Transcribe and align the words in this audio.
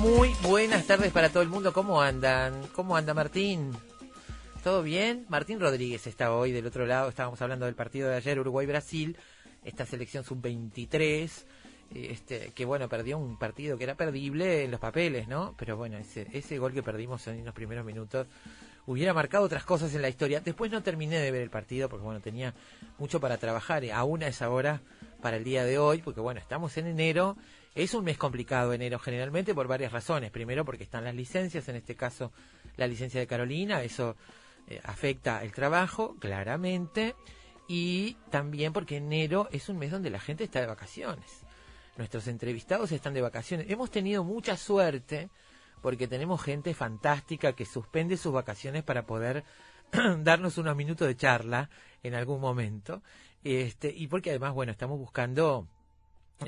Muy 0.00 0.34
buenas 0.42 0.86
tardes 0.86 1.12
para 1.12 1.28
todo 1.28 1.42
el 1.42 1.50
mundo. 1.50 1.74
¿Cómo 1.74 2.00
andan? 2.00 2.54
¿Cómo 2.74 2.96
anda 2.96 3.12
Martín? 3.12 3.70
¿Todo 4.64 4.82
bien? 4.82 5.26
Martín 5.28 5.60
Rodríguez 5.60 6.06
está 6.06 6.32
hoy 6.32 6.52
del 6.52 6.66
otro 6.66 6.86
lado. 6.86 7.10
Estábamos 7.10 7.42
hablando 7.42 7.66
del 7.66 7.74
partido 7.74 8.08
de 8.08 8.16
ayer, 8.16 8.40
Uruguay-Brasil, 8.40 9.18
esta 9.62 9.84
selección 9.84 10.24
sub-23, 10.24 11.30
este, 11.94 12.50
que 12.54 12.64
bueno, 12.64 12.88
perdió 12.88 13.18
un 13.18 13.38
partido 13.38 13.76
que 13.76 13.84
era 13.84 13.94
perdible 13.94 14.64
en 14.64 14.70
los 14.70 14.80
papeles, 14.80 15.28
¿no? 15.28 15.54
Pero 15.58 15.76
bueno, 15.76 15.98
ese, 15.98 16.26
ese 16.32 16.58
gol 16.58 16.72
que 16.72 16.82
perdimos 16.82 17.26
en 17.26 17.44
los 17.44 17.54
primeros 17.54 17.84
minutos 17.84 18.26
hubiera 18.86 19.12
marcado 19.12 19.44
otras 19.44 19.64
cosas 19.64 19.94
en 19.94 20.00
la 20.00 20.08
historia. 20.08 20.40
Después 20.40 20.70
no 20.70 20.82
terminé 20.82 21.18
de 21.18 21.30
ver 21.30 21.42
el 21.42 21.50
partido 21.50 21.90
porque 21.90 22.04
bueno, 22.06 22.20
tenía 22.20 22.54
mucho 22.98 23.20
para 23.20 23.36
trabajar, 23.36 23.84
aún 23.92 24.22
a 24.22 24.28
esa 24.28 24.48
hora 24.48 24.80
para 25.20 25.36
el 25.36 25.44
día 25.44 25.64
de 25.64 25.78
hoy, 25.78 26.00
porque 26.00 26.20
bueno, 26.20 26.40
estamos 26.40 26.78
en 26.78 26.86
enero 26.86 27.36
es 27.74 27.94
un 27.94 28.04
mes 28.04 28.18
complicado 28.18 28.72
enero 28.72 28.98
generalmente 28.98 29.54
por 29.54 29.68
varias 29.68 29.92
razones. 29.92 30.30
Primero 30.30 30.64
porque 30.64 30.84
están 30.84 31.04
las 31.04 31.14
licencias, 31.14 31.68
en 31.68 31.76
este 31.76 31.94
caso 31.94 32.32
la 32.76 32.86
licencia 32.86 33.20
de 33.20 33.26
Carolina, 33.26 33.82
eso 33.82 34.16
eh, 34.66 34.80
afecta 34.84 35.42
el 35.42 35.52
trabajo, 35.52 36.16
claramente. 36.18 37.14
Y 37.68 38.14
también 38.30 38.72
porque 38.72 38.96
enero 38.96 39.48
es 39.52 39.68
un 39.68 39.78
mes 39.78 39.92
donde 39.92 40.10
la 40.10 40.18
gente 40.18 40.44
está 40.44 40.60
de 40.60 40.66
vacaciones. 40.66 41.44
Nuestros 41.96 42.26
entrevistados 42.26 42.90
están 42.90 43.14
de 43.14 43.22
vacaciones. 43.22 43.70
Hemos 43.70 43.90
tenido 43.90 44.24
mucha 44.24 44.56
suerte 44.56 45.28
porque 45.80 46.08
tenemos 46.08 46.42
gente 46.42 46.74
fantástica 46.74 47.52
que 47.52 47.64
suspende 47.64 48.16
sus 48.16 48.32
vacaciones 48.32 48.82
para 48.82 49.06
poder 49.06 49.44
darnos 50.18 50.58
unos 50.58 50.74
minutos 50.76 51.06
de 51.06 51.16
charla 51.16 51.70
en 52.02 52.14
algún 52.14 52.40
momento. 52.40 53.02
Este, 53.44 53.92
y 53.94 54.08
porque 54.08 54.30
además, 54.30 54.52
bueno, 54.52 54.72
estamos 54.72 54.98
buscando 54.98 55.68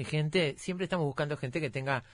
gente, 0.05 0.55
siempre 0.59 0.85
estamos 0.85 1.07
buscando 1.07 1.37
gente 1.37 1.61
que 1.61 1.71
tenga 1.71 2.05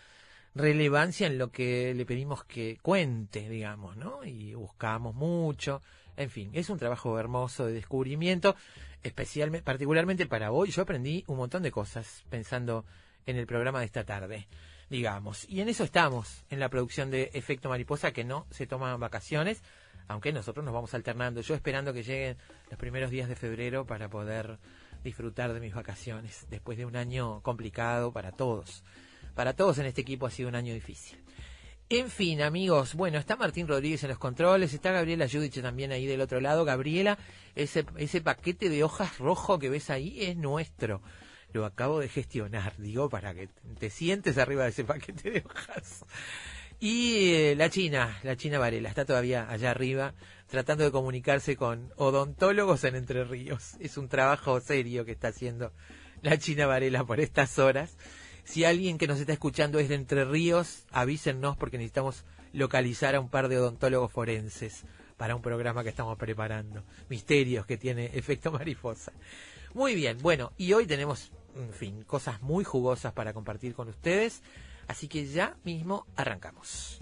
relevancia 0.54 1.26
en 1.26 1.38
lo 1.38 1.50
que 1.50 1.94
le 1.94 2.04
pedimos 2.04 2.44
que 2.44 2.78
cuente, 2.82 3.48
digamos, 3.48 3.96
¿no? 3.96 4.24
Y 4.24 4.54
buscamos 4.54 5.14
mucho. 5.14 5.80
En 6.16 6.30
fin, 6.30 6.50
es 6.52 6.68
un 6.68 6.78
trabajo 6.78 7.18
hermoso 7.18 7.66
de 7.66 7.72
descubrimiento, 7.72 8.56
especialmente, 9.02 9.64
particularmente 9.64 10.26
para 10.26 10.50
hoy. 10.50 10.70
Yo 10.70 10.82
aprendí 10.82 11.24
un 11.28 11.36
montón 11.36 11.62
de 11.62 11.70
cosas 11.70 12.24
pensando 12.28 12.84
en 13.26 13.36
el 13.36 13.46
programa 13.46 13.80
de 13.80 13.86
esta 13.86 14.04
tarde, 14.04 14.48
digamos. 14.90 15.48
Y 15.48 15.60
en 15.60 15.68
eso 15.68 15.84
estamos, 15.84 16.44
en 16.50 16.58
la 16.58 16.68
producción 16.68 17.10
de 17.10 17.30
Efecto 17.34 17.68
Mariposa, 17.68 18.12
que 18.12 18.24
no 18.24 18.46
se 18.50 18.66
toman 18.66 18.98
vacaciones, 18.98 19.62
aunque 20.08 20.32
nosotros 20.32 20.64
nos 20.64 20.74
vamos 20.74 20.92
alternando. 20.94 21.40
Yo 21.40 21.54
esperando 21.54 21.92
que 21.92 22.02
lleguen 22.02 22.36
los 22.70 22.78
primeros 22.78 23.10
días 23.10 23.28
de 23.28 23.36
febrero 23.36 23.86
para 23.86 24.08
poder 24.08 24.58
disfrutar 25.04 25.52
de 25.52 25.60
mis 25.60 25.74
vacaciones 25.74 26.46
después 26.50 26.78
de 26.78 26.86
un 26.86 26.96
año 26.96 27.40
complicado 27.42 28.12
para 28.12 28.32
todos. 28.32 28.82
Para 29.34 29.54
todos 29.54 29.78
en 29.78 29.86
este 29.86 30.00
equipo 30.00 30.26
ha 30.26 30.30
sido 30.30 30.48
un 30.48 30.54
año 30.54 30.74
difícil. 30.74 31.18
En 31.90 32.10
fin, 32.10 32.42
amigos, 32.42 32.94
bueno, 32.94 33.18
está 33.18 33.36
Martín 33.36 33.66
Rodríguez 33.66 34.02
en 34.02 34.10
los 34.10 34.18
controles, 34.18 34.74
está 34.74 34.92
Gabriela 34.92 35.26
Judice 35.26 35.62
también 35.62 35.90
ahí 35.90 36.04
del 36.04 36.20
otro 36.20 36.38
lado. 36.38 36.66
Gabriela, 36.66 37.18
ese, 37.54 37.86
ese 37.96 38.20
paquete 38.20 38.68
de 38.68 38.84
hojas 38.84 39.18
rojo 39.18 39.58
que 39.58 39.70
ves 39.70 39.88
ahí 39.88 40.22
es 40.22 40.36
nuestro. 40.36 41.00
Lo 41.54 41.64
acabo 41.64 41.98
de 41.98 42.08
gestionar, 42.08 42.74
digo, 42.76 43.08
para 43.08 43.32
que 43.32 43.48
te 43.78 43.88
sientes 43.88 44.36
arriba 44.36 44.64
de 44.64 44.70
ese 44.70 44.84
paquete 44.84 45.30
de 45.30 45.44
hojas. 45.46 46.04
Y 46.80 47.32
eh, 47.34 47.54
la 47.56 47.70
China, 47.70 48.20
la 48.22 48.36
China 48.36 48.60
Varela, 48.60 48.88
está 48.88 49.04
todavía 49.04 49.50
allá 49.50 49.72
arriba 49.72 50.14
tratando 50.46 50.84
de 50.84 50.92
comunicarse 50.92 51.56
con 51.56 51.92
odontólogos 51.96 52.84
en 52.84 52.94
Entre 52.94 53.24
Ríos. 53.24 53.74
Es 53.80 53.96
un 53.96 54.08
trabajo 54.08 54.60
serio 54.60 55.04
que 55.04 55.12
está 55.12 55.28
haciendo 55.28 55.72
la 56.22 56.38
China 56.38 56.66
Varela 56.66 57.04
por 57.04 57.18
estas 57.18 57.58
horas. 57.58 57.96
Si 58.44 58.64
alguien 58.64 58.96
que 58.96 59.08
nos 59.08 59.18
está 59.18 59.32
escuchando 59.32 59.80
es 59.80 59.88
de 59.88 59.96
Entre 59.96 60.24
Ríos, 60.24 60.84
avísennos 60.92 61.56
porque 61.56 61.78
necesitamos 61.78 62.24
localizar 62.52 63.14
a 63.16 63.20
un 63.20 63.28
par 63.28 63.48
de 63.48 63.58
odontólogos 63.58 64.12
forenses 64.12 64.84
para 65.16 65.34
un 65.34 65.42
programa 65.42 65.82
que 65.82 65.90
estamos 65.90 66.16
preparando. 66.16 66.84
Misterios 67.08 67.66
que 67.66 67.76
tiene 67.76 68.06
efecto 68.14 68.52
mariposa. 68.52 69.12
Muy 69.74 69.96
bien, 69.96 70.16
bueno, 70.22 70.52
y 70.56 70.72
hoy 70.72 70.86
tenemos, 70.86 71.32
en 71.56 71.72
fin, 71.72 72.04
cosas 72.04 72.40
muy 72.40 72.64
jugosas 72.64 73.12
para 73.12 73.34
compartir 73.34 73.74
con 73.74 73.88
ustedes. 73.88 74.42
Así 74.88 75.06
que 75.06 75.26
ya 75.26 75.56
mismo 75.64 76.06
arrancamos. 76.16 76.98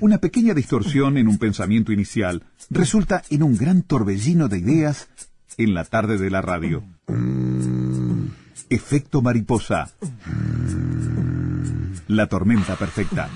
Una 0.00 0.18
pequeña 0.18 0.52
distorsión 0.52 1.16
en 1.16 1.28
un 1.28 1.38
pensamiento 1.38 1.92
inicial 1.92 2.42
resulta 2.68 3.22
en 3.30 3.42
un 3.42 3.56
gran 3.56 3.82
torbellino 3.82 4.48
de 4.48 4.58
ideas 4.58 5.08
en 5.56 5.72
la 5.74 5.84
tarde 5.84 6.18
de 6.18 6.30
la 6.30 6.42
radio. 6.42 6.82
Efecto 8.68 9.22
mariposa. 9.22 9.90
La 12.08 12.26
tormenta 12.28 12.76
perfecta. 12.76 13.30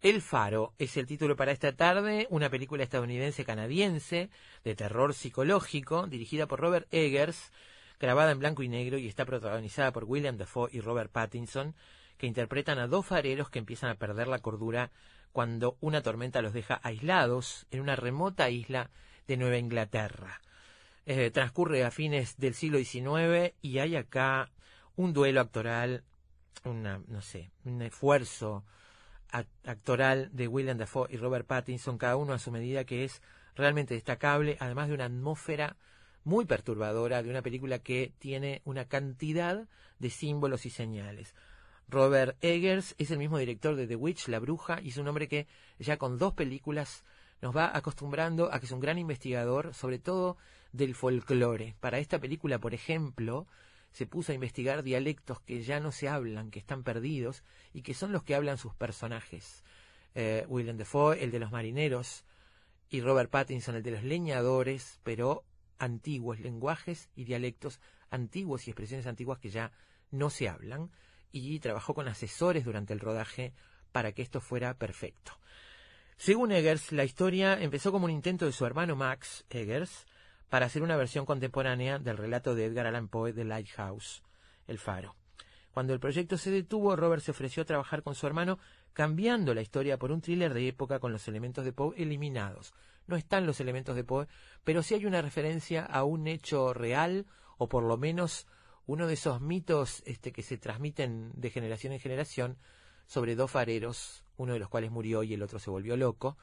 El 0.00 0.20
Faro 0.20 0.74
es 0.78 0.98
el 0.98 1.06
título 1.06 1.34
para 1.34 1.52
esta 1.52 1.72
tarde, 1.72 2.26
una 2.28 2.50
película 2.50 2.82
estadounidense-canadiense 2.82 4.28
de 4.62 4.74
terror 4.74 5.14
psicológico 5.14 6.06
dirigida 6.06 6.46
por 6.46 6.60
Robert 6.60 6.86
Eggers 6.92 7.50
grabada 7.98 8.32
en 8.32 8.38
blanco 8.38 8.62
y 8.62 8.68
negro 8.68 8.98
y 8.98 9.08
está 9.08 9.24
protagonizada 9.24 9.92
por 9.92 10.04
William 10.04 10.36
Dafoe 10.36 10.70
y 10.72 10.80
Robert 10.80 11.10
Pattinson, 11.10 11.74
que 12.18 12.26
interpretan 12.26 12.78
a 12.78 12.86
dos 12.86 13.06
fareros 13.06 13.50
que 13.50 13.58
empiezan 13.58 13.90
a 13.90 13.96
perder 13.96 14.28
la 14.28 14.38
cordura 14.38 14.90
cuando 15.32 15.76
una 15.80 16.02
tormenta 16.02 16.42
los 16.42 16.52
deja 16.52 16.80
aislados 16.82 17.66
en 17.70 17.80
una 17.80 17.96
remota 17.96 18.50
isla 18.50 18.90
de 19.26 19.36
Nueva 19.36 19.58
Inglaterra. 19.58 20.40
Eh, 21.06 21.30
transcurre 21.30 21.84
a 21.84 21.90
fines 21.90 22.36
del 22.38 22.54
siglo 22.54 22.78
XIX 22.78 23.54
y 23.60 23.78
hay 23.78 23.96
acá 23.96 24.50
un 24.96 25.12
duelo 25.12 25.40
actoral, 25.40 26.04
una, 26.64 27.00
no 27.08 27.20
sé, 27.20 27.50
un 27.64 27.82
esfuerzo 27.82 28.64
actoral 29.64 30.30
de 30.32 30.46
William 30.46 30.78
Dafoe 30.78 31.08
y 31.10 31.16
Robert 31.16 31.46
Pattinson, 31.46 31.98
cada 31.98 32.16
uno 32.16 32.32
a 32.32 32.38
su 32.38 32.52
medida 32.52 32.84
que 32.84 33.04
es 33.04 33.20
realmente 33.56 33.94
destacable, 33.94 34.56
además 34.60 34.88
de 34.88 34.94
una 34.94 35.06
atmósfera 35.06 35.76
muy 36.24 36.46
perturbadora 36.46 37.22
de 37.22 37.30
una 37.30 37.42
película 37.42 37.78
que 37.78 38.12
tiene 38.18 38.62
una 38.64 38.86
cantidad 38.86 39.68
de 39.98 40.10
símbolos 40.10 40.66
y 40.66 40.70
señales. 40.70 41.34
Robert 41.88 42.36
Eggers 42.42 42.94
es 42.98 43.10
el 43.10 43.18
mismo 43.18 43.38
director 43.38 43.76
de 43.76 43.86
The 43.86 43.96
Witch, 43.96 44.28
La 44.28 44.38
Bruja, 44.38 44.80
y 44.80 44.88
es 44.88 44.96
un 44.96 45.06
hombre 45.06 45.28
que 45.28 45.46
ya 45.78 45.98
con 45.98 46.18
dos 46.18 46.32
películas 46.32 47.04
nos 47.42 47.54
va 47.54 47.76
acostumbrando 47.76 48.52
a 48.52 48.58
que 48.58 48.66
es 48.66 48.72
un 48.72 48.80
gran 48.80 48.98
investigador, 48.98 49.74
sobre 49.74 49.98
todo 49.98 50.38
del 50.72 50.94
folclore. 50.94 51.76
Para 51.80 51.98
esta 51.98 52.18
película, 52.18 52.58
por 52.58 52.74
ejemplo, 52.74 53.46
se 53.92 54.06
puso 54.06 54.32
a 54.32 54.34
investigar 54.34 54.82
dialectos 54.82 55.40
que 55.40 55.62
ya 55.62 55.78
no 55.78 55.92
se 55.92 56.08
hablan, 56.08 56.50
que 56.50 56.58
están 56.58 56.82
perdidos 56.82 57.44
y 57.72 57.82
que 57.82 57.94
son 57.94 58.12
los 58.12 58.24
que 58.24 58.34
hablan 58.34 58.58
sus 58.58 58.74
personajes. 58.74 59.62
Eh, 60.14 60.46
William 60.48 60.76
Defoe, 60.76 61.22
el 61.22 61.30
de 61.30 61.38
los 61.38 61.52
marineros, 61.52 62.24
y 62.88 63.00
Robert 63.00 63.30
Pattinson, 63.30 63.76
el 63.76 63.82
de 63.82 63.90
los 63.90 64.04
leñadores, 64.04 65.00
pero 65.04 65.44
antiguos, 65.78 66.40
lenguajes 66.40 67.10
y 67.14 67.24
dialectos 67.24 67.80
antiguos 68.10 68.66
y 68.66 68.70
expresiones 68.70 69.06
antiguas 69.06 69.38
que 69.38 69.50
ya 69.50 69.72
no 70.10 70.30
se 70.30 70.48
hablan, 70.48 70.90
y 71.32 71.58
trabajó 71.58 71.94
con 71.94 72.06
asesores 72.06 72.64
durante 72.64 72.92
el 72.92 73.00
rodaje 73.00 73.52
para 73.90 74.12
que 74.12 74.22
esto 74.22 74.40
fuera 74.40 74.74
perfecto. 74.74 75.32
Según 76.16 76.52
Eggers, 76.52 76.92
la 76.92 77.04
historia 77.04 77.60
empezó 77.60 77.90
como 77.90 78.04
un 78.04 78.12
intento 78.12 78.46
de 78.46 78.52
su 78.52 78.64
hermano 78.64 78.94
Max 78.94 79.44
Eggers 79.50 80.06
para 80.48 80.66
hacer 80.66 80.82
una 80.82 80.96
versión 80.96 81.26
contemporánea 81.26 81.98
del 81.98 82.16
relato 82.16 82.54
de 82.54 82.66
Edgar 82.66 82.86
Allan 82.86 83.08
Poe 83.08 83.32
de 83.32 83.44
Lighthouse, 83.44 84.22
El 84.68 84.78
Faro. 84.78 85.16
Cuando 85.72 85.92
el 85.92 85.98
proyecto 85.98 86.38
se 86.38 86.52
detuvo, 86.52 86.94
Robert 86.94 87.20
se 87.20 87.32
ofreció 87.32 87.64
a 87.64 87.66
trabajar 87.66 88.04
con 88.04 88.14
su 88.14 88.28
hermano, 88.28 88.60
cambiando 88.94 89.52
la 89.52 89.60
historia 89.60 89.98
por 89.98 90.10
un 90.12 90.22
thriller 90.22 90.54
de 90.54 90.68
época 90.68 91.00
con 91.00 91.12
los 91.12 91.28
elementos 91.28 91.64
de 91.64 91.72
Poe 91.72 92.00
eliminados, 92.00 92.72
no 93.06 93.16
están 93.16 93.46
los 93.46 93.60
elementos 93.60 93.96
de 93.96 94.04
Poe, 94.04 94.26
pero 94.62 94.82
sí 94.82 94.94
hay 94.94 95.04
una 95.04 95.20
referencia 95.20 95.84
a 95.84 96.04
un 96.04 96.26
hecho 96.26 96.72
real, 96.72 97.26
o 97.58 97.68
por 97.68 97.82
lo 97.82 97.98
menos 97.98 98.46
uno 98.86 99.06
de 99.06 99.14
esos 99.14 99.40
mitos 99.40 100.02
este, 100.06 100.32
que 100.32 100.42
se 100.42 100.56
transmiten 100.56 101.32
de 101.34 101.50
generación 101.50 101.92
en 101.92 102.00
generación 102.00 102.56
sobre 103.06 103.34
dos 103.34 103.50
fareros, 103.50 104.24
uno 104.36 104.54
de 104.54 104.58
los 104.58 104.68
cuales 104.68 104.90
murió 104.90 105.22
y 105.22 105.34
el 105.34 105.42
otro 105.42 105.58
se 105.58 105.70
volvió 105.70 105.96
loco, 105.96 106.38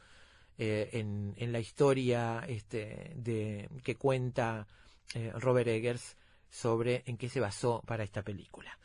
eh, 0.58 0.90
en, 0.94 1.52
la 1.52 1.60
historia 1.60 2.44
este, 2.48 3.14
de, 3.16 3.70
que 3.84 3.96
cuenta 3.96 4.68
eh, 5.16 5.32
Robert 5.36 5.68
Eggers 5.68 6.18
sobre 6.50 7.04
en 7.06 7.18
qué 7.18 7.30
se 7.30 7.40
basó 7.40 7.82
para 7.86 8.04
esta 8.04 8.22
película. 8.22 8.78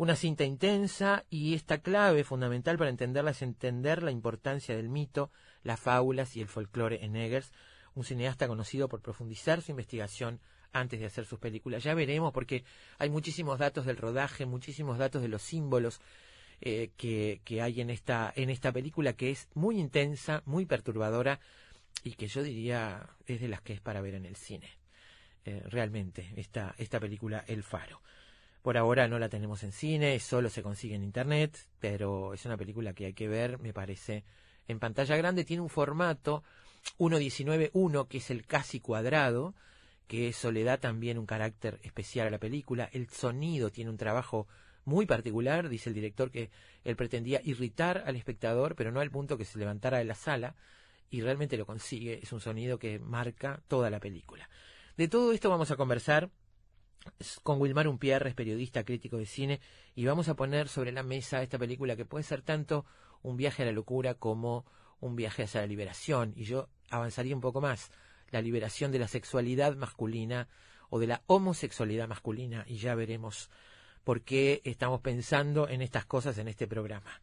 Una 0.00 0.16
cinta 0.16 0.44
intensa 0.44 1.26
y 1.28 1.52
esta 1.52 1.82
clave 1.82 2.24
fundamental 2.24 2.78
para 2.78 2.88
entenderla 2.88 3.32
es 3.32 3.42
entender 3.42 4.02
la 4.02 4.10
importancia 4.10 4.74
del 4.74 4.88
mito, 4.88 5.30
las 5.62 5.78
fábulas 5.78 6.38
y 6.38 6.40
el 6.40 6.48
folclore 6.48 7.04
en 7.04 7.16
Eggers, 7.16 7.52
un 7.94 8.04
cineasta 8.04 8.48
conocido 8.48 8.88
por 8.88 9.02
profundizar 9.02 9.60
su 9.60 9.72
investigación 9.72 10.40
antes 10.72 11.00
de 11.00 11.04
hacer 11.04 11.26
sus 11.26 11.38
películas. 11.38 11.84
Ya 11.84 11.92
veremos 11.92 12.32
porque 12.32 12.64
hay 12.96 13.10
muchísimos 13.10 13.58
datos 13.58 13.84
del 13.84 13.98
rodaje, 13.98 14.46
muchísimos 14.46 14.96
datos 14.96 15.20
de 15.20 15.28
los 15.28 15.42
símbolos 15.42 16.00
eh, 16.62 16.92
que, 16.96 17.42
que, 17.44 17.60
hay 17.60 17.82
en 17.82 17.90
esta, 17.90 18.32
en 18.34 18.48
esta 18.48 18.72
película 18.72 19.12
que 19.12 19.30
es 19.30 19.48
muy 19.52 19.78
intensa, 19.78 20.42
muy 20.46 20.64
perturbadora 20.64 21.40
y 22.04 22.14
que 22.14 22.26
yo 22.26 22.42
diría 22.42 23.06
es 23.26 23.42
de 23.42 23.48
las 23.48 23.60
que 23.60 23.74
es 23.74 23.82
para 23.82 24.00
ver 24.00 24.14
en 24.14 24.24
el 24.24 24.36
cine. 24.36 24.70
Eh, 25.44 25.62
realmente, 25.66 26.32
esta, 26.36 26.74
esta 26.78 26.98
película 26.98 27.44
El 27.46 27.62
Faro. 27.62 28.00
Por 28.62 28.76
ahora 28.76 29.08
no 29.08 29.18
la 29.18 29.28
tenemos 29.28 29.62
en 29.62 29.72
cine, 29.72 30.18
solo 30.20 30.50
se 30.50 30.62
consigue 30.62 30.94
en 30.94 31.02
internet, 31.02 31.66
pero 31.78 32.34
es 32.34 32.44
una 32.44 32.58
película 32.58 32.92
que 32.92 33.06
hay 33.06 33.14
que 33.14 33.26
ver, 33.26 33.58
me 33.58 33.72
parece, 33.72 34.24
en 34.68 34.78
pantalla 34.78 35.16
grande. 35.16 35.44
Tiene 35.44 35.62
un 35.62 35.70
formato 35.70 36.42
1.19.1, 36.98 38.06
que 38.06 38.18
es 38.18 38.30
el 38.30 38.46
casi 38.46 38.80
cuadrado, 38.80 39.54
que 40.06 40.28
eso 40.28 40.52
le 40.52 40.64
da 40.64 40.76
también 40.76 41.18
un 41.18 41.24
carácter 41.24 41.78
especial 41.82 42.26
a 42.26 42.30
la 42.30 42.38
película. 42.38 42.90
El 42.92 43.08
sonido 43.08 43.70
tiene 43.70 43.90
un 43.90 43.96
trabajo 43.96 44.46
muy 44.84 45.06
particular, 45.06 45.68
dice 45.68 45.88
el 45.88 45.94
director 45.94 46.30
que 46.30 46.50
él 46.84 46.96
pretendía 46.96 47.40
irritar 47.44 48.04
al 48.06 48.16
espectador, 48.16 48.74
pero 48.74 48.92
no 48.92 49.00
al 49.00 49.10
punto 49.10 49.38
que 49.38 49.44
se 49.44 49.58
levantara 49.58 49.98
de 49.98 50.04
la 50.04 50.14
sala, 50.14 50.54
y 51.10 51.22
realmente 51.22 51.56
lo 51.56 51.64
consigue, 51.66 52.20
es 52.22 52.32
un 52.32 52.40
sonido 52.40 52.78
que 52.78 52.98
marca 52.98 53.62
toda 53.68 53.88
la 53.88 54.00
película. 54.00 54.48
De 54.96 55.08
todo 55.08 55.32
esto 55.32 55.48
vamos 55.48 55.70
a 55.70 55.76
conversar 55.76 56.30
con 57.42 57.60
Wilmar 57.60 57.88
Umpierre, 57.88 58.34
periodista 58.34 58.84
crítico 58.84 59.16
de 59.16 59.26
cine, 59.26 59.60
y 59.94 60.04
vamos 60.04 60.28
a 60.28 60.34
poner 60.34 60.68
sobre 60.68 60.92
la 60.92 61.02
mesa 61.02 61.42
esta 61.42 61.58
película 61.58 61.96
que 61.96 62.04
puede 62.04 62.24
ser 62.24 62.42
tanto 62.42 62.84
un 63.22 63.36
viaje 63.36 63.62
a 63.62 63.66
la 63.66 63.72
locura 63.72 64.14
como 64.14 64.64
un 65.00 65.16
viaje 65.16 65.44
hacia 65.44 65.60
la 65.60 65.66
liberación. 65.66 66.32
Y 66.36 66.44
yo 66.44 66.68
avanzaría 66.90 67.34
un 67.34 67.40
poco 67.40 67.60
más, 67.60 67.90
la 68.30 68.42
liberación 68.42 68.92
de 68.92 68.98
la 68.98 69.08
sexualidad 69.08 69.76
masculina 69.76 70.48
o 70.88 70.98
de 70.98 71.06
la 71.06 71.22
homosexualidad 71.26 72.08
masculina, 72.08 72.64
y 72.66 72.76
ya 72.76 72.94
veremos 72.94 73.50
por 74.04 74.22
qué 74.22 74.60
estamos 74.64 75.00
pensando 75.00 75.68
en 75.68 75.82
estas 75.82 76.06
cosas 76.06 76.38
en 76.38 76.48
este 76.48 76.66
programa. 76.66 77.20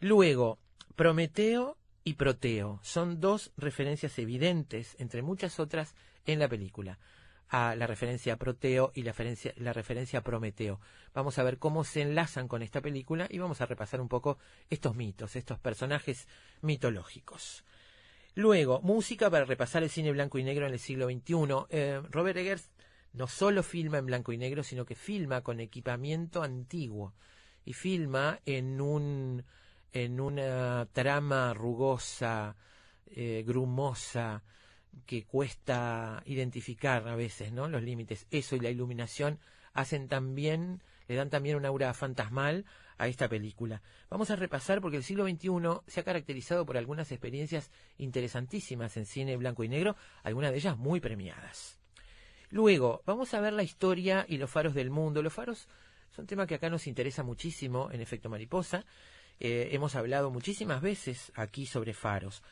Luego, 0.00 0.58
Prometeo 0.96 1.78
y 2.04 2.14
Proteo 2.14 2.80
son 2.82 3.20
dos 3.20 3.52
referencias 3.56 4.18
evidentes, 4.18 4.96
entre 4.98 5.22
muchas 5.22 5.60
otras, 5.60 5.94
en 6.24 6.38
la 6.38 6.48
película 6.48 6.98
a 7.52 7.76
la 7.76 7.86
referencia 7.86 8.32
a 8.32 8.36
Proteo 8.38 8.92
y 8.94 9.02
la 9.02 9.12
referencia, 9.12 9.52
la 9.56 9.74
referencia 9.74 10.20
a 10.20 10.22
Prometeo. 10.22 10.80
Vamos 11.12 11.38
a 11.38 11.42
ver 11.42 11.58
cómo 11.58 11.84
se 11.84 12.00
enlazan 12.00 12.48
con 12.48 12.62
esta 12.62 12.80
película 12.80 13.26
y 13.28 13.38
vamos 13.38 13.60
a 13.60 13.66
repasar 13.66 14.00
un 14.00 14.08
poco 14.08 14.38
estos 14.70 14.96
mitos, 14.96 15.36
estos 15.36 15.58
personajes 15.58 16.28
mitológicos. 16.62 17.62
Luego, 18.34 18.80
música 18.80 19.28
para 19.28 19.44
repasar 19.44 19.82
el 19.82 19.90
cine 19.90 20.12
blanco 20.12 20.38
y 20.38 20.44
negro 20.44 20.66
en 20.66 20.72
el 20.72 20.78
siglo 20.78 21.10
XXI. 21.10 21.66
Eh, 21.68 22.00
Robert 22.08 22.38
Eggers 22.38 22.70
no 23.12 23.26
solo 23.26 23.62
filma 23.62 23.98
en 23.98 24.06
blanco 24.06 24.32
y 24.32 24.38
negro, 24.38 24.62
sino 24.62 24.86
que 24.86 24.94
filma 24.94 25.42
con 25.42 25.60
equipamiento 25.60 26.42
antiguo 26.42 27.12
y 27.66 27.74
filma 27.74 28.40
en 28.46 28.80
un 28.80 29.44
en 29.92 30.20
una 30.20 30.88
trama 30.90 31.52
rugosa, 31.52 32.56
eh, 33.08 33.44
grumosa, 33.46 34.42
que 35.06 35.24
cuesta 35.24 36.22
identificar 36.26 37.08
a 37.08 37.16
veces, 37.16 37.52
¿no? 37.52 37.68
Los 37.68 37.82
límites. 37.82 38.26
Eso 38.30 38.56
y 38.56 38.60
la 38.60 38.70
iluminación 38.70 39.38
hacen 39.72 40.08
también, 40.08 40.82
le 41.08 41.14
dan 41.14 41.30
también 41.30 41.56
un 41.56 41.64
aura 41.64 41.92
fantasmal 41.94 42.64
a 42.98 43.08
esta 43.08 43.28
película. 43.28 43.82
Vamos 44.10 44.30
a 44.30 44.36
repasar 44.36 44.80
porque 44.80 44.98
el 44.98 45.02
siglo 45.02 45.26
XXI 45.26 45.80
se 45.86 46.00
ha 46.00 46.04
caracterizado 46.04 46.64
por 46.66 46.76
algunas 46.76 47.10
experiencias 47.10 47.70
interesantísimas 47.98 48.96
en 48.96 49.06
cine 49.06 49.36
blanco 49.36 49.64
y 49.64 49.68
negro, 49.68 49.96
algunas 50.22 50.52
de 50.52 50.58
ellas 50.58 50.76
muy 50.76 51.00
premiadas. 51.00 51.78
Luego, 52.50 53.02
vamos 53.06 53.32
a 53.32 53.40
ver 53.40 53.54
la 53.54 53.62
historia 53.62 54.26
y 54.28 54.36
los 54.36 54.50
faros 54.50 54.74
del 54.74 54.90
mundo. 54.90 55.22
Los 55.22 55.32
faros 55.32 55.68
son 56.10 56.24
un 56.24 56.26
tema 56.26 56.46
que 56.46 56.56
acá 56.56 56.68
nos 56.68 56.86
interesa 56.86 57.22
muchísimo 57.22 57.90
en 57.90 58.02
Efecto 58.02 58.28
Mariposa. 58.28 58.84
Eh, 59.40 59.70
hemos 59.72 59.96
hablado 59.96 60.30
muchísimas 60.30 60.82
veces 60.82 61.32
aquí 61.34 61.64
sobre 61.64 61.94
faros 61.94 62.42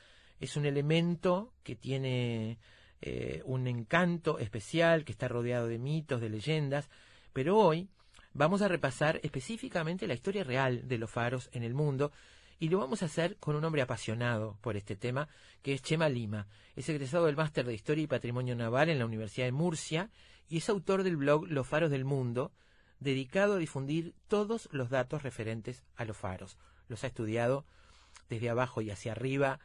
es 0.40 0.56
un 0.56 0.66
elemento 0.66 1.52
que 1.62 1.76
tiene 1.76 2.58
eh, 3.02 3.42
un 3.44 3.66
encanto 3.66 4.38
especial, 4.38 5.04
que 5.04 5.12
está 5.12 5.28
rodeado 5.28 5.68
de 5.68 5.78
mitos, 5.78 6.20
de 6.20 6.30
leyendas, 6.30 6.88
pero 7.32 7.56
hoy 7.58 7.88
vamos 8.32 8.62
a 8.62 8.68
repasar 8.68 9.20
específicamente 9.22 10.06
la 10.06 10.14
historia 10.14 10.44
real 10.44 10.88
de 10.88 10.98
los 10.98 11.10
faros 11.10 11.50
en 11.52 11.62
el 11.62 11.74
mundo 11.74 12.10
y 12.58 12.68
lo 12.68 12.78
vamos 12.78 13.02
a 13.02 13.06
hacer 13.06 13.36
con 13.38 13.56
un 13.56 13.64
hombre 13.64 13.82
apasionado 13.82 14.58
por 14.60 14.76
este 14.76 14.96
tema, 14.96 15.28
que 15.62 15.72
es 15.72 15.82
Chema 15.82 16.08
Lima. 16.08 16.46
Es 16.76 16.88
egresado 16.88 17.26
del 17.26 17.36
Máster 17.36 17.64
de 17.64 17.74
Historia 17.74 18.04
y 18.04 18.06
Patrimonio 18.06 18.54
Naval 18.54 18.90
en 18.90 18.98
la 18.98 19.06
Universidad 19.06 19.46
de 19.46 19.52
Murcia 19.52 20.10
y 20.48 20.58
es 20.58 20.68
autor 20.68 21.02
del 21.02 21.16
blog 21.16 21.46
Los 21.48 21.66
Faros 21.66 21.90
del 21.90 22.04
Mundo, 22.04 22.52
dedicado 22.98 23.54
a 23.54 23.58
difundir 23.58 24.14
todos 24.28 24.68
los 24.72 24.90
datos 24.90 25.22
referentes 25.22 25.84
a 25.96 26.04
los 26.04 26.16
faros. 26.16 26.58
Los 26.88 27.02
ha 27.04 27.06
estudiado 27.06 27.64
desde 28.28 28.50
abajo 28.50 28.82
y 28.82 28.90
hacia 28.90 29.12
arriba, 29.12 29.58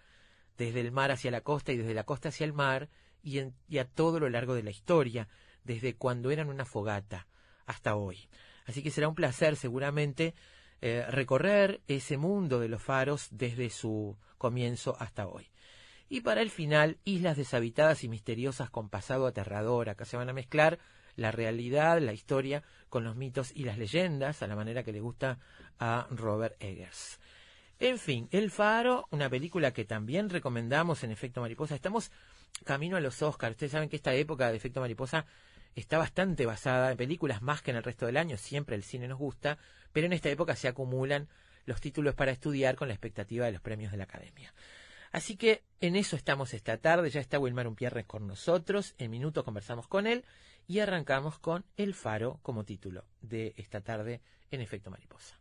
desde 0.57 0.81
el 0.81 0.91
mar 0.91 1.11
hacia 1.11 1.31
la 1.31 1.41
costa 1.41 1.71
y 1.71 1.77
desde 1.77 1.93
la 1.93 2.03
costa 2.03 2.29
hacia 2.29 2.45
el 2.45 2.53
mar, 2.53 2.89
y, 3.23 3.39
a 3.39 3.85
todo 3.85 4.19
lo 4.19 4.29
largo 4.29 4.53
de 4.53 4.63
la 4.63 4.69
historia, 4.69 5.27
desde 5.63 5.95
cuando 5.95 6.29
eran 6.31 6.49
una 6.49 6.65
fogata 6.65 7.27
hasta 7.65 7.95
hoy. 7.95 8.29
Así 8.65 8.83
que 8.83 8.91
será 8.91 9.07
un 9.07 9.15
placer 9.15 9.55
seguramente 9.55 10.35
eh, 10.81 11.05
recorrer 11.09 11.81
ese 11.87 12.17
mundo 12.17 12.59
de 12.59 12.69
los 12.69 12.83
faros 12.83 13.27
desde 13.31 13.69
su 13.69 14.15
comienzo 14.37 14.95
hasta 14.99 15.27
hoy. 15.27 15.49
Y 16.07 16.21
para 16.21 16.41
el 16.41 16.51
final, 16.51 16.99
islas 17.03 17.37
deshabitadas 17.37 18.03
y 18.03 18.09
misteriosas 18.09 18.69
con 18.69 18.89
pasado 18.89 19.25
aterrador. 19.25 19.89
Acá 19.89 20.05
se 20.05 20.17
van 20.17 20.29
a 20.29 20.33
mezclar 20.33 20.77
la 21.15 21.31
realidad, 21.31 21.99
la 21.99 22.13
historia, 22.13 22.63
con 22.89 23.03
los 23.03 23.15
mitos 23.15 23.51
y 23.55 23.63
las 23.63 23.79
leyendas, 23.79 24.43
a 24.43 24.47
la 24.47 24.55
manera 24.55 24.83
que 24.83 24.91
le 24.91 24.99
gusta 24.99 25.39
a 25.79 26.07
Robert 26.11 26.55
Eggers. 26.59 27.19
En 27.79 27.99
fin, 27.99 28.29
El 28.31 28.51
Faro, 28.51 29.05
una 29.11 29.29
película 29.29 29.73
que 29.73 29.83
también 29.83 30.29
recomendamos 30.29 31.03
en 31.03 31.11
Efecto 31.11 31.41
Mariposa. 31.41 31.75
Estamos 31.75 32.09
camino 32.63 32.95
a 32.95 33.01
los 33.01 33.21
Oscars. 33.21 33.51
Ustedes 33.51 33.73
saben 33.73 33.89
que 33.89 33.97
esta 33.97 34.13
época 34.13 34.49
de 34.49 34.55
Efecto 34.55 34.79
Mariposa 34.79 35.25
está 35.75 35.97
bastante 35.97 36.45
basada 36.45 36.91
en 36.91 36.97
películas 36.97 37.41
más 37.41 37.61
que 37.61 37.71
en 37.71 37.77
el 37.77 37.83
resto 37.83 38.05
del 38.05 38.15
año. 38.15 38.37
Siempre 38.37 38.77
el 38.77 38.83
cine 38.83 39.09
nos 39.09 39.19
gusta, 39.19 39.57
pero 39.91 40.05
en 40.05 40.13
esta 40.13 40.29
época 40.29 40.55
se 40.55 40.69
acumulan 40.69 41.27
los 41.65 41.81
títulos 41.81 42.15
para 42.15 42.31
estudiar 42.31 42.77
con 42.77 42.87
la 42.87 42.93
expectativa 42.93 43.45
de 43.45 43.51
los 43.51 43.61
premios 43.61 43.91
de 43.91 43.97
la 43.97 44.05
Academia. 44.05 44.53
Así 45.11 45.35
que 45.35 45.63
en 45.81 45.97
eso 45.97 46.15
estamos 46.15 46.53
esta 46.53 46.77
tarde. 46.77 47.09
Ya 47.09 47.19
está 47.19 47.39
Wilmar 47.39 47.67
Umpierres 47.67 48.05
con 48.05 48.25
nosotros. 48.25 48.95
En 48.97 49.11
minutos 49.11 49.43
conversamos 49.43 49.87
con 49.87 50.07
él 50.07 50.23
y 50.65 50.79
arrancamos 50.79 51.39
con 51.39 51.65
El 51.75 51.93
Faro 51.93 52.39
como 52.41 52.63
título 52.63 53.03
de 53.21 53.53
esta 53.57 53.81
tarde 53.81 54.21
en 54.49 54.61
Efecto 54.61 54.91
Mariposa. 54.91 55.37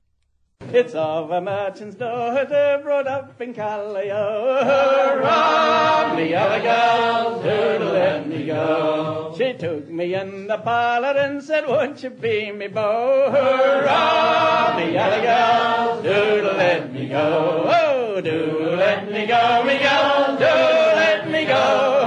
It's 0.73 0.95
of 0.95 1.31
a 1.31 1.41
merchant's 1.41 1.97
daughter 1.97 2.81
brought 2.83 3.07
up 3.07 3.41
in 3.41 3.55
Callio. 3.55 4.65
Hurrah, 4.65 6.15
me 6.17 6.35
other 6.35 6.63
girl, 6.63 7.43
to 7.43 7.79
let 7.93 8.29
me 8.29 8.47
go. 8.47 9.35
She 9.37 9.53
took 9.55 9.89
me 9.89 10.15
in 10.15 10.47
the 10.47 10.59
parlor 10.59 11.19
and 11.19 11.43
said, 11.43 11.67
won't 11.69 12.03
you 12.03 12.11
be 12.11 12.51
me 12.51 12.67
beau? 12.69 13.31
Hurrah, 13.31 14.77
me 14.77 14.97
other 14.97 15.23
girl, 15.23 16.03
do 16.03 16.43
let 16.57 16.93
me 16.93 17.09
go. 17.09 17.65
Oh, 17.67 18.21
do 18.21 18.75
let 18.77 19.11
me 19.11 19.27
go, 19.27 19.63
me 19.65 19.79
girl, 19.79 20.37
do 20.37 20.45
let 20.45 21.31
me 21.31 21.45
go. 21.45 21.55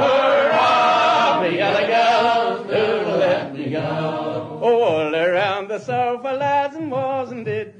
Hurrah, 0.04 1.42
me 1.42 1.62
other 1.62 1.88
girl, 1.88 2.64
do 2.64 3.18
let 3.18 3.54
me 3.54 3.70
go. 3.70 4.60
Oh, 4.62 4.82
all 4.84 5.16
around 5.16 5.68
the 5.70 5.80
sofa, 5.80 6.28
lads 6.30 6.38
and 6.38 6.38
was 6.38 6.47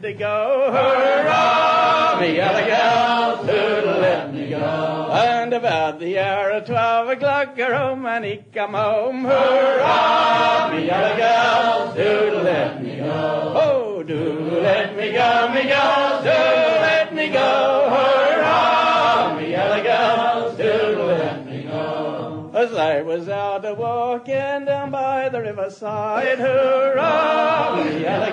they 0.08 0.14
go. 0.14 0.72
Hurrah, 0.72 2.18
me 2.22 2.40
other 2.40 2.66
gal, 2.66 3.46
to 3.46 4.00
let 4.00 4.34
me 4.34 4.50
go. 4.50 5.12
And 5.12 5.54
about 5.54 6.00
the 6.00 6.18
hour 6.18 6.52
of 6.52 6.66
twelve 6.66 7.10
o'clock, 7.10 7.58
her 7.58 7.76
home 7.76 8.06
and 8.06 8.24
he 8.24 8.38
come 8.54 8.74
home. 8.74 9.26
Hurrah, 9.26 10.72
me 10.72 10.90
other 10.90 11.18
gal, 11.18 11.94
to 11.94 12.42
let 12.42 12.82
me 12.82 12.96
go. 12.98 13.54
Oh, 13.58 14.04
do 14.04 14.62
let 14.62 14.96
me 14.96 15.12
go, 15.12 15.52
me 15.54 15.64
gal, 15.64 16.24
do 16.24 16.30
let 16.30 17.14
me 17.14 17.28
go. 17.28 17.90
Hurrah, 17.90 19.38
me 19.38 19.56
other 19.56 19.84
gal, 19.84 20.56
do 20.56 21.04
let 21.04 21.46
me 21.46 21.64
go. 21.64 22.52
As 22.54 22.74
I 22.74 23.02
was 23.02 23.28
out 23.28 23.66
a 23.66 23.74
walking 23.74 24.66
down 24.66 24.90
by 24.90 25.28
the 25.30 25.42
riverside, 25.42 26.40
hurrah, 26.40 27.84
me 27.84 28.06
other 28.06 28.27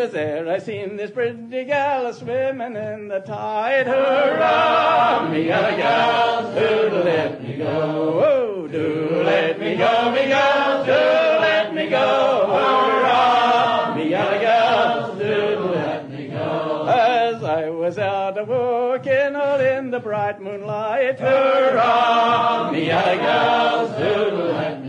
was 0.00 0.12
there 0.12 0.48
I 0.48 0.58
seen 0.58 0.96
this 0.96 1.10
pretty 1.10 1.64
gal 1.64 2.06
a 2.06 2.14
swimming 2.14 2.74
in 2.74 3.08
the 3.08 3.20
tide. 3.20 3.86
Hurrah, 3.86 5.28
me 5.30 5.50
other 5.50 5.76
gal, 5.76 6.54
do 6.54 6.96
let 7.04 7.42
me 7.42 7.58
go. 7.58 8.22
Oh, 8.24 8.66
do 8.66 9.22
let 9.22 9.60
me 9.60 9.76
go, 9.76 10.10
me 10.10 10.26
gal, 10.28 10.84
do 10.86 10.92
let 10.92 11.74
me 11.74 11.90
go. 11.90 12.46
Hurrah, 12.48 13.94
me 13.94 14.14
other 14.14 14.40
gal, 14.40 15.14
do 15.16 15.70
let 15.74 16.10
me 16.10 16.28
go. 16.28 16.86
As 16.88 17.44
I 17.44 17.68
was 17.68 17.98
out 17.98 18.38
a 18.38 18.44
walking 18.44 19.36
all 19.36 19.60
in 19.60 19.90
the 19.90 20.00
bright 20.00 20.40
moonlight. 20.40 21.20
Hurrah, 21.20 22.70
me 22.72 22.90
other 22.90 23.16
gal, 23.16 23.86
do 23.98 24.34
let 24.34 24.70
me 24.70 24.76
go. 24.76 24.79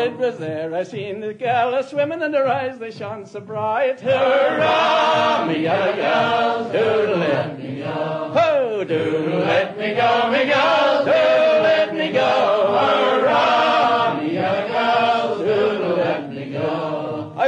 It 0.00 0.16
was 0.16 0.38
there 0.38 0.74
I 0.74 0.82
seen 0.82 1.20
the 1.20 1.34
gal 1.34 1.74
a 1.74 1.82
swimming 1.82 2.22
and 2.22 2.34
her 2.34 2.48
eyes 2.48 2.78
they 2.78 2.90
shone 2.90 3.26
so 3.26 3.40
bright. 3.40 4.00
Hurrah, 4.00 5.44
me 5.46 5.66
other 5.66 5.96
gal, 5.96 6.72
do 6.72 7.14
let 7.16 7.58
me 7.58 7.80
go. 7.80 8.32
Oh, 8.34 8.82
do 8.84 9.28
let 9.40 9.76
me 9.76 9.94
go, 9.94 10.30
me 10.30 10.44
gal, 10.46 11.04
do 11.04 11.49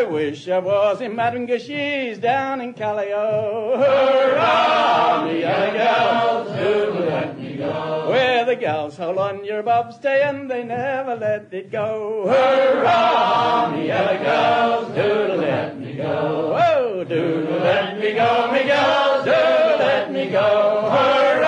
I 0.03 0.05
wish 0.05 0.49
I 0.49 0.59
was 0.59 1.01
in 1.01 1.15
Madame 1.15 1.47
Gushy's 1.47 2.19
down 2.19 2.61
in 2.61 2.75
Callio. 2.75 3.77
Hurrah, 3.77 5.25
me 5.25 5.45
other 5.45 5.73
gals, 5.79 6.49
do 6.59 6.91
let 7.07 7.39
me 7.39 7.57
go. 7.57 8.09
Where 8.11 8.45
the 8.45 8.57
gals 8.57 8.97
hold 8.97 9.19
on 9.19 9.45
your 9.45 9.63
bobstay 9.63 10.29
and 10.29 10.51
they 10.51 10.65
never 10.65 11.15
let 11.15 11.55
it 11.55 11.71
go. 11.71 12.25
Hurrah, 12.27 13.71
me 13.71 13.93
other 13.93 14.19
gals, 14.19 14.93
do 14.93 15.35
let 15.41 15.79
me 15.79 15.95
go. 15.95 16.59
Oh, 16.61 17.05
do 17.05 17.47
let 17.61 18.01
me 18.01 18.13
go, 18.15 18.51
me 18.51 18.65
gals, 18.65 19.25
do 19.25 19.31
let 19.31 20.11
me 20.11 20.31
go. 20.31 20.81
Hurrah, 20.91 21.42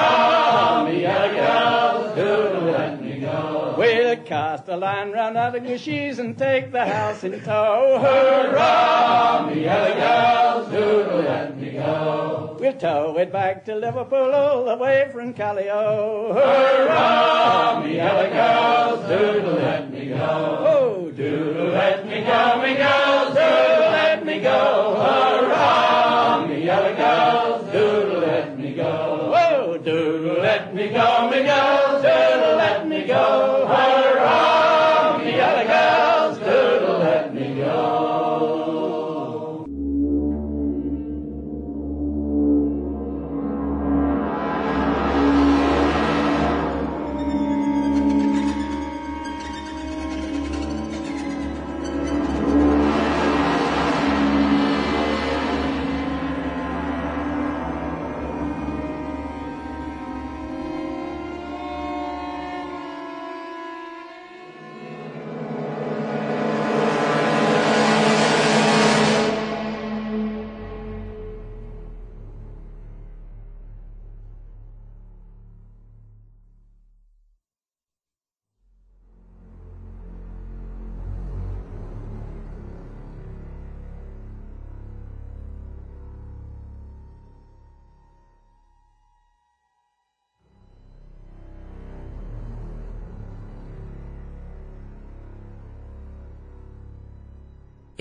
cast 4.45 4.69
a 4.69 4.77
line 4.77 5.11
round 5.11 5.37
Gushy's 5.37 6.19
and 6.19 6.37
take 6.37 6.71
the 6.71 6.85
house 6.85 7.25
in 7.25 7.41
tow. 7.41 7.99
Hurrah, 8.05 9.47
me 9.49 9.67
other 9.67 9.95
gals, 9.95 10.71
do 10.71 10.87
let 11.23 11.59
me 11.59 11.71
go. 11.73 12.57
We'll 12.61 12.75
tow 12.75 13.17
it 13.17 13.33
back 13.33 13.65
to 13.65 13.75
Liverpool 13.75 14.35
all 14.35 14.67
the 14.67 14.77
way 14.77 15.09
from 15.11 15.33
Callio. 15.33 16.35
Hurrah, 16.35 17.83
me 17.83 17.99
other 17.99 18.29
gals, 18.29 19.01
do 19.09 19.51
let 19.65 19.91
me 19.91 20.09
go. 20.09 20.59
Oh, 20.73 21.11
do 21.11 21.71
let 21.73 22.07
me 22.07 22.21
go, 22.21 22.63
me 22.63 22.75
gals, 22.75 23.35
do 23.41 23.51
let 23.97 24.27
me 24.27 24.41
go. 24.41 24.61
Hurrah, 25.05 26.47
me 26.47 26.69
other 26.69 26.95
gals, 26.95 27.73
do 27.73 28.19
let 28.21 28.59
me 28.59 28.75
go. 28.75 29.33
Oh, 29.35 29.79
do 29.79 30.37
let 30.43 30.75
me 30.75 30.89
go, 30.89 31.31
me 31.31 31.43
gals, 31.45 32.03
do 32.03 32.09
let 32.09 32.87
me 32.87 33.07
go. 33.07 33.67
Hurrah, 33.69 33.94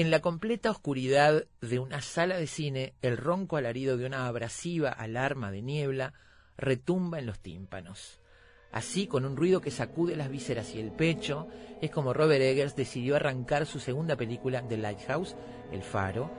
En 0.04 0.12
la 0.12 0.20
completa 0.20 0.70
oscuridad 0.70 1.46
de 1.62 1.80
una 1.80 2.02
sala 2.02 2.36
de 2.36 2.46
cine, 2.46 2.94
el 3.02 3.16
ronco 3.16 3.56
alarido 3.56 3.96
de 3.96 4.06
una 4.06 4.28
abrasiva 4.28 4.90
alarma 4.90 5.50
de 5.50 5.62
niebla 5.62 6.14
retumba 6.58 7.20
en 7.20 7.26
los 7.26 7.40
tímpanos. 7.40 8.20
Así, 8.74 9.08
con 9.08 9.24
un 9.24 9.38
ruido 9.38 9.62
que 9.62 9.72
sacude 9.72 10.18
las 10.18 10.30
vísceras 10.30 10.76
y 10.76 10.82
el 10.82 10.92
pecho, 10.92 11.48
es 11.82 11.90
como 11.90 12.12
Robert 12.12 12.42
Eggers 12.42 12.76
decidió 12.76 13.16
arrancar 13.16 13.66
su 13.66 13.80
segunda 13.80 14.18
película, 14.18 14.62
The 14.68 14.76
Lighthouse, 14.76 15.38
El 15.72 15.84
Faro. 15.84 16.30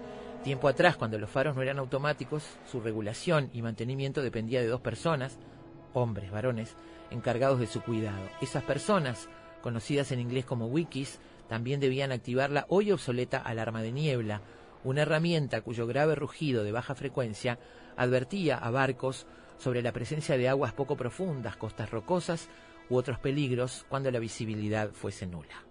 Tiempo 0.42 0.68
atrás, 0.68 0.96
cuando 0.98 1.18
los 1.18 1.30
faros 1.30 1.56
no 1.56 1.62
eran 1.62 1.78
automáticos, 1.78 2.44
su 2.70 2.82
regulación 2.82 3.48
y 3.54 3.62
mantenimiento 3.62 4.20
dependía 4.20 4.60
de 4.60 4.66
dos 4.66 4.82
personas, 4.82 5.38
hombres, 5.94 6.30
varones, 6.30 6.76
encargados 7.10 7.60
de 7.60 7.66
su 7.66 7.80
cuidado. 7.80 8.28
Esas 8.42 8.62
personas, 8.62 9.26
conocidas 9.64 10.12
en 10.12 10.20
inglés 10.20 10.44
como 10.44 10.66
wikis, 10.66 11.20
también 11.48 11.80
debían 11.80 12.12
activar 12.12 12.50
la 12.50 12.66
hoy 12.68 12.92
obsoleta 12.92 13.38
alarma 13.38 13.80
de 13.80 13.92
niebla, 13.92 14.42
una 14.84 15.00
herramienta 15.00 15.62
cuyo 15.62 15.86
grave 15.86 16.14
rugido 16.14 16.64
de 16.64 16.70
baja 16.70 16.94
frecuencia 16.94 17.58
advertía 17.96 18.58
a 18.58 18.70
barcos 18.70 19.26
sobre 19.56 19.80
la 19.80 19.92
presencia 19.92 20.36
de 20.36 20.50
aguas 20.50 20.74
poco 20.74 20.98
profundas, 20.98 21.56
costas 21.56 21.90
rocosas 21.90 22.50
u 22.90 22.96
otros 22.96 23.18
peligros 23.18 23.86
cuando 23.88 24.10
la 24.10 24.18
visibilidad 24.18 24.90
fuese 24.90 25.26
nula. 25.26 25.64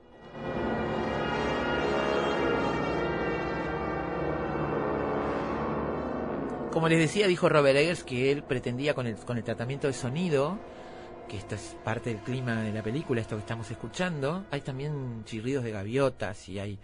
Como 6.71 6.89
les 6.89 6.97
decía, 6.97 7.27
dijo 7.27 7.47
Robert 7.47 7.77
Eggers 7.77 8.03
que 8.03 8.31
él 8.31 8.41
pretendía 8.41 8.95
con 8.95 9.05
el, 9.05 9.43
tratamiento 9.43 9.85
de 9.85 9.93
sonido, 9.93 10.57
que 11.27 11.37
esto 11.37 11.55
es 11.55 11.75
parte 11.83 12.09
del 12.09 12.21
clima 12.21 12.61
de 12.61 12.71
la 12.71 12.83
película, 12.83 13.21
esto 13.21 13.35
que 13.35 13.41
estamos 13.41 13.69
escuchando, 13.71 14.45
hay 14.51 14.61
también 14.61 15.23
chirridos 15.25 15.63
de 15.63 15.71
gaviotas 15.71 16.47
y 16.49 16.59
hay 16.59 16.79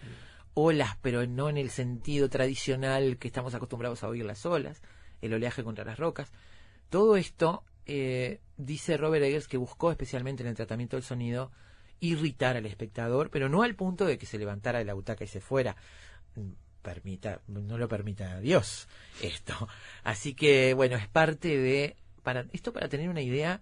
olas, 0.54 0.98
pero 1.02 1.26
no 1.26 1.50
en 1.50 1.58
el 1.58 1.70
sentido 1.70 2.30
tradicional 2.30 3.18
que 3.18 3.28
estamos 3.28 3.54
acostumbrados 3.54 4.04
a 4.04 4.08
oír 4.08 4.26
las 4.26 4.46
olas, 4.46 4.82
el 5.22 5.34
oleaje 5.34 5.64
contra 5.64 5.86
las 5.86 6.00
rocas. 6.00 6.32
Todo 6.90 7.18
esto, 7.18 7.64
eh, 7.86 8.42
dice 8.58 8.98
Robert 8.98 9.24
Eggers, 9.24 9.48
que 9.48 9.58
buscó 9.58 9.92
especialmente 9.92 10.44
en 10.44 10.50
el 10.50 10.56
tratamiento 10.56 10.98
del 10.98 11.04
sonido 11.04 11.52
irritar 12.00 12.56
al 12.58 12.66
espectador, 12.66 13.30
pero 13.30 13.50
no 13.50 13.64
al 13.64 13.76
punto 13.76 14.06
de 14.06 14.18
que 14.18 14.26
se 14.26 14.38
levantara 14.38 14.80
de 14.80 14.86
la 14.86 14.94
butaca 14.94 15.24
y 15.24 15.28
se 15.28 15.42
fuera. 15.42 15.76
Permita, 16.82 17.42
no 17.48 17.78
lo 17.78 17.88
permita 17.88 18.40
Dios 18.40 18.88
esto. 19.22 19.68
Así 20.04 20.34
que, 20.34 20.74
bueno, 20.74 20.96
es 20.96 21.08
parte 21.08 21.58
de, 21.58 21.98
para, 22.24 22.46
esto 22.54 22.72
para 22.72 22.88
tener 22.88 23.10
una 23.10 23.22
idea 23.22 23.62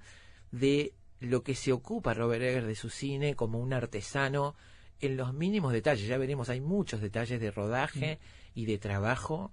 de 0.51 0.93
lo 1.19 1.43
que 1.43 1.55
se 1.55 1.71
ocupa 1.71 2.13
Robert 2.13 2.43
Eggers 2.43 2.67
de 2.67 2.75
su 2.75 2.89
cine 2.89 3.35
como 3.35 3.59
un 3.59 3.73
artesano 3.73 4.55
en 5.01 5.17
los 5.17 5.33
mínimos 5.33 5.73
detalles. 5.73 6.07
Ya 6.07 6.17
veremos, 6.17 6.49
hay 6.49 6.61
muchos 6.61 7.01
detalles 7.01 7.39
de 7.39 7.51
rodaje 7.51 8.19
y 8.55 8.65
de 8.65 8.77
trabajo 8.77 9.51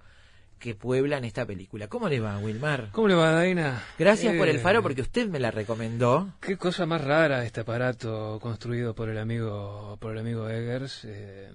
que 0.59 0.75
pueblan 0.75 1.25
esta 1.25 1.45
película. 1.45 1.89
¿Cómo 1.89 2.09
le 2.09 2.21
va, 2.21 2.39
Wilmar? 2.39 2.89
¿Cómo 2.93 3.09
le 3.09 3.15
va, 3.15 3.33
Daina? 3.33 3.83
Gracias 3.99 4.35
por 4.37 4.49
el 4.49 4.57
Eh, 4.57 4.61
faro 4.61 4.83
porque 4.83 5.03
usted 5.03 5.29
me 5.29 5.39
la 5.41 5.51
recomendó. 5.51 6.33
Qué 6.41 6.57
cosa 6.57 6.87
más 6.87 7.03
rara 7.03 7.45
este 7.45 7.61
aparato 7.61 8.39
construido 8.41 8.95
por 8.95 9.09
el 9.11 9.19
amigo 9.19 9.99
por 10.01 10.13
el 10.13 10.19
amigo 10.19 10.49
Eggers. 10.49 11.05
eh, 11.05 11.51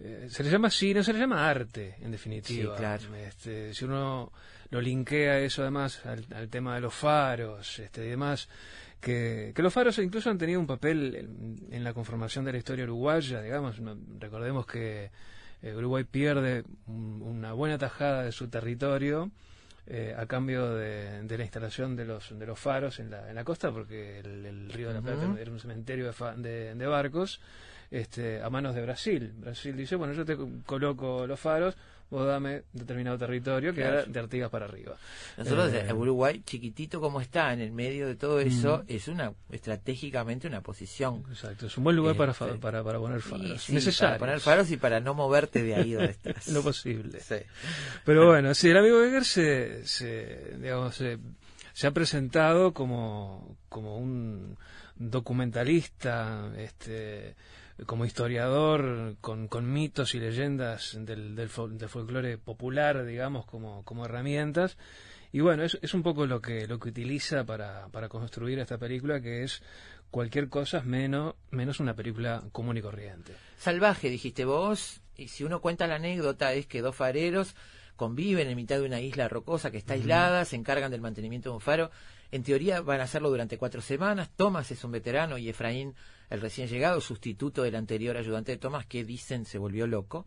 eh, 0.00 0.26
se 0.30 0.42
le 0.42 0.50
llama 0.50 0.70
cine, 0.70 1.02
se 1.04 1.12
le 1.12 1.18
llama 1.18 1.48
arte, 1.48 1.96
en 2.00 2.10
definitiva. 2.12 2.74
Sí, 2.74 2.78
claro. 2.78 3.14
Este, 3.16 3.74
si 3.74 3.84
uno 3.84 4.32
lo 4.74 4.80
linkea 4.80 5.38
eso 5.38 5.62
además 5.62 6.04
al, 6.04 6.26
al 6.34 6.48
tema 6.48 6.74
de 6.74 6.80
los 6.80 6.92
faros 6.94 7.78
este, 7.78 8.04
y 8.04 8.08
demás, 8.10 8.48
que, 9.00 9.52
que 9.54 9.62
los 9.62 9.72
faros 9.72 9.98
incluso 9.98 10.30
han 10.30 10.38
tenido 10.38 10.58
un 10.58 10.66
papel 10.66 11.14
en, 11.14 11.58
en 11.70 11.84
la 11.84 11.94
conformación 11.94 12.44
de 12.44 12.52
la 12.52 12.58
historia 12.58 12.84
uruguaya, 12.84 13.40
digamos. 13.40 13.80
no- 13.80 13.96
recordemos 14.18 14.66
que 14.66 15.10
eh, 15.62 15.74
Uruguay 15.76 16.04
pierde 16.04 16.64
un- 16.88 17.22
una 17.22 17.52
buena 17.52 17.78
tajada 17.78 18.22
de 18.24 18.32
su 18.32 18.48
territorio 18.48 19.30
eh, 19.86 20.14
a 20.16 20.26
cambio 20.26 20.74
de, 20.74 21.22
de 21.22 21.36
la 21.38 21.44
instalación 21.44 21.94
de 21.94 22.06
los 22.06 22.36
de 22.38 22.46
los 22.46 22.58
faros 22.58 22.98
en 23.00 23.10
la, 23.10 23.28
en 23.28 23.34
la 23.34 23.44
costa 23.44 23.70
porque 23.70 24.18
el, 24.20 24.46
el 24.46 24.70
río 24.72 24.88
de 24.88 24.94
la 24.94 25.02
Plata 25.02 25.26
Ujú. 25.28 25.36
era 25.36 25.50
un 25.52 25.60
cementerio 25.60 26.06
de, 26.06 26.12
fa- 26.12 26.34
de- 26.34 26.74
de 26.74 26.86
barcos 26.86 27.40
este, 27.90 28.42
a 28.42 28.48
manos 28.50 28.74
de 28.74 28.82
Brasil. 28.82 29.32
Brasil 29.36 29.76
dice, 29.76 29.94
bueno, 29.96 30.14
yo 30.14 30.24
te 30.24 30.36
co- 30.36 30.48
coloco 30.66 31.26
los 31.26 31.38
faros, 31.38 31.76
vos 32.10 32.26
dame 32.26 32.62
determinado 32.72 33.18
territorio 33.18 33.72
que 33.74 33.80
Claro. 33.80 34.00
era 34.00 34.04
de 34.06 34.20
Artigas 34.20 34.50
para 34.50 34.66
arriba. 34.66 34.96
Nosotros, 35.36 35.72
Eh, 35.72 35.86
en 35.88 35.96
Uruguay, 35.96 36.42
chiquitito 36.44 37.00
como 37.00 37.20
está, 37.20 37.52
en 37.52 37.60
el 37.60 37.72
medio 37.72 38.06
de 38.06 38.14
todo 38.16 38.38
eso, 38.40 38.84
es 38.86 39.08
una 39.08 39.32
estratégicamente 39.50 40.46
una 40.46 40.60
posición. 40.60 41.24
Exacto, 41.30 41.66
es 41.66 41.76
un 41.76 41.84
buen 41.84 41.96
lugar 41.96 42.16
para, 42.16 42.32
Este, 42.32 42.44
para, 42.58 42.84
para 42.84 42.98
poner 42.98 43.20
faros. 43.20 43.62
sí, 43.62 43.72
Necesarios. 43.72 44.18
para 44.18 44.30
poner 44.30 44.40
faros 44.40 44.70
y 44.70 44.76
para 44.76 45.00
no 45.00 45.14
moverte 45.14 45.62
de 45.62 45.74
ahí 45.74 45.92
donde 45.92 46.10
estás. 46.22 46.48
Lo 46.48 46.62
posible. 46.62 47.20
Sí. 47.20 47.36
Pero 48.04 48.26
bueno, 48.28 48.54
sí, 48.54 48.70
el 48.70 48.76
amigo 48.76 49.02
Eggers 49.02 49.26
se, 49.26 49.86
se, 49.86 50.56
digamos, 50.58 50.94
se, 50.94 51.18
se 51.72 51.86
ha 51.86 51.90
presentado 51.90 52.72
como, 52.72 53.56
como 53.68 53.96
un 53.98 54.56
documentalista, 54.96 56.52
este, 56.56 57.34
como 57.86 58.04
historiador, 58.04 59.16
con, 59.20 59.48
con 59.48 59.72
mitos 59.72 60.14
y 60.14 60.20
leyendas 60.20 60.96
del, 61.00 61.34
del, 61.34 61.48
fol- 61.50 61.76
del 61.76 61.88
folclore 61.88 62.38
popular, 62.38 63.04
digamos, 63.04 63.46
como, 63.46 63.84
como 63.84 64.04
herramientas. 64.04 64.76
Y 65.32 65.40
bueno, 65.40 65.64
es, 65.64 65.78
es 65.82 65.94
un 65.94 66.02
poco 66.04 66.26
lo 66.26 66.40
que, 66.40 66.66
lo 66.68 66.78
que 66.78 66.90
utiliza 66.90 67.44
para, 67.44 67.88
para 67.88 68.08
construir 68.08 68.60
esta 68.60 68.78
película, 68.78 69.20
que 69.20 69.42
es 69.42 69.62
cualquier 70.10 70.48
cosa 70.48 70.82
menos, 70.82 71.34
menos 71.50 71.80
una 71.80 71.94
película 71.94 72.44
común 72.52 72.76
y 72.76 72.82
corriente. 72.82 73.32
Salvaje, 73.58 74.08
dijiste 74.10 74.44
vos, 74.44 75.00
y 75.16 75.26
si 75.26 75.42
uno 75.42 75.60
cuenta 75.60 75.88
la 75.88 75.96
anécdota 75.96 76.52
es 76.52 76.66
que 76.66 76.82
dos 76.82 76.94
fareros 76.94 77.56
conviven 77.96 78.48
en 78.48 78.56
mitad 78.56 78.76
de 78.78 78.86
una 78.86 79.00
isla 79.00 79.28
rocosa 79.28 79.72
que 79.72 79.78
está 79.78 79.94
aislada, 79.94 80.44
se 80.44 80.54
encargan 80.56 80.90
del 80.92 81.00
mantenimiento 81.00 81.50
de 81.50 81.54
un 81.56 81.60
faro. 81.60 81.90
En 82.34 82.42
teoría 82.42 82.80
van 82.80 83.00
a 83.00 83.04
hacerlo 83.04 83.30
durante 83.30 83.58
cuatro 83.58 83.80
semanas. 83.80 84.28
Tomás 84.34 84.70
es 84.72 84.82
un 84.82 84.90
veterano 84.90 85.38
y 85.38 85.48
Efraín, 85.48 85.94
el 86.30 86.40
recién 86.40 86.66
llegado, 86.66 87.00
sustituto 87.00 87.62
del 87.62 87.76
anterior 87.76 88.16
ayudante 88.16 88.50
de 88.50 88.58
Tomás, 88.58 88.86
que 88.86 89.04
dicen 89.04 89.44
se 89.44 89.56
volvió 89.58 89.86
loco. 89.86 90.26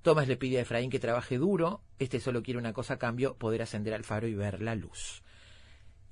Tomás 0.00 0.28
le 0.28 0.38
pide 0.38 0.58
a 0.58 0.62
Efraín 0.62 0.88
que 0.90 0.98
trabaje 0.98 1.36
duro. 1.36 1.82
Este 1.98 2.20
solo 2.20 2.42
quiere 2.42 2.58
una 2.58 2.72
cosa 2.72 2.94
a 2.94 2.98
cambio, 2.98 3.34
poder 3.34 3.60
ascender 3.60 3.92
al 3.92 4.04
faro 4.04 4.26
y 4.26 4.34
ver 4.34 4.62
la 4.62 4.74
luz. 4.76 5.22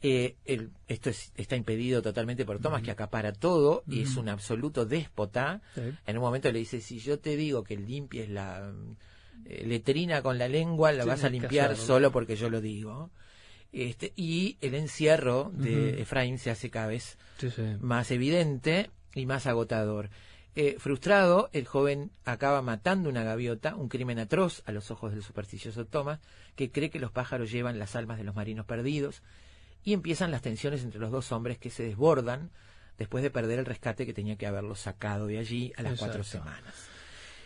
Eh, 0.03 0.37
el- 0.45 0.73
esto 0.89 1.09
es- 1.09 1.33
está 1.37 1.57
impedido 1.57 2.03
totalmente 2.03 2.45
por 2.45 2.59
Tomás, 2.61 2.83
que 2.83 2.91
acapara 2.91 3.33
todo 3.33 3.83
y 3.89 4.03
es 4.03 4.17
un 4.19 4.29
absoluto 4.29 4.85
déspota. 4.85 5.63
Sí. 5.75 5.81
En 6.07 6.19
un 6.19 6.23
momento 6.23 6.53
le 6.53 6.59
dice, 6.59 6.83
si 6.83 6.99
yo 6.99 7.19
te 7.19 7.35
digo 7.37 7.65
que 7.65 7.79
limpies 7.79 8.29
la 8.29 8.71
eh, 9.47 9.65
letrina 9.67 10.21
con 10.23 10.37
la 10.39 10.49
lengua, 10.49 10.93
la 10.93 11.05
vas 11.07 11.25
a 11.25 11.29
limpiar 11.31 11.71
solo 11.87 12.13
porque 12.13 12.37
yo 12.37 12.51
lo 12.51 12.61
digo. 12.61 13.11
Este, 13.75 14.13
y 14.15 14.57
el 14.61 14.75
encierro 14.75 15.51
de. 15.53 16.01
Efraín 16.01 16.39
se 16.39 16.51
hace 16.51 16.71
cada 16.71 16.87
vez 16.87 17.19
Sí, 17.39 17.51
sí. 17.51 17.63
más 17.81 18.11
evidente 18.11 18.91
y 19.15 19.27
más 19.27 19.47
agotador. 19.47 20.11
Eh, 20.57 20.77
frustrado, 20.79 21.51
el 21.53 21.67
joven 21.67 22.13
acaba 22.25 22.63
matando 22.63 23.09
una 23.09 23.25
gaviota, 23.25 23.75
un 23.75 23.89
crimen 23.89 24.21
atroz 24.21 24.63
a 24.67 24.73
los 24.73 24.93
ojos 24.93 25.13
del 25.13 25.25
supersticioso 25.25 25.85
Thomas, 25.87 26.21
que 26.55 26.71
cree 26.71 26.91
que 26.91 27.01
los 27.01 27.11
pájaros 27.11 27.51
llevan 27.51 27.81
las 27.81 27.97
almas 27.97 28.19
de 28.19 28.25
los 28.25 28.37
marinos 28.37 28.65
perdidos, 28.65 29.23
y 29.83 29.93
empiezan 29.93 30.31
las 30.31 30.43
tensiones 30.43 30.85
entre 30.85 31.01
los 31.01 31.11
dos 31.11 31.33
hombres 31.33 31.59
que 31.59 31.71
se 31.71 31.83
desbordan 31.83 32.51
después 32.97 33.25
de 33.25 33.31
perder 33.31 33.59
el 33.59 33.67
rescate 33.67 34.07
que 34.07 34.15
tenía 34.15 34.37
que 34.37 34.47
haberlos 34.47 34.79
sacado 34.79 35.27
de 35.27 35.39
allí 35.39 35.73
a 35.77 35.83
las 35.83 35.99
cuatro 35.99 36.23
semanas. 36.23 36.75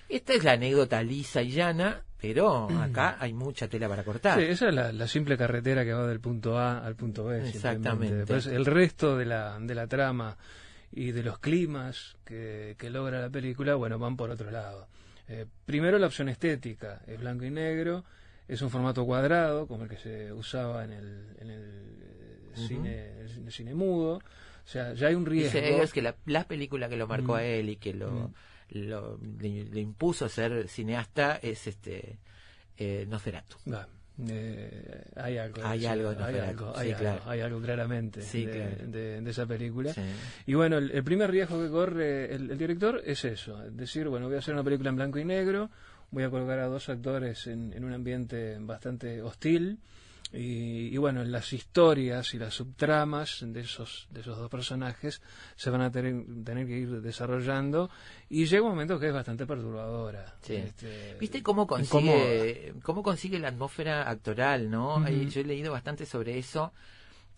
Esta 0.09 0.33
es 0.35 0.45
la 0.45 0.53
anécdota 0.53 1.03
lisa 1.03 1.43
y 1.43 1.51
llana, 1.51 2.03
pero 2.21 2.69
acá 2.81 3.17
hay 3.21 3.33
mucha 3.33 3.69
tela 3.69 3.89
para 3.89 4.03
cortar. 4.05 4.39
Sí, 4.39 4.45
esa 4.47 4.69
es 4.69 4.75
la, 4.75 4.93
la 4.93 5.07
simple 5.07 5.37
carretera 5.37 5.85
que 5.85 5.93
va 5.93 6.07
del 6.07 6.21
punto 6.21 6.59
A 6.59 6.79
al 6.85 6.97
punto 6.97 7.25
B. 7.25 7.49
Exactamente. 7.49 8.17
Después, 8.17 8.47
el 8.47 8.65
resto 8.65 9.17
de 9.17 9.27
la, 9.27 9.59
de 9.61 9.75
la 9.75 9.87
trama 9.87 10.37
y 10.91 11.13
de 11.13 11.23
los 11.23 11.39
climas 11.39 12.17
que, 12.25 12.75
que 12.79 12.89
logra 12.91 13.21
la 13.21 13.29
película, 13.31 13.75
bueno, 13.75 13.99
van 13.99 14.17
por 14.17 14.31
otro 14.31 14.51
lado. 14.51 14.89
Eh, 15.29 15.45
primero 15.67 15.99
la 15.99 16.07
opción 16.07 16.29
estética, 16.31 17.03
es 17.07 17.21
blanco 17.21 17.45
y 17.45 17.51
negro, 17.51 18.05
es 18.49 18.63
un 18.63 18.71
formato 18.71 19.05
cuadrado, 19.05 19.67
como 19.67 19.85
el 19.85 19.91
que 19.91 19.99
se 19.99 20.33
usaba 20.33 20.85
en 20.85 20.93
el, 20.95 21.27
en 21.39 21.51
el, 21.51 21.63
eh, 22.03 22.67
cine, 22.67 23.21
en 23.21 23.45
el 23.47 23.53
cine 23.53 23.75
mudo. 23.75 24.15
O 24.17 24.71
sea, 24.71 24.95
ya 24.95 25.09
hay 25.09 25.15
un 25.15 25.27
riesgo. 25.27 25.59
Dice 25.61 25.75
Eggers 25.75 25.93
que 25.93 26.01
la, 26.03 26.15
la 26.25 26.45
película 26.49 26.89
que 26.89 26.97
lo 26.97 27.07
marcó 27.07 27.33
Mm. 27.33 27.37
a 27.37 27.43
él 27.45 27.69
y 27.69 27.77
que 27.77 27.93
lo, 27.93 28.11
Mm. 28.11 28.35
Lo- 28.71 29.19
le, 29.41 29.65
le 29.65 29.81
impuso 29.81 30.29
ser 30.29 30.69
cineasta 30.69 31.37
es 31.43 31.67
este 31.67 32.19
eh, 32.77 33.07
Nosferatu. 33.09 33.57
Eh, 34.29 35.05
hay 35.17 35.39
algo. 35.39 35.63
Hay 35.65 35.81
sí, 35.81 35.87
algo, 35.87 36.09
hay 36.11 36.39
algo, 36.39 36.73
sí, 36.75 36.81
hay, 36.81 36.89
algo 36.91 36.99
claro. 36.99 37.23
hay 37.31 37.41
algo 37.41 37.61
claramente 37.61 38.23
Sí, 38.23 38.47
de, 38.47 38.53
claro. 38.53 38.77
de- 38.91 39.21
de 39.21 39.31
esa 39.31 39.47
película. 39.47 39.95
Y 40.45 40.55
bueno, 40.55 40.79
el, 40.79 40.91
el 40.91 41.05
primer 41.05 41.31
riesgo 41.31 41.63
que 41.63 41.71
corre 41.71 42.35
el, 42.35 42.51
el 42.51 42.59
director 42.59 43.01
es 43.05 43.25
eso, 43.25 43.65
es 43.65 43.77
decir, 43.77 44.09
bueno, 44.09 44.27
voy 44.27 44.35
a 44.35 44.39
hacer 44.41 44.55
una 44.55 44.65
película 44.65 44.91
en 44.91 44.97
blanco 44.97 45.19
y 45.21 45.25
negro, 45.25 45.71
voy 46.11 46.25
a 46.25 46.31
colocar 46.31 46.59
a 46.59 46.67
dos 46.67 46.89
actores 46.89 47.47
en, 47.47 47.73
en 47.73 47.85
un 47.85 47.93
ambiente 47.93 48.57
bastante 48.61 49.23
hostil 49.23 49.79
y, 50.33 50.95
y 50.95 50.97
bueno, 50.99 51.25
las 51.25 51.53
historias 51.53 52.35
y 52.35 52.39
las 52.39 52.55
subtramas 52.55 53.39
de 53.47 53.61
esos, 53.61 54.09
de 54.11 54.21
esos 54.21 54.37
dos 54.37 54.51
personajes 54.51 55.23
se 55.57 55.71
van 55.71 55.81
a 55.81 55.91
tener, 55.91 56.25
tener 56.45 56.67
que 56.67 56.79
ir 56.79 57.01
desarrollando 57.01 57.91
y 58.29 58.45
llega 58.45 58.63
un 58.63 58.71
momento 58.71 58.99
que 58.99 59.09
es 59.09 59.15
bastante 59.15 59.47
perturbadora. 59.47 60.37
Sí. 60.43 60.57
Este, 60.57 61.17
¿Viste 61.19 61.43
cómo 61.43 61.67
consigue, 61.67 62.75
cómo 62.83 63.03
consigue 63.03 63.39
la 63.39 63.49
atmósfera 63.49 64.09
actoral, 64.09 64.71
no? 64.71 65.09
Yo 65.09 65.41
he 65.41 65.45
leído 65.45 65.73
bastante 65.73 66.05
sobre 66.07 66.39
eso. 66.39 66.73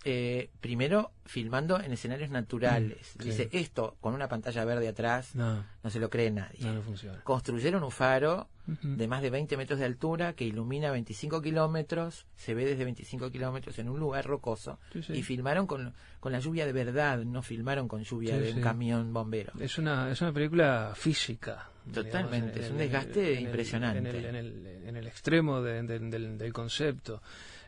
Eh, 0.05 0.49
primero, 0.63 1.13
filmando 1.27 1.79
en 1.79 1.93
escenarios 1.93 2.31
naturales. 2.31 3.15
Mm, 3.19 3.23
sí. 3.23 3.29
Dice, 3.29 3.49
esto 3.53 3.97
con 4.01 4.15
una 4.15 4.29
pantalla 4.29 4.65
verde 4.65 4.89
atrás, 4.89 5.35
No, 5.35 5.63
no 5.83 5.91
se 5.91 6.01
lo 6.01 6.09
cree 6.09 6.31
nadie. 6.31 6.61
no, 6.65 6.73
no 6.75 6.81
funciona. 6.83 7.21
Construyeron 7.23 7.83
un 7.85 7.91
faro 7.91 8.49
de 8.83 9.09
más 9.09 9.21
de 9.21 9.31
20 9.31 9.57
metros 9.57 9.81
de 9.81 9.85
altura 9.85 10.33
que 10.35 10.45
ilumina 10.45 10.91
25 10.93 11.43
kilómetros, 11.43 12.27
se 12.37 12.55
ve 12.55 12.65
desde 12.65 12.85
25 12.85 13.31
kilómetros 13.31 13.79
en 13.81 13.89
un 13.89 13.99
lugar 13.99 14.25
rocoso. 14.27 14.79
Sí, 14.93 15.03
sí. 15.03 15.13
Y 15.15 15.23
filmaron 15.23 15.67
con, 15.67 15.93
con 16.21 16.31
la 16.33 16.39
lluvia 16.39 16.65
de 16.67 16.73
verdad, 16.73 17.19
no 17.19 17.43
filmaron 17.43 17.89
con 17.89 18.03
lluvia 18.05 18.39
de 18.39 18.53
un 18.55 18.61
camión 18.61 19.13
bombero. 19.13 19.53
Es 19.61 19.77
una, 19.77 20.11
es 20.11 20.21
una 20.23 20.33
película 20.33 20.93
física. 20.95 21.69
Totalmente, 21.93 22.61
digamos, 22.61 22.65
es 22.67 22.71
un 22.71 22.79
desgaste 22.79 23.33
en 23.33 23.37
el- 23.39 23.45
impresionante. 23.45 23.99
En 23.99 24.07
el, 24.07 24.25
en 24.25 24.37
el- 24.37 24.67
en 24.87 24.97
el 24.97 25.07
extremo 25.09 25.61
de- 25.63 25.83
de- 25.83 25.99
del, 25.99 26.39
del 26.39 26.53
concepto. 26.53 27.21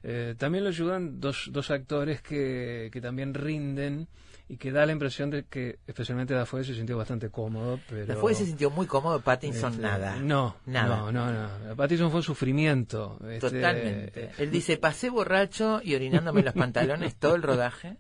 Eh, 0.03 0.35
también 0.37 0.65
lo 0.65 0.71
ayudan 0.71 1.21
dos, 1.21 1.49
dos 1.53 1.71
actores 1.71 2.21
que, 2.23 2.91
que 2.93 3.01
también 3.01 3.35
rinden 3.35 4.09
y 4.49 4.57
que 4.57 4.73
da 4.73 4.85
la 4.85 4.93
impresión 4.93 5.31
de 5.31 5.45
que 5.45 5.79
especialmente 5.87 6.35
Dafoe 6.35 6.65
se 6.65 6.75
sintió 6.75 6.97
bastante 6.99 7.31
cómodo. 7.31 7.79
Pero, 7.89 8.07
Después 8.07 8.37
se 8.37 8.45
sintió 8.47 8.69
muy 8.71 8.87
cómodo, 8.87 9.21
Pattinson 9.21 9.71
este, 9.73 9.83
nada. 9.83 10.17
No, 10.17 10.57
Nada. 10.67 10.97
no, 10.97 11.13
no, 11.13 11.33
no. 11.33 11.77
Pattinson 11.77 12.11
fue 12.11 12.19
un 12.19 12.25
sufrimiento. 12.25 13.19
este, 13.31 13.39
Totalmente. 13.51 14.31
Él 14.39 14.51
dice, 14.51 14.77
pasé 14.77 15.09
borracho 15.09 15.81
y 15.83 15.95
orinándome 15.95 16.43
los 16.43 16.55
pantalones 16.55 17.15
todo 17.17 17.35
el 17.37 17.43
rodaje. 17.43 17.97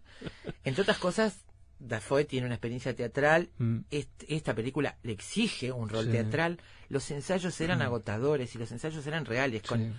Entre 0.64 0.82
otras 0.82 0.98
cosas, 0.98 1.44
Dafoe 1.78 2.24
tiene 2.24 2.46
una 2.46 2.56
experiencia 2.56 2.94
teatral. 2.94 3.48
Mm. 3.58 3.78
Est- 3.90 4.24
esta 4.28 4.54
película 4.54 4.98
le 5.02 5.12
exige 5.12 5.72
un 5.72 5.88
rol 5.88 6.06
Sí. 6.06 6.10
teatral. 6.10 6.58
Los 6.88 7.10
ensayos 7.10 7.58
eran 7.60 7.78
Mm. 7.78 7.82
agotadores 7.82 8.54
y 8.54 8.58
los 8.58 8.70
ensayos 8.72 9.06
eran 9.06 9.24
reales, 9.24 9.62
con, 9.62 9.78
Sí. 9.80 9.84
con 9.86 9.94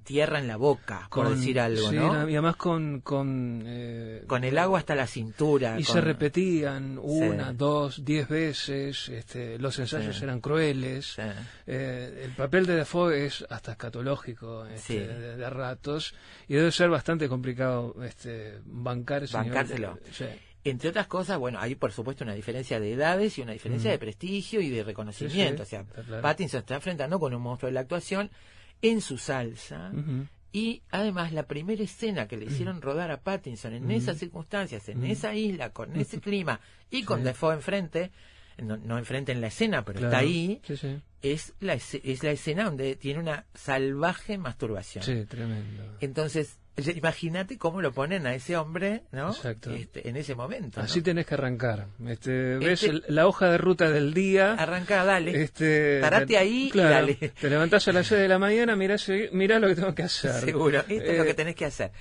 tierra 0.00 0.38
en 0.38 0.46
la 0.48 0.56
boca, 0.56 1.08
por 1.10 1.24
Con- 1.24 1.34
decir 1.36 1.58
algo, 1.58 1.88
sí, 1.90 1.96
¿no? 1.96 2.28
Y 2.28 2.32
además 2.34 2.56
con... 2.56 3.00
Con, 3.00 3.62
eh, 3.66 4.22
Con 4.26 4.44
el 4.44 4.58
agua 4.58 4.78
hasta 4.78 4.94
la 4.94 5.06
cintura. 5.06 5.80
Y 5.80 5.84
con- 5.84 5.94
se 5.94 6.00
repetían 6.00 6.98
una, 7.02 7.50
Sí. 7.50 7.56
dos, 7.56 8.04
diez 8.04 8.28
veces, 8.28 9.08
este, 9.08 9.58
los 9.58 9.78
ensayos 9.78 10.16
Sí. 10.16 10.24
eran 10.24 10.40
crueles, 10.40 11.16
eh, 11.66 12.22
el 12.24 12.30
papel 12.32 12.66
de 12.66 12.76
Defoe 12.76 13.24
es 13.26 13.44
hasta 13.48 13.72
escatológico 13.72 14.66
este, 14.66 15.06
de, 15.06 15.36
de 15.36 15.50
ratos 15.50 16.14
y 16.48 16.54
debe 16.54 16.70
ser 16.72 16.90
bastante 16.90 17.28
complicado 17.28 17.94
este, 18.04 18.58
bancar 18.66 19.24
ese 19.24 19.36
Bancárselo. 19.36 19.98
Entre 20.64 20.90
otras 20.90 21.08
cosas, 21.08 21.38
bueno, 21.38 21.58
hay 21.60 21.74
por 21.74 21.90
supuesto 21.90 22.22
una 22.22 22.34
diferencia 22.34 22.78
de 22.78 22.92
edades 22.92 23.36
y 23.36 23.42
una 23.42 23.50
diferencia 23.52 23.90
Mm. 23.90 23.94
de 23.94 23.98
prestigio 23.98 24.60
y 24.60 24.70
de 24.70 24.84
reconocimiento. 24.84 25.64
O 25.64 25.66
sea, 25.66 25.82
claro. 25.84 26.22
Pattinson 26.22 26.60
está 26.60 26.76
enfrentando 26.76 27.18
con 27.18 27.34
un 27.34 27.42
monstruo 27.42 27.66
de 27.68 27.72
la 27.74 27.80
actuación 27.80 28.30
en 28.82 29.00
su 29.00 29.16
salsa. 29.18 29.90
Y 30.52 30.82
además 30.90 31.32
la 31.32 31.44
primera 31.46 31.82
escena 31.82 32.28
que 32.28 32.36
le 32.36 32.44
hicieron 32.44 32.82
rodar 32.82 33.10
a 33.10 33.20
Pattinson 33.22 33.72
en 33.72 33.90
esas 33.90 34.18
circunstancias, 34.18 34.86
en 34.90 35.04
esa 35.06 35.34
isla, 35.34 35.70
con 35.70 35.96
ese 36.00 36.20
clima 36.20 36.60
y 36.90 37.04
con 37.04 37.20
Sí. 37.20 37.24
Defoe 37.24 37.54
enfrente, 37.54 38.10
no, 38.58 38.76
no 38.76 38.98
enfrente 38.98 39.32
en 39.32 39.40
la 39.40 39.46
escena, 39.46 39.82
pero 39.84 40.00
está 40.00 40.18
ahí, 40.18 40.60
Sí, 40.66 40.76
sí. 40.76 41.00
es 41.22 41.54
la, 41.60 41.72
es 41.74 42.22
la 42.22 42.32
escena 42.32 42.64
donde 42.64 42.96
tiene 42.96 43.18
una 43.20 43.46
salvaje 43.54 44.36
masturbación. 44.36 45.02
Sí, 45.04 45.24
tremendo. 45.24 45.96
Entonces, 46.00 46.58
imagínate 46.96 47.58
cómo 47.58 47.80
lo 47.82 47.92
ponen 47.92 48.26
a 48.26 48.34
ese 48.34 48.56
hombre, 48.56 49.02
¿no? 49.12 49.30
Exacto. 49.30 49.70
Este, 49.70 50.08
en 50.08 50.16
ese 50.16 50.34
momento. 50.34 50.80
¿no? 50.80 50.84
Así 50.84 51.02
tenés 51.02 51.26
que 51.26 51.34
arrancar. 51.34 51.86
Este, 52.06 52.56
ves 52.58 52.82
Este- 52.82 53.12
la 53.12 53.26
hoja 53.26 53.50
de 53.50 53.58
ruta 53.58 53.90
del 53.90 54.14
día. 54.14 54.54
Arranca, 54.54 55.04
dale. 55.04 55.42
Este, 55.42 56.00
Parate 56.00 56.36
ahí 56.38 56.70
y 56.72 56.78
dale. 56.78 57.14
Te 57.14 57.50
levantás 57.50 57.86
a 57.88 57.92
las 57.92 58.06
6 58.06 58.20
de 58.22 58.28
la 58.28 58.38
mañana, 58.38 58.74
mirás, 58.76 59.10
mirá 59.32 59.58
lo 59.58 59.68
que 59.68 59.74
tengo 59.74 59.94
que 59.94 60.02
hacer. 60.04 60.32
Seguro, 60.32 60.78
esto 60.80 60.92
es 60.94 61.16
lo 61.18 61.24
Eh, 61.24 61.26
que 61.26 61.34
tenés 61.34 61.54
que 61.56 61.66
hacer. 61.66 61.92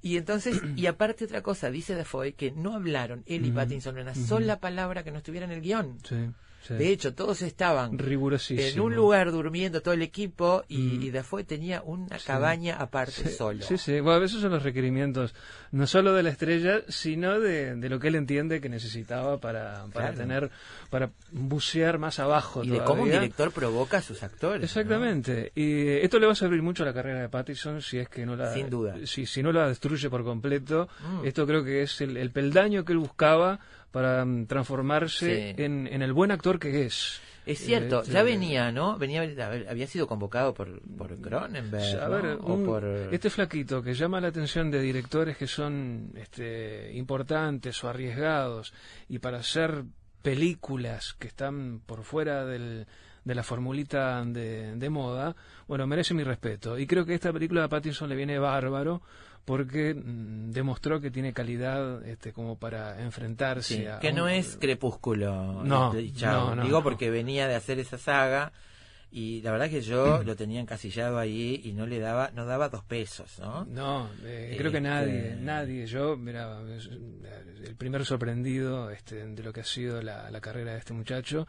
Y 0.00 0.16
entonces, 0.16 0.60
y 0.76 0.86
aparte 0.86 1.24
otra 1.24 1.42
cosa, 1.42 1.70
dice 1.70 1.94
Defoe 1.94 2.32
que 2.34 2.50
no 2.52 2.74
hablaron 2.74 3.22
él 3.26 3.44
y 3.44 3.48
Ujú, 3.48 3.56
Pattinson 3.56 3.98
una 3.98 4.14
sola 4.14 4.58
palabra 4.60 5.02
que 5.04 5.10
no 5.10 5.18
estuviera 5.18 5.46
en 5.46 5.52
el 5.52 5.60
guion. 5.62 5.98
Sí, 6.08 6.16
sí. 6.66 6.74
De 6.74 6.88
hecho, 6.90 7.14
todos 7.14 7.42
estaban 7.42 7.98
en 8.00 8.80
un 8.80 8.94
lugar 8.94 9.30
durmiendo 9.32 9.82
todo 9.82 9.94
el 9.94 10.02
equipo 10.02 10.64
y, 10.68 10.78
Mm. 10.78 11.02
y 11.38 11.44
tenía 11.44 11.82
una 11.82 12.18
cabaña 12.18 12.76
aparte 12.76 13.12
Sí, 13.12 13.28
solo. 13.30 13.62
Sí, 13.62 13.78
sí. 13.78 14.00
Bueno, 14.00 14.24
esos 14.24 14.40
son 14.40 14.50
los 14.52 14.62
requerimientos, 14.62 15.34
no 15.70 15.86
solo 15.86 16.12
de 16.14 16.22
la 16.22 16.30
estrella, 16.30 16.82
sino 16.88 17.38
de, 17.40 17.74
de 17.76 17.88
lo 17.88 17.98
que 17.98 18.08
él 18.08 18.14
entiende 18.16 18.60
que 18.60 18.68
necesitaba 18.68 19.38
para, 19.38 19.86
para 19.92 20.08
Claro. 20.12 20.16
tener, 20.16 20.50
para 20.90 21.10
bucear 21.30 21.98
más 21.98 22.18
abajo. 22.18 22.62
Y 22.64 22.70
de 22.70 22.84
cómo 22.84 23.02
un 23.02 23.10
director 23.10 23.52
provoca 23.52 23.98
a 23.98 24.02
sus 24.02 24.22
actores. 24.22 24.60
¿no? 24.60 24.64
Exactamente. 24.64 25.52
Y 25.54 25.88
esto 25.88 26.18
le 26.18 26.26
va 26.26 26.32
a 26.32 26.36
servir 26.36 26.62
mucho 26.62 26.82
a 26.82 26.86
la 26.86 26.94
carrera 26.94 27.20
de 27.20 27.28
Pattinson 27.28 27.80
si 27.82 27.98
es 27.98 28.08
que 28.08 28.24
no 28.26 28.36
la 28.36 28.52
Sin 28.54 28.68
duda. 28.70 28.96
Si, 29.04 29.26
si 29.26 29.42
no 29.42 29.52
la 29.52 29.68
destruye 29.68 30.08
por 30.10 30.24
completo. 30.24 30.88
Mm. 31.22 31.26
Esto 31.26 31.46
creo 31.46 31.64
que 31.64 31.82
es 31.82 32.00
el, 32.00 32.16
el 32.16 32.30
peldaño 32.30 32.84
que 32.84 32.92
él 32.92 32.98
buscaba 32.98 33.58
para 33.92 34.24
mm, 34.24 34.46
transformarse 34.46 35.54
Sí. 35.56 35.62
en, 35.62 35.86
en 35.86 36.02
el 36.02 36.12
buen 36.12 36.32
actor 36.32 36.58
que 36.58 36.86
es. 36.86 37.20
Es 37.44 37.58
cierto, 37.58 38.02
Este, 38.02 38.12
ya 38.12 38.22
venía, 38.22 38.70
¿no? 38.70 38.96
Venía, 38.98 39.22
había 39.68 39.86
sido 39.88 40.06
convocado 40.06 40.54
por, 40.54 40.80
por 40.96 41.20
Cronenberg. 41.20 42.00
A 42.00 42.08
ver, 42.08 42.24
¿no? 42.38 42.46
O 42.46 42.64
por... 42.64 42.84
este 42.84 43.30
flaquito 43.30 43.82
que 43.82 43.94
llama 43.94 44.20
la 44.20 44.28
atención 44.28 44.70
de 44.70 44.80
directores 44.80 45.36
que 45.36 45.48
son 45.48 46.12
este, 46.14 46.92
importantes 46.94 47.82
o 47.82 47.88
arriesgados 47.88 48.72
y 49.08 49.18
para 49.18 49.38
hacer 49.38 49.82
películas 50.22 51.14
que 51.18 51.26
están 51.28 51.80
por 51.84 52.04
fuera 52.04 52.44
del, 52.46 52.86
de 53.24 53.34
la 53.34 53.42
formulita 53.42 54.24
de, 54.24 54.76
de 54.76 54.90
moda, 54.90 55.34
bueno, 55.68 55.84
merece 55.86 56.14
mi 56.14 56.22
respeto. 56.22 56.78
Y 56.78 56.86
creo 56.86 57.04
que 57.04 57.14
esta 57.14 57.32
película 57.32 57.62
de 57.62 57.68
Pattinson 57.68 58.08
le 58.08 58.14
viene 58.16 58.38
bárbaro 58.38 59.02
porque 59.44 59.94
mm, 59.94 60.50
demostró 60.52 61.00
que 61.00 61.10
tiene 61.10 61.32
calidad 61.32 62.06
este, 62.06 62.32
como 62.32 62.56
para 62.58 63.02
enfrentarse 63.02 63.74
Sí, 63.76 63.86
a 63.86 63.98
que 63.98 64.10
un- 64.10 64.16
no 64.16 64.28
es 64.28 64.56
Crepúsculo. 64.60 65.62
No, 65.64 65.92
chao. 66.14 66.50
no, 66.50 66.56
no, 66.56 66.62
Digo 66.64 66.78
no. 66.78 66.82
porque 66.84 67.10
venía 67.10 67.48
de 67.48 67.54
hacer 67.54 67.78
esa 67.78 67.98
saga 67.98 68.52
y 69.10 69.42
la 69.42 69.50
verdad 69.52 69.68
que 69.68 69.80
yo 69.82 70.22
lo 70.24 70.36
tenía 70.36 70.60
encasillado 70.60 71.18
ahí 71.18 71.60
y 71.64 71.72
no 71.72 71.86
le 71.86 71.98
daba, 71.98 72.30
no 72.34 72.46
daba 72.46 72.68
dos 72.68 72.84
pesos, 72.84 73.38
¿no? 73.40 73.64
No, 73.66 74.08
eh, 74.24 74.54
creo 74.56 74.70
que 74.70 74.78
Este- 74.78 74.88
nadie, 74.88 75.36
nadie. 75.40 75.86
Yo, 75.86 76.16
mira, 76.16 76.60
el 77.64 77.74
primer 77.76 78.04
sorprendido 78.06 78.90
este, 78.90 79.26
de 79.26 79.42
lo 79.42 79.52
que 79.52 79.60
ha 79.60 79.64
sido 79.64 80.00
la, 80.02 80.30
la 80.30 80.40
carrera 80.40 80.72
de 80.72 80.78
este 80.78 80.92
muchacho. 80.94 81.46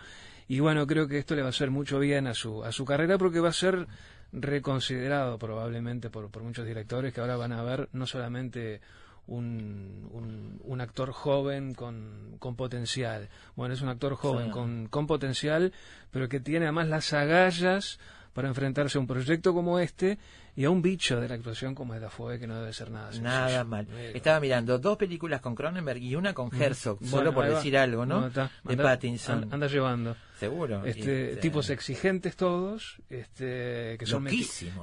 Y 0.48 0.60
bueno, 0.60 0.86
creo 0.88 1.08
que 1.08 1.20
esto 1.20 1.36
le 1.36 1.42
va 1.42 1.48
a 1.48 1.52
hacer 1.52 1.70
mucho 1.72 2.00
bien 2.00 2.28
a 2.28 2.34
su, 2.34 2.64
a 2.66 2.72
su 2.72 2.84
carrera 2.86 3.18
porque 3.18 3.40
va 3.40 3.50
a 3.50 3.54
ser 3.54 3.88
reconsiderado 4.34 5.38
probablemente 5.38 6.10
por, 6.10 6.30
por 6.30 6.44
muchos 6.44 6.66
directores 6.66 7.14
que 7.14 7.22
ahora 7.22 7.38
van 7.38 7.54
a 7.54 7.64
ver 7.64 7.88
no 7.94 8.06
solamente 8.08 8.82
un, 9.28 10.10
un, 10.12 10.60
un 10.64 10.82
actor 10.82 11.12
joven 11.12 11.74
con, 11.74 12.36
con 12.40 12.56
potencial. 12.56 13.30
Bueno, 13.56 13.74
es 13.74 13.82
un 13.82 13.90
actor 13.90 14.16
joven 14.16 14.48
Sí. 14.48 14.52
con, 14.52 14.88
con 14.88 15.08
potencial, 15.08 15.72
pero 16.12 16.28
que 16.28 16.40
tiene 16.40 16.66
además 16.66 16.88
las 16.90 17.14
agallas 17.14 18.00
para 18.34 18.48
enfrentarse 18.50 18.98
a 18.98 19.02
un 19.02 19.08
proyecto 19.08 19.54
como 19.54 19.80
este 19.80 20.18
y 20.56 20.66
a 20.66 20.70
un 20.70 20.82
bicho 20.82 21.20
de 21.20 21.28
la 21.28 21.36
actuación 21.36 21.74
como 21.76 21.96
es 21.96 22.02
Dafoe, 22.02 22.40
que 22.40 22.46
no 22.48 22.60
debe 22.60 22.74
ser 22.74 22.92
nada 22.92 23.08
sencillo. 23.08 23.24
Nada 23.30 23.64
mal. 23.64 23.88
Eh, 23.92 24.12
Estaba 24.16 24.40
mirando 24.40 24.78
dos 24.80 24.98
películas 24.98 25.42
con 25.42 25.56
Cronenberg 25.56 26.02
y 26.02 26.16
una 26.16 26.34
con 26.34 26.50
Herzog, 26.54 27.00
bueno, 27.00 27.18
solo 27.18 27.34
por 27.34 27.48
decir 27.48 27.78
algo, 27.78 28.06
¿no? 28.06 28.28
está. 28.28 28.52
de 28.64 28.74
Anda- 28.74 28.84
Pattinson. 28.84 29.44
an- 29.46 29.54
Anda 29.54 29.68
llevando. 29.68 30.16
Seguro. 30.40 30.84
Este, 30.86 31.30
Este, 31.30 31.36
tipos 31.42 31.70
exigentes 31.70 32.36
todos, 32.36 32.98
este, 33.10 33.96
que 33.98 34.06
son, 34.06 34.28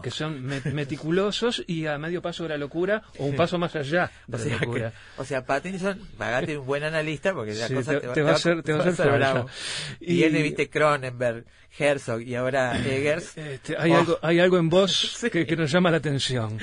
que 0.02 0.11
son 0.11 0.42
me- 0.42 0.61
meticulosos 0.72 1.62
y 1.66 1.87
a 1.87 1.98
medio 1.98 2.22
paso 2.22 2.44
de 2.44 2.50
la 2.50 2.56
locura 2.56 3.02
o 3.18 3.26
un 3.26 3.37
paso 3.37 3.59
más 3.59 3.76
allá 3.76 4.11
de 4.26 4.37
O 4.37 4.38
la 4.38 4.44
sea, 4.44 4.59
que- 4.59 4.64
locura. 4.64 4.92
o 5.18 5.24
sea, 5.24 5.44
Pattinson, 5.44 5.98
pagate 6.16 6.56
un 6.56 6.66
buen 6.66 6.83
analista 6.85 7.35
porque 7.35 7.52
la 7.54 7.68
Sí, 7.68 7.74
cosa 7.74 7.92
te- 8.00 8.06
te, 8.06 8.09
te 8.14 8.22
va 8.22 8.30
a 8.30 8.35
hacer- 8.35 8.62
te 8.62 8.72
va 8.72 8.85
a 8.85 8.88
hacer 8.88 9.11
bravo. 9.12 9.46
Y, 10.00 10.12
Y- 10.12 10.16
viene, 10.16 10.42
viste, 10.42 10.70
Cronenberg, 10.70 11.44
Herzog 11.78 12.20
y 12.22 12.35
ahora 12.35 12.76
Eggers. 12.78 13.37
Este, 13.37 13.76
hay, 13.76 13.92
Oh, 13.92 13.98
algo, 13.98 14.18
hay 14.22 14.40
algo 14.40 14.59
en 14.59 14.68
vos 14.70 14.92
Sí. 15.20 15.30
que, 15.30 15.46
que 15.46 15.56
nos 15.60 15.70
llama 15.70 15.90
la 15.90 15.98
atención. 15.98 16.58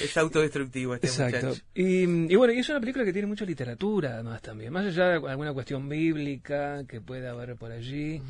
Es 0.00 0.16
autodestructivo 0.16 0.94
este 0.94 1.06
Exacto. 1.06 1.46
muchacho. 1.48 1.62
Y, 1.74 2.32
y 2.32 2.36
bueno, 2.36 2.52
y 2.52 2.58
es 2.58 2.68
una 2.68 2.80
película 2.80 3.04
que 3.04 3.12
tiene 3.12 3.26
mucha 3.28 3.44
literatura 3.44 4.14
además 4.14 4.42
también, 4.42 4.72
más 4.72 4.86
allá 4.86 5.08
de 5.08 5.14
alguna 5.30 5.52
cuestión 5.52 5.88
bíblica 5.88 6.84
que 6.86 7.00
pueda 7.00 7.30
haber 7.30 7.56
por 7.56 7.72
allí, 7.72 8.20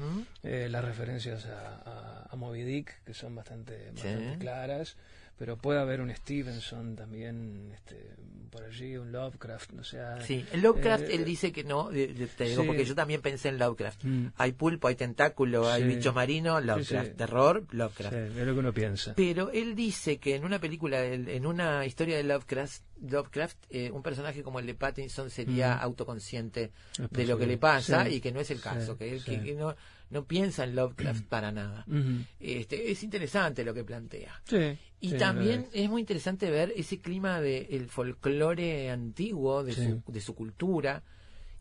eh, 0.43 0.69
las 0.71 0.85
referencias 0.85 1.47
a, 1.47 1.77
a, 1.85 2.27
a 2.31 2.37
Moby 2.37 2.63
Dick 2.63 3.03
que 3.05 3.15
son 3.15 3.35
bastante, 3.35 3.77
Sí. 3.97 4.07
bastante 4.09 4.39
claras, 4.39 4.97
pero 5.39 5.57
puede 5.57 5.81
haber 5.81 6.01
un 6.01 6.15
Stevenson 6.15 6.97
también 6.97 7.71
este, 7.75 7.97
por 8.51 8.65
allí, 8.65 8.97
un 8.97 9.13
Lovecraft, 9.13 9.73
no 9.73 9.85
sé. 9.85 9.99
Sí, 10.27 10.45
en 10.53 10.63
Lovecraft 10.63 11.05
eh, 11.05 11.15
él 11.15 11.25
dice 11.25 11.53
que 11.53 11.65
no, 11.65 11.89
te 11.89 12.07
digo, 12.45 12.63
sí. 12.63 12.67
porque 12.67 12.85
yo 12.85 12.95
también 12.95 13.21
pensé 13.23 13.49
en 13.49 13.59
Lovecraft. 13.59 14.05
Mm. 14.05 14.27
Hay 14.37 14.53
pulpo, 14.53 14.89
hay 14.89 14.97
tentáculo, 14.97 15.69
hay 15.71 15.83
Sí. 15.83 15.89
bichos 15.89 16.15
marinos, 16.15 16.65
Lovecraft. 16.65 17.09
sí. 17.11 17.15
Terror, 17.17 17.65
Sí, 17.71 17.77
Lovecraft. 17.77 18.13
es 18.15 18.35
lo 18.47 18.53
que 18.55 18.59
uno 18.59 18.73
piensa. 18.75 19.15
Pero 19.15 19.51
él 19.51 19.75
dice 19.75 20.19
que 20.19 20.35
en 20.35 20.45
una 20.45 20.59
película, 20.59 21.05
en 21.05 21.47
una 21.47 21.87
historia 21.87 22.17
de 22.17 22.25
Lovecraft, 22.25 22.83
Lovecraft 23.03 23.57
eh, 23.71 23.91
un 23.91 24.03
personaje 24.03 24.43
como 24.43 24.59
el 24.59 24.67
de 24.67 24.75
Pattinson 24.75 25.31
sería 25.31 25.77
Mm. 25.77 25.81
autoconsciente 25.83 26.73
de 27.11 27.27
lo 27.27 27.39
que 27.39 27.47
le 27.47 27.57
pasa 27.57 28.05
Sí, 28.05 28.17
y 28.17 28.21
que 28.21 28.33
no 28.33 28.41
es 28.41 28.51
el 28.51 28.59
sí, 28.59 28.63
caso, 28.65 28.97
que, 28.99 29.13
él- 29.13 29.21
sí. 29.21 29.31
que- 29.39 29.43
que 29.43 29.55
no, 29.55 29.75
no 30.11 30.25
piensa 30.25 30.65
en 30.65 30.75
Lovecraft 30.77 31.25
para 31.29 31.53
nada. 31.53 31.85
Este, 32.39 32.91
es 32.91 33.03
interesante 33.03 33.65
lo 33.65 33.73
que 33.75 33.85
plantea. 33.85 34.41
Sí, 34.45 34.77
Y 35.01 35.11
sí, 35.11 35.17
también 35.17 35.69
es. 35.73 35.85
es 35.85 35.91
muy 35.91 36.01
interesante 36.03 36.51
ver 36.51 36.73
ese 36.77 36.99
clima 37.01 37.41
del 37.41 37.89
folclore 37.89 38.91
antiguo, 38.91 39.65
de, 39.65 39.73
Sí. 39.73 39.85
su, 40.05 40.13
de 40.13 40.21
su 40.21 40.35
cultura, 40.35 41.03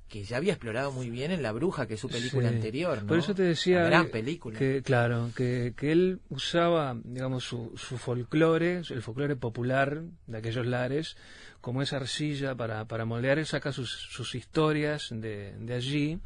que 0.08 0.24
ya 0.24 0.38
había 0.38 0.54
explorado 0.54 0.92
muy 0.92 1.12
bien 1.12 1.30
en 1.30 1.44
La 1.44 1.52
Bruja, 1.52 1.86
que 1.88 1.94
es 1.94 2.00
su 2.00 2.10
película 2.10 2.50
Sí. 2.50 2.56
anterior. 2.56 3.02
¿no? 3.04 3.08
Por 3.10 3.20
eso 3.20 3.36
te 3.36 3.44
decía 3.44 3.78
Una 3.82 3.86
gran 3.90 4.06
eh, 4.08 4.10
película. 4.10 4.58
que 4.58 4.82
claro, 4.82 5.30
que, 5.36 5.74
que 5.78 5.92
él 5.92 6.20
usaba, 6.30 6.98
digamos, 7.04 7.44
su, 7.44 7.72
su 7.78 8.00
folclore, 8.00 8.82
el 8.90 9.02
folclore 9.04 9.36
popular 9.36 10.02
de 10.26 10.38
aquellos 10.40 10.66
lares, 10.66 11.16
como 11.62 11.84
esa 11.84 11.98
arcilla 11.98 12.56
para, 12.56 12.86
para 12.86 13.06
moldear, 13.06 13.38
él 13.38 13.46
saca 13.46 13.72
sus, 13.72 13.92
sus 13.92 14.34
historias 14.34 15.10
de, 15.12 15.54
de 15.60 15.74
allí. 15.76 16.18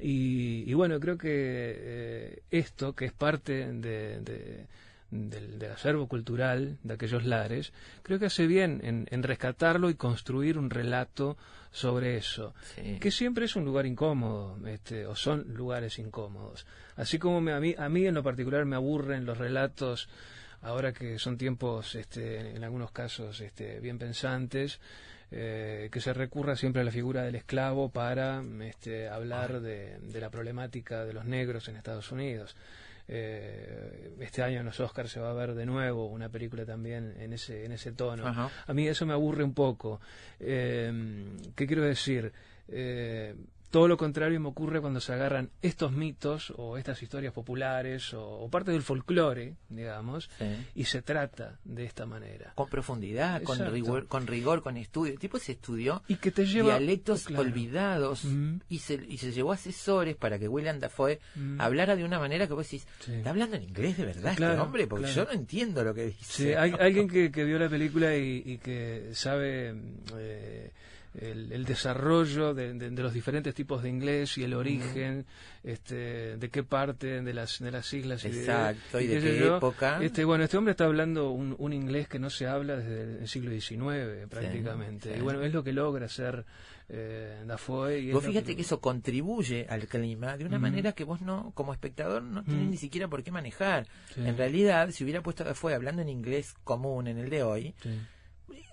Y, 0.00 0.64
y 0.66 0.74
bueno, 0.74 1.00
creo 1.00 1.16
que 1.16 1.28
eh, 1.30 2.42
esto, 2.50 2.94
que 2.94 3.06
es 3.06 3.12
parte 3.12 3.72
de, 3.72 4.20
de- 4.20 4.66
del, 5.10 5.58
del 5.60 5.70
acervo 5.70 6.08
cultural 6.08 6.78
de 6.82 6.94
aquellos 6.94 7.24
lares, 7.24 7.72
creo 8.02 8.18
que 8.18 8.26
hace 8.26 8.46
bien 8.48 8.80
en, 8.82 9.06
en 9.10 9.22
rescatarlo 9.22 9.88
y 9.88 9.94
construir 9.94 10.58
un 10.58 10.68
relato 10.68 11.36
sobre 11.70 12.16
eso 12.16 12.54
Sí. 12.74 12.98
que 12.98 13.10
siempre 13.10 13.44
es 13.44 13.54
un 13.56 13.64
lugar 13.64 13.86
incómodo, 13.86 14.58
este, 14.66 15.06
o 15.06 15.14
son 15.14 15.54
lugares 15.54 15.98
incómodos. 15.98 16.66
Así 16.96 17.18
como 17.18 17.40
me- 17.40 17.52
a, 17.52 17.60
mí, 17.60 17.74
a 17.78 17.88
mí 17.88 18.04
en 18.06 18.14
lo 18.14 18.22
particular 18.22 18.64
me 18.64 18.76
aburren 18.76 19.24
los 19.26 19.38
relatos, 19.38 20.08
ahora 20.62 20.92
que 20.92 21.18
son 21.18 21.38
tiempos, 21.38 21.94
este, 21.94 22.56
en 22.56 22.64
algunos 22.64 22.90
casos, 22.90 23.40
este, 23.40 23.78
bien 23.80 23.98
pensantes, 23.98 24.80
eh, 25.38 25.90
que 25.92 26.00
se 26.00 26.14
recurra 26.14 26.56
siempre 26.56 26.80
a 26.80 26.84
la 26.84 26.90
figura 26.90 27.22
del 27.22 27.34
esclavo 27.34 27.90
para 27.90 28.42
este, 28.62 29.06
hablar 29.06 29.60
de, 29.60 29.98
de 29.98 30.20
la 30.20 30.30
problemática 30.30 31.04
de 31.04 31.12
los 31.12 31.26
negros 31.26 31.68
en 31.68 31.76
Estados 31.76 32.10
Unidos. 32.10 32.56
Eh, 33.06 34.14
este 34.18 34.42
año 34.42 34.60
en 34.60 34.66
los 34.66 34.80
Oscars 34.80 35.10
se 35.10 35.20
va 35.20 35.30
a 35.30 35.34
ver 35.34 35.54
de 35.54 35.66
nuevo 35.66 36.06
una 36.06 36.30
película 36.30 36.64
también 36.64 37.14
en 37.20 37.34
ese, 37.34 37.66
en 37.66 37.72
ese 37.72 37.92
tono. 37.92 38.26
Ajá. 38.26 38.50
A 38.66 38.72
mí 38.72 38.88
eso 38.88 39.04
me 39.04 39.12
aburre 39.12 39.44
un 39.44 39.52
poco. 39.52 40.00
Eh, 40.40 40.90
¿Qué 41.54 41.66
quiero 41.66 41.82
decir? 41.82 42.32
Todo 43.76 43.88
lo 43.88 43.98
contrario 43.98 44.40
me 44.40 44.48
ocurre 44.48 44.80
cuando 44.80 45.00
se 45.02 45.12
agarran 45.12 45.50
estos 45.60 45.92
mitos 45.92 46.50
o 46.56 46.78
estas 46.78 47.02
historias 47.02 47.34
populares 47.34 48.14
o, 48.14 48.24
o 48.26 48.48
parte 48.48 48.70
del 48.70 48.80
folclore, 48.80 49.56
digamos, 49.68 50.30
Sí. 50.38 50.46
y 50.74 50.84
se 50.84 51.02
trata 51.02 51.58
de 51.62 51.84
esta 51.84 52.06
manera. 52.06 52.52
Con 52.54 52.70
profundidad, 52.70 53.42
con 53.42 53.58
rigor, 53.70 54.06
con 54.06 54.26
rigor, 54.26 54.62
con 54.62 54.78
estudio. 54.78 55.12
El 55.12 55.18
tipo 55.18 55.38
se 55.38 55.52
estudió 55.52 56.02
Y 56.08 56.16
que 56.16 56.30
te 56.30 56.46
lleva... 56.46 56.78
dialectos 56.78 57.24
Claro. 57.24 57.42
olvidados 57.42 58.24
Mm. 58.24 58.60
y, 58.70 58.78
se, 58.78 58.94
y 58.94 59.18
se 59.18 59.32
llevó 59.32 59.52
asesores 59.52 60.16
para 60.16 60.38
que 60.38 60.48
William 60.48 60.78
Dafoe 60.80 61.20
Mm. 61.34 61.60
hablara 61.60 61.96
de 61.96 62.04
una 62.04 62.18
manera 62.18 62.46
que 62.46 62.54
vos 62.54 62.64
decís, 62.64 62.86
Sí. 63.00 63.12
¿está 63.12 63.28
hablando 63.28 63.56
en 63.56 63.64
inglés 63.64 63.98
de 63.98 64.06
verdad 64.06 64.32
este 64.32 64.46
hombre? 64.58 64.86
Porque 64.86 65.04
claro. 65.04 65.24
yo 65.24 65.24
no 65.34 65.38
entiendo 65.38 65.84
lo 65.84 65.92
que 65.92 66.06
dice. 66.06 66.24
Sí, 66.24 66.48
hay 66.54 66.72
alguien 66.80 67.08
que, 67.10 67.30
que 67.30 67.44
vio 67.44 67.58
la 67.58 67.68
película 67.68 68.16
y, 68.16 68.42
y 68.42 68.56
que 68.56 69.10
sabe 69.12 69.74
eh, 70.16 70.72
el, 71.18 71.52
el 71.52 71.64
desarrollo 71.64 72.52
de, 72.54 72.74
de- 72.74 72.90
de 72.90 73.02
los 73.02 73.12
diferentes 73.12 73.54
tipos 73.54 73.82
de 73.82 73.88
inglés 73.88 74.36
y 74.38 74.44
el 74.44 74.54
origen, 74.54 75.24
este, 75.64 76.36
de 76.36 76.48
qué 76.50 76.62
parte 76.62 77.22
de 77.22 77.34
las, 77.34 77.58
de 77.58 77.70
las 77.70 77.92
islas 77.92 78.24
y 78.24 78.30
de- 78.30 78.40
Exacto, 78.40 79.00
y 79.00 79.06
de 79.06 79.20
qué 79.20 79.38
yo. 79.38 79.56
época. 79.56 79.98
Este, 80.02 80.24
bueno, 80.24 80.44
este 80.44 80.56
hombre 80.56 80.72
está 80.72 80.84
hablando 80.84 81.30
un, 81.30 81.54
un 81.58 81.72
inglés 81.72 82.08
que 82.08 82.18
no 82.18 82.30
se 82.30 82.46
habla 82.46 82.76
desde 82.76 83.20
el 83.22 83.28
siglo 83.28 83.50
XIX 83.50 84.26
prácticamente. 84.28 85.12
sí. 85.12 85.18
Y 85.18 85.22
bueno, 85.22 85.42
es 85.42 85.52
lo 85.52 85.64
que 85.64 85.72
logra 85.72 86.06
hacer 86.06 86.44
eh, 86.88 87.42
Dafoe. 87.46 87.98
Y 87.98 88.12
Vos 88.12 88.24
fíjate 88.24 88.54
que 88.54 88.62
eso 88.62 88.80
contribuye 88.80 89.66
al 89.68 89.86
clima 89.88 90.36
de 90.36 90.44
una 90.44 90.58
manera 90.58 90.92
que 90.92 91.04
vos 91.04 91.20
no, 91.22 91.50
como 91.54 91.72
espectador, 91.72 92.22
no 92.22 92.44
tenés 92.44 92.68
ni 92.68 92.76
siquiera 92.76 93.08
por 93.08 93.22
qué 93.24 93.30
manejar. 93.32 93.86
Sí. 94.14 94.20
En 94.24 94.36
realidad, 94.36 94.90
si 94.90 95.02
hubiera 95.02 95.22
puesto 95.22 95.42
a 95.42 95.46
Dafoe 95.46 95.74
hablando 95.74 96.02
en 96.02 96.08
inglés 96.08 96.54
común 96.64 97.08
en 97.08 97.18
el 97.18 97.30
de 97.30 97.42
hoy. 97.42 97.74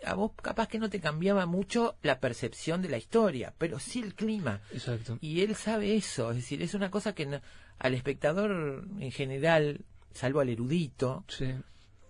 A 0.05 0.13
vos 0.15 0.31
capaz 0.41 0.67
que 0.67 0.79
no 0.79 0.89
te 0.89 0.99
cambiaba 0.99 1.45
mucho 1.45 1.95
la 2.01 2.19
percepción 2.19 2.81
de 2.81 2.89
la 2.89 2.97
historia, 2.97 3.53
pero 3.57 3.79
sí 3.79 3.99
el 4.01 4.13
clima. 4.15 4.61
Exacto. 4.71 5.17
Y 5.21 5.41
él 5.41 5.55
sabe 5.55 5.95
eso, 5.95 6.31
es 6.31 6.37
decir, 6.37 6.61
es 6.61 6.73
una 6.73 6.89
cosa 6.91 7.13
que 7.15 7.25
no- 7.25 7.41
al 7.79 7.93
espectador 7.93 8.85
en 8.99 9.11
general, 9.11 9.81
salvo 10.13 10.39
al 10.41 10.49
erudito, 10.49 11.23
Sí. 11.27 11.45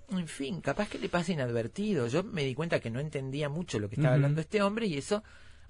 en 0.09 0.27
fin, 0.27 0.61
capaz 0.61 0.89
que 0.89 0.99
le 0.99 1.09
pasa 1.09 1.31
inadvertido. 1.31 2.07
Yo 2.07 2.23
me 2.23 2.43
di 2.43 2.53
cuenta 2.53 2.79
que 2.79 2.89
no 2.89 2.99
entendía 2.99 3.49
mucho 3.49 3.79
lo 3.79 3.89
que 3.89 3.95
estaba 3.95 4.15
hablando 4.15 4.41
este 4.41 4.61
hombre 4.61 4.87
y 4.87 4.97
eso 4.97 5.23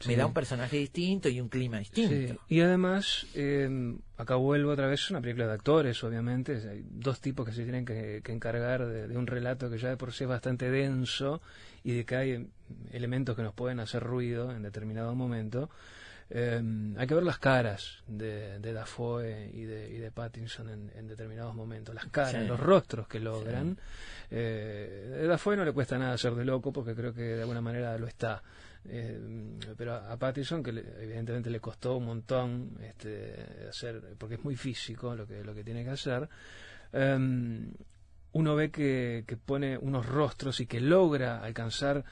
me 0.08 0.16
da 0.16 0.26
un 0.26 0.34
personaje 0.34 0.78
distinto 0.78 1.30
y 1.30 1.40
un 1.40 1.50
clima 1.50 1.80
distinto. 1.80 2.14
Sí, 2.14 2.56
y 2.56 2.62
además, 2.62 3.28
eh, 3.36 3.96
acá 4.18 4.36
vuelvo 4.36 4.72
otra 4.72 4.88
vez, 4.88 5.02
es 5.02 5.12
una 5.12 5.22
película 5.22 5.48
de 5.48 5.54
actores, 5.54 6.04
obviamente. 6.04 6.54
Hay 6.70 6.84
dos 6.90 7.20
tipos 7.20 7.46
que 7.46 7.54
se 7.54 7.64
tienen 7.64 7.86
que, 7.86 8.22
que 8.24 8.32
encargar 8.32 8.86
de, 8.86 9.08
de 9.08 9.18
un 9.18 9.28
relato 9.28 9.70
que 9.70 9.78
ya 9.78 9.90
de 9.90 9.98
por 9.98 10.14
sí 10.14 10.24
es 10.24 10.30
bastante 10.30 10.70
denso 10.70 11.42
y 11.84 11.94
de 11.94 12.06
que 12.06 12.16
hay 12.16 12.48
elementos 12.92 13.36
que 13.36 13.44
nos 13.44 13.54
pueden 13.54 13.80
hacer 13.80 14.04
ruido 14.04 14.52
en 14.52 14.64
determinado 14.64 15.16
momento. 15.16 15.70
Eh, 16.30 16.62
hay 16.98 17.08
que 17.08 17.14
ver 17.14 17.24
las 17.24 17.38
caras 17.38 18.04
de, 18.08 18.60
de 18.60 18.74
Dafoe 18.74 19.50
y 19.54 19.64
de, 19.66 19.90
y 19.94 19.98
de 19.98 20.12
Pattinson 20.12 20.70
en, 20.70 20.92
en 20.96 21.08
determinados 21.08 21.54
momentos, 21.54 21.94
las 21.94 22.08
caras, 22.08 22.42
Sí. 22.44 22.48
los 22.48 22.60
rostros 22.60 23.08
que 23.08 23.20
logran. 23.20 23.78
Eh, 24.32 25.22
a 25.24 25.28
Dafoe 25.28 25.56
no 25.58 25.66
le 25.66 25.74
cuesta 25.74 25.98
nada 25.98 26.18
ser 26.18 26.34
de 26.36 26.46
loco 26.46 26.72
porque 26.74 26.96
creo 26.96 27.14
que 27.14 27.22
de 27.22 27.42
alguna 27.42 27.62
manera 27.62 27.98
lo 27.98 28.08
está. 28.08 28.42
Eh, 28.86 29.20
pero 29.78 29.94
a, 29.94 30.12
a 30.12 30.18
Pattinson, 30.18 30.64
que 30.64 30.72
le- 30.74 31.04
evidentemente 31.04 31.50
le 31.50 31.60
costó 31.60 31.98
un 31.98 32.06
montón 32.06 32.78
este, 32.82 33.68
hacer, 33.70 34.02
porque 34.18 34.36
es 34.36 34.44
muy 34.44 34.56
físico 34.56 35.16
lo 35.16 35.28
que, 35.28 35.44
lo 35.44 35.54
que 35.54 35.64
tiene 35.64 35.84
que 35.84 35.92
hacer, 35.92 36.28
eh, 36.94 37.68
uno 38.36 38.56
ve 38.56 38.72
que, 38.72 39.24
que 39.28 39.38
pone 39.38 39.78
unos 39.78 40.06
rostros 40.08 40.60
y 40.60 40.66
que 40.66 40.80
logra 40.82 41.44
alcanzar 41.44 42.04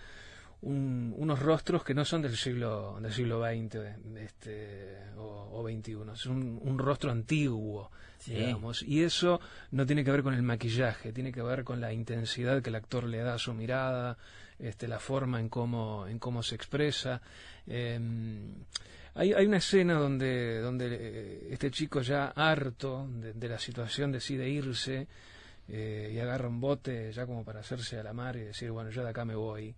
un- 0.62 1.14
unos 1.18 1.40
rostros 1.40 1.84
que 1.84 1.94
no 1.94 2.06
son 2.06 2.22
del 2.22 2.36
siglo 2.38 3.00
del 3.02 3.12
siglo 3.14 3.42
XX 3.44 3.76
este, 4.20 4.98
o, 5.18 5.50
o 5.54 5.68
XXI, 5.68 5.98
es 6.14 6.26
un, 6.28 6.60
un 6.62 6.78
rostro 6.78 7.12
antiguo, 7.12 7.90
Sí. 8.20 8.36
digamos, 8.36 8.84
y 8.84 9.02
eso 9.04 9.40
no 9.72 9.84
tiene 9.88 10.04
que 10.04 10.12
ver 10.12 10.22
con 10.22 10.36
el 10.36 10.44
maquillaje, 10.44 11.12
tiene 11.12 11.32
que 11.32 11.42
ver 11.42 11.64
con 11.64 11.82
la 11.82 11.92
intensidad 11.92 12.62
que 12.62 12.70
el 12.70 12.76
actor 12.76 13.06
le 13.06 13.18
da 13.18 13.34
a 13.34 13.38
su 13.40 13.52
mirada, 13.56 14.16
este, 14.60 14.88
la 14.88 15.00
forma 15.00 15.40
en 15.40 15.50
cómo, 15.50 16.06
en 16.08 16.20
cómo 16.20 16.44
se 16.44 16.54
expresa. 16.54 17.20
Eh, 17.66 18.00
hay, 19.16 19.34
hay 19.34 19.46
una 19.48 19.58
escena 19.58 19.96
donde, 19.96 20.60
donde 20.62 20.88
eh, 20.92 21.48
este 21.50 21.72
chico 21.72 22.02
ya 22.02 22.28
harto 22.28 23.08
de, 23.10 23.34
de 23.34 23.50
la 23.50 23.58
situación 23.58 24.12
decide 24.12 24.48
irse 24.48 25.08
eh, 25.68 26.12
y 26.14 26.20
agarra 26.20 26.48
un 26.48 26.62
bote 26.62 27.12
ya 27.12 27.26
como 27.26 27.44
para 27.44 27.62
hacerse 27.62 27.98
a 28.00 28.04
la 28.04 28.14
mar 28.14 28.36
y 28.36 28.42
decir, 28.42 28.70
bueno, 28.70 28.92
yo 28.92 29.04
de 29.04 29.10
acá 29.10 29.26
me 29.26 29.34
voy. 29.36 29.74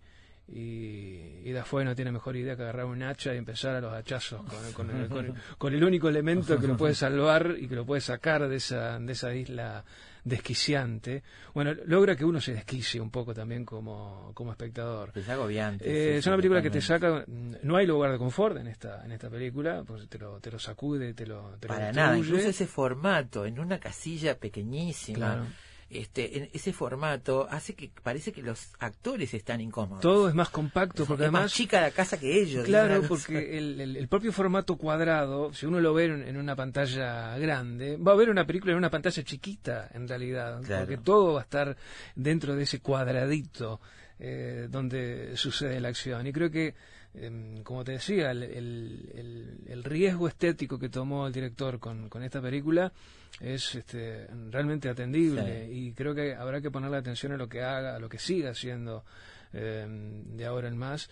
Y, 0.46 1.40
y 1.48 1.52
Dafoe 1.52 1.84
no 1.84 1.94
tiene 1.94 2.12
mejor 2.12 2.36
idea 2.36 2.54
que 2.54 2.62
agarrar 2.62 2.84
un 2.84 3.02
hacha 3.02 3.34
y 3.34 3.38
empezar 3.38 3.76
a 3.76 3.80
los 3.80 3.92
hachazos 3.94 4.42
con, 4.42 4.72
con 4.72 4.90
el, 4.94 5.08
con 5.08 5.24
el- 5.26 5.34
con 5.56 5.72
el 5.74 5.82
único 5.82 6.08
elemento 6.08 6.60
que 6.60 6.66
lo 6.66 6.76
puede 6.76 6.94
salvar 6.94 7.56
y 7.58 7.66
que 7.66 7.74
lo 7.74 7.86
puede 7.86 8.00
sacar 8.02 8.46
de 8.48 8.56
esa, 8.56 8.98
de 8.98 9.12
esa 9.12 9.34
isla 9.34 9.84
desquiciante. 10.22 11.22
Bueno, 11.54 11.72
logra 11.86 12.16
que 12.16 12.24
uno 12.24 12.40
se 12.40 12.52
desquicie 12.52 13.00
un 13.00 13.10
poco 13.10 13.32
también 13.34 13.64
como, 13.64 14.32
como 14.34 14.50
espectador. 14.52 15.12
Es 15.14 15.28
agobiante. 15.28 15.84
Eh, 15.86 16.12
sí, 16.12 16.18
es 16.18 16.26
una 16.26 16.36
película 16.36 16.60
que 16.62 16.70
te 16.70 16.80
saca, 16.80 17.24
no 17.26 17.76
hay 17.76 17.86
lugar 17.86 18.12
de 18.12 18.18
confort 18.18 18.56
en 18.58 18.66
esta, 18.66 19.04
en 19.04 19.12
esta 19.12 19.30
película, 19.30 19.82
pues 19.86 20.08
te 20.08 20.18
lo, 20.18 20.40
te 20.40 20.50
lo 20.50 20.58
sacude, 20.58 21.14
te 21.14 21.26
lo, 21.26 21.56
te 21.60 21.68
lo 21.68 21.74
Para 21.74 21.92
nada, 21.92 22.12
destruye. 22.14 22.28
incluso 22.28 22.48
ese 22.50 22.66
formato, 22.66 23.46
en 23.46 23.58
una 23.58 23.78
casilla 23.78 24.38
pequeñísima, 24.38 25.16
Claro. 25.16 25.46
Este, 25.90 26.38
en 26.38 26.50
ese 26.52 26.72
formato 26.72 27.46
hace 27.50 27.74
que 27.74 27.90
parece 28.02 28.32
que 28.32 28.42
los 28.42 28.72
actores 28.78 29.32
están 29.34 29.60
incómodos. 29.60 30.00
Todo 30.02 30.28
es 30.28 30.34
más 30.34 30.48
compacto, 30.50 31.04
porque 31.06 31.24
es 31.26 31.30
más 31.30 31.40
además 31.40 31.52
chica 31.52 31.80
la 31.80 31.90
casa 31.90 32.18
que 32.18 32.40
ellos. 32.40 32.64
Claro, 32.64 33.02
porque 33.08 33.56
el, 33.58 33.80
el- 33.80 33.96
el 33.96 34.08
propio 34.08 34.32
formato 34.32 34.76
cuadrado, 34.76 35.52
si 35.52 35.66
uno 35.66 35.80
lo 35.80 35.94
ve 35.94 36.06
en, 36.06 36.22
en 36.28 36.36
una 36.36 36.56
pantalla 36.56 37.36
grande, 37.38 37.96
va 37.96 38.12
a 38.12 38.16
ver 38.16 38.30
una 38.30 38.46
película 38.46 38.72
en 38.72 38.78
una 38.78 38.90
pantalla 38.90 39.22
chiquita, 39.22 39.88
en 39.94 40.08
realidad, 40.08 40.62
Claro. 40.62 40.86
porque 40.86 41.02
todo 41.02 41.34
va 41.34 41.40
a 41.40 41.44
estar 41.44 41.76
dentro 42.16 42.54
de 42.56 42.62
ese 42.64 42.80
cuadradito 42.80 43.80
eh, 44.18 44.68
donde 44.70 45.36
sucede 45.36 45.80
la 45.80 45.88
acción. 45.88 46.26
Y 46.26 46.32
creo 46.32 46.50
que, 46.50 46.74
em, 47.14 47.62
como 47.62 47.84
te 47.84 47.92
decía, 47.92 48.30
el, 48.30 48.42
el- 48.44 49.10
el- 49.14 49.58
el 49.66 49.84
riesgo 49.84 50.28
estético 50.28 50.78
que 50.78 50.88
tomó 50.88 51.26
el 51.26 51.32
director 51.32 51.78
con, 51.78 52.08
con 52.08 52.22
esta 52.22 52.40
película 52.40 52.92
es 53.40 53.74
este, 53.74 54.26
realmente 54.50 54.88
atendible 54.88 55.68
y 55.70 55.92
creo 55.92 56.14
que 56.14 56.34
habrá 56.34 56.60
que 56.60 56.70
ponerle 56.70 56.96
atención 56.96 57.32
a 57.32 57.36
lo 57.36 57.48
que 57.48 57.62
haga, 57.62 57.96
a 57.96 57.98
lo 57.98 58.08
que 58.08 58.18
siga 58.18 58.50
haciendo 58.50 59.04
em, 59.52 60.36
de 60.36 60.46
ahora 60.46 60.68
en 60.68 60.76
más. 60.76 61.10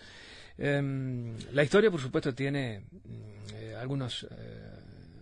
Em, 0.57 1.35
la 1.51 1.63
historia, 1.63 1.89
por 1.91 1.99
supuesto, 2.01 2.33
tiene 2.33 2.79
mm, 2.81 3.55
eh, 3.55 3.75
algunos 3.79 4.23
eh, 4.29 4.69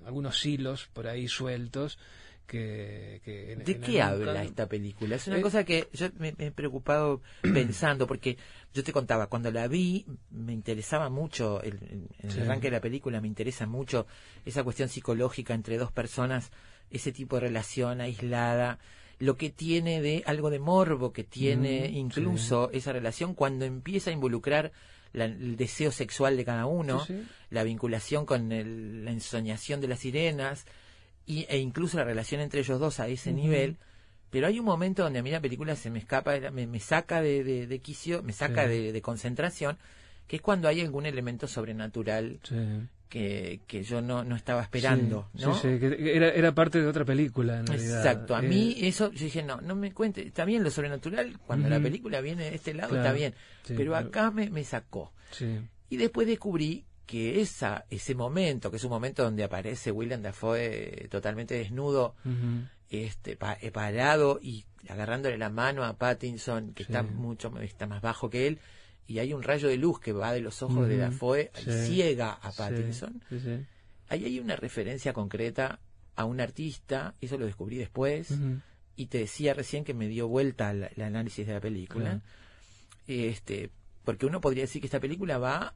algunos 0.05 0.45
hilos 0.45 0.89
por 0.93 1.07
ahí 1.07 1.27
sueltos 1.27 1.97
que, 2.47 3.21
que 3.23 3.53
en- 3.53 3.63
¿De 3.63 3.71
en 3.73 3.81
qué 3.81 4.01
habla 4.01 4.43
esta 4.43 4.67
película? 4.67 5.15
Es 5.15 5.27
una 5.27 5.37
Eh, 5.37 5.41
cosa 5.41 5.63
que 5.63 5.87
yo 5.93 6.07
me, 6.17 6.33
me 6.37 6.47
he 6.47 6.51
preocupado 6.51 7.21
pensando, 7.41 8.07
porque 8.07 8.37
yo 8.73 8.83
te 8.83 8.91
contaba, 8.91 9.27
cuando 9.27 9.51
la 9.51 9.67
vi 9.67 10.05
me 10.31 10.51
interesaba 10.51 11.09
mucho, 11.09 11.61
el, 11.61 11.75
el- 11.75 12.07
en 12.19 12.29
el 12.29 12.29
Sí. 12.33 12.39
arranque 12.41 12.67
de 12.67 12.71
la 12.71 12.81
película 12.81 13.21
me 13.21 13.27
interesa 13.27 13.65
mucho 13.67 14.05
esa 14.43 14.63
cuestión 14.65 14.89
psicológica 14.89 15.53
entre 15.53 15.77
dos 15.77 15.91
personas, 15.93 16.51
ese 16.91 17.11
tipo 17.11 17.35
de 17.37 17.41
relación 17.41 18.01
aislada, 18.01 18.79
lo 19.19 19.37
que 19.37 19.49
tiene 19.49 20.01
de 20.01 20.23
algo 20.25 20.49
de 20.49 20.59
morbo 20.59 21.13
que 21.13 21.23
tiene 21.23 21.89
Mm, 21.91 21.95
incluso 21.95 22.69
esa 22.71 22.91
relación 22.91 23.35
cuando 23.35 23.65
empieza 23.65 24.09
a 24.09 24.13
involucrar 24.13 24.71
la- 25.13 25.25
el 25.25 25.57
deseo 25.57 25.91
sexual 25.91 26.37
de 26.37 26.45
cada 26.45 26.65
uno, 26.65 27.05
Sí, 27.05 27.13
sí. 27.13 27.27
la 27.49 27.63
vinculación 27.63 28.25
con 28.25 28.51
el- 28.51 29.05
la 29.05 29.11
ensoñación 29.11 29.81
de 29.81 29.87
las 29.89 29.99
sirenas 29.99 30.65
y, 31.25 31.45
e 31.49 31.57
incluso 31.59 31.97
la 31.97 32.03
relación 32.03 32.41
entre 32.41 32.61
ellos 32.61 32.79
dos 32.79 32.99
a 32.99 33.07
ese 33.07 33.31
nivel. 33.33 33.77
Pero 34.31 34.47
hay 34.47 34.57
un 34.59 34.65
momento 34.65 35.03
donde 35.03 35.19
a 35.19 35.23
mí 35.23 35.29
la 35.29 35.41
película 35.41 35.75
se 35.75 35.89
me 35.89 35.99
escapa, 35.99 36.39
me, 36.51 36.65
me 36.65 36.79
saca 36.79 37.21
de, 37.21 37.43
de, 37.43 37.67
de 37.67 37.79
quicio, 37.79 38.23
me 38.23 38.31
saca 38.33 38.65
de, 38.69 38.91
de 38.93 39.01
concentración, 39.01 39.77
que 40.27 40.37
es 40.37 40.41
cuando 40.41 40.67
hay 40.69 40.79
algún 40.81 41.05
elemento 41.05 41.47
sobrenatural 41.47 42.39
Sí. 42.43 42.55
Que, 43.11 43.59
que 43.67 43.83
yo 43.83 44.01
no, 44.01 44.23
no 44.23 44.37
estaba 44.37 44.61
esperando. 44.63 45.27
Sí, 45.35 45.43
¿no? 45.43 45.53
sí, 45.55 45.67
sí, 45.73 45.79
que 45.79 46.15
era, 46.15 46.29
era 46.29 46.55
parte 46.55 46.81
de 46.81 46.87
otra 46.87 47.03
película, 47.03 47.59
en 47.59 47.67
realidad. 47.67 47.97
Exacto, 47.99 48.35
a 48.35 48.39
Eh, 48.43 48.47
mí 48.47 48.75
eso, 48.79 49.11
yo 49.11 49.25
dije, 49.25 49.43
no, 49.43 49.59
no 49.59 49.75
me 49.75 49.91
cuente, 49.91 50.25
está 50.25 50.45
bien 50.45 50.63
lo 50.63 50.71
sobrenatural, 50.71 51.37
cuando 51.45 51.67
la 51.67 51.81
película 51.81 52.21
viene 52.21 52.45
de 52.49 52.55
este 52.55 52.73
lado 52.73 52.91
Claro, 52.91 53.03
está 53.03 53.13
bien, 53.13 53.33
sí, 53.63 53.73
pero 53.75 53.91
pero- 53.91 53.95
acá 53.97 54.31
me, 54.31 54.49
me 54.49 54.63
sacó. 54.63 55.11
Y 55.89 55.97
después 55.97 56.25
descubrí 56.25 56.85
que 57.05 57.41
esa, 57.41 57.83
ese 57.89 58.15
momento, 58.15 58.71
que 58.71 58.77
es 58.77 58.83
un 58.85 58.91
momento 58.91 59.23
donde 59.23 59.43
aparece 59.43 59.91
William 59.91 60.21
Dafoe 60.21 61.09
totalmente 61.11 61.53
desnudo, 61.55 62.15
este 62.89 63.35
pa- 63.35 63.57
eh, 63.61 63.71
parado 63.71 64.39
y 64.41 64.63
agarrándole 64.87 65.37
la 65.37 65.49
mano 65.49 65.83
a 65.83 65.97
Pattinson, 65.97 66.73
que 66.73 66.83
está 66.83 67.03
mucho 67.03 67.51
está 67.59 67.87
más 67.87 68.01
bajo 68.01 68.29
que 68.29 68.47
él, 68.47 68.59
y 69.11 69.19
hay 69.19 69.33
un 69.33 69.43
rayo 69.43 69.67
de 69.67 69.75
luz 69.75 69.99
que 69.99 70.13
va 70.13 70.31
de 70.31 70.39
los 70.39 70.61
ojos 70.63 70.87
de. 70.87 70.97
Dafoe 70.97 71.51
y 71.59 71.71
ciega 71.85 72.31
a 72.31 72.51
Pattinson. 72.51 73.21
sí, 73.29 73.39
sí. 73.39 73.65
Ahí 74.07 74.25
hay 74.25 74.39
una 74.39 74.55
referencia 74.55 75.13
concreta 75.13 75.79
a 76.15 76.25
un 76.25 76.41
artista, 76.41 77.15
eso 77.21 77.37
lo 77.37 77.45
descubrí 77.45 77.77
después, 77.77 78.33
y 78.95 79.05
te 79.07 79.19
decía 79.19 79.53
recién 79.53 79.83
que 79.83 79.93
me 79.93 80.07
dio 80.07 80.27
vuelta 80.27 80.71
el, 80.71 81.01
análisis 81.01 81.47
de 81.47 81.53
la 81.53 81.61
película. 81.61 82.21
Este, 83.07 83.69
porque 84.03 84.25
uno 84.25 84.41
podría 84.41 84.63
decir 84.63 84.81
que 84.81 84.87
esta 84.87 84.99
película 84.99 85.37
va 85.37 85.75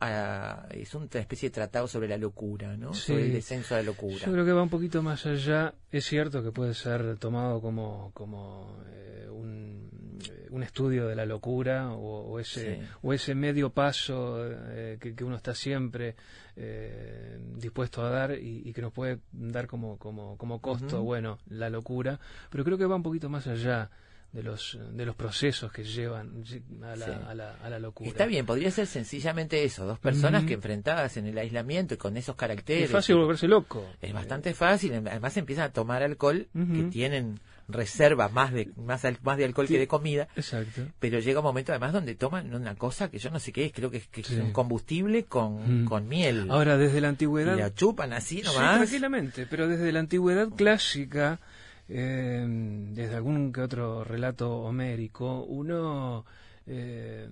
a, 0.00 0.66
es 0.70 0.94
una 0.94 1.06
especie 1.06 1.48
de 1.48 1.54
tratado 1.54 1.86
sobre 1.88 2.08
la 2.08 2.16
locura, 2.18 2.76
¿no? 2.76 2.92
Sí. 2.94 3.12
Sobre 3.12 3.26
el 3.26 3.32
descenso 3.32 3.74
a 3.74 3.78
la 3.78 3.84
locura. 3.84 4.16
Yo 4.26 4.32
creo 4.32 4.44
que 4.44 4.52
va 4.52 4.62
un 4.62 4.68
poquito 4.68 5.02
más 5.02 5.24
allá. 5.26 5.74
Es 5.90 6.04
cierto 6.06 6.42
que 6.42 6.50
puede 6.52 6.74
ser 6.74 7.16
tomado 7.18 7.60
como, 7.60 8.10
como 8.14 8.78
eh, 8.88 9.28
un, 9.30 10.18
eh, 10.28 10.48
un 10.50 10.62
estudio 10.62 11.06
de 11.06 11.14
la 11.16 11.24
locura 11.26 11.92
o, 11.92 12.32
o 12.32 12.40
ese, 12.40 12.76
Sí. 12.76 12.82
o 13.02 13.12
ese 13.12 13.34
medio 13.34 13.70
paso 13.70 14.36
eh, 14.46 14.98
que, 15.00 15.14
que 15.14 15.24
uno 15.24 15.36
está 15.36 15.54
siempre 15.54 16.16
eh, 16.56 17.38
dispuesto 17.56 18.02
a 18.04 18.10
dar 18.10 18.32
y, 18.38 18.62
y 18.68 18.72
que 18.72 18.82
nos 18.82 18.92
puede 18.92 19.18
dar 19.32 19.66
como, 19.66 19.98
como, 19.98 20.36
como 20.36 20.60
costo, 20.60 21.02
bueno, 21.02 21.38
la 21.48 21.70
locura. 21.70 22.18
Pero 22.50 22.64
creo 22.64 22.78
que 22.78 22.86
va 22.86 22.96
un 22.96 23.02
poquito 23.02 23.28
más 23.28 23.46
allá 23.46 23.90
de 24.34 24.42
los, 24.42 24.76
de 24.92 25.06
los 25.06 25.14
procesos 25.16 25.70
que 25.72 25.84
llevan 25.84 26.42
a 26.82 26.96
la, 26.96 27.06
Sí. 27.06 27.12
a 27.28 27.34
la, 27.34 27.54
a 27.62 27.70
la 27.70 27.78
locura. 27.78 28.10
Está 28.10 28.26
bien, 28.26 28.44
podría 28.44 28.70
ser 28.70 28.86
sencillamente 28.88 29.62
eso, 29.64 29.86
dos 29.86 29.98
personas 30.00 30.44
que 30.44 30.54
enfrentadas 30.54 31.16
en 31.16 31.26
el 31.26 31.38
aislamiento 31.38 31.94
y 31.94 31.96
con 31.96 32.16
esos 32.16 32.34
caracteres. 32.36 32.84
Es 32.86 32.90
fácil 32.90 33.14
volverse 33.16 33.46
loco. 33.48 33.86
Es 34.02 34.12
bastante 34.12 34.52
fácil, 34.52 34.92
además 34.92 35.36
empiezan 35.36 35.66
a 35.66 35.72
tomar 35.72 36.02
alcohol, 36.02 36.48
que 36.52 36.82
tienen 36.90 37.38
reserva 37.66 38.28
más 38.28 38.52
de 38.52 38.68
más, 38.76 39.06
al- 39.06 39.16
más 39.22 39.38
de 39.38 39.46
alcohol 39.46 39.66
Sí. 39.66 39.72
que 39.74 39.78
de 39.80 39.86
comida, 39.88 40.28
Exacto. 40.36 40.82
pero 40.98 41.18
llega 41.18 41.40
un 41.40 41.44
momento 41.46 41.72
además 41.72 41.94
donde 41.94 42.14
toman 42.14 42.54
una 42.54 42.74
cosa 42.74 43.10
que 43.10 43.18
yo 43.18 43.30
no 43.30 43.38
sé 43.38 43.52
qué 43.52 43.64
es, 43.64 43.72
creo 43.72 43.90
que 43.90 43.96
es, 43.98 44.06
que 44.08 44.20
es 44.20 44.30
un 44.32 44.52
combustible 44.52 45.24
con, 45.24 45.84
Mm. 45.84 45.86
con 45.86 46.06
miel. 46.06 46.48
Ahora, 46.50 46.76
desde 46.76 47.00
la 47.00 47.06
y 47.06 47.10
antigüedad. 47.10 47.56
la 47.56 47.72
chupan 47.72 48.12
así 48.12 48.38
Sí, 48.38 48.42
nomás. 48.42 48.76
tranquilamente, 48.80 49.46
pero 49.46 49.66
desde 49.66 49.92
la 49.92 50.00
antigüedad 50.00 50.48
clásica, 50.50 51.40
eh, 51.88 52.44
desde 52.92 53.14
algún 53.16 53.52
que 53.52 53.60
otro 53.60 54.04
relato 54.04 54.58
homérico, 54.62 55.44
uno 55.44 56.24
eh, 56.66 57.28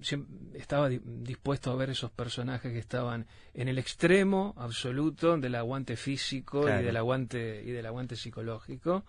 siem- 0.00 0.26
estaba 0.54 0.88
di- 0.88 1.00
dispuesto 1.04 1.70
a 1.70 1.76
ver 1.76 1.90
esos 1.90 2.10
personajes 2.10 2.72
que 2.72 2.78
estaban 2.78 3.26
en 3.54 3.68
el 3.68 3.78
extremo 3.78 4.54
absoluto 4.56 5.36
del 5.36 5.54
aguante 5.54 5.96
físico 5.96 6.62
Claro. 6.62 6.80
y 6.80 6.84
del 6.84 6.96
aguante 6.96 7.62
y 7.64 7.70
del 7.70 7.86
aguante 7.86 8.16
psicológico 8.16 9.04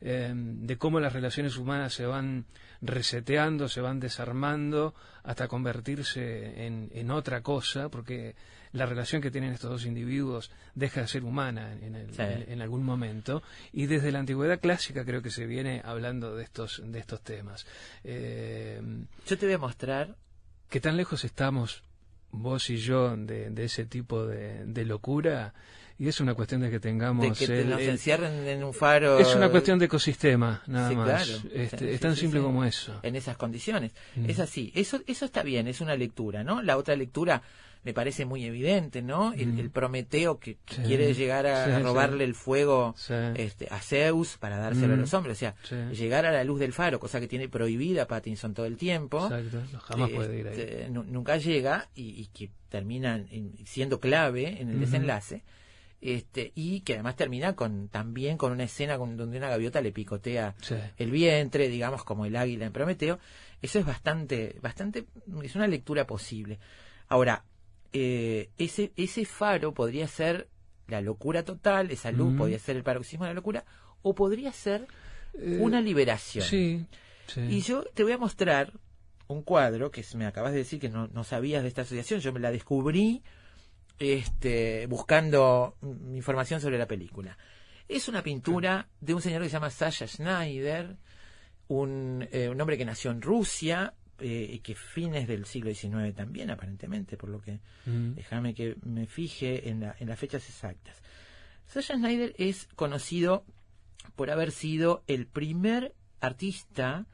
eh, 0.00 0.32
de 0.34 0.76
cómo 0.78 0.98
las 1.00 1.12
relaciones 1.12 1.56
humanas 1.56 1.94
se 1.94 2.06
van 2.06 2.44
reseteando, 2.80 3.68
se 3.68 3.80
van 3.80 4.00
desarmando 4.00 4.94
hasta 5.22 5.46
convertirse 5.46 6.66
en, 6.66 6.88
en 6.92 7.10
otra 7.12 7.40
cosa, 7.42 7.88
porque 7.88 8.34
la 8.72 8.86
relación 8.86 9.20
que 9.22 9.30
tienen 9.30 9.52
estos 9.52 9.70
dos 9.70 9.84
individuos 9.86 10.50
deja 10.74 11.02
de 11.02 11.08
ser 11.08 11.24
humana 11.24 11.74
en, 11.82 11.94
el- 11.94 12.14
Sí. 12.14 12.22
en- 12.22 12.50
en 12.52 12.62
algún 12.62 12.84
momento. 12.84 13.42
Y 13.72 13.86
desde 13.86 14.10
la 14.12 14.18
antigüedad 14.20 14.60
clásica 14.60 15.04
creo 15.04 15.20
que 15.22 15.30
se 15.30 15.46
viene 15.46 15.82
hablando 15.84 16.34
de 16.36 16.44
estos, 16.44 16.82
de 16.84 16.98
estos 16.98 17.20
temas. 17.22 17.66
Eh, 18.04 18.80
Yo 19.26 19.38
te 19.38 19.46
voy 19.46 19.54
a 19.54 19.58
mostrar 19.58 20.16
¿Qué 20.70 20.80
tan 20.80 20.96
lejos 20.96 21.24
estamos 21.24 21.82
vos 22.30 22.70
y 22.70 22.78
yo 22.78 23.14
de, 23.14 23.50
de 23.50 23.64
ese 23.64 23.84
tipo 23.84 24.24
de, 24.26 24.64
de 24.64 24.84
locura 24.86 25.52
y 25.98 26.08
es 26.08 26.18
una 26.20 26.32
cuestión 26.34 26.62
de 26.62 26.70
que 26.70 26.80
tengamos 26.80 27.38
de 27.38 27.46
que 27.46 27.60
el- 27.60 27.68
nos 27.68 27.80
el- 27.82 27.90
encierren 27.90 28.46
en 28.48 28.64
un 28.64 28.72
faro 28.72 29.18
es 29.18 29.34
una 29.34 29.50
cuestión 29.50 29.78
de 29.78 29.84
ecosistema 29.84 30.62
nada 30.66 30.88
Sí, 30.88 30.96
más 30.96 31.06
claro. 31.28 31.42
Este, 31.54 31.78
Sí, 31.78 31.88
es 31.90 32.00
tan 32.00 32.14
sí, 32.14 32.22
simple 32.22 32.40
como 32.40 32.64
eso 32.64 32.98
en 33.02 33.16
esas 33.16 33.36
condiciones. 33.36 33.92
Mm. 34.16 34.30
Es 34.30 34.40
así. 34.40 34.72
Eso, 34.74 35.00
eso 35.06 35.26
está 35.26 35.42
bien, 35.42 35.68
es 35.68 35.82
una 35.82 35.94
lectura, 35.94 36.42
¿no? 36.42 36.62
La 36.62 36.78
otra 36.78 36.96
lectura 36.96 37.42
me 37.84 37.92
parece 37.94 38.24
muy 38.24 38.44
evidente, 38.44 39.02
¿no? 39.02 39.32
El, 39.32 39.54
Mm. 39.54 39.58
el 39.58 39.70
Prometeo 39.70 40.38
que, 40.38 40.58
Sí. 40.68 40.82
quiere 40.84 41.12
llegar 41.14 41.46
a, 41.46 41.64
Sí, 41.64 41.70
a 41.72 41.76
sí. 41.78 41.82
robarle 41.82 42.24
el 42.24 42.34
fuego 42.34 42.94
este, 43.34 43.66
a 43.70 43.80
Zeus 43.80 44.36
para 44.38 44.56
dárselo 44.56 44.94
a 44.94 44.96
los 44.96 45.12
hombres. 45.14 45.36
O 45.36 45.40
sea, 45.40 45.54
llegar 45.90 46.24
a 46.26 46.30
la 46.30 46.44
luz 46.44 46.60
del 46.60 46.72
faro, 46.72 47.00
cosa 47.00 47.18
que 47.20 47.26
tiene 47.28 47.48
prohibida 47.48 48.06
Pattinson 48.06 48.54
todo 48.54 48.66
el 48.66 48.76
tiempo. 48.76 49.24
exacto 49.26 49.62
no, 49.72 49.80
jamás 49.80 50.10
eh, 50.10 50.14
puede 50.14 50.38
ir 50.38 50.48
ahí 50.48 50.60
este, 50.60 50.88
nu- 50.90 51.02
nunca 51.04 51.36
llega 51.38 51.88
y, 51.94 52.20
y 52.20 52.26
que 52.26 52.50
termina 52.68 53.16
en- 53.16 53.54
siendo 53.66 53.98
clave 54.00 54.60
en 54.60 54.70
el 54.70 54.78
desenlace. 54.80 55.42
Este, 56.00 56.50
y 56.56 56.80
que 56.80 56.94
además 56.94 57.14
termina 57.14 57.54
con 57.54 57.88
también 57.88 58.36
con 58.36 58.50
una 58.50 58.64
escena 58.64 58.98
con, 58.98 59.16
donde 59.16 59.38
una 59.38 59.48
gaviota 59.48 59.80
le 59.80 59.92
picotea 59.92 60.54
Sí. 60.60 60.74
el 60.98 61.10
vientre, 61.12 61.68
digamos, 61.68 62.02
como 62.02 62.26
el 62.26 62.34
águila 62.34 62.66
en 62.66 62.72
Prometeo. 62.72 63.20
Eso 63.60 63.78
es 63.78 63.86
bastante, 63.86 64.56
bastante, 64.60 65.04
es 65.44 65.54
una 65.54 65.68
lectura 65.68 66.04
posible. 66.04 66.58
Ahora, 67.08 67.44
eh, 67.92 68.50
ese, 68.58 68.92
ese 68.96 69.24
faro 69.24 69.72
podría 69.74 70.08
ser 70.08 70.48
la 70.88 71.00
locura 71.00 71.44
total, 71.44 71.90
esa 71.90 72.10
luz 72.12 72.32
Mm. 72.32 72.38
podría 72.38 72.58
ser 72.58 72.76
el 72.76 72.82
paroxismo 72.82 73.24
de 73.24 73.30
la 73.30 73.34
locura, 73.34 73.64
o 74.02 74.14
podría 74.14 74.52
ser 74.52 74.86
Eh, 75.34 75.58
una 75.60 75.80
liberación. 75.80 76.44
sí, 76.44 76.86
sí. 77.26 77.40
Y 77.40 77.60
yo 77.62 77.84
te 77.94 78.02
voy 78.02 78.12
a 78.12 78.18
mostrar 78.18 78.72
un 79.28 79.42
cuadro 79.42 79.90
que 79.90 80.04
me 80.14 80.26
acabas 80.26 80.52
de 80.52 80.58
decir 80.58 80.78
que 80.80 80.90
no, 80.90 81.06
no 81.08 81.24
sabías 81.24 81.62
de 81.62 81.68
esta 81.68 81.82
asociación. 81.82 82.20
Yo 82.20 82.32
me 82.34 82.40
la 82.40 82.50
descubrí 82.50 83.22
este, 83.98 84.86
buscando 84.86 85.76
información 86.14 86.60
sobre 86.60 86.78
la 86.78 86.86
película. 86.86 87.36
Es 87.88 88.08
una 88.08 88.22
pintura 88.22 88.88
de 89.00 89.14
un 89.14 89.22
señor 89.22 89.42
que 89.42 89.48
se 89.48 89.52
llama 89.54 89.70
Sasha 89.70 90.06
Schneider, 90.06 90.96
un, 91.68 92.26
eh, 92.32 92.48
un 92.48 92.60
hombre 92.60 92.76
que 92.76 92.84
nació 92.84 93.10
en 93.10 93.22
Rusia 93.22 93.94
eh, 94.22 94.48
y 94.54 94.58
que 94.60 94.74
fines 94.74 95.26
del 95.28 95.44
siglo 95.44 95.74
XIX 95.74 96.14
también, 96.14 96.50
aparentemente, 96.50 97.16
por 97.16 97.28
lo 97.30 97.40
que 97.40 97.60
Mm. 97.86 98.14
Déjame 98.14 98.54
que 98.54 98.76
me 98.84 99.06
fije 99.06 99.68
en, 99.68 99.80
la- 99.80 99.96
en 99.98 100.08
las 100.08 100.18
fechas 100.18 100.48
exactas. 100.48 101.02
Sasha 101.66 101.94
Schneider 101.96 102.34
es 102.38 102.68
conocido 102.76 103.44
por 104.16 104.30
haber 104.30 104.50
sido 104.52 105.02
el 105.06 105.26
primer 105.26 105.94
artista. 106.20 107.06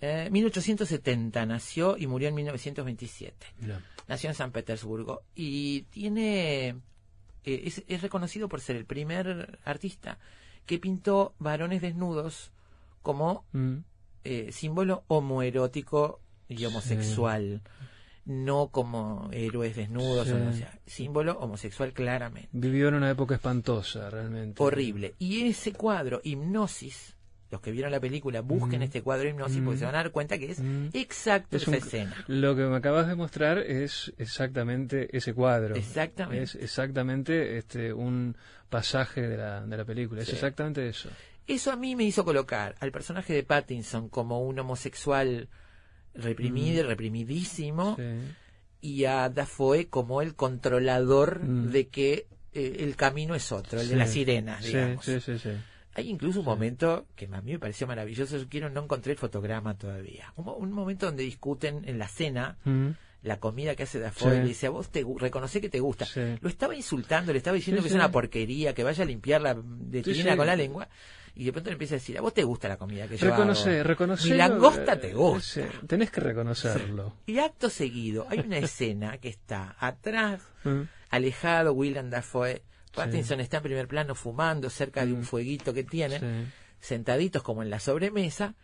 Eh, 0.00 0.28
1870 0.30 1.44
nació 1.46 1.96
y 1.96 2.06
murió 2.06 2.28
en 2.28 2.34
1927. 2.36 3.46
Mirá. 3.60 3.82
Nació 4.06 4.30
en 4.30 4.34
San 4.36 4.52
Petersburgo 4.52 5.22
y 5.34 5.82
tiene 5.90 6.68
eh, 6.68 7.62
es, 7.64 7.82
es 7.88 8.02
reconocido 8.02 8.48
por 8.48 8.60
ser 8.60 8.76
el 8.76 8.84
primer 8.84 9.58
artista 9.64 10.18
que 10.66 10.78
pintó 10.78 11.34
varones 11.38 11.80
desnudos 11.82 12.52
como 13.02 13.44
Mm. 13.52 13.78
eh, 14.24 14.52
símbolo 14.52 15.04
homoerótico 15.08 16.20
y 16.48 16.64
homosexual, 16.64 17.62
no 18.24 18.68
como 18.68 19.28
héroes 19.32 19.76
desnudos, 19.76 20.26
Sí. 20.26 20.32
o 20.34 20.38
no, 20.38 20.50
o 20.50 20.52
sea, 20.52 20.78
símbolo 20.86 21.38
homosexual 21.38 21.92
claramente. 21.92 22.48
vivió 22.52 22.88
en 22.88 22.94
una 22.94 23.10
época 23.10 23.34
espantosa 23.36 24.10
realmente 24.10 24.62
Horrible. 24.62 25.14
Y 25.18 25.46
ese 25.48 25.72
cuadro, 25.72 26.20
Hipnosis, 26.24 27.14
los 27.50 27.62
que 27.62 27.70
vieron 27.70 27.90
la 27.90 28.00
película, 28.00 28.42
busquen 28.42 28.80
Mm. 28.80 28.82
este 28.82 29.00
cuadro 29.02 29.26
Hipnosis 29.28 29.62
porque 29.62 29.76
Mm. 29.76 29.78
se 29.78 29.84
van 29.86 29.94
a 29.94 29.98
dar 30.02 30.10
cuenta 30.10 30.38
que 30.38 30.50
es 30.50 30.60
Mm. 30.60 30.88
exacto 30.92 31.56
Es 31.56 31.62
esa 31.62 31.70
un- 31.70 31.76
escena. 31.78 32.24
Lo 32.26 32.54
que 32.54 32.62
me 32.64 32.76
acabas 32.76 33.06
de 33.08 33.14
mostrar 33.14 33.58
es 33.58 34.12
exactamente 34.18 35.08
ese 35.16 35.32
cuadro. 35.32 35.74
Exactamente. 35.74 36.42
Es 36.44 36.54
exactamente 36.56 37.56
este 37.56 37.94
un 37.94 38.36
pasaje 38.68 39.22
de 39.26 39.38
la, 39.38 39.64
de 39.64 39.76
la 39.78 39.84
película. 39.86 40.20
Es 40.20 40.28
exactamente 40.28 40.86
eso. 40.86 41.08
Eso 41.46 41.72
a 41.72 41.76
mí 41.76 41.96
me 41.96 42.04
hizo 42.04 42.22
colocar 42.26 42.74
al 42.80 42.92
personaje 42.92 43.32
de 43.32 43.42
Pattinson 43.42 44.10
como 44.10 44.42
un 44.42 44.58
homosexual 44.58 45.48
reprimido 46.18 46.80
y 46.80 46.82
reprimidísimo 46.82 47.96
Sí. 47.96 48.02
y 48.80 49.04
a 49.06 49.28
Dafoe 49.28 49.88
como 49.88 50.20
el 50.22 50.34
controlador 50.34 51.42
Mm. 51.44 51.70
de 51.70 51.88
que 51.88 52.26
eh, 52.54 52.76
el 52.80 52.96
camino 52.96 53.34
es 53.34 53.52
otro, 53.52 53.80
el 53.80 53.88
de 53.88 53.96
las 53.96 54.10
sirenas, 54.10 54.64
digamos. 54.64 55.04
sí, 55.04 55.20
sí, 55.20 55.38
sí. 55.38 55.50
Hay 55.94 56.08
incluso 56.10 56.40
un 56.40 56.46
momento 56.46 57.06
que 57.16 57.26
a 57.32 57.40
mí 57.40 57.52
me 57.52 57.58
pareció 57.58 57.86
maravilloso, 57.86 58.36
yo 58.38 58.48
quiero, 58.48 58.70
no 58.70 58.84
encontré 58.84 59.12
el 59.12 59.18
fotograma 59.18 59.76
todavía. 59.76 60.32
Un, 60.36 60.44
mo- 60.44 60.54
un 60.54 60.70
momento 60.72 61.06
donde 61.06 61.24
discuten 61.24 61.82
en 61.86 61.98
la 61.98 62.06
cena 62.08 62.56
Mm. 62.64 62.90
la 63.22 63.38
comida 63.40 63.74
que 63.74 63.82
hace 63.82 63.98
Dafoe, 63.98 64.32
Sí. 64.36 64.38
le 64.42 64.44
dice 64.48 64.66
a 64.68 64.70
vos 64.70 64.90
te 64.90 65.04
reconoce 65.18 65.60
que 65.60 65.68
te 65.68 65.80
gusta. 65.80 66.04
Sí. 66.06 66.20
Lo 66.40 66.48
estaba 66.48 66.74
insultando, 66.76 67.32
le 67.32 67.38
estaba 67.38 67.56
diciendo 67.56 67.82
Sí, 67.82 67.84
que 67.84 67.88
es 67.88 67.94
una 67.96 68.10
porquería, 68.12 68.74
que 68.74 68.84
vaya 68.84 69.02
a 69.02 69.06
limpiar 69.06 69.40
la 69.42 69.54
de 69.54 70.02
con 70.36 70.46
la 70.46 70.54
lengua. 70.56 70.88
Y 71.38 71.44
de 71.44 71.52
pronto 71.52 71.70
le 71.70 71.74
empieza 71.74 71.94
a 71.94 71.98
decir, 71.98 72.18
a 72.18 72.20
vos 72.20 72.34
te 72.34 72.42
gusta 72.42 72.66
la 72.68 72.76
comida 72.76 73.06
que 73.08 73.16
yo 73.16 73.30
Reconoce, 73.30 73.74
hago. 73.76 73.84
reconoce. 73.88 74.28
Mi 74.30 74.36
langosta 74.36 74.98
te 75.00 75.14
gusta. 75.14 75.68
Tenés 75.86 76.10
que 76.10 76.20
reconocerlo. 76.20 77.14
Y 77.26 77.38
acto 77.38 77.70
seguido, 77.70 78.26
hay 78.28 78.40
una 78.40 78.58
escena 78.58 79.18
que 79.18 79.28
está 79.28 79.76
atrás, 79.78 80.42
Mm. 80.64 80.82
alejado, 81.10 81.72
William 81.72 82.10
Dafoe. 82.10 82.62
Pattinson 82.92 83.38
está 83.40 83.58
en 83.58 83.62
primer 83.62 83.86
plano 83.86 84.14
fumando 84.16 84.68
cerca 84.68 85.06
de 85.06 85.12
un 85.12 85.20
Mm. 85.20 85.24
fueguito 85.24 85.72
que 85.72 85.84
tienen, 85.84 86.20
Sí. 86.20 86.52
sentaditos 86.80 87.42
como 87.44 87.62
en 87.62 87.70
la 87.70 87.78
sobremesa, 87.78 88.54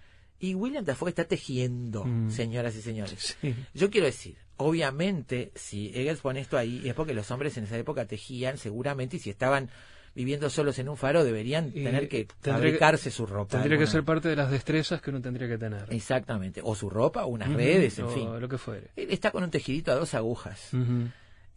y 0.41 0.55
William 0.57 0.85
Dafoe 0.85 1.11
está 1.11 1.25
tejiendo, 1.25 2.05
Mm. 2.05 2.31
señoras 2.31 2.75
y 2.75 2.83
señores. 2.83 3.37
Yo 3.73 3.89
quiero 3.91 4.07
decir, 4.07 4.37
obviamente, 4.57 5.53
si 5.55 5.93
Eggers 5.95 6.21
pone 6.21 6.41
esto 6.41 6.59
ahí, 6.59 6.83
es 6.89 6.95
porque 6.95 7.15
los 7.15 7.31
hombres 7.31 7.57
en 7.57 7.65
esa 7.65 7.79
época 7.79 8.07
tejían 8.07 8.59
seguramente, 8.59 9.17
y 9.17 9.21
si 9.21 9.31
estaban 9.31 9.71
viviendo 10.15 10.49
solos 10.51 10.79
en 10.79 10.89
un 10.89 10.97
faro, 10.97 11.25
deberían 11.25 11.69
Y 11.75 11.83
tener 11.85 12.09
que 12.09 12.27
fabricarse 12.41 13.11
su 13.11 13.27
ropa. 13.27 13.59
Tendría 13.59 13.79
que 13.79 13.87
ser 13.87 14.05
parte 14.05 14.29
de 14.29 14.37
las 14.37 14.51
destrezas 14.51 15.01
que 15.03 15.11
uno 15.11 15.21
tendría 15.21 15.49
que 15.49 15.59
tener. 15.59 15.87
Exactamente, 15.91 16.61
o 16.63 16.75
su 16.75 16.89
ropa, 16.91 17.25
o 17.25 17.29
unas 17.29 17.53
redes, 17.53 17.99
en 17.99 18.05
o 18.05 18.09
fin. 18.09 18.41
lo 18.41 18.49
que 18.49 18.59
fuere. 18.59 18.89
Él 18.97 19.09
está 19.11 19.31
con 19.31 19.43
un 19.45 19.51
tejidito 19.51 19.91
a 19.93 19.97
dos 19.97 20.15
agujas. 20.15 20.73
Ujú. 20.73 21.09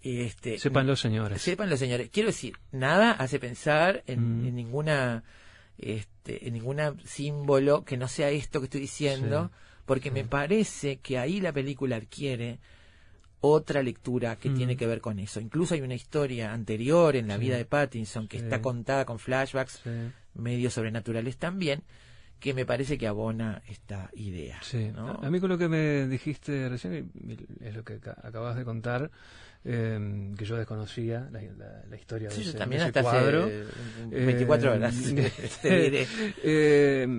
Este, 0.01 0.57
Sepan 0.59 0.87
los 0.87 0.99
señores. 0.99 1.41
Sepan 1.41 1.69
los 1.69 1.79
señores. 1.79 2.09
Quiero 2.11 2.27
decir, 2.27 2.53
nada 2.71 3.11
hace 3.11 3.39
pensar 3.39 4.03
en, 4.07 4.45
en 4.45 4.55
ninguna 4.55 5.23
este, 5.77 6.47
en 6.47 6.53
ninguna 6.53 6.95
símbolo 7.03 7.83
que 7.85 7.97
no 7.97 8.07
sea 8.07 8.29
esto 8.29 8.59
que 8.59 8.65
estoy 8.65 8.81
diciendo, 8.81 9.49
Sí. 9.53 9.81
porque 9.85 10.11
me 10.11 10.23
parece 10.23 10.97
que 10.97 11.17
ahí 11.17 11.39
la 11.41 11.51
película 11.53 11.97
adquiere 11.97 12.59
otra 13.41 13.83
lectura 13.83 14.35
que 14.37 14.49
Mm. 14.49 14.55
tiene 14.55 14.77
que 14.77 14.87
ver 14.87 14.99
con 15.01 15.19
eso. 15.19 15.39
Incluso 15.39 15.73
hay 15.75 15.81
una 15.81 15.93
historia 15.95 16.53
anterior 16.53 17.15
en 17.15 17.27
la 17.27 17.35
Sí. 17.35 17.41
vida 17.41 17.57
de 17.57 17.65
Pattinson 17.65 18.27
que 18.27 18.39
Sí. 18.39 18.43
está 18.45 18.61
contada 18.61 19.05
con 19.05 19.19
flashbacks 19.19 19.81
Sí. 19.83 19.89
medios 20.33 20.73
sobrenaturales 20.73 21.37
también, 21.37 21.83
que 22.39 22.53
me 22.53 22.65
parece 22.65 22.97
que 22.97 23.07
abona 23.07 23.61
esta 23.67 24.09
idea. 24.13 24.59
Sí, 24.61 24.91
¿no? 24.93 25.09
a 25.23 25.29
mí 25.31 25.39
con 25.39 25.49
lo 25.49 25.57
que 25.57 25.67
me 25.67 26.07
dijiste 26.07 26.69
recién, 26.69 27.11
es 27.61 27.75
lo 27.75 27.83
que 27.83 27.99
ca- 27.99 28.17
acabas 28.23 28.55
de 28.55 28.63
contar, 28.63 29.09
eh, 29.69 30.33
que 30.37 30.45
yo 30.45 30.55
desconocía 30.55 31.27
la, 31.29 31.41
la- 31.41 31.83
la 31.89 31.95
historia 31.97 32.29
Sí, 32.31 32.43
de 32.43 32.49
ese, 32.49 32.57
también 32.57 32.79
de 32.83 32.89
ese 32.89 32.99
hasta 32.99 33.01
cuadro. 33.11 33.43
hace 33.43 33.61
eh, 34.11 34.25
24 34.25 34.71
horas. 34.71 34.95
Eh, 35.63 36.07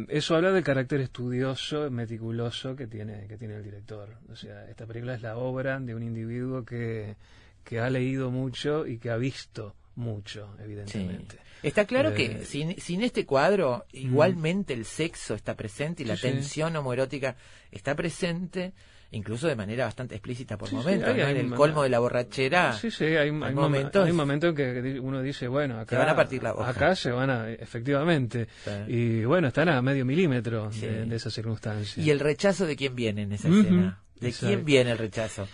eso 0.09 0.35
habla 0.35 0.53
del 0.53 0.65
carácter 0.65 1.01
estudioso, 1.01 1.91
meticuloso 1.91 2.75
que 2.75 2.87
tiene, 2.87 3.27
que 3.29 3.37
tiene 3.37 3.57
el 3.57 3.63
director. 3.65 4.17
O 4.31 4.37
sea, 4.37 4.69
esta 4.69 4.87
película 4.87 5.15
es 5.15 5.23
la 5.23 5.37
obra 5.37 5.79
de 5.79 5.95
un 5.95 6.03
individuo 6.03 6.65
que, 6.65 7.17
que 7.65 7.81
ha 7.81 7.91
leído 7.91 8.31
mucho 8.31 8.87
y 8.87 8.99
que 8.99 9.11
ha 9.11 9.17
visto 9.17 9.75
mucho, 9.97 10.55
evidentemente. 10.63 11.37
Está 11.63 11.85
claro 11.87 12.11
Eh, 12.11 12.15
que 12.15 12.45
sin, 12.45 12.81
sin 12.81 13.03
este 13.03 13.27
cuadro, 13.27 13.85
igualmente 13.93 14.73
el 14.73 14.85
sexo 14.85 15.35
está 15.35 15.55
presente 15.57 16.03
y 16.05 16.07
la 16.07 16.17
sí. 16.17 16.23
tensión 16.23 16.77
homoerótica 16.77 17.37
está 17.73 17.95
presente, 17.97 18.73
incluso 19.11 19.47
de 19.49 19.57
manera 19.57 19.87
bastante 19.87 20.15
explícita 20.15 20.59
por 20.59 20.69
Sí, 20.69 20.77
momentos. 20.77 21.09
hay- 21.09 21.21
¿no? 21.21 21.27
hay 21.27 21.31
en 21.39 21.47
el 21.47 21.55
colmo 21.55 21.83
de 21.83 21.89
la 21.89 21.99
borrachera. 21.99 22.73
Sí, 22.75 22.91
sí, 22.91 23.05
hay, 23.05 23.17
hay, 23.17 23.31
momentos- 23.31 24.07
hay 24.07 24.13
momentos 24.13 24.51
en 24.51 24.55
que 24.57 25.01
uno 25.01 25.23
dice, 25.23 25.49
bueno, 25.49 25.79
acá 25.81 25.97
Se 25.97 25.99
van 26.01 26.09
a 26.11 26.17
partir 26.17 26.43
la 26.43 26.55
hoja. 26.55 26.69
Acá 26.71 26.95
se 26.95 27.11
van 27.11 27.31
a, 27.31 27.51
efectivamente. 27.51 28.49
Sí. 28.65 28.71
Y 28.93 29.25
bueno, 29.25 29.49
están 29.49 29.69
a 29.71 29.81
medio 29.81 30.05
milímetro 30.05 30.69
de, 30.71 31.07
de 31.07 31.17
esa 31.17 31.31
circunstancia. 31.31 32.03
Y 32.03 32.11
el 32.11 32.21
rechazo 32.21 32.67
de 32.67 32.77
quién 32.77 32.95
viene 32.95 33.23
en 33.23 33.33
esa 33.33 33.49
escena. 33.49 34.03
¿De 34.21 34.29
exacto. 34.29 34.47
quién 34.49 34.65
viene 34.65 34.91
el 34.91 34.99
rechazo? 34.99 35.49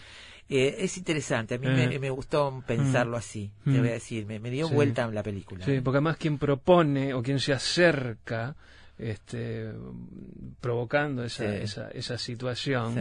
Eh, 0.48 0.76
es 0.80 0.98
interesante, 0.98 1.54
a 1.54 1.58
mí 1.58 1.66
Eh. 1.68 1.86
me, 1.88 1.98
me 1.98 2.10
gustó 2.10 2.62
pensarlo 2.66 3.16
así, 3.16 3.50
te 3.64 3.70
Mm. 3.70 3.78
voy 3.78 3.88
a 3.88 3.92
decir, 3.92 4.26
me, 4.26 4.38
me 4.40 4.50
dio 4.50 4.68
Sí. 4.68 4.74
vuelta 4.74 5.06
la 5.10 5.22
película. 5.22 5.64
Sí, 5.64 5.80
porque 5.80 5.96
además 5.98 6.16
quien 6.18 6.36
propone 6.38 7.14
o 7.14 7.22
quien 7.22 7.40
se 7.40 7.52
acerca 7.54 8.54
este, 8.98 9.72
provocando 10.60 11.24
esa, 11.24 11.44
Sí. 11.50 11.58
esa, 11.62 11.90
esa 11.90 12.18
situación, 12.18 12.94
Sí. 12.94 13.00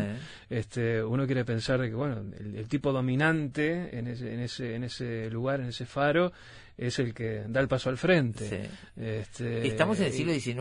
este, 0.50 1.04
uno 1.04 1.26
quiere 1.26 1.46
pensar 1.46 1.80
de 1.80 1.89
que 1.89 1.96
bueno, 1.96 2.24
el, 2.39 2.56
el 2.56 2.68
tipo 2.68 2.91
dominante 2.91 3.98
en 3.98 4.08
ese, 4.08 4.34
en, 4.34 4.39
ese, 4.41 4.76
en 4.76 4.84
ese 4.86 5.30
lugar, 5.30 5.62
en 5.62 5.68
ese 5.68 5.86
faro, 5.86 6.32
es 6.78 6.98
el 7.00 7.14
que 7.14 7.44
da 7.48 7.60
el 7.62 7.68
paso 7.68 7.89
al 7.89 7.98
frente. 7.98 8.50
Sí. 8.50 9.02
Este, 9.02 9.68
Estamos 9.68 10.00
en 10.00 10.06
el 10.08 10.14
siglo 10.14 10.34
XIX, 10.34 10.60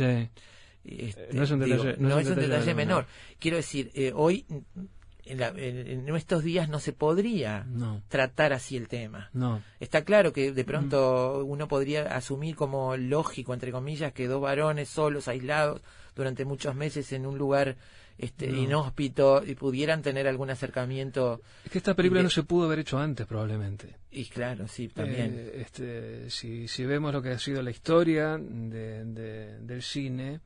¿eh? 0.00 0.30
Este, 0.84 1.28
No 1.32 1.42
es 1.42 1.50
un 1.50 1.60
digo, 1.60 1.76
detalle- 1.84 1.96
no 1.98 2.18
es 2.18 2.26
un 2.28 2.36
detalle, 2.36 2.74
menor. 2.74 2.76
menor. 2.76 3.06
Quiero 3.38 3.56
decir, 3.58 3.90
eh, 3.94 4.12
hoy 4.14 4.46
en, 5.28 5.38
la- 5.40 5.52
en- 5.56 6.08
estos 6.16 6.42
días 6.42 6.68
no 6.68 6.80
se 6.80 6.92
podría 6.92 7.64
No, 7.64 8.02
tratar 8.08 8.52
así 8.52 8.76
el 8.76 8.88
tema. 8.88 9.30
no. 9.32 9.62
Está 9.80 10.04
claro 10.04 10.32
que 10.32 10.52
de 10.52 10.64
pronto 10.64 11.44
uno 11.44 11.68
podría 11.68 12.14
asumir 12.16 12.56
como 12.56 12.96
lógico, 12.96 13.54
entre 13.54 13.70
comillas, 13.72 14.12
que 14.12 14.26
dos 14.26 14.40
varones 14.40 14.88
solos, 14.88 15.28
aislados, 15.28 15.80
durante 16.16 16.44
muchos 16.44 16.74
meses 16.74 17.12
en 17.12 17.26
un 17.26 17.38
lugar 17.38 17.76
este, 18.18 18.48
No. 18.48 18.58
inhóspito 18.58 19.44
y 19.46 19.54
pudieran 19.54 20.02
tener 20.02 20.26
algún 20.26 20.50
acercamiento. 20.50 21.40
Es 21.64 21.70
que 21.70 21.78
esta 21.78 21.94
película 21.94 22.18
de- 22.18 22.24
no 22.24 22.30
se 22.30 22.42
pudo 22.42 22.66
haber 22.66 22.80
hecho 22.80 22.98
antes, 22.98 23.24
probablemente. 23.28 23.94
Y 24.10 24.24
claro, 24.24 24.66
sí, 24.66 24.88
también. 24.88 25.34
Eh, 25.36 25.60
este, 25.60 26.28
si, 26.28 26.66
si 26.66 26.84
vemos 26.84 27.12
lo 27.12 27.22
que 27.22 27.28
ha 27.30 27.38
sido 27.38 27.62
la 27.62 27.70
historia 27.70 28.36
de- 28.36 29.04
de- 29.04 29.58
del 29.60 29.82
cine 29.82 30.40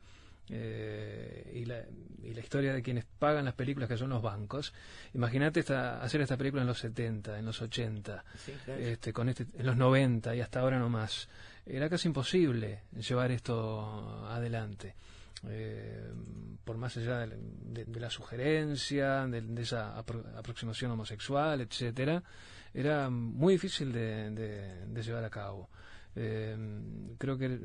eh, 0.49 1.51
y, 1.55 1.65
la, 1.65 1.83
y 2.23 2.35
la 2.35 2.41
historia 2.41 2.73
de 2.73 2.83
quienes 2.83 3.05
pagan 3.05 3.45
las 3.45 3.55
películas, 3.55 3.89
que 3.89 3.97
son 3.97 4.11
los 4.11 4.23
bancos, 4.23 4.73
imagínate 5.15 5.61
esta, 5.61 6.03
hacer 6.03 6.21
esta 6.21 6.37
película 6.37 6.63
en 6.63 6.69
los 6.69 6.79
70, 6.79 7.39
en 7.39 7.45
los 7.47 7.61
80, 7.63 8.25
Sí, 8.37 8.53
claro. 8.65 8.81
este, 8.81 9.13
con 9.13 9.29
este, 9.29 9.47
en 9.55 9.67
los 9.67 9.77
90 9.77 10.35
y 10.37 10.41
hasta 10.41 10.61
ahora 10.61 10.79
no 10.79 10.89
más. 10.89 11.29
Era 11.65 11.89
casi 11.89 12.09
imposible 12.09 12.83
llevar 12.99 13.31
esto 13.31 14.27
adelante. 14.29 14.95
Eh, 15.49 16.11
por 16.65 16.77
más 16.77 16.97
allá 16.97 17.19
de, 17.19 17.27
la- 17.29 17.37
de- 17.37 17.85
de 17.85 18.01
la 18.01 18.11
sugerencia, 18.11 19.27
de, 19.27 19.41
de 19.43 19.63
esa 19.63 19.97
apro- 20.01 20.25
aproximación 20.37 20.91
homosexual, 20.93 21.61
etcétera, 21.61 22.23
era 22.75 23.11
muy 23.11 23.55
difícil 23.55 23.93
de, 23.93 24.31
de- 24.31 24.87
de 24.87 25.03
llevar 25.03 25.25
a 25.25 25.31
cabo. 25.31 25.69
Eh, 26.15 26.57
creo 27.19 27.37
que 27.39 27.59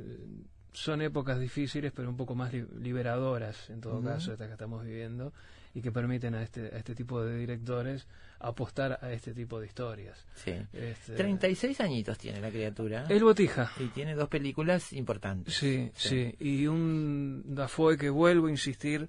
son 0.74 1.02
épocas 1.02 1.40
difíciles, 1.40 1.92
pero 1.96 2.10
un 2.10 2.18
poco 2.18 2.36
más 2.36 2.54
li- 2.54 2.66
liberadoras, 2.80 3.70
en 3.70 3.82
todo 3.82 4.02
caso, 4.04 4.32
estas 4.34 4.48
que 4.48 4.54
estamos 4.54 4.84
viviendo, 4.86 5.34
y 5.74 5.82
que 5.82 5.92
permiten 5.92 6.34
a 6.36 6.42
este, 6.44 6.68
a 6.74 6.78
este 6.78 6.96
tipo 6.96 7.24
de 7.24 7.38
directores 7.38 8.08
apostar 8.40 9.00
a 9.02 9.12
este 9.12 9.34
tipo 9.34 9.60
de 9.60 9.68
historias. 9.68 10.26
Sí. 10.36 10.54
Este, 10.74 11.14
36 11.14 11.82
añitos 11.82 12.18
tiene 12.18 12.40
la 12.42 12.50
criatura. 12.50 13.06
El 13.10 13.24
Botija. 13.24 13.72
Y 13.80 13.88
tiene 13.88 14.16
dos 14.16 14.30
películas 14.30 14.94
importantes. 14.94 15.56
Sí, 15.56 15.92
Sí. 15.96 16.34
sí, 16.40 16.46
Y 16.46 16.68
un 16.68 17.44
Dafoe 17.48 17.98
que 17.98 18.10
vuelvo 18.10 18.48
a 18.48 18.52
insistir, 18.52 19.08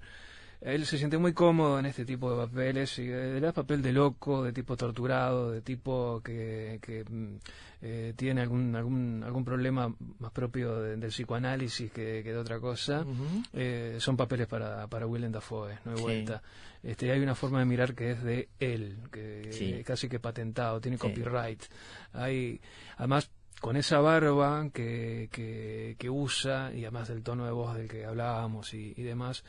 él 0.61 0.85
se 0.85 0.97
siente 0.97 1.17
muy 1.17 1.33
cómodo 1.33 1.79
en 1.79 1.85
este 1.85 2.05
tipo 2.05 2.29
de 2.31 2.45
papeles, 2.47 2.99
y 2.99 3.03
eh, 3.03 3.33
le 3.35 3.39
da 3.41 3.53
papel 3.53 3.81
de 3.81 3.93
loco, 3.93 4.43
de 4.43 4.51
tipo 4.53 4.75
torturado, 4.75 5.51
de 5.51 5.61
tipo 5.61 6.21
que, 6.23 6.79
que, 6.81 7.03
mm, 7.09 7.35
eh, 7.81 8.13
tiene 8.15 8.41
algún, 8.41 8.75
algún, 8.75 9.23
algún 9.23 9.45
problema 9.45 9.93
más 10.19 10.31
propio 10.31 10.81
de- 10.81 10.97
del 10.97 11.09
psicoanálisis 11.11 11.91
que, 11.91 12.21
que 12.23 12.31
de 12.33 12.37
otra 12.37 12.59
cosa. 12.59 13.05
Eh, 13.53 13.97
son 13.99 14.17
papeles 14.17 14.47
para, 14.47 14.85
para 14.87 15.07
Willem 15.07 15.31
Dafoe, 15.31 15.77
no 15.85 15.91
hay 15.91 15.97
Sí. 15.97 16.03
vuelta. 16.03 16.41
Este, 16.83 17.11
hay 17.11 17.19
una 17.21 17.35
forma 17.35 17.59
de 17.59 17.65
mirar 17.65 17.93
que 17.95 18.11
es 18.11 18.23
de 18.23 18.49
él, 18.59 18.97
que 19.11 19.49
Sí. 19.51 19.73
eh, 19.73 19.83
casi 19.85 20.07
que 20.09 20.19
patentado, 20.19 20.79
tiene 20.81 20.97
Sí. 20.97 21.01
copyright. 21.01 21.63
Hay, 22.13 22.59
además, 22.97 23.29
con 23.59 23.75
esa 23.77 23.99
barba 23.99 24.69
que, 24.73 25.29
que, 25.31 25.95
que 25.97 26.09
usa, 26.09 26.71
y 26.73 26.83
además 26.83 27.07
del 27.09 27.23
tono 27.23 27.45
de 27.45 27.51
voz 27.51 27.75
del 27.75 27.87
que 27.87 28.05
hablábamos 28.05 28.73
y, 28.73 28.93
y 28.95 29.03
demás, 29.03 29.43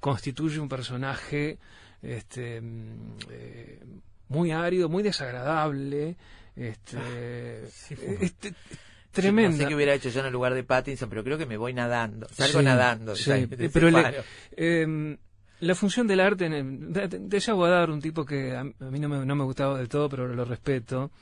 constituye 0.00 0.58
un 0.60 0.68
personaje 0.68 1.58
este, 2.02 2.60
mm, 2.60 3.16
eh, 3.30 3.80
muy 4.28 4.50
árido, 4.50 4.88
muy 4.88 5.02
desagradable. 5.02 6.16
Este, 6.56 7.66
Sí, 7.70 7.94
este, 8.20 8.54
tremenda. 9.12 9.50
No 9.50 9.56
sé 9.62 9.68
qué 9.68 9.74
hubiera 9.74 9.94
hecho 9.94 10.08
yo 10.08 10.20
en 10.20 10.26
el 10.26 10.32
lugar 10.32 10.54
de 10.54 10.64
Pattinson, 10.64 11.08
pero 11.08 11.22
creo 11.24 11.38
que 11.38 11.46
me 11.46 11.56
voy 11.56 11.72
nadando. 11.72 12.26
Salgo 12.30 12.58
Sí, 12.60 12.64
nadando. 12.64 13.14
sí, 13.16 13.30
de 13.30 13.66
ese 13.66 13.70
pero 13.70 13.90
le-. 13.90 14.22
Eh, 14.56 15.16
la 15.60 15.74
función 15.76 16.08
del 16.08 16.18
arte, 16.20 16.46
en 16.46 16.52
el- 16.54 16.92
de, 16.92 17.06
de, 17.08 17.18
de 17.20 17.36
ese 17.36 17.52
Aguadar, 17.52 17.90
un 17.90 18.00
tipo 18.00 18.24
que 18.24 18.56
a, 18.56 18.60
a 18.62 18.64
mí 18.90 18.98
no 18.98 19.08
me, 19.08 19.24
no 19.24 19.36
me 19.36 19.44
gustaba 19.44 19.78
del 19.78 19.88
todo, 19.88 20.08
pero 20.08 20.26
lo 20.26 20.44
respeto, 20.44 21.12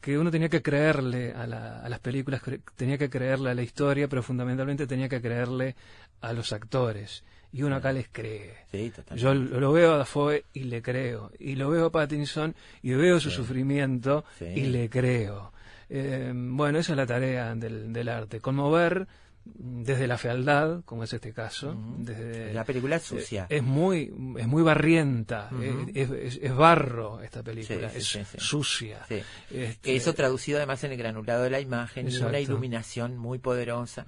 que 0.00 0.18
uno 0.18 0.30
tenía 0.30 0.48
que 0.48 0.62
creerle 0.62 1.32
a, 1.32 1.46
la- 1.46 1.80
a 1.80 1.88
las 1.88 2.00
películas, 2.00 2.42
cre- 2.42 2.60
tenía 2.76 2.96
que 2.98 3.10
creerle 3.10 3.50
a 3.50 3.54
la 3.54 3.62
historia, 3.62 4.08
pero 4.08 4.22
fundamentalmente 4.22 4.86
tenía 4.86 5.08
que 5.08 5.20
creerle 5.20 5.76
a 6.20 6.32
los 6.32 6.52
actores. 6.52 7.24
Y 7.52 7.62
uno 7.64 7.76
acá 7.76 7.92
les 7.92 8.08
cree. 8.08 8.54
Sí. 8.70 8.92
Yo 9.16 9.34
lo 9.34 9.72
veo 9.72 9.94
a 9.94 9.98
Dafoe 9.98 10.44
y 10.52 10.64
le 10.64 10.80
creo. 10.82 11.32
Y 11.38 11.56
lo 11.56 11.68
veo 11.70 11.86
a 11.86 11.90
Pattinson 11.92 12.54
y 12.82 12.92
veo 12.92 13.18
su 13.18 13.30
Sí. 13.30 13.36
sufrimiento 13.36 14.24
Sí. 14.38 14.44
y 14.46 14.60
le 14.66 14.88
creo. 14.88 15.52
Eh, 15.88 16.32
bueno, 16.34 16.78
esa 16.78 16.92
es 16.92 16.96
la 16.96 17.06
tarea 17.06 17.52
del, 17.56 17.92
del 17.92 18.08
arte. 18.08 18.38
Conmover 18.40 19.08
desde 19.44 20.06
la 20.06 20.18
fealdad, 20.18 20.82
como 20.84 21.04
es 21.04 21.12
este 21.12 21.32
caso. 21.32 21.76
Desde, 21.98 22.52
La 22.54 22.64
película 22.64 22.96
es 22.96 23.02
sucia. 23.02 23.46
eh, 23.48 23.56
Es 23.56 23.62
muy, 23.62 24.12
es 24.38 24.46
muy 24.46 24.62
barrienta. 24.62 25.50
Es, 25.94 26.10
es- 26.10 26.38
es 26.42 26.54
barro 26.54 27.20
esta 27.22 27.42
película. 27.42 27.88
Sí, 27.90 28.00
sí, 28.00 28.18
es 28.20 28.28
sí, 28.28 28.36
sucia. 28.38 29.06
Este, 29.50 29.96
Eso 29.96 30.14
traducido 30.14 30.58
además 30.58 30.84
en 30.84 30.92
el 30.92 30.98
granulado 30.98 31.42
de 31.44 31.50
la 31.50 31.60
imagen 31.60 32.06
y 32.06 32.16
una 32.16 32.26
Exacto. 32.26 32.40
iluminación 32.40 33.16
muy 33.16 33.38
poderosa. 33.38 34.04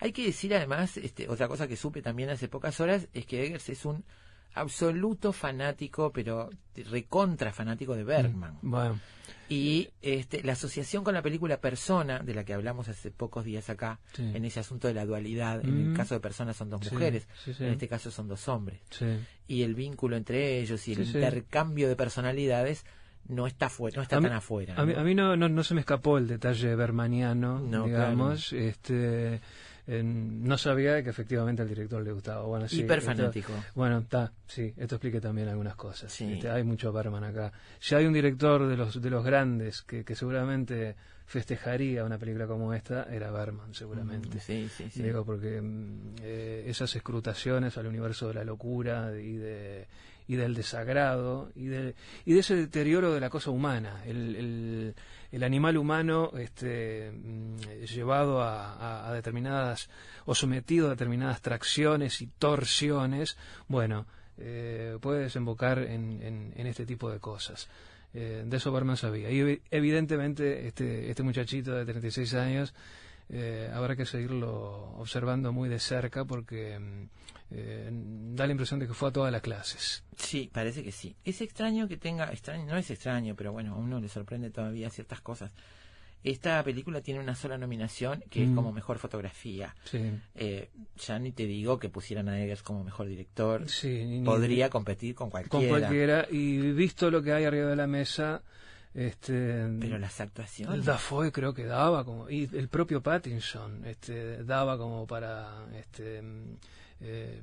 Hay 0.00 0.12
que 0.12 0.24
decir 0.26 0.54
además, 0.54 0.96
este, 0.98 1.28
otra 1.28 1.48
cosa 1.48 1.66
que 1.66 1.76
supe 1.76 2.02
también 2.02 2.30
hace 2.30 2.48
pocas 2.48 2.78
horas, 2.80 3.08
es 3.14 3.26
que 3.26 3.44
Eggers 3.44 3.68
es 3.70 3.84
un 3.84 4.04
absoluto 4.56 5.32
fanático, 5.32 6.10
pero 6.12 6.50
recontra 6.90 7.52
fanático 7.52 7.94
de 7.94 8.04
Bergman. 8.04 8.58
Bueno, 8.62 8.98
Y 9.48 9.88
este, 10.02 10.42
la 10.42 10.54
asociación 10.54 11.04
con 11.04 11.14
la 11.14 11.22
película 11.22 11.60
Persona, 11.60 12.18
de 12.18 12.34
la 12.34 12.42
que 12.44 12.52
hablamos 12.52 12.88
hace 12.88 13.12
pocos 13.12 13.44
días 13.44 13.70
acá, 13.70 14.00
Sí. 14.12 14.28
en 14.34 14.44
ese 14.44 14.58
asunto 14.58 14.88
de 14.88 14.94
la 14.94 15.04
dualidad, 15.06 15.60
en 15.64 15.68
el 15.68 15.84
Mm. 15.90 15.94
caso 15.94 16.14
de 16.14 16.20
Persona 16.20 16.52
son 16.52 16.68
dos 16.68 16.80
Sí, 16.84 16.92
mujeres, 16.92 17.28
sí, 17.44 17.52
en 17.60 17.66
este 17.72 17.86
caso 17.86 18.10
son 18.10 18.26
dos 18.26 18.48
hombres. 18.48 18.80
Y 19.46 19.62
el 19.62 19.76
vínculo 19.76 20.16
entre 20.16 20.58
ellos 20.60 20.88
y 20.88 20.94
el 20.94 21.02
intercambio 21.04 21.88
de 21.88 21.94
personalidades 21.94 22.84
no 23.28 23.46
está, 23.46 23.70
no 23.94 24.02
está 24.02 24.16
A 24.16 24.20
mí- 24.20 24.26
tan 24.28 24.36
afuera. 24.36 24.74
A 24.76 24.84
mí, 24.84 24.92
¿no? 24.94 25.00
a 25.00 25.04
mí 25.04 25.14
no, 25.14 25.36
no, 25.36 25.48
no 25.48 25.62
se 25.62 25.74
me 25.74 25.80
escapó 25.80 26.18
el 26.18 26.26
detalle 26.26 26.74
bermaniano, 26.74 27.60
No, 27.60 27.84
digamos. 27.86 28.52
Este, 28.52 29.40
eh, 29.86 30.02
no 30.02 30.58
sabía 30.58 31.02
que 31.02 31.10
efectivamente 31.10 31.62
al 31.62 31.68
director 31.68 32.02
le 32.02 32.12
gustaba. 32.12 32.42
Bueno, 32.44 32.66
sí, 32.68 32.82
esto- 33.12 33.30
bueno, 33.74 33.98
está, 33.98 34.32
sí, 34.46 34.72
esto 34.76 34.96
explica 34.96 35.20
también 35.20 35.48
algunas 35.48 35.76
cosas. 35.76 36.12
Sí. 36.12 36.32
Este, 36.32 36.50
hay 36.50 36.64
mucho 36.64 36.92
Berman 36.92 37.24
acá. 37.24 37.52
Ya 37.82 37.98
hay 37.98 38.06
un 38.06 38.12
director 38.12 38.66
de 38.66 38.76
los 38.76 39.00
de 39.00 39.10
los 39.10 39.24
grandes 39.24 39.82
que, 39.82 40.04
que 40.04 40.14
seguramente 40.16 40.96
festejaría 41.26 42.04
una 42.04 42.18
película 42.18 42.46
como 42.46 42.72
esta, 42.72 43.04
era 43.12 43.30
Berman, 43.30 43.74
seguramente. 43.74 44.38
Mm, 44.38 44.40
Sí, 44.40 44.68
sí, 44.68 44.90
sí. 44.90 45.02
Digo, 45.02 45.24
porque 45.24 45.60
mm, 45.60 46.14
eh, 46.22 46.64
esas 46.68 46.94
escrutaciones 46.96 47.76
al 47.78 47.86
universo 47.86 48.28
de 48.28 48.34
la 48.34 48.44
locura 48.44 49.10
y 49.18 49.36
de 49.36 49.86
y 50.28 50.36
del 50.36 50.54
desagrado 50.54 51.50
y 51.54 51.66
de, 51.66 51.94
y 52.24 52.32
de 52.34 52.40
ese 52.40 52.56
deterioro 52.56 53.12
de 53.12 53.20
la 53.20 53.30
cosa 53.30 53.50
humana, 53.50 54.02
el, 54.06 54.94
el, 55.32 55.42
animal 55.44 55.76
humano 55.76 56.32
este, 56.38 57.12
mm, 57.12 57.56
llevado 57.94 58.42
a, 58.42 59.08
a- 59.08 59.12
determinadas 59.14 59.88
o 60.24 60.34
sometido 60.34 60.88
a 60.88 60.90
determinadas 60.90 61.40
tracciones 61.42 62.20
y 62.22 62.26
torsiones, 62.26 63.36
bueno, 63.68 64.06
eh, 64.38 64.98
puede 65.00 65.20
desembocar 65.22 65.78
en, 65.78 66.20
en- 66.22 66.52
este 66.66 66.84
tipo 66.86 67.10
de 67.10 67.20
cosas. 67.20 67.68
Eh, 68.14 68.42
de 68.46 68.56
eso 68.56 68.72
Berman 68.72 68.96
sabía. 68.96 69.30
Y 69.30 69.40
evi- 69.40 69.60
evidentemente 69.70 70.66
este, 70.66 71.10
este 71.10 71.22
muchachito 71.22 71.72
de 71.74 71.84
36 71.84 72.34
años 72.34 72.74
eh, 73.28 73.70
habrá 73.74 73.94
que 73.96 74.06
seguirlo 74.06 74.94
observando 74.98 75.52
muy 75.52 75.68
de 75.68 75.78
cerca 75.78 76.24
porque 76.24 76.78
mm, 76.78 77.08
eh, 77.50 77.88
da 77.92 78.46
la 78.46 78.52
impresión 78.52 78.80
de 78.80 78.86
que 78.88 78.94
fue 78.94 79.08
a 79.08 79.12
todas 79.12 79.30
las 79.32 79.40
clases. 79.42 80.02
Sí, 80.16 80.50
parece 80.52 80.82
que 80.82 80.92
sí. 80.92 81.14
Es 81.24 81.40
extraño 81.40 81.86
que 81.88 81.96
tenga, 81.96 82.32
extraño, 82.32 82.64
no 82.66 82.76
es 82.76 82.90
extraño, 82.90 83.34
pero 83.36 83.52
bueno, 83.52 83.74
a 83.74 83.78
uno 83.78 84.00
le 84.00 84.08
sorprende 84.08 84.50
todavía 84.50 84.90
ciertas 84.90 85.20
cosas. 85.20 85.52
Esta 86.24 86.60
película 86.64 87.00
tiene 87.02 87.20
una 87.20 87.36
sola 87.36 87.56
nominación, 87.56 88.24
que 88.30 88.42
es 88.42 88.48
Mm. 88.48 88.54
como 88.56 88.72
mejor 88.72 88.98
fotografía. 88.98 89.76
Sí, 89.84 90.00
Eh, 90.34 90.70
ya 91.06 91.18
ni 91.20 91.30
te 91.30 91.46
digo 91.46 91.78
que 91.78 91.88
pusieran 91.88 92.28
a 92.28 92.40
Eggers 92.42 92.62
como 92.64 92.82
mejor 92.82 93.06
director. 93.06 93.68
sí 93.68 94.04
ni- 94.04 94.18
ni- 94.20 94.24
Podría 94.24 94.68
competir 94.68 95.14
con 95.14 95.30
con 95.30 95.42
cualquiera. 95.48 95.68
cualquiera 95.68 96.26
y 96.28 96.72
visto 96.72 97.10
lo 97.12 97.22
que 97.22 97.32
hay 97.32 97.44
arriba 97.44 97.68
de 97.68 97.76
la 97.76 97.86
mesa, 97.86 98.42
este 98.92 99.66
Pero 99.78 99.98
las 99.98 100.20
actuaciones. 100.20 100.74
el 100.74 100.84
Dafoe 100.84 101.30
creo 101.30 101.54
que 101.54 101.64
daba 101.64 102.04
como 102.04 102.28
y 102.28 102.48
el 102.52 102.68
propio 102.68 103.02
Pattinson 103.02 103.84
este 103.84 104.42
daba 104.42 104.76
como 104.78 105.06
para 105.06 105.66
este 105.78 106.22
eh, 107.00 107.42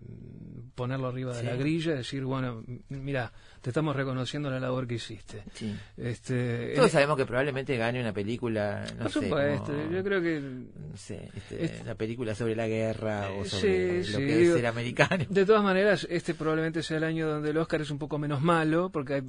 ponerlo 0.76 1.08
arriba 1.08 1.34
de 1.34 1.42
Sí. 1.42 1.46
la 1.46 1.56
grilla 1.56 1.94
y 1.94 1.98
decir 1.98 2.24
bueno 2.26 2.64
mira 2.90 3.32
te 3.62 3.70
estamos 3.70 3.96
reconociendo 3.96 4.50
la 4.50 4.60
labor 4.60 4.88
que 4.88 4.96
hiciste 4.96 5.44
Sí. 5.54 5.74
este 5.96 6.74
Todos 6.76 6.88
en- 6.88 6.92
sabemos 6.94 7.18
que 7.18 7.26
probablemente 7.26 7.78
gane 7.78 8.02
una 8.02 8.12
película, 8.14 8.84
no 8.98 9.08
sé, 9.10 9.22
supuesto 9.22 9.72
como- 9.72 9.92
yo 9.92 10.04
creo 10.04 10.22
que 10.22 10.40
no 10.42 10.98
sé, 10.98 11.30
este, 11.36 11.64
Este- 11.66 11.84
la 11.86 11.96
película 11.96 12.34
sobre 12.36 12.56
la 12.56 12.68
guerra 12.68 13.30
o 13.32 13.44
Eh, 13.44 13.50
sobre 13.50 14.04
sí, 14.04 14.12
lo 14.12 14.18
que 14.18 14.26
digo- 14.38 14.54
es 14.56 14.58
ser 14.62 14.66
americano. 14.68 15.26
De 15.30 15.46
todas 15.46 15.64
maneras, 15.64 16.08
este 16.10 16.34
probablemente 16.34 16.82
sea 16.84 16.98
el 16.98 17.04
año 17.06 17.28
donde 17.30 17.52
el 17.52 17.58
Oscar 17.58 17.82
es 17.82 17.92
un 17.92 18.00
poco 18.00 18.18
menos 18.18 18.42
malo, 18.42 18.90
porque 18.92 19.14
hay, 19.16 19.24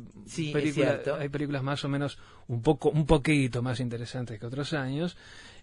cierto. 0.72 1.14
hay 1.16 1.28
películas 1.28 1.62
más 1.62 1.84
o 1.84 1.88
menos 1.88 2.18
un 2.48 2.62
poco, 2.62 2.88
un 2.90 3.06
poquito 3.06 3.62
más 3.62 3.78
interesantes 3.80 4.40
que 4.40 4.46
otros 4.46 4.72
años. 4.72 5.16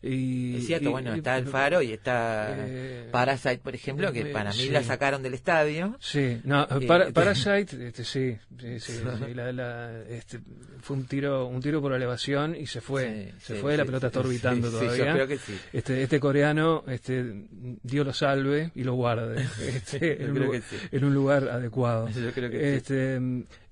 Y, 0.04 0.58
Es 0.58 0.66
cierto, 0.66 0.89
y- 0.89 0.91
bueno, 0.91 1.14
y- 1.16 1.20
está 1.20 1.38
el 1.38 1.45
faro 1.45 1.82
y 1.84 1.93
está 1.93 2.56
Eh, 2.58 3.08
Parasite, 3.12 3.60
por 3.60 3.76
ejemplo, 3.76 4.12
que 4.12 4.22
eh, 4.22 4.26
para 4.34 4.49
mí 4.52 4.58
sí. 4.58 4.70
la 4.70 4.82
sacaron 4.84 5.22
del 5.22 5.36
estadio. 5.36 5.95
Sí, 5.99 6.41
no, 6.43 6.64
Eh, 6.64 6.88
para, 6.88 7.04
este- 7.04 7.14
Parasite, 7.14 7.88
este, 7.88 8.04
sí, 8.04 8.38
sí, 8.80 8.93
la- 9.36 9.52
la- 9.52 10.02
este, 10.10 10.39
fue 10.82 10.97
un 10.97 11.06
tiro, 11.06 11.45
un 11.45 11.62
tiro 11.62 11.82
por 11.82 11.93
elevación 11.93 12.56
y 12.56 12.66
se 12.66 12.82
fue, 12.82 13.34
se 13.39 13.56
fue, 13.56 13.78
la 13.78 13.86
pelota 13.86 14.08
está 14.08 14.22
orbitando 14.22 14.70
sí, 14.72 14.78
sí, 14.80 14.82
todavía. 14.86 15.06
yo 15.06 15.14
creo 15.14 15.28
que 15.28 15.38
sí. 15.38 15.60
Este, 15.72 16.02
este 16.02 16.20
coreano, 16.20 16.84
este, 16.88 17.45
Dios 17.84 18.06
lo 18.06 18.14
salve 18.14 18.72
y 18.74 18.84
lo 18.84 18.95
guarde, 18.95 19.45
este, 19.68 20.24
en, 20.24 20.32
un 20.32 20.64
en 20.91 21.04
un 21.06 21.14
lugar 21.14 21.47
adecuado. 21.47 22.10
Yo 22.10 22.32
creo 22.32 22.49
que 22.49 22.58
sí. 22.58 22.76
este, 22.78 23.22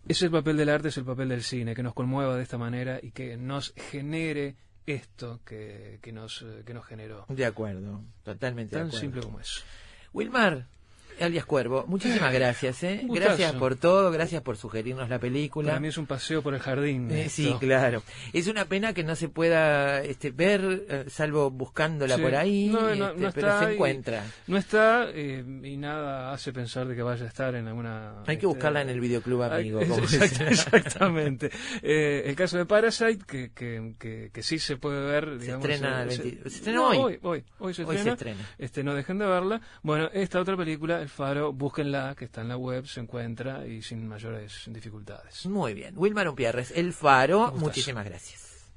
Es 0.07 0.21
el 0.21 0.29
papel 0.31 0.57
del 0.57 0.69
arte, 0.69 0.89
es 0.89 0.97
el 0.97 1.05
papel 1.05 1.29
del 1.29 1.41
cine, 1.43 1.73
que 1.75 1.81
nos 1.83 1.93
conmueva 1.95 2.35
de 2.37 2.43
esta 2.43 2.57
manera 2.59 2.99
y 3.01 3.11
que 3.11 3.35
nos 3.37 3.73
genere 3.91 4.55
esto 4.85 5.39
que, 5.45 5.99
que 6.01 6.11
nos, 6.11 6.41
eh, 6.41 6.63
que 6.65 6.73
nos 6.73 6.85
generó. 6.85 7.25
De 7.29 7.45
acuerdo, 7.45 8.01
totalmente 8.23 8.75
de 8.75 8.81
Tan 8.81 8.87
acuerdo. 8.87 8.99
simple 9.01 9.21
como 9.21 9.39
eso. 9.39 9.61
Wilmar, 10.13 10.67
alias 11.21 11.45
Cuervo, 11.45 11.85
muchísimas 11.87 12.33
gracias, 12.33 12.83
¿eh? 12.83 13.01
Gracias 13.07 13.53
por 13.53 13.75
todo, 13.75 14.11
gracias 14.11 14.41
por 14.41 14.57
sugerirnos 14.57 15.09
la 15.09 15.19
película. 15.19 15.69
Para 15.69 15.79
mí 15.79 15.87
es 15.89 15.97
un 15.97 16.05
paseo 16.05 16.41
por 16.41 16.53
el 16.53 16.59
jardín. 16.59 17.09
Eh, 17.11 17.29
sí, 17.29 17.55
claro. 17.59 18.03
Es 18.33 18.47
una 18.47 18.65
pena 18.65 18.93
que 18.93 19.03
no 19.03 19.15
se 19.15 19.29
pueda 19.29 20.01
este, 20.03 20.31
ver, 20.31 20.85
eh, 20.89 21.05
salvo 21.09 21.49
buscándola 21.51 22.15
Sí. 22.15 22.21
por 22.21 22.35
ahí, 22.35 22.67
No, 22.67 22.81
no, 22.95 23.09
este, 23.09 23.21
no 23.21 23.31
pero 23.31 23.59
se 23.59 23.69
y- 23.69 23.73
encuentra. 23.73 24.23
No 24.47 24.57
está 24.57 25.07
eh, 25.13 25.43
y 25.63 25.77
nada 25.77 26.31
hace 26.33 26.51
pensar 26.53 26.87
de 26.87 26.95
que 26.95 27.01
vaya 27.01 27.25
a 27.25 27.27
estar 27.27 27.55
en 27.55 27.67
alguna... 27.67 28.19
Hay 28.21 28.25
que 28.25 28.33
este, 28.33 28.47
buscarla 28.47 28.81
en 28.81 28.89
el 28.89 28.99
videoclub 28.99 29.43
amigo. 29.43 29.79
como 29.81 29.97
exact- 30.01 30.47
exactamente. 30.49 31.51
El 31.81 32.35
caso 32.35 32.57
de 32.57 32.65
Parasite, 32.65 33.23
que, 33.25 33.51
que, 33.51 33.93
que, 33.99 34.29
que 34.33 34.43
sí 34.43 34.59
se 34.59 34.77
puede 34.77 35.01
ver, 35.01 35.37
Se 35.39 35.45
digamos... 35.45 35.65
estrena 35.65 36.01
eh, 36.01 36.03
el 36.05 36.11
se- 36.11 36.23
20 36.23 36.49
se 36.49 36.55
estrena 36.57 36.81
hoy. 36.81 36.97
hoy. 36.97 37.19
Hoy, 37.21 37.43
hoy 37.59 37.73
se 37.73 37.83
Hoy 37.83 37.95
estrena. 37.95 38.03
se 38.03 38.09
estrena. 38.11 38.49
Este, 38.57 38.83
no 38.83 38.93
dejen 38.95 39.17
de 39.19 39.25
verla. 39.25 39.61
Bueno, 39.83 40.09
esta 40.13 40.39
otra 40.39 40.55
película, 40.57 41.01
El 41.09 41.15
Faro, 41.15 41.51
búsquenla, 41.51 42.13
que 42.15 42.25
está 42.25 42.41
en 42.41 42.49
la 42.49 42.57
web, 42.57 42.85
se 42.85 42.99
encuentra 42.99 43.65
y 43.65 43.81
sin 43.81 44.07
mayores 44.07 44.65
dificultades. 44.67 45.43
Muy 45.47 45.73
bien. 45.73 45.95
Wilmar 45.97 46.29
Umpierres, 46.29 46.69
El 46.69 46.93
Faro, 46.93 47.51
muchísimas 47.53 48.05
gracias. 48.05 48.69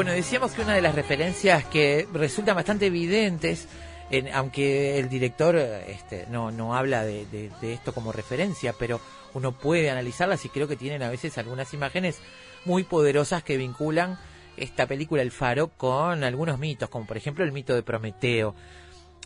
Bueno, 0.00 0.12
decíamos 0.12 0.52
que 0.52 0.62
una 0.62 0.72
de 0.74 0.80
las 0.80 0.94
referencias 0.94 1.62
que 1.66 2.08
resultan 2.14 2.56
bastante 2.56 2.86
evidentes, 2.86 3.68
en- 4.10 4.32
aunque 4.32 4.98
el 4.98 5.10
director 5.10 5.56
este, 5.56 6.24
no, 6.30 6.50
no 6.50 6.74
habla 6.74 7.04
de, 7.04 7.50
esto 7.60 7.92
como 7.92 8.10
referencia, 8.10 8.72
pero 8.78 8.98
uno 9.34 9.52
puede 9.52 9.90
analizarlas 9.90 10.42
y 10.46 10.48
creo 10.48 10.66
que 10.68 10.76
tienen 10.76 11.02
a 11.02 11.10
veces 11.10 11.36
algunas 11.36 11.74
imágenes 11.74 12.18
muy 12.64 12.82
poderosas 12.84 13.44
que 13.44 13.58
vinculan 13.58 14.18
esta 14.56 14.86
película 14.86 15.20
El 15.20 15.32
Faro 15.32 15.68
con 15.68 16.24
algunos 16.24 16.58
mitos, 16.58 16.88
como 16.88 17.04
por 17.06 17.18
ejemplo 17.18 17.44
el 17.44 17.52
mito 17.52 17.74
de 17.74 17.82
Prometeo. 17.82 18.54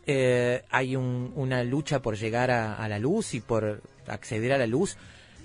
Eh, 0.06 0.64
hay 0.70 0.96
un- 0.96 1.32
una 1.36 1.62
lucha 1.62 2.02
por 2.02 2.16
llegar 2.16 2.50
a 2.50 2.88
la 2.88 2.98
luz 2.98 3.34
y 3.34 3.40
por 3.40 3.80
acceder 4.08 4.52
a 4.52 4.58
la 4.58 4.66
luz 4.66 4.96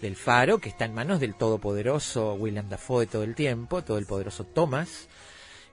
del 0.01 0.15
faro 0.15 0.59
que 0.59 0.69
está 0.69 0.85
en 0.85 0.93
manos 0.93 1.19
del 1.19 1.35
todopoderoso 1.35 2.33
William 2.35 2.69
Dafoe 2.69 3.07
todo 3.07 3.23
el 3.23 3.35
tiempo, 3.35 3.83
todo 3.83 3.97
el 3.97 4.05
poderoso 4.05 4.45
Thomas 4.45 5.07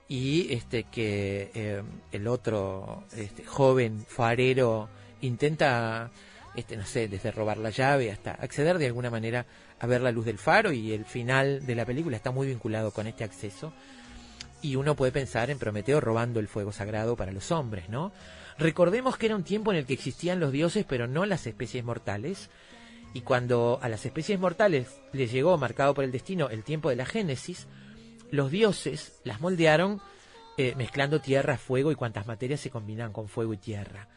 y 0.07 0.53
este 0.53 0.83
que 0.85 1.51
eh, 1.53 1.83
el 2.11 2.27
otro 2.27 3.03
este, 3.15 3.43
joven 3.43 4.05
farero 4.07 4.89
intenta 5.21 6.11
este 6.55 6.77
no 6.77 6.85
sé 6.85 7.07
desde 7.07 7.31
robar 7.31 7.57
la 7.57 7.69
llave 7.69 8.11
hasta 8.11 8.31
acceder 8.31 8.77
de 8.77 8.87
alguna 8.87 9.09
manera 9.09 9.45
a 9.79 9.87
ver 9.87 10.01
la 10.01 10.11
luz 10.11 10.25
del 10.25 10.37
faro 10.37 10.71
y 10.71 10.93
el 10.93 11.05
final 11.05 11.65
de 11.65 11.75
la 11.75 11.85
película 11.85 12.17
está 12.17 12.31
muy 12.31 12.47
vinculado 12.47 12.91
con 12.91 13.07
este 13.07 13.23
acceso 13.23 13.73
y 14.61 14.75
uno 14.75 14.95
puede 14.95 15.11
pensar 15.11 15.49
en 15.49 15.59
Prometeo 15.59 16.01
robando 16.01 16.39
el 16.39 16.47
fuego 16.47 16.71
sagrado 16.71 17.15
para 17.15 17.31
los 17.31 17.51
hombres, 17.51 17.89
¿no? 17.89 18.11
Recordemos 18.57 19.17
que 19.17 19.27
era 19.27 19.35
un 19.35 19.43
tiempo 19.43 19.71
en 19.71 19.77
el 19.77 19.85
que 19.85 19.93
existían 19.93 20.39
los 20.39 20.51
dioses, 20.51 20.85
pero 20.87 21.07
no 21.07 21.25
las 21.25 21.45
especies 21.45 21.83
mortales. 21.83 22.49
Y 23.17 23.21
cuando 23.21 23.79
a 23.81 23.89
las 23.89 24.05
especies 24.05 24.39
mortales 24.39 25.01
les 25.11 25.31
llegó, 25.31 25.57
marcado 25.57 25.95
por 25.95 26.03
el 26.03 26.11
destino, 26.11 26.49
el 26.49 26.63
tiempo 26.63 26.91
de 26.91 26.95
la 26.95 27.07
Génesis, 27.07 27.65
los 28.29 28.51
dioses 28.51 29.19
las 29.23 29.41
moldearon 29.41 29.99
eh, 30.55 30.75
mezclando 30.75 31.19
tierra, 31.19 31.57
fuego 31.57 31.91
y 31.91 31.95
cuantas 31.95 32.27
materias 32.27 32.59
se 32.59 32.69
combinan 32.69 33.11
con 33.11 33.27
fuego 33.27 33.55
y 33.55 33.57
tierra. 33.57 34.07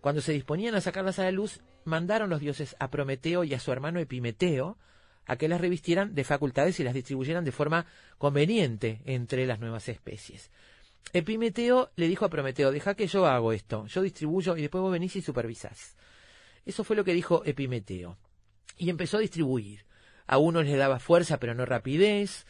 Cuando 0.00 0.22
se 0.22 0.32
disponían 0.32 0.74
a 0.74 0.80
sacarlas 0.80 1.18
a 1.18 1.24
la 1.24 1.32
luz, 1.32 1.60
mandaron 1.84 2.30
los 2.30 2.40
dioses 2.40 2.76
a 2.78 2.88
Prometeo 2.88 3.44
y 3.44 3.52
a 3.52 3.60
su 3.60 3.72
hermano 3.72 4.00
Epimeteo 4.00 4.78
a 5.26 5.36
que 5.36 5.48
las 5.48 5.60
revistieran 5.60 6.14
de 6.14 6.24
facultades 6.24 6.80
y 6.80 6.84
las 6.84 6.94
distribuyeran 6.94 7.44
de 7.44 7.52
forma 7.52 7.84
conveniente 8.16 9.02
entre 9.04 9.44
las 9.44 9.60
nuevas 9.60 9.86
especies. 9.90 10.50
Epimeteo 11.12 11.90
le 11.96 12.08
dijo 12.08 12.24
a 12.24 12.30
Prometeo, 12.30 12.72
deja 12.72 12.94
que 12.94 13.06
yo 13.06 13.26
hago 13.26 13.52
esto, 13.52 13.84
yo 13.84 14.00
distribuyo 14.00 14.56
y 14.56 14.62
después 14.62 14.80
vos 14.80 14.92
venís 14.92 15.14
y 15.14 15.20
supervisás. 15.20 15.94
Eso 16.64 16.84
fue 16.84 16.96
lo 16.96 17.04
que 17.04 17.12
dijo 17.12 17.42
Epimeteo. 17.44 18.16
Y 18.76 18.90
empezó 18.90 19.18
a 19.18 19.20
distribuir. 19.20 19.84
A 20.26 20.38
unos 20.38 20.64
les 20.64 20.78
daba 20.78 20.98
fuerza 20.98 21.38
pero 21.38 21.54
no 21.54 21.64
rapidez, 21.66 22.46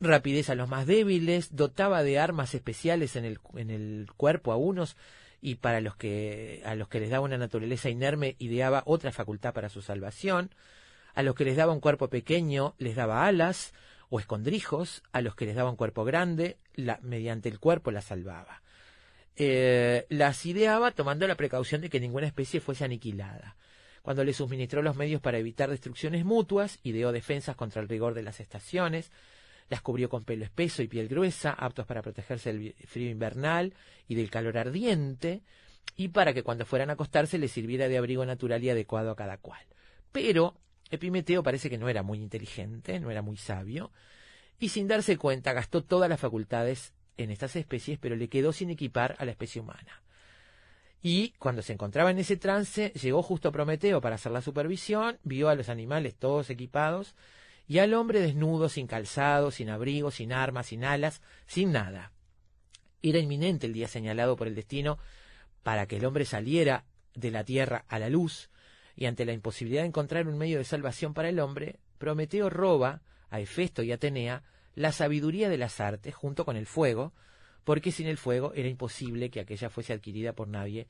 rapidez 0.00 0.50
a 0.50 0.54
los 0.54 0.68
más 0.68 0.86
débiles, 0.86 1.54
dotaba 1.54 2.02
de 2.02 2.18
armas 2.18 2.54
especiales 2.54 3.16
en 3.16 3.24
el, 3.24 4.06
cuerpo 4.16 4.52
a 4.52 4.56
unos 4.56 4.96
y 5.42 5.56
para 5.56 5.80
los 5.80 5.96
que 5.96 6.62
a 6.64 6.74
los 6.74 6.88
que 6.88 7.00
les 7.00 7.10
daba 7.10 7.24
una 7.24 7.38
naturaleza 7.38 7.88
inerme 7.88 8.36
ideaba 8.38 8.82
otra 8.86 9.12
facultad 9.12 9.54
para 9.54 9.68
su 9.68 9.82
salvación, 9.82 10.50
a 11.14 11.22
los 11.22 11.34
que 11.34 11.44
les 11.44 11.56
daba 11.56 11.72
un 11.72 11.80
cuerpo 11.80 12.08
pequeño 12.08 12.74
les 12.78 12.96
daba 12.96 13.26
alas 13.26 13.74
o 14.08 14.18
escondrijos, 14.18 15.02
a 15.12 15.20
los 15.20 15.34
que 15.34 15.46
les 15.46 15.54
daba 15.54 15.70
un 15.70 15.76
cuerpo 15.76 16.04
grande, 16.04 16.58
mediante 17.00 17.48
el 17.48 17.60
cuerpo 17.60 17.92
la 17.92 18.02
salvaba. 18.02 18.62
Eh, 19.36 20.04
las 20.08 20.44
ideaba 20.46 20.90
tomando 20.90 21.26
la 21.28 21.36
precaución 21.36 21.80
de 21.80 21.88
que 21.88 22.00
ninguna 22.00 22.26
especie 22.26 22.60
fuese 22.60 22.84
aniquilada. 22.84 23.56
Cuando 24.02 24.24
le 24.24 24.32
suministró 24.32 24.82
los 24.82 24.96
medios 24.96 25.20
para 25.20 25.38
evitar 25.38 25.70
destrucciones 25.70 26.24
mutuas, 26.24 26.78
ideó 26.82 27.12
defensas 27.12 27.56
contra 27.56 27.82
el 27.82 27.88
rigor 27.88 28.14
de 28.14 28.22
las 28.22 28.40
estaciones, 28.40 29.10
las 29.68 29.82
cubrió 29.82 30.08
con 30.08 30.24
pelo 30.24 30.44
espeso 30.44 30.82
y 30.82 30.88
piel 30.88 31.08
gruesa, 31.08 31.52
aptos 31.52 31.86
para 31.86 32.02
protegerse 32.02 32.52
del 32.52 32.74
frío 32.86 33.10
invernal 33.10 33.74
y 34.08 34.14
del 34.14 34.30
calor 34.30 34.58
ardiente, 34.58 35.42
y 35.96 36.08
para 36.08 36.32
que 36.32 36.42
cuando 36.42 36.66
fueran 36.66 36.90
a 36.90 36.94
acostarse 36.94 37.38
les 37.38 37.52
sirviera 37.52 37.88
de 37.88 37.98
abrigo 37.98 38.24
natural 38.24 38.62
y 38.64 38.70
adecuado 38.70 39.10
a 39.10 39.16
cada 39.16 39.36
cual. 39.36 39.62
Pero 40.12 40.56
Epimeteo 40.90 41.42
parece 41.42 41.70
que 41.70 41.78
no 41.78 41.88
era 41.88 42.02
muy 42.02 42.18
inteligente, 42.18 42.98
no 42.98 43.10
era 43.10 43.22
muy 43.22 43.36
sabio, 43.36 43.92
y 44.58 44.70
sin 44.70 44.88
darse 44.88 45.16
cuenta 45.16 45.52
gastó 45.52 45.84
todas 45.84 46.08
las 46.08 46.20
facultades 46.20 46.92
en 47.16 47.30
estas 47.30 47.54
especies, 47.54 47.98
pero 47.98 48.16
le 48.16 48.28
quedó 48.28 48.52
sin 48.52 48.70
equipar 48.70 49.14
a 49.18 49.24
la 49.24 49.30
especie 49.30 49.60
humana. 49.60 50.02
Y 51.02 51.30
cuando 51.38 51.62
se 51.62 51.72
encontraba 51.72 52.10
en 52.10 52.18
ese 52.18 52.36
trance, 52.36 52.90
llegó 52.90 53.22
justo 53.22 53.52
Prometeo 53.52 54.00
para 54.00 54.16
hacer 54.16 54.32
la 54.32 54.42
supervisión, 54.42 55.18
vio 55.22 55.48
a 55.48 55.54
los 55.54 55.68
animales 55.68 56.14
todos 56.14 56.50
equipados, 56.50 57.14
y 57.66 57.78
al 57.78 57.94
hombre 57.94 58.20
desnudo, 58.20 58.68
sin 58.68 58.86
calzado, 58.86 59.50
sin 59.50 59.70
abrigo, 59.70 60.10
sin 60.10 60.32
armas, 60.32 60.66
sin 60.66 60.84
alas, 60.84 61.22
sin 61.46 61.72
nada. 61.72 62.12
Era 63.02 63.18
inminente 63.18 63.66
el 63.66 63.72
día 63.72 63.88
señalado 63.88 64.36
por 64.36 64.46
el 64.46 64.54
destino 64.54 64.98
para 65.62 65.86
que 65.86 65.96
el 65.96 66.04
hombre 66.04 66.24
saliera 66.24 66.84
de 67.14 67.30
la 67.30 67.44
tierra 67.44 67.84
a 67.88 67.98
la 67.98 68.10
luz, 68.10 68.50
y 68.96 69.06
ante 69.06 69.24
la 69.24 69.32
imposibilidad 69.32 69.82
de 69.82 69.88
encontrar 69.88 70.28
un 70.28 70.36
medio 70.36 70.58
de 70.58 70.64
salvación 70.64 71.14
para 71.14 71.28
el 71.28 71.40
hombre, 71.40 71.78
Prometeo 71.98 72.50
roba 72.50 73.02
a 73.30 73.40
Hefesto 73.40 73.82
y 73.82 73.92
Atenea 73.92 74.42
la 74.74 74.92
sabiduría 74.92 75.48
de 75.48 75.58
las 75.58 75.80
artes 75.80 76.14
junto 76.14 76.44
con 76.44 76.56
el 76.56 76.66
fuego, 76.66 77.12
porque 77.70 77.92
sin 77.92 78.08
el 78.08 78.16
fuego 78.16 78.52
era 78.56 78.66
imposible 78.66 79.30
que 79.30 79.38
aquella 79.38 79.70
fuese 79.70 79.92
adquirida 79.92 80.32
por 80.32 80.48
nadie 80.48 80.88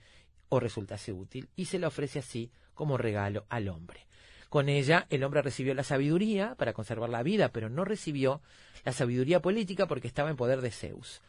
o 0.48 0.60
resultase 0.60 1.12
útil, 1.12 1.50
y 1.54 1.66
se 1.66 1.78
la 1.78 1.88
ofrece 1.88 2.20
así 2.20 2.50
como 2.72 2.96
regalo 2.96 3.44
al 3.50 3.68
hombre. 3.68 4.06
Con 4.48 4.70
ella 4.70 5.06
el 5.10 5.22
hombre 5.22 5.42
recibió 5.42 5.74
la 5.74 5.84
sabiduría 5.84 6.54
para 6.54 6.72
conservar 6.72 7.10
la 7.10 7.22
vida, 7.22 7.52
pero 7.52 7.68
no 7.68 7.84
recibió 7.84 8.40
la 8.82 8.92
sabiduría 8.92 9.42
política 9.42 9.86
porque 9.86 10.08
estaba 10.08 10.30
en 10.30 10.36
poder 10.36 10.62
de 10.62 10.70
Zeus. 10.70 11.20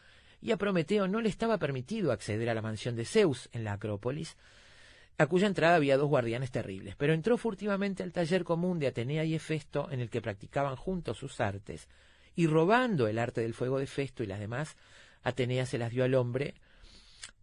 Y 0.41 0.52
a 0.52 0.58
Prometeo 0.58 1.10
no 1.10 1.20
le 1.20 1.28
estaba 1.28 1.58
permitido 1.58 2.14
acceder 2.14 2.49
a 2.49 2.54
la 2.54 2.62
mansión 2.62 2.95
de 2.95 3.04
Zeus 3.04 3.49
en 3.52 3.66
la 3.66 3.74
Acrópolis, 3.74 4.38
a 5.18 5.28
cuya 5.28 5.47
entrada 5.47 5.76
había 5.76 5.97
dos 5.97 6.08
guardianes 6.08 6.52
terribles, 6.52 6.95
pero 6.95 7.12
entró 7.12 7.38
furtivamente 7.38 8.04
al 8.04 8.14
taller 8.14 8.45
común 8.45 8.80
de 8.80 8.88
Atenea 8.88 9.26
y 9.26 9.36
Hefesto 9.36 9.91
en 9.91 9.99
el 9.99 10.10
que 10.10 10.22
practicaban 10.22 10.78
juntos 10.78 11.18
sus 11.18 11.41
artes, 11.41 11.89
y 12.36 12.47
robando 12.47 13.08
el 13.08 13.20
arte 13.20 13.41
del 13.41 13.54
fuego 13.54 13.80
de 13.80 13.88
Festo 13.88 14.24
y 14.24 14.28
las 14.28 14.39
demás, 14.39 14.78
Atenea 15.24 15.66
se 15.66 15.78
las 15.78 15.92
dio 15.92 16.04
al 16.04 16.16
hombre, 16.16 16.56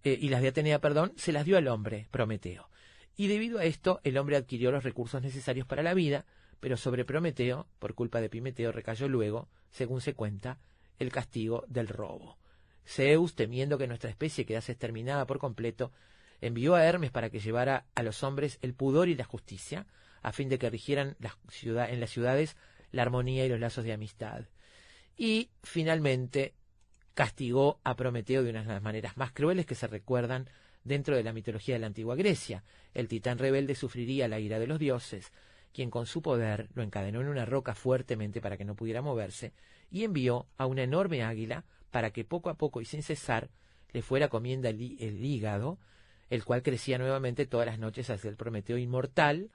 eh, 0.05 0.19
y 0.21 0.29
las 0.29 0.43
de 0.43 0.49
Atenea, 0.49 0.81
perdón, 0.81 1.13
se 1.17 1.33
las 1.33 1.45
dio 1.45 1.57
al 1.57 1.69
hombre, 1.69 2.09
Prometeo. 2.11 2.69
Y 3.17 3.27
debido 3.27 3.59
a 3.59 3.65
esto, 3.65 4.01
el 4.05 4.17
hombre 4.17 4.37
adquirió 4.37 4.71
los 4.71 4.85
recursos 4.85 5.23
necesarios 5.23 5.67
para 5.67 5.83
la 5.83 5.95
vida, 5.95 6.25
pero 6.61 6.77
sobre 6.77 7.05
Prometeo, 7.05 7.67
por 7.79 7.95
culpa 7.95 8.21
de 8.21 8.27
Epimeteo, 8.27 8.73
recayó 8.73 9.09
luego, 9.09 9.49
según 9.71 10.01
se 10.01 10.15
cuenta, 10.15 10.59
el 10.99 11.11
castigo 11.11 11.65
del 11.69 11.89
robo. 11.89 12.39
Zeus, 12.87 13.35
temiendo 13.35 13.77
que 13.77 13.87
nuestra 13.87 14.11
especie 14.11 14.47
quedase 14.47 14.73
exterminada 14.73 15.27
por 15.27 15.39
completo, 15.39 15.93
envió 16.41 16.75
a 16.75 16.85
Hermes 16.85 17.11
para 17.11 17.31
que 17.31 17.41
llevara 17.41 17.87
a 17.95 18.03
los 18.03 18.23
hombres 18.23 18.59
el 18.63 18.75
pudor 18.75 19.09
y 19.09 19.15
la 19.15 19.25
justicia, 19.25 19.87
a 20.23 20.33
fin 20.33 20.49
de 20.49 20.59
que 20.59 20.71
rigieran 20.71 21.17
las 21.19 21.35
ciudad- 21.51 21.91
en 21.91 22.01
las 22.01 22.11
ciudades 22.11 22.57
la 22.91 23.03
armonía 23.03 23.45
y 23.45 23.49
los 23.49 23.61
lazos 23.61 23.85
de 23.85 23.93
amistad. 23.93 24.45
Y, 25.17 25.51
finalmente, 25.63 26.55
castigó 27.19 27.81
a 27.83 27.97
Prometeo 27.97 28.45
de 28.45 28.51
una 28.51 28.63
de 28.63 28.69
las 28.69 28.81
maneras 28.81 29.17
más 29.17 29.33
crueles 29.33 29.67
que 29.67 29.75
se 29.75 29.89
recuerdan 29.89 30.49
dentro 30.85 31.17
de 31.17 31.25
la 31.25 31.33
mitología 31.33 31.75
de 31.75 31.81
la 31.81 31.89
antigua 31.89 32.15
Grecia. 32.15 32.63
El 32.95 33.09
titán 33.09 33.39
rebelde 33.39 33.75
sufriría 33.75 34.29
la 34.29 34.39
ira 34.39 34.61
de 34.61 34.69
los 34.69 34.79
dioses, 34.79 35.33
quien 35.75 35.91
con 35.91 36.07
su 36.07 36.23
poder 36.23 36.69
lo 36.75 36.85
encadenó 36.85 37.21
en 37.21 37.27
una 37.27 37.45
roca 37.45 37.75
fuertemente 37.75 38.41
para 38.41 38.57
que 38.57 38.65
no 38.65 38.77
pudiera 38.77 39.03
moverse, 39.03 39.53
y 39.91 40.05
envió 40.05 40.47
a 40.57 40.67
una 40.67 40.85
enorme 40.85 41.25
águila 41.25 41.65
para 41.91 42.13
que 42.13 42.25
poco 42.25 42.51
a 42.51 42.55
poco 42.55 42.81
y 42.81 42.85
sin 42.85 43.03
cesar 43.03 43.51
le 43.91 44.03
fuera 44.03 44.29
comiendo 44.29 44.69
el, 44.69 44.97
el 45.01 45.25
hígado, 45.25 45.81
el 46.31 46.45
cual 46.45 46.63
crecía 46.63 46.99
nuevamente 46.99 47.47
todas 47.47 47.67
las 47.67 47.81
noches 47.81 48.11
hacia 48.11 48.31
el 48.31 48.37
Prometeo 48.37 48.79
inmortal, 48.79 49.51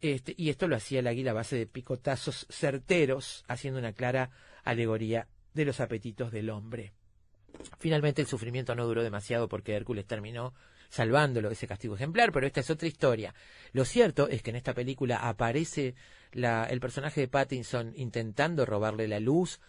este, 0.00 0.34
y 0.34 0.48
esto 0.48 0.66
lo 0.66 0.76
hacía 0.76 1.00
el 1.00 1.08
águila 1.08 1.32
a 1.32 1.34
base 1.34 1.56
de 1.56 1.66
picotazos 1.66 2.46
certeros, 2.48 3.44
haciendo 3.48 3.80
una 3.80 3.92
clara 3.92 4.30
alegoría 4.64 5.28
de 5.54 5.64
los 5.64 5.80
apetitos 5.80 6.32
del 6.32 6.50
hombre. 6.50 6.92
Finalmente 7.78 8.22
el 8.22 8.28
sufrimiento 8.28 8.74
no 8.74 8.86
duró 8.86 9.02
demasiado 9.02 9.48
porque 9.48 9.74
Hércules 9.74 10.06
terminó 10.06 10.54
salvándolo 10.88 11.48
de 11.48 11.54
ese 11.54 11.66
castigo 11.66 11.94
ejemplar, 11.94 12.32
pero 12.32 12.46
esta 12.46 12.60
es 12.60 12.70
otra 12.70 12.88
historia. 12.88 13.34
Lo 13.72 13.84
cierto 13.84 14.28
es 14.28 14.42
que 14.42 14.50
en 14.50 14.56
esta 14.56 14.74
película 14.74 15.16
aparece 15.16 15.94
la- 16.32 16.64
el 16.64 16.80
personaje 16.80 17.20
de 17.20 17.28
Pattinson 17.28 17.92
intentando 17.96 18.66
robarle 18.66 19.08
la 19.08 19.20
luz 19.20 19.60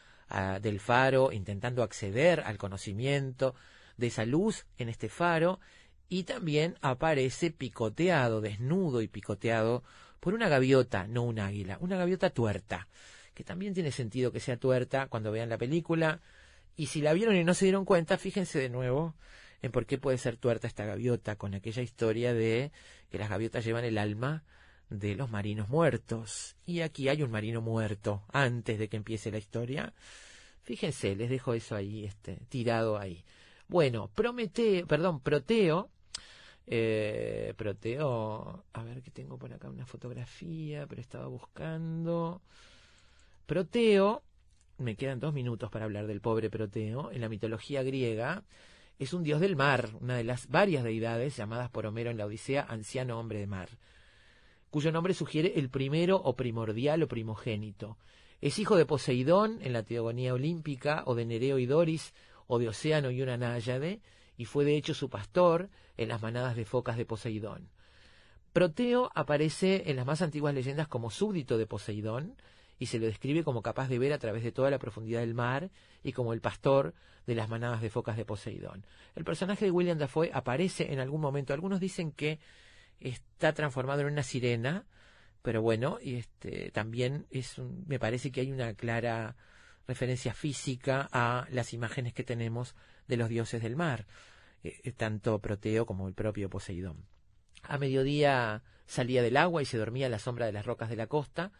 del 0.62 0.80
faro, 0.80 1.34
intentando 1.34 1.84
acceder 1.84 2.40
al 2.40 2.58
conocimiento 2.58 3.54
de 3.98 4.08
esa 4.08 4.24
luz 4.24 4.66
en 4.78 4.88
este 4.88 5.10
faro, 5.10 5.60
y 6.08 6.24
también 6.24 6.78
aparece 6.82 7.52
picoteado, 7.52 8.40
desnudo 8.40 9.02
y 9.02 9.10
picoteado 9.10 9.84
por 10.22 10.34
una 10.34 10.48
gaviota, 10.48 11.06
no 11.08 11.24
un 11.24 11.40
águila, 11.40 11.78
una 11.82 11.98
gaviota 11.98 12.30
tuerta, 12.30 12.88
que 13.34 13.44
también 13.44 13.74
tiene 13.74 13.92
sentido 13.92 14.32
que 14.32 14.40
sea 14.40 14.58
tuerta 14.58 15.08
cuando 15.08 15.32
vean 15.32 15.50
la 15.50 15.58
película, 15.58 16.22
y 16.76 16.88
si 16.88 17.02
la 17.02 17.14
vieron 17.14 17.36
y 17.36 17.44
no 17.44 17.54
se 17.54 17.66
dieron 17.66 17.86
cuenta, 17.86 18.18
fíjense 18.18 18.60
de 18.60 18.70
nuevo 18.70 19.16
en 19.62 19.72
por 19.72 19.86
qué 19.86 19.98
puede 19.98 20.18
ser 20.18 20.38
tuerta 20.38 20.68
esta 20.68 20.86
gaviota, 20.86 21.36
con 21.36 21.54
aquella 21.54 21.82
historia 21.82 22.34
de 22.34 22.72
que 23.10 23.18
las 23.18 23.30
gaviotas 23.30 23.64
llevan 23.64 23.86
el 23.86 23.98
alma 23.98 24.44
de 24.90 25.16
los 25.16 25.30
marinos 25.30 25.70
muertos. 25.70 26.56
Y 26.66 26.82
aquí 26.82 27.10
hay 27.10 27.22
un 27.22 27.32
marino 27.32 27.62
muerto 27.62 28.24
antes 28.32 28.80
de 28.80 28.90
que 28.90 28.98
empiece 28.98 29.32
la 29.32 29.38
historia. 29.38 29.94
Fíjense, 30.64 31.16
les 31.16 31.30
dejo 31.30 31.54
eso 31.54 31.76
ahí, 31.76 32.06
este, 32.06 32.38
tirado 32.50 32.98
ahí. 32.98 33.24
Bueno, 33.68 34.10
Prometeo, 34.14 34.86
perdón, 34.88 35.22
Proteo, 35.22 35.90
eh, 36.68 37.54
Proteo, 37.56 38.66
a 38.74 38.84
ver 38.84 39.02
que 39.02 39.12
tengo 39.12 39.38
por 39.38 39.54
acá 39.54 39.70
una 39.70 39.86
fotografía, 39.86 40.88
pero 40.88 41.02
estaba 41.02 41.28
buscando. 41.28 42.42
Proteo, 43.52 44.24
me 44.78 44.96
quedan 44.96 45.20
dos 45.20 45.34
minutos 45.34 45.70
para 45.70 45.84
hablar 45.84 46.08
del 46.08 46.22
pobre 46.22 46.50
Proteo, 46.50 47.12
en 47.12 47.20
la 47.20 47.28
mitología 47.28 47.84
griega, 47.84 48.46
es 48.98 49.12
un 49.12 49.24
dios 49.24 49.42
del 49.42 49.58
mar, 49.58 49.90
una 50.00 50.16
de 50.16 50.24
las 50.24 50.48
varias 50.48 50.86
deidades 50.86 51.36
llamadas 51.36 51.70
por 51.70 51.86
Homero 51.86 52.12
en 52.12 52.18
la 52.18 52.28
Odisea 52.28 52.66
anciano 52.70 53.20
hombre 53.20 53.40
de 53.40 53.48
mar, 53.48 53.68
cuyo 54.70 54.94
nombre 54.94 55.14
sugiere 55.14 55.60
el 55.60 55.70
primero 55.70 56.16
o 56.16 56.38
primordial 56.38 57.04
o 57.04 57.10
primogénito. 57.10 57.98
Es 58.40 58.58
hijo 58.58 58.78
de 58.78 58.86
Poseidón 58.86 59.60
en 59.62 59.74
la 59.74 59.84
teogonía 59.84 60.34
olímpica, 60.34 61.04
o 61.06 61.14
de 61.14 61.26
Nereo 61.26 61.60
y 61.60 61.66
Doris, 61.66 62.14
o 62.48 62.58
de 62.58 62.70
Océano 62.70 63.12
y 63.12 63.22
una 63.22 63.36
náyade, 63.36 64.00
y 64.38 64.46
fue 64.46 64.64
de 64.64 64.78
hecho 64.78 64.94
su 64.94 65.10
pastor 65.10 65.70
en 65.98 66.08
las 66.08 66.22
manadas 66.22 66.56
de 66.56 66.64
focas 66.64 66.96
de 66.96 67.06
Poseidón. 67.06 67.68
Proteo 68.54 69.12
aparece 69.14 69.90
en 69.90 69.98
las 69.98 70.06
más 70.06 70.22
antiguas 70.22 70.54
leyendas 70.54 70.88
como 70.88 71.12
súbdito 71.12 71.58
de 71.58 71.68
Poseidón, 71.68 72.38
y 72.82 72.88
se 72.88 72.98
lo 72.98 73.06
describe 73.06 73.44
como 73.44 73.62
capaz 73.62 73.90
de 73.90 74.00
ver 74.00 74.12
a 74.12 74.18
través 74.18 74.44
de 74.44 74.52
toda 74.52 74.72
la 74.72 74.80
profundidad 74.80 75.20
del 75.20 75.36
mar 75.36 75.70
y 76.02 76.14
como 76.14 76.34
el 76.34 76.42
pastor 76.42 76.96
de 77.28 77.36
las 77.36 77.48
manadas 77.48 77.80
de 77.80 77.92
focas 77.92 78.18
de 78.18 78.26
Poseidón. 78.26 78.88
El 79.14 79.24
personaje 79.24 79.66
de 79.66 79.70
William 79.70 80.00
Dafoe 80.00 80.32
aparece 80.34 80.92
en 80.92 81.00
algún 81.00 81.22
momento. 81.22 81.54
Algunos 81.54 81.80
dicen 81.80 82.12
que 82.12 82.40
está 83.00 83.54
transformado 83.54 84.02
en 84.02 84.08
una 84.08 84.24
sirena, 84.24 84.88
pero 85.44 85.62
bueno, 85.62 86.00
y 86.02 86.16
este 86.16 86.72
también 86.72 87.28
es 87.30 87.60
un- 87.60 87.86
me 87.88 88.00
parece 88.00 88.32
que 88.32 88.42
hay 88.42 88.52
una 88.52 88.74
clara 88.74 89.36
referencia 89.88 90.34
física 90.34 91.08
a 91.12 91.46
las 91.52 91.74
imágenes 91.74 92.16
que 92.16 92.24
tenemos 92.24 92.74
de 93.08 93.18
los 93.18 93.30
dioses 93.30 93.62
del 93.62 93.76
mar, 93.76 94.08
eh, 94.64 94.82
eh, 94.84 94.92
tanto 94.92 95.38
Proteo 95.38 95.86
como 95.86 96.08
el 96.08 96.16
propio 96.16 96.50
Poseidón. 96.50 97.06
A 97.62 97.78
mediodía 97.78 98.64
salía 98.88 99.22
del 99.22 99.38
agua 99.38 99.62
y 99.62 99.66
se 99.66 99.78
dormía 99.78 100.08
a 100.08 100.10
la 100.10 100.18
sombra 100.18 100.48
de 100.48 100.52
las 100.52 100.66
rocas 100.66 100.90
de 100.90 100.96
la 100.96 101.06
costa, 101.06 101.52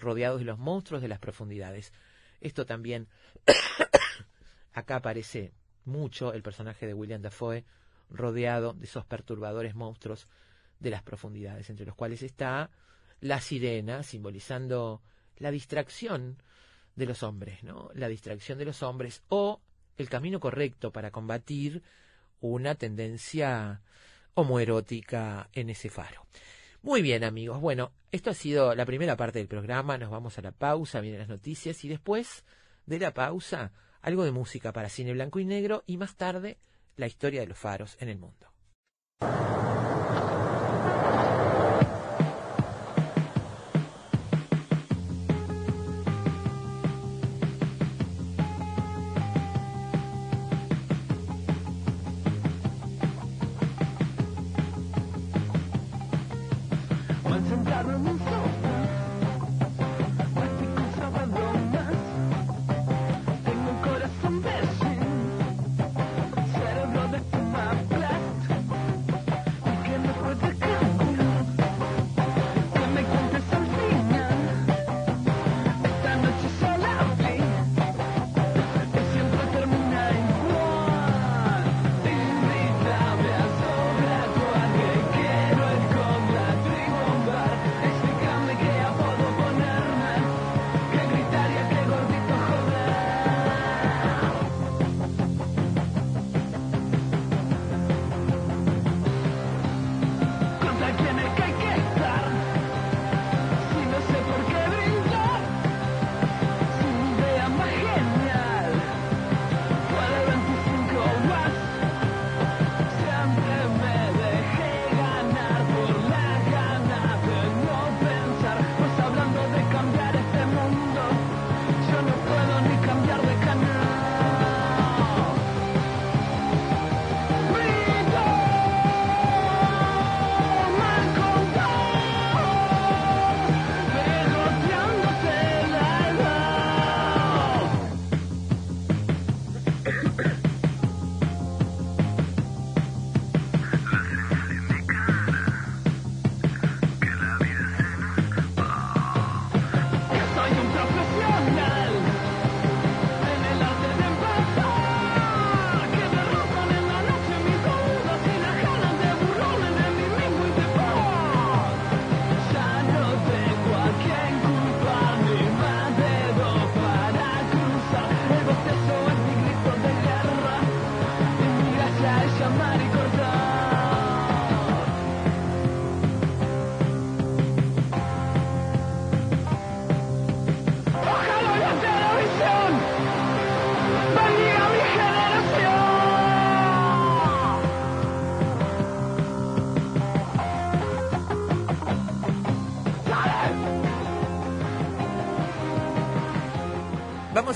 rodeados 0.00 0.40
de 0.40 0.46
los 0.46 0.58
monstruos 0.58 1.02
de 1.02 1.08
las 1.08 1.18
profundidades. 1.18 1.92
Esto 2.40 2.66
también 2.66 3.08
acá 4.72 4.96
aparece 4.96 5.52
mucho 5.84 6.32
el 6.32 6.42
personaje 6.42 6.86
de 6.86 6.94
William 6.94 7.22
Dafoe 7.22 7.64
rodeado 8.10 8.72
de 8.72 8.86
esos 8.86 9.04
perturbadores 9.04 9.74
monstruos 9.74 10.28
de 10.78 10.90
las 10.90 11.02
profundidades, 11.02 11.70
entre 11.70 11.86
los 11.86 11.94
cuales 11.94 12.22
está 12.22 12.70
la 13.20 13.40
sirena, 13.40 14.02
simbolizando 14.02 15.02
la 15.36 15.50
distracción 15.50 16.42
de 16.96 17.06
los 17.06 17.22
hombres, 17.22 17.62
¿no? 17.62 17.90
La 17.94 18.08
distracción 18.08 18.58
de 18.58 18.64
los 18.64 18.82
hombres 18.82 19.22
o 19.28 19.60
el 19.96 20.08
camino 20.08 20.40
correcto 20.40 20.90
para 20.92 21.10
combatir 21.10 21.82
una 22.40 22.74
tendencia 22.74 23.82
homoerótica 24.34 25.48
en 25.52 25.70
ese 25.70 25.90
faro. 25.90 26.26
Muy 26.82 27.02
bien, 27.02 27.24
amigos. 27.24 27.60
Bueno, 27.60 27.92
esto 28.10 28.30
ha 28.30 28.34
sido 28.34 28.74
la 28.74 28.86
primera 28.86 29.16
parte 29.16 29.38
del 29.38 29.48
programa. 29.48 29.98
Nos 29.98 30.10
vamos 30.10 30.38
a 30.38 30.42
la 30.42 30.52
pausa, 30.52 31.00
vienen 31.00 31.20
las 31.20 31.28
noticias 31.28 31.84
y 31.84 31.88
después 31.88 32.44
de 32.86 32.98
la 32.98 33.12
pausa, 33.12 33.72
algo 34.00 34.24
de 34.24 34.32
música 34.32 34.72
para 34.72 34.88
cine 34.88 35.12
blanco 35.12 35.40
y 35.40 35.44
negro 35.44 35.84
y 35.86 35.98
más 35.98 36.16
tarde, 36.16 36.58
la 36.96 37.06
historia 37.06 37.40
de 37.40 37.48
los 37.48 37.58
faros 37.58 37.98
en 38.00 38.08
el 38.08 38.18
mundo. 38.18 38.50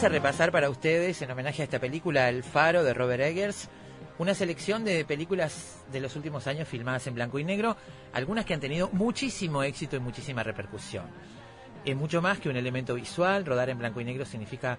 A 0.04 0.08
repasar 0.10 0.52
para 0.52 0.68
ustedes, 0.68 1.22
en 1.22 1.30
homenaje 1.30 1.62
a 1.62 1.64
esta 1.64 1.78
película, 1.78 2.28
El 2.28 2.42
Faro 2.42 2.84
de 2.84 2.92
Robert 2.92 3.22
Eggers, 3.22 3.70
una 4.18 4.34
selección 4.34 4.84
de 4.84 5.02
películas 5.06 5.82
de 5.90 6.00
los 6.00 6.14
últimos 6.14 6.46
años 6.46 6.68
filmadas 6.68 7.06
en 7.06 7.14
blanco 7.14 7.38
y 7.38 7.44
negro, 7.44 7.76
algunas 8.12 8.44
que 8.44 8.52
han 8.52 8.60
tenido 8.60 8.90
muchísimo 8.92 9.62
éxito 9.62 9.96
y 9.96 10.00
muchísima 10.00 10.42
repercusión. 10.42 11.06
Es 11.86 11.96
mucho 11.96 12.20
más 12.20 12.38
que 12.38 12.50
un 12.50 12.56
elemento 12.56 12.94
visual, 12.94 13.46
rodar 13.46 13.70
en 13.70 13.78
blanco 13.78 13.98
y 13.98 14.04
negro 14.04 14.26
significa 14.26 14.78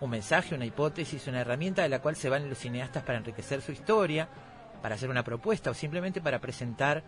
un 0.00 0.08
mensaje, 0.08 0.54
una 0.54 0.64
hipótesis, 0.64 1.26
una 1.26 1.42
herramienta 1.42 1.82
de 1.82 1.90
la 1.90 2.00
cual 2.00 2.16
se 2.16 2.30
van 2.30 2.48
los 2.48 2.56
cineastas 2.56 3.02
para 3.02 3.18
enriquecer 3.18 3.60
su 3.60 3.72
historia, 3.72 4.26
para 4.80 4.94
hacer 4.94 5.10
una 5.10 5.22
propuesta 5.22 5.70
o 5.70 5.74
simplemente 5.74 6.22
para 6.22 6.40
presentar 6.40 7.04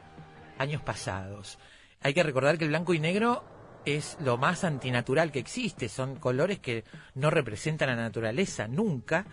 años 0.58 0.82
pasados. 0.82 1.58
Hay 2.02 2.12
que 2.12 2.22
recordar 2.22 2.58
que 2.58 2.64
el 2.64 2.70
blanco 2.70 2.92
y 2.92 2.98
negro 2.98 3.42
es 3.84 4.16
lo 4.20 4.36
más 4.36 4.64
antinatural 4.64 5.32
que 5.32 5.38
existe, 5.38 5.88
son 5.88 6.16
colores 6.16 6.58
que 6.58 6.84
no 7.14 7.30
representan 7.30 7.88
la 7.88 7.96
naturaleza 7.96 8.68
nunca 8.68 9.26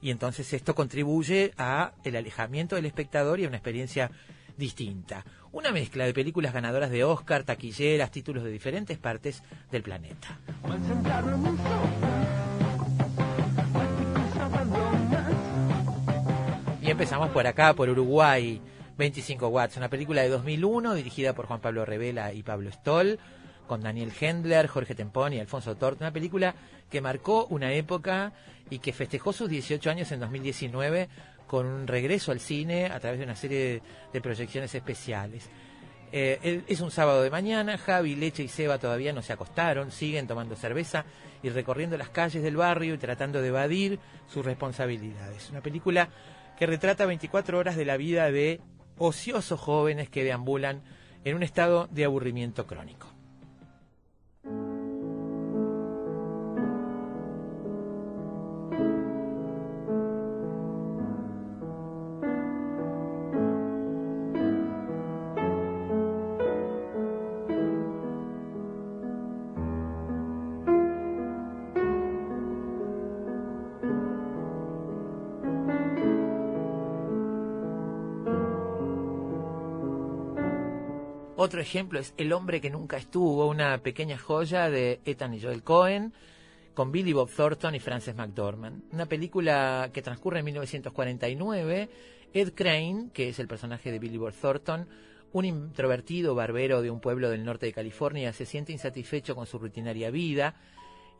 y 0.00 0.10
entonces 0.10 0.52
esto 0.52 0.74
contribuye 0.74 1.52
a 1.56 1.92
el 2.04 2.16
alejamiento 2.16 2.76
del 2.76 2.86
espectador 2.86 3.40
y 3.40 3.44
a 3.44 3.48
una 3.48 3.56
experiencia 3.56 4.10
distinta. 4.56 5.24
Una 5.52 5.72
mezcla 5.72 6.04
de 6.04 6.12
películas 6.12 6.52
ganadoras 6.52 6.90
de 6.90 7.04
Oscar, 7.04 7.44
taquilleras, 7.44 8.10
títulos 8.10 8.44
de 8.44 8.50
diferentes 8.50 8.98
partes 8.98 9.42
del 9.70 9.82
planeta. 9.82 10.38
Y 16.82 16.90
empezamos 16.90 17.30
por 17.30 17.46
acá, 17.46 17.72
por 17.72 17.88
Uruguay. 17.88 18.60
25 18.96 19.48
Watts, 19.48 19.76
una 19.76 19.88
película 19.88 20.22
de 20.22 20.28
2001 20.28 20.94
dirigida 20.94 21.32
por 21.32 21.46
Juan 21.46 21.60
Pablo 21.60 21.84
Revela 21.84 22.32
y 22.32 22.42
Pablo 22.42 22.70
Stoll, 22.70 23.18
con 23.66 23.82
Daniel 23.82 24.12
Hendler, 24.18 24.66
Jorge 24.66 24.94
Tempón 24.94 25.32
y 25.32 25.40
Alfonso 25.40 25.76
Tort. 25.76 26.00
Una 26.00 26.12
película 26.12 26.54
que 26.90 27.00
marcó 27.00 27.46
una 27.46 27.72
época 27.72 28.32
y 28.70 28.78
que 28.78 28.92
festejó 28.92 29.32
sus 29.32 29.48
18 29.48 29.90
años 29.90 30.12
en 30.12 30.20
2019 30.20 31.08
con 31.46 31.66
un 31.66 31.86
regreso 31.86 32.32
al 32.32 32.40
cine 32.40 32.86
a 32.86 32.98
través 33.00 33.18
de 33.18 33.24
una 33.24 33.36
serie 33.36 33.82
de, 34.12 34.20
proyecciones 34.20 34.74
especiales. 34.74 35.48
Eh, 36.12 36.62
es 36.68 36.80
un 36.80 36.90
sábado 36.90 37.22
de 37.22 37.30
mañana, 37.30 37.76
Javi, 37.76 38.14
Leche 38.14 38.44
y 38.44 38.48
Seba 38.48 38.78
todavía 38.78 39.12
no 39.12 39.20
se 39.20 39.32
acostaron, 39.32 39.90
siguen 39.90 40.26
tomando 40.26 40.54
cerveza 40.54 41.04
y 41.42 41.50
recorriendo 41.50 41.96
las 41.96 42.10
calles 42.10 42.42
del 42.42 42.56
barrio 42.56 42.94
y 42.94 42.98
tratando 42.98 43.42
de 43.42 43.48
evadir 43.48 43.98
sus 44.28 44.44
responsabilidades. 44.44 45.50
Una 45.50 45.60
película 45.60 46.08
que 46.58 46.66
retrata 46.66 47.04
24 47.06 47.58
horas 47.58 47.76
de 47.76 47.84
la 47.84 47.96
vida 47.96 48.30
de 48.30 48.60
ociosos 48.96 49.60
jóvenes 49.60 50.08
que 50.08 50.24
deambulan 50.24 50.82
en 51.24 51.36
un 51.36 51.42
estado 51.42 51.88
de 51.90 52.04
aburrimiento 52.04 52.66
crónico. 52.66 53.13
Otro 81.44 81.60
ejemplo 81.60 82.00
es 82.00 82.14
El 82.16 82.32
hombre 82.32 82.58
que 82.62 82.70
nunca 82.70 82.96
estuvo, 82.96 83.46
una 83.46 83.76
pequeña 83.82 84.16
joya 84.16 84.70
de 84.70 85.00
Ethan 85.04 85.34
y 85.34 85.42
Joel 85.42 85.62
Cohen, 85.62 86.14
con 86.72 86.90
Billy 86.90 87.12
Bob 87.12 87.28
Thornton 87.28 87.74
y 87.74 87.80
Frances 87.80 88.16
McDormand. 88.16 88.84
Una 88.94 89.04
película 89.04 89.90
que 89.92 90.00
transcurre 90.00 90.38
en 90.38 90.46
1949. 90.46 91.90
Ed 92.32 92.54
Crane, 92.54 93.10
que 93.12 93.28
es 93.28 93.38
el 93.38 93.46
personaje 93.46 93.92
de 93.92 93.98
Billy 93.98 94.16
Bob 94.16 94.32
Thornton, 94.32 94.88
un 95.32 95.44
introvertido 95.44 96.34
barbero 96.34 96.80
de 96.80 96.90
un 96.90 97.00
pueblo 97.00 97.28
del 97.28 97.44
norte 97.44 97.66
de 97.66 97.74
California, 97.74 98.32
se 98.32 98.46
siente 98.46 98.72
insatisfecho 98.72 99.34
con 99.34 99.44
su 99.44 99.58
rutinaria 99.58 100.10
vida 100.10 100.54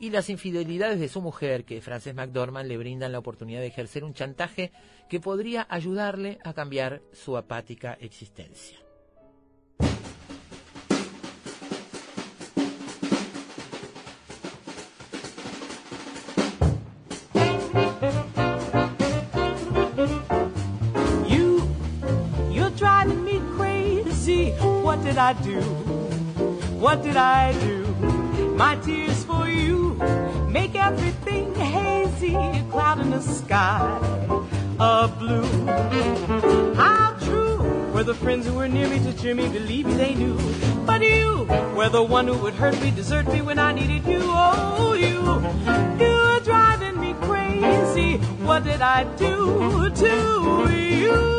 y 0.00 0.08
las 0.08 0.30
infidelidades 0.30 1.00
de 1.00 1.08
su 1.10 1.20
mujer, 1.20 1.66
que 1.66 1.82
Frances 1.82 2.14
McDormand 2.14 2.66
le 2.66 2.78
brindan 2.78 3.12
la 3.12 3.18
oportunidad 3.18 3.60
de 3.60 3.66
ejercer 3.66 4.04
un 4.04 4.14
chantaje 4.14 4.72
que 5.10 5.20
podría 5.20 5.66
ayudarle 5.68 6.38
a 6.44 6.54
cambiar 6.54 7.02
su 7.12 7.36
apática 7.36 7.98
existencia. 8.00 8.84
Did 25.14 25.20
I 25.20 25.32
do? 25.44 25.60
What 26.82 27.04
did 27.04 27.16
I 27.16 27.52
do? 27.60 27.84
My 28.56 28.74
tears 28.74 29.24
for 29.24 29.46
you 29.48 29.94
make 30.50 30.74
everything 30.74 31.54
hazy, 31.54 32.34
a 32.34 32.66
cloud 32.68 32.98
in 32.98 33.10
the 33.10 33.20
sky 33.20 33.78
of 34.80 35.16
blue. 35.20 35.46
How 36.74 37.16
true 37.20 37.58
were 37.92 38.02
the 38.02 38.14
friends 38.14 38.44
who 38.48 38.54
were 38.54 38.66
near 38.66 38.88
me 38.88 38.98
to 39.04 39.12
cheer 39.12 39.36
me, 39.36 39.46
believe 39.48 39.86
me 39.86 39.94
they 39.94 40.14
knew. 40.16 40.36
But 40.84 41.00
you 41.02 41.44
were 41.76 41.90
the 41.90 42.02
one 42.02 42.26
who 42.26 42.36
would 42.38 42.54
hurt 42.54 42.80
me, 42.82 42.90
desert 42.90 43.28
me 43.28 43.40
when 43.40 43.60
I 43.60 43.72
needed 43.72 44.04
you. 44.08 44.18
Oh, 44.20 44.94
you, 44.94 45.20
you're 46.04 46.40
driving 46.40 46.98
me 46.98 47.14
crazy. 47.20 48.16
What 48.42 48.64
did 48.64 48.80
I 48.80 49.04
do 49.14 49.90
to 49.90 50.74
you? 50.74 51.34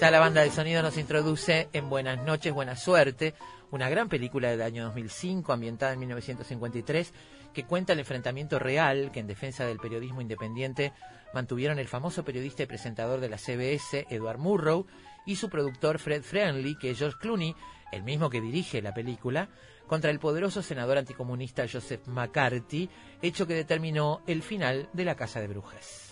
Ya 0.00 0.10
la 0.10 0.18
banda 0.18 0.42
de 0.42 0.50
sonido 0.50 0.82
nos 0.82 0.98
introduce 0.98 1.68
en 1.72 1.88
Buenas 1.88 2.22
noches, 2.24 2.52
buena 2.52 2.76
suerte, 2.76 3.34
una 3.70 3.88
gran 3.88 4.08
película 4.08 4.50
del 4.50 4.60
año 4.60 4.84
2005 4.86 5.52
ambientada 5.52 5.92
en 5.92 6.00
1953 6.00 7.12
que 7.54 7.64
cuenta 7.64 7.92
el 7.92 8.00
enfrentamiento 8.00 8.58
real 8.58 9.12
que 9.12 9.20
en 9.20 9.28
defensa 9.28 9.64
del 9.64 9.78
periodismo 9.78 10.20
independiente 10.20 10.92
mantuvieron 11.32 11.78
el 11.78 11.88
famoso 11.88 12.24
periodista 12.24 12.64
y 12.64 12.66
presentador 12.66 13.20
de 13.20 13.28
la 13.28 13.38
CBS, 13.38 14.06
Edward 14.10 14.38
Murrow, 14.38 14.86
y 15.24 15.36
su 15.36 15.48
productor 15.48 15.98
Fred 15.98 16.22
Friendly, 16.22 16.76
que 16.76 16.90
es 16.90 16.98
George 16.98 17.18
Clooney, 17.20 17.54
el 17.92 18.02
mismo 18.02 18.28
que 18.28 18.40
dirige 18.40 18.82
la 18.82 18.92
película, 18.92 19.48
contra 19.86 20.10
el 20.10 20.18
poderoso 20.18 20.60
senador 20.62 20.98
anticomunista 20.98 21.66
Joseph 21.70 22.06
McCarthy, 22.08 22.90
hecho 23.22 23.46
que 23.46 23.54
determinó 23.54 24.22
el 24.26 24.42
final 24.42 24.88
de 24.92 25.04
la 25.04 25.14
Casa 25.14 25.40
de 25.40 25.48
Brujas. 25.48 26.03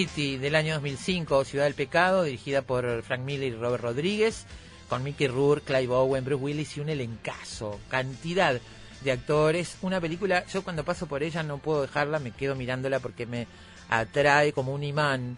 City 0.00 0.38
del 0.38 0.54
año 0.54 0.72
2005, 0.76 1.44
Ciudad 1.44 1.64
del 1.66 1.74
Pecado, 1.74 2.22
dirigida 2.22 2.62
por 2.62 3.02
Frank 3.02 3.20
Miller 3.20 3.52
y 3.52 3.54
Robert 3.54 3.82
Rodríguez, 3.82 4.46
con 4.88 5.02
Mickey 5.02 5.26
Rourke, 5.26 5.66
Clive 5.66 5.92
Owen, 5.92 6.24
Bruce 6.24 6.42
Willis 6.42 6.74
y 6.78 6.80
un 6.80 6.88
elencazo, 6.88 7.78
cantidad 7.90 8.58
de 9.04 9.12
actores. 9.12 9.76
Una 9.82 10.00
película, 10.00 10.46
yo 10.46 10.64
cuando 10.64 10.86
paso 10.86 11.06
por 11.06 11.22
ella 11.22 11.42
no 11.42 11.58
puedo 11.58 11.82
dejarla, 11.82 12.18
me 12.18 12.30
quedo 12.30 12.54
mirándola 12.54 13.00
porque 13.00 13.26
me 13.26 13.46
atrae 13.90 14.54
como 14.54 14.72
un 14.72 14.84
imán. 14.84 15.36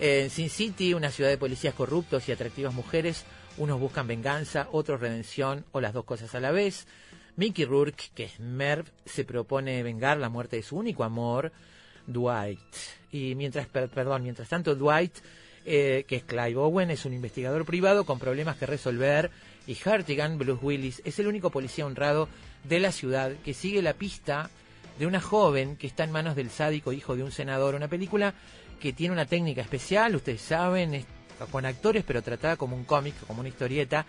En 0.00 0.28
Sin 0.30 0.50
City, 0.50 0.92
una 0.92 1.12
ciudad 1.12 1.30
de 1.30 1.38
policías 1.38 1.74
corruptos 1.74 2.28
y 2.28 2.32
atractivas 2.32 2.74
mujeres, 2.74 3.24
unos 3.58 3.78
buscan 3.78 4.08
venganza, 4.08 4.66
otros 4.72 5.00
redención 5.00 5.64
o 5.70 5.80
las 5.80 5.92
dos 5.92 6.04
cosas 6.04 6.34
a 6.34 6.40
la 6.40 6.50
vez. 6.50 6.88
Mickey 7.36 7.64
Rourke, 7.64 8.10
que 8.16 8.24
es 8.24 8.40
Merv, 8.40 8.86
se 9.04 9.24
propone 9.24 9.84
vengar 9.84 10.18
la 10.18 10.28
muerte 10.28 10.56
de 10.56 10.64
su 10.64 10.76
único 10.76 11.04
amor, 11.04 11.52
Dwight. 12.12 12.60
Y 13.12 13.34
mientras, 13.34 13.66
per- 13.66 13.88
perdón, 13.88 14.22
mientras 14.22 14.48
tanto 14.48 14.74
Dwight 14.74 15.12
eh, 15.64 16.04
que 16.06 16.16
es 16.16 16.24
Clive 16.24 16.56
Owen, 16.56 16.90
es 16.90 17.04
un 17.04 17.12
investigador 17.12 17.64
privado 17.64 18.04
con 18.04 18.18
problemas 18.18 18.56
que 18.56 18.66
resolver, 18.66 19.30
y 19.66 19.76
Hartigan, 19.84 20.38
Bruce 20.38 20.64
Willis, 20.64 21.02
es 21.04 21.18
el 21.18 21.26
único 21.26 21.50
policía 21.50 21.86
honrado 21.86 22.28
de 22.64 22.80
la 22.80 22.92
ciudad 22.92 23.32
que 23.44 23.54
sigue 23.54 23.82
la 23.82 23.92
pista 23.94 24.50
de 24.98 25.06
una 25.06 25.20
joven 25.20 25.76
que 25.76 25.86
está 25.86 26.04
en 26.04 26.12
manos 26.12 26.34
del 26.34 26.50
sádico 26.50 26.92
hijo 26.92 27.14
de 27.14 27.22
un 27.22 27.30
senador. 27.30 27.74
Una 27.74 27.88
película 27.88 28.34
que 28.80 28.92
tiene 28.92 29.12
una 29.12 29.26
técnica 29.26 29.60
especial, 29.60 30.16
ustedes 30.16 30.40
saben, 30.40 30.94
es 30.94 31.04
con 31.50 31.64
actores, 31.66 32.04
pero 32.06 32.22
tratada 32.22 32.56
como 32.56 32.74
un 32.76 32.84
cómic, 32.84 33.14
como 33.26 33.40
una 33.40 33.48
historieta. 33.48 34.04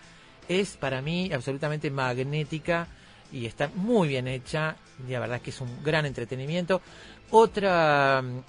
Es 0.48 0.76
para 0.76 1.00
mí 1.00 1.30
absolutamente 1.32 1.90
magnética 1.90 2.88
y 3.30 3.46
está 3.46 3.70
muy 3.74 4.08
bien 4.08 4.26
hecha. 4.26 4.76
La 5.08 5.20
verdad 5.20 5.36
es 5.36 5.42
que 5.42 5.50
es 5.50 5.60
un 5.60 5.82
gran 5.82 6.04
entretenimiento. 6.06 6.82
Otro 7.34 7.66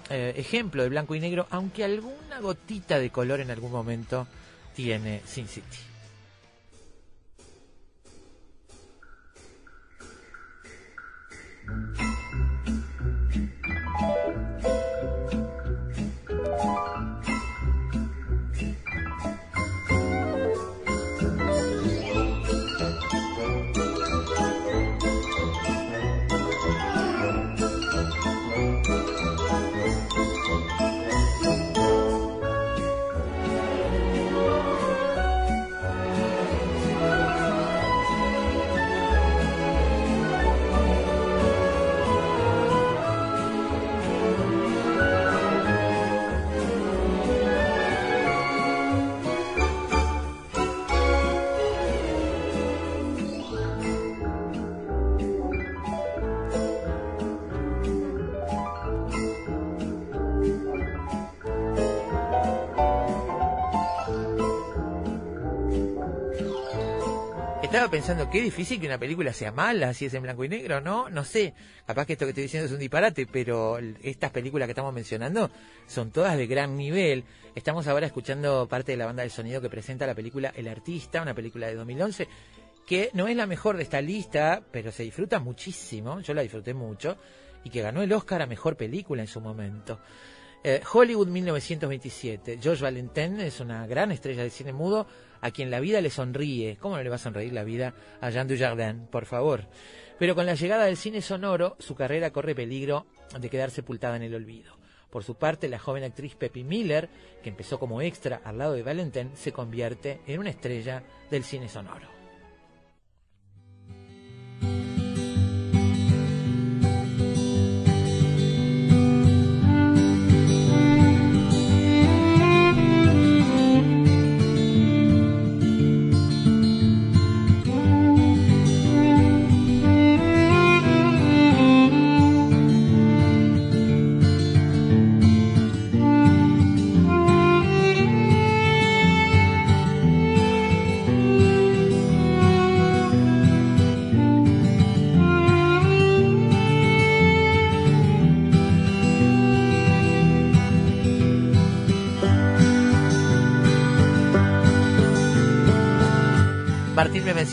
eh, 0.09 0.33
ejemplo 0.35 0.83
de 0.83 0.89
blanco 0.89 1.15
y 1.15 1.21
negro, 1.21 1.47
aunque 1.51 1.85
alguna 1.85 2.41
gotita 2.41 2.99
de 2.99 3.11
color 3.11 3.39
en 3.39 3.49
algún 3.49 3.71
momento 3.71 4.27
tiene 4.75 5.21
Sin 5.25 5.47
City. 5.47 5.77
Pensando, 67.93 68.27
qué 68.27 68.41
difícil 68.41 68.79
que 68.79 68.87
una 68.87 68.97
película 68.97 69.33
sea 69.33 69.51
mala 69.51 69.93
si 69.93 70.07
es 70.07 70.13
en 70.15 70.23
blanco 70.23 70.43
y 70.43 70.49
negro, 70.49 70.81
¿no? 70.81 71.09
No 71.09 71.23
sé, 71.23 71.53
capaz 71.85 72.07
que 72.07 72.13
esto 72.13 72.25
que 72.25 72.29
estoy 72.29 72.45
diciendo 72.45 72.65
es 72.65 72.71
un 72.71 72.79
disparate, 72.79 73.27
pero 73.27 73.77
estas 74.01 74.31
películas 74.31 74.65
que 74.65 74.71
estamos 74.71 74.91
mencionando 74.91 75.51
son 75.85 76.09
todas 76.09 76.35
de 76.35 76.47
gran 76.47 76.75
nivel. 76.75 77.23
Estamos 77.53 77.85
ahora 77.87 78.07
escuchando 78.07 78.67
parte 78.67 78.93
de 78.93 78.97
la 78.97 79.05
banda 79.05 79.21
de 79.21 79.29
sonido 79.29 79.61
que 79.61 79.69
presenta 79.69 80.07
la 80.07 80.15
película 80.15 80.51
El 80.55 80.69
Artista, 80.69 81.21
una 81.21 81.35
película 81.35 81.67
de 81.67 81.75
2011, 81.75 82.27
que 82.87 83.11
no 83.13 83.27
es 83.27 83.35
la 83.35 83.45
mejor 83.45 83.77
de 83.77 83.83
esta 83.83 84.01
lista, 84.01 84.63
pero 84.71 84.91
se 84.91 85.03
disfruta 85.03 85.37
muchísimo, 85.37 86.19
yo 86.21 86.33
la 86.33 86.41
disfruté 86.41 86.73
mucho, 86.73 87.19
y 87.63 87.69
que 87.69 87.83
ganó 87.83 88.01
el 88.01 88.11
Oscar 88.11 88.41
a 88.41 88.47
Mejor 88.47 88.75
Película 88.75 89.21
en 89.21 89.27
su 89.27 89.39
momento. 89.39 89.99
Eh, 90.63 90.81
Hollywood 90.91 91.27
1927. 91.27 92.57
George 92.59 92.81
Valentin 92.81 93.39
es 93.41 93.59
una 93.59 93.85
gran 93.85 94.11
estrella 94.11 94.41
de 94.41 94.49
cine 94.49 94.73
mudo 94.73 95.05
a 95.43 95.51
quien 95.51 95.69
la 95.69 95.81
vida 95.81 95.99
le 95.99 96.09
sonríe. 96.09 96.77
¿Cómo 96.77 96.95
no 96.95 97.03
le 97.03 97.09
va 97.09 97.17
a 97.17 97.19
sonreír 97.19 97.51
la 97.51 97.65
vida 97.65 97.93
a 98.21 98.29
Jean 98.29 98.47
Dujardin? 98.47 99.07
Por 99.07 99.25
favor. 99.25 99.67
Pero 100.17 100.35
con 100.35 100.45
la 100.45 100.55
llegada 100.55 100.85
del 100.85 100.95
cine 100.95 101.21
sonoro, 101.21 101.75
su 101.79 101.95
carrera 101.95 102.31
corre 102.31 102.55
peligro 102.55 103.05
de 103.37 103.49
quedar 103.49 103.69
sepultada 103.69 104.15
en 104.15 104.23
el 104.23 104.35
olvido. 104.35 104.77
Por 105.09 105.25
su 105.25 105.35
parte, 105.35 105.67
la 105.67 105.79
joven 105.79 106.05
actriz 106.05 106.35
Peppy 106.35 106.63
Miller, 106.63 107.09
que 107.43 107.49
empezó 107.49 107.77
como 107.77 108.01
extra 108.01 108.41
al 108.45 108.57
lado 108.57 108.73
de 108.73 108.83
Valentin, 108.83 109.31
se 109.35 109.51
convierte 109.51 110.21
en 110.25 110.39
una 110.39 110.49
estrella 110.49 111.03
del 111.29 111.43
cine 111.43 111.67
sonoro. 111.67 112.07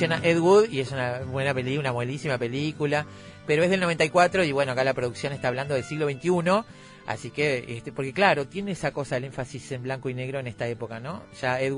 Menciona 0.08 0.66
y 0.70 0.80
es 0.80 0.92
una 0.92 1.20
buena 1.20 1.54
película, 1.54 1.80
una 1.80 1.90
buenísima 1.90 2.38
película, 2.38 3.06
pero 3.46 3.62
es 3.62 3.70
del 3.70 3.80
94 3.80 4.44
y 4.44 4.52
bueno, 4.52 4.72
acá 4.72 4.84
la 4.84 4.94
producción 4.94 5.32
está 5.32 5.48
hablando 5.48 5.74
del 5.74 5.84
siglo 5.84 6.08
XXI, 6.08 6.64
así 7.06 7.30
que, 7.30 7.64
este, 7.68 7.92
porque 7.92 8.12
claro, 8.12 8.46
tiene 8.46 8.72
esa 8.72 8.92
cosa 8.92 9.16
del 9.16 9.24
énfasis 9.24 9.72
en 9.72 9.82
blanco 9.82 10.08
y 10.08 10.14
negro 10.14 10.38
en 10.38 10.46
esta 10.46 10.66
época, 10.68 11.00
¿no? 11.00 11.24
Ya 11.40 11.60
Ed 11.60 11.74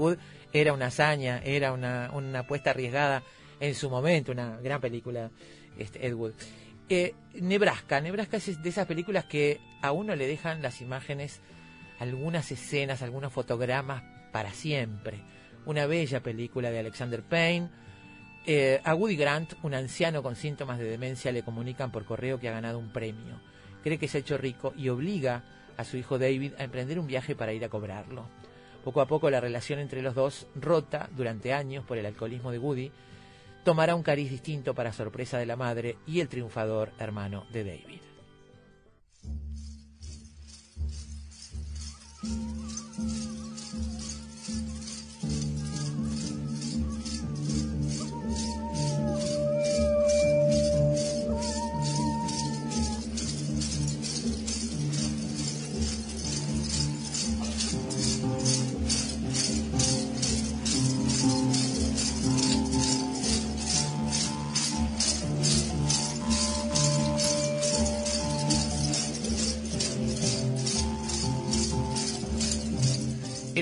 era 0.53 0.73
una 0.73 0.87
hazaña, 0.87 1.41
era 1.45 1.73
una, 1.73 2.11
una 2.13 2.41
apuesta 2.41 2.71
arriesgada 2.71 3.23
en 3.61 3.75
su 3.75 3.91
momento, 3.91 4.33
una 4.33 4.59
gran 4.59 4.81
película, 4.81 5.31
este, 5.79 6.07
Ed. 6.07 6.17
Eh, 6.89 7.15
Nebraska, 7.35 8.01
Nebraska 8.01 8.37
es 8.37 8.63
de 8.63 8.69
esas 8.69 8.87
películas 8.87 9.25
que 9.25 9.61
a 9.81 9.93
uno 9.93 10.15
le 10.15 10.27
dejan 10.27 10.63
las 10.63 10.81
imágenes, 10.81 11.41
algunas 11.99 12.51
escenas, 12.53 13.03
algunos 13.03 13.33
fotogramas 13.33 14.03
para 14.33 14.53
siempre 14.53 15.23
una 15.67 15.87
bella 15.87 16.23
película 16.23 16.71
de 16.71 16.79
Alexander 16.79 17.23
Payne. 17.23 17.69
Eh, 18.45 18.81
a 18.83 18.95
Woody 18.95 19.17
Grant, 19.17 19.55
un 19.63 19.75
anciano 19.75 20.23
con 20.23 20.35
síntomas 20.35 20.79
de 20.79 20.85
demencia, 20.85 21.31
le 21.31 21.45
comunican 21.45 21.93
por 21.93 22.05
correo 22.05 22.41
que 22.41 22.49
ha 22.49 22.53
ganado 22.53 22.79
un 22.79 22.93
premio. 22.93 23.41
Cree 23.83 23.99
que 23.99 24.09
se 24.09 24.19
ha 24.19 24.21
hecho 24.21 24.37
rico 24.37 24.73
y 24.77 24.89
obliga 24.89 25.45
a 25.77 25.85
su 25.85 25.97
hijo 25.97 26.19
David 26.19 26.55
a 26.59 26.65
emprender 26.65 26.99
un 26.99 27.07
viaje 27.07 27.37
para 27.37 27.53
ir 27.53 27.65
a 27.65 27.69
cobrarlo. 27.69 28.27
Poco 28.85 29.01
a 29.01 29.07
poco 29.07 29.31
la 29.31 29.41
relación 29.41 29.79
entre 29.79 30.03
los 30.03 30.15
dos, 30.15 30.49
rota 30.57 31.09
durante 31.15 31.53
años 31.53 31.85
por 31.85 31.99
el 31.99 32.07
alcoholismo 32.07 32.51
de 32.51 32.59
Woody, 32.59 32.91
tomará 33.65 33.95
un 33.95 34.03
cariz 34.03 34.29
distinto 34.29 34.75
para 34.75 34.93
sorpresa 34.93 35.39
de 35.39 35.47
la 35.47 35.57
madre 35.57 35.97
y 36.07 36.21
el 36.21 36.29
triunfador 36.29 36.93
hermano 36.99 37.47
de 37.53 37.65
David. 37.65 38.01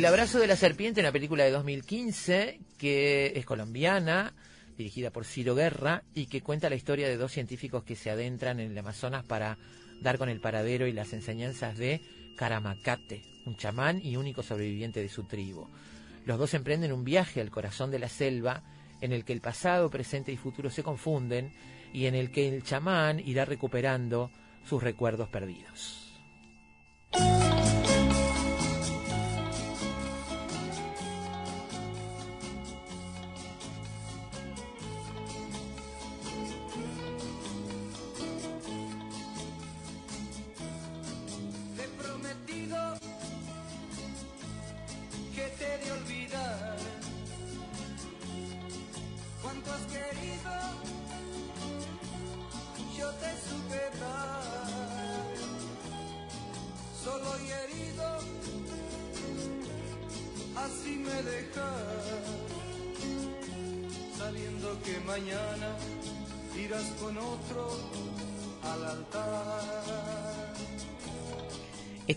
El 0.01 0.07
abrazo 0.07 0.39
de 0.39 0.47
la 0.47 0.57
serpiente, 0.57 1.03
una 1.03 1.13
película 1.13 1.45
de 1.45 1.51
2015 1.51 2.59
que 2.79 3.35
es 3.37 3.45
colombiana, 3.45 4.33
dirigida 4.79 5.11
por 5.11 5.27
Ciro 5.27 5.55
Guerra 5.55 6.05
y 6.15 6.25
que 6.25 6.41
cuenta 6.41 6.71
la 6.71 6.77
historia 6.77 7.07
de 7.07 7.19
dos 7.19 7.33
científicos 7.33 7.85
que 7.85 7.97
se 7.97 8.09
adentran 8.09 8.61
en 8.61 8.71
el 8.71 8.79
Amazonas 8.79 9.25
para 9.25 9.59
dar 10.01 10.17
con 10.17 10.31
el 10.31 10.41
paradero 10.41 10.87
y 10.87 10.95
las 10.95 11.13
enseñanzas 11.13 11.77
de 11.77 12.01
Caramacate, 12.39 13.21
un 13.45 13.59
chamán 13.59 14.01
y 14.03 14.17
único 14.17 14.43
sobreviviente 14.43 15.03
de 15.03 15.11
su 15.11 15.25
tribu. 15.25 15.69
Los 16.25 16.39
dos 16.39 16.55
emprenden 16.55 16.95
un 16.95 17.05
viaje 17.05 17.43
al 17.43 17.51
corazón 17.51 17.91
de 17.91 17.99
la 17.99 18.09
selva 18.09 18.63
en 19.03 19.13
el 19.13 19.27
que 19.27 19.35
el 19.35 19.43
pasado, 19.43 19.91
presente 19.91 20.33
y 20.33 20.39
futuro 20.39 20.71
se 20.71 20.83
confunden 20.83 21.53
y 21.93 22.07
en 22.07 22.15
el 22.15 22.31
que 22.31 22.49
el 22.49 22.63
chamán 22.63 23.21
irá 23.21 23.45
recuperando 23.45 24.31
sus 24.65 24.83
recuerdos 24.83 25.29
perdidos. 25.29 26.11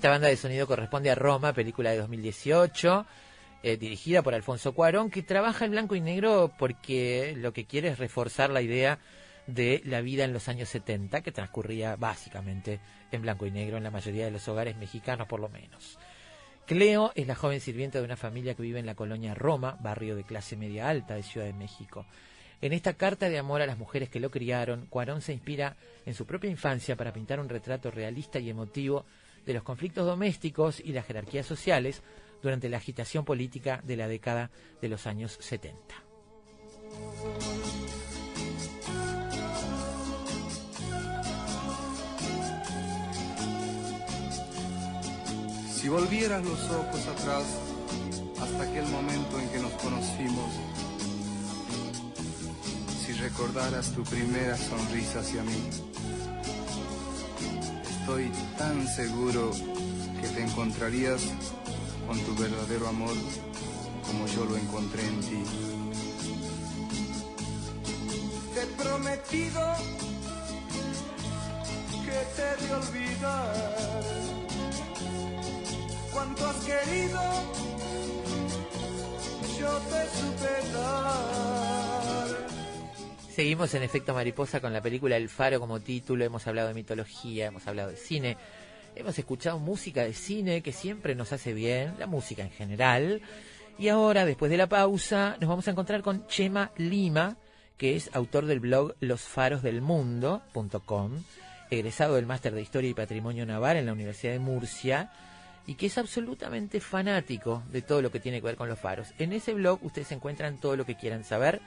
Esta 0.03 0.11
banda 0.11 0.27
de 0.27 0.35
sonido 0.35 0.67
corresponde 0.67 1.09
a 1.11 1.15
Roma, 1.15 1.53
película 1.53 1.91
de 1.91 1.99
2018, 1.99 3.05
eh, 3.63 3.77
dirigida 3.77 4.21
por 4.21 4.33
Alfonso 4.33 4.73
Cuarón, 4.73 5.09
que 5.09 5.23
trabaja 5.23 5.63
en 5.63 5.71
blanco 5.71 5.95
y 5.95 6.01
negro 6.01 6.51
porque 6.59 7.33
lo 7.37 7.53
que 7.53 7.63
quiere 7.63 7.87
es 7.87 7.99
reforzar 7.99 8.49
la 8.49 8.61
idea 8.61 8.99
de 9.47 9.81
la 9.85 10.01
vida 10.01 10.25
en 10.25 10.33
los 10.33 10.49
años 10.49 10.67
70, 10.67 11.21
que 11.21 11.31
transcurría 11.31 11.95
básicamente 11.95 12.81
en 13.13 13.21
blanco 13.21 13.45
y 13.45 13.51
negro 13.51 13.77
en 13.77 13.83
la 13.83 13.91
mayoría 13.91 14.25
de 14.25 14.31
los 14.31 14.45
hogares 14.49 14.75
mexicanos 14.75 15.25
por 15.25 15.39
lo 15.39 15.47
menos. 15.47 15.97
Cleo 16.65 17.13
es 17.15 17.25
la 17.25 17.35
joven 17.35 17.61
sirvienta 17.61 17.99
de 17.99 18.03
una 18.03 18.17
familia 18.17 18.55
que 18.55 18.63
vive 18.63 18.79
en 18.81 18.85
la 18.85 18.95
colonia 18.95 19.33
Roma, 19.33 19.77
barrio 19.79 20.17
de 20.17 20.25
clase 20.25 20.57
media 20.57 20.89
alta 20.89 21.15
de 21.15 21.23
Ciudad 21.23 21.47
de 21.47 21.53
México. 21.53 22.05
En 22.59 22.73
esta 22.73 22.95
carta 22.95 23.29
de 23.29 23.39
amor 23.39 23.61
a 23.61 23.67
las 23.67 23.77
mujeres 23.77 24.09
que 24.09 24.19
lo 24.19 24.29
criaron, 24.29 24.85
Cuarón 24.87 25.21
se 25.21 25.31
inspira 25.31 25.77
en 26.05 26.13
su 26.13 26.25
propia 26.25 26.49
infancia 26.49 26.97
para 26.97 27.13
pintar 27.13 27.39
un 27.39 27.47
retrato 27.47 27.89
realista 27.89 28.37
y 28.39 28.49
emotivo 28.49 29.05
de 29.45 29.53
los 29.53 29.63
conflictos 29.63 30.05
domésticos 30.05 30.79
y 30.79 30.93
las 30.93 31.05
jerarquías 31.05 31.45
sociales 31.45 32.01
durante 32.41 32.69
la 32.69 32.77
agitación 32.77 33.25
política 33.25 33.81
de 33.83 33.97
la 33.97 34.07
década 34.07 34.51
de 34.81 34.89
los 34.89 35.07
años 35.07 35.37
70. 35.39 36.03
Si 45.73 45.89
volvieras 45.89 46.43
los 46.45 46.61
ojos 46.71 47.07
atrás 47.07 47.43
hasta 48.41 48.63
aquel 48.63 48.85
momento 48.85 49.39
en 49.39 49.49
que 49.49 49.59
nos 49.59 49.73
conocimos, 49.73 50.53
si 53.05 53.11
recordaras 53.13 53.91
tu 53.93 54.03
primera 54.03 54.55
sonrisa 54.55 55.19
hacia 55.19 55.43
mí, 55.43 55.92
estoy 58.03 58.29
tan 58.57 58.85
seguro 58.85 59.51
que 60.19 60.27
te 60.27 60.43
encontrarías 60.43 61.21
con 62.05 62.19
tu 62.19 62.35
verdadero 62.35 62.89
amor 62.89 63.15
como 64.05 64.27
yo 64.27 64.43
lo 64.43 64.57
encontré 64.57 65.07
en 65.07 65.19
ti. 65.21 65.43
Te 68.53 68.61
he 68.61 68.65
prometido 68.83 69.61
que 72.03 72.19
te 72.35 72.43
he 72.43 72.67
de 72.67 72.73
olvidar 72.75 74.03
cuánto 76.11 76.45
has 76.45 76.57
querido, 76.57 77.21
yo 79.57 79.77
te 79.89 80.19
supe. 80.19 80.63
Seguimos 83.33 83.73
en 83.73 83.81
efecto 83.81 84.13
mariposa 84.13 84.61
con 84.61 84.73
la 84.73 84.83
película 84.83 85.17
El 85.17 85.27
Faro 85.27 85.59
como 85.59 85.79
título, 85.79 86.23
hemos 86.23 86.45
hablado 86.45 86.67
de 86.67 86.75
mitología, 86.75 87.47
hemos 87.47 87.65
hablado 87.65 87.89
de 87.89 87.95
cine, 87.95 88.37
hemos 88.95 89.17
escuchado 89.17 89.57
música 89.57 90.03
de 90.03 90.13
cine 90.13 90.61
que 90.61 90.71
siempre 90.71 91.15
nos 91.15 91.33
hace 91.33 91.51
bien, 91.51 91.95
la 91.97 92.05
música 92.05 92.43
en 92.43 92.51
general. 92.51 93.23
Y 93.79 93.87
ahora, 93.87 94.27
después 94.27 94.51
de 94.51 94.57
la 94.57 94.69
pausa, 94.69 95.35
nos 95.39 95.49
vamos 95.49 95.67
a 95.67 95.71
encontrar 95.71 96.03
con 96.03 96.27
Chema 96.27 96.69
Lima, 96.77 97.37
que 97.75 97.95
es 97.95 98.11
autor 98.13 98.45
del 98.45 98.59
blog 98.59 98.93
losfarosdelmundo.com, 98.99 101.23
egresado 101.71 102.13
del 102.13 102.27
Máster 102.27 102.53
de 102.53 102.61
Historia 102.61 102.91
y 102.91 102.93
Patrimonio 102.93 103.47
Naval 103.47 103.77
en 103.77 103.87
la 103.87 103.93
Universidad 103.93 104.33
de 104.33 104.39
Murcia, 104.39 105.11
y 105.65 105.73
que 105.73 105.87
es 105.87 105.97
absolutamente 105.97 106.79
fanático 106.79 107.63
de 107.71 107.81
todo 107.81 108.03
lo 108.03 108.11
que 108.11 108.19
tiene 108.19 108.41
que 108.41 108.45
ver 108.45 108.57
con 108.57 108.69
los 108.69 108.77
faros. 108.77 109.07
En 109.17 109.33
ese 109.33 109.55
blog 109.55 109.83
ustedes 109.83 110.11
encuentran 110.11 110.57
todo 110.57 110.75
lo 110.75 110.85
que 110.85 110.93
quieran 110.93 111.23
saber 111.23 111.59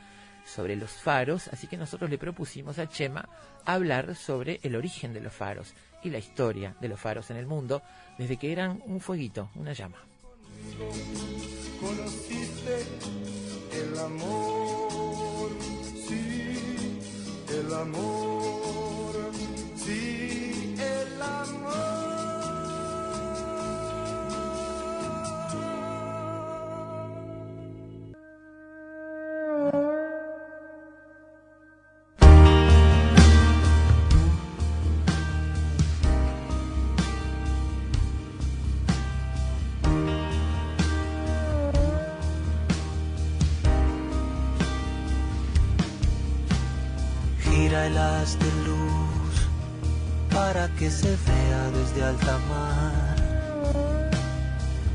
sobre 0.46 0.76
los 0.76 0.90
faros, 0.92 1.48
así 1.48 1.66
que 1.66 1.76
nosotros 1.76 2.08
le 2.08 2.18
propusimos 2.18 2.78
a 2.78 2.88
Chema 2.88 3.28
hablar 3.64 4.14
sobre 4.14 4.60
el 4.62 4.76
origen 4.76 5.12
de 5.12 5.20
los 5.20 5.32
faros 5.32 5.74
y 6.02 6.10
la 6.10 6.18
historia 6.18 6.74
de 6.80 6.88
los 6.88 7.00
faros 7.00 7.30
en 7.30 7.36
el 7.36 7.46
mundo 7.46 7.82
desde 8.16 8.36
que 8.36 8.52
eran 8.52 8.82
un 8.86 9.00
fueguito, 9.00 9.50
una 9.56 9.72
llama. 9.72 9.98
Conociste 11.80 12.84
el 13.72 13.98
amor, 13.98 15.50
sí, 16.08 16.98
el 17.48 17.74
amor, 17.74 18.55
De 47.86 47.92
luz 48.66 49.48
para 50.34 50.66
que 50.74 50.90
se 50.90 51.06
vea 51.06 51.70
desde 51.70 52.02
alta 52.02 52.36
mar. 52.48 53.16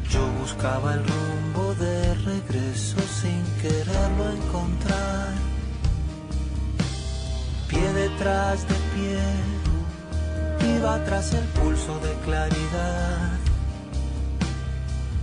Yo 0.09 0.27
buscaba 0.41 0.95
el 0.95 0.99
rumbo 0.99 1.73
de 1.75 2.13
regreso 2.15 2.97
sin 2.99 3.41
quererlo 3.61 4.31
encontrar. 4.31 5.29
Pie 7.69 7.93
detrás 7.93 8.67
de 8.67 8.75
pie, 8.93 10.75
iba 10.75 11.01
tras 11.05 11.33
el 11.33 11.45
pulso 11.61 11.97
de 11.99 12.13
claridad. 12.25 13.39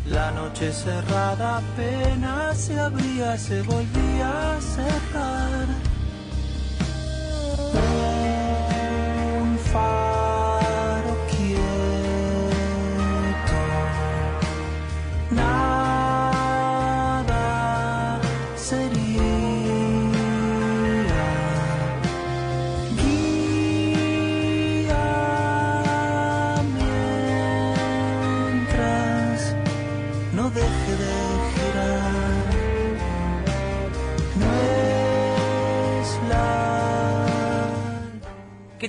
La 0.06 0.30
noche 0.30 0.72
cerrada 0.72 1.58
apenas 1.58 2.56
se 2.56 2.80
abría, 2.80 3.36
se 3.36 3.60
volvía 3.60 4.56
a 4.56 4.60
cerrar. 4.62 4.97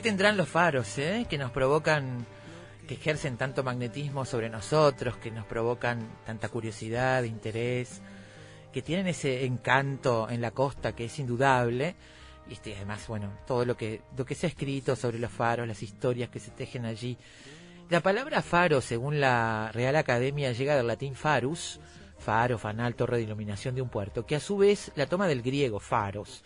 Tendrán 0.09 0.37
los 0.37 0.49
faros, 0.49 0.97
eh? 0.97 1.27
Que 1.29 1.37
nos 1.37 1.51
provocan, 1.51 2.25
que 2.87 2.95
ejercen 2.95 3.37
tanto 3.37 3.63
magnetismo 3.63 4.25
sobre 4.25 4.49
nosotros, 4.49 5.17
que 5.17 5.29
nos 5.29 5.45
provocan 5.45 5.99
tanta 6.25 6.49
curiosidad, 6.49 7.21
interés, 7.21 8.01
que 8.73 8.81
tienen 8.81 9.05
ese 9.05 9.45
encanto 9.45 10.27
en 10.27 10.41
la 10.41 10.49
costa 10.49 10.95
que 10.95 11.05
es 11.05 11.19
indudable. 11.19 11.95
Y 12.49 12.53
este, 12.53 12.75
además, 12.75 13.07
bueno, 13.07 13.31
todo 13.45 13.65
lo 13.65 13.77
que, 13.77 14.01
lo 14.17 14.25
que 14.25 14.33
se 14.33 14.47
ha 14.47 14.49
escrito 14.49 14.95
sobre 14.95 15.19
los 15.19 15.31
faros, 15.31 15.67
las 15.67 15.83
historias 15.83 16.31
que 16.31 16.39
se 16.39 16.49
tejen 16.49 16.85
allí. 16.85 17.15
La 17.91 17.99
palabra 17.99 18.41
faro, 18.41 18.81
según 18.81 19.19
la 19.19 19.69
Real 19.73 19.95
Academia, 19.95 20.53
llega 20.53 20.75
del 20.75 20.87
latín 20.87 21.13
farus, 21.13 21.79
faro, 22.17 22.57
fanal, 22.57 22.95
torre 22.95 23.17
de 23.17 23.23
iluminación 23.25 23.75
de 23.75 23.83
un 23.83 23.89
puerto, 23.89 24.25
que 24.25 24.35
a 24.35 24.39
su 24.39 24.57
vez 24.57 24.91
la 24.95 25.05
toma 25.05 25.27
del 25.27 25.43
griego 25.43 25.79
faros. 25.79 26.43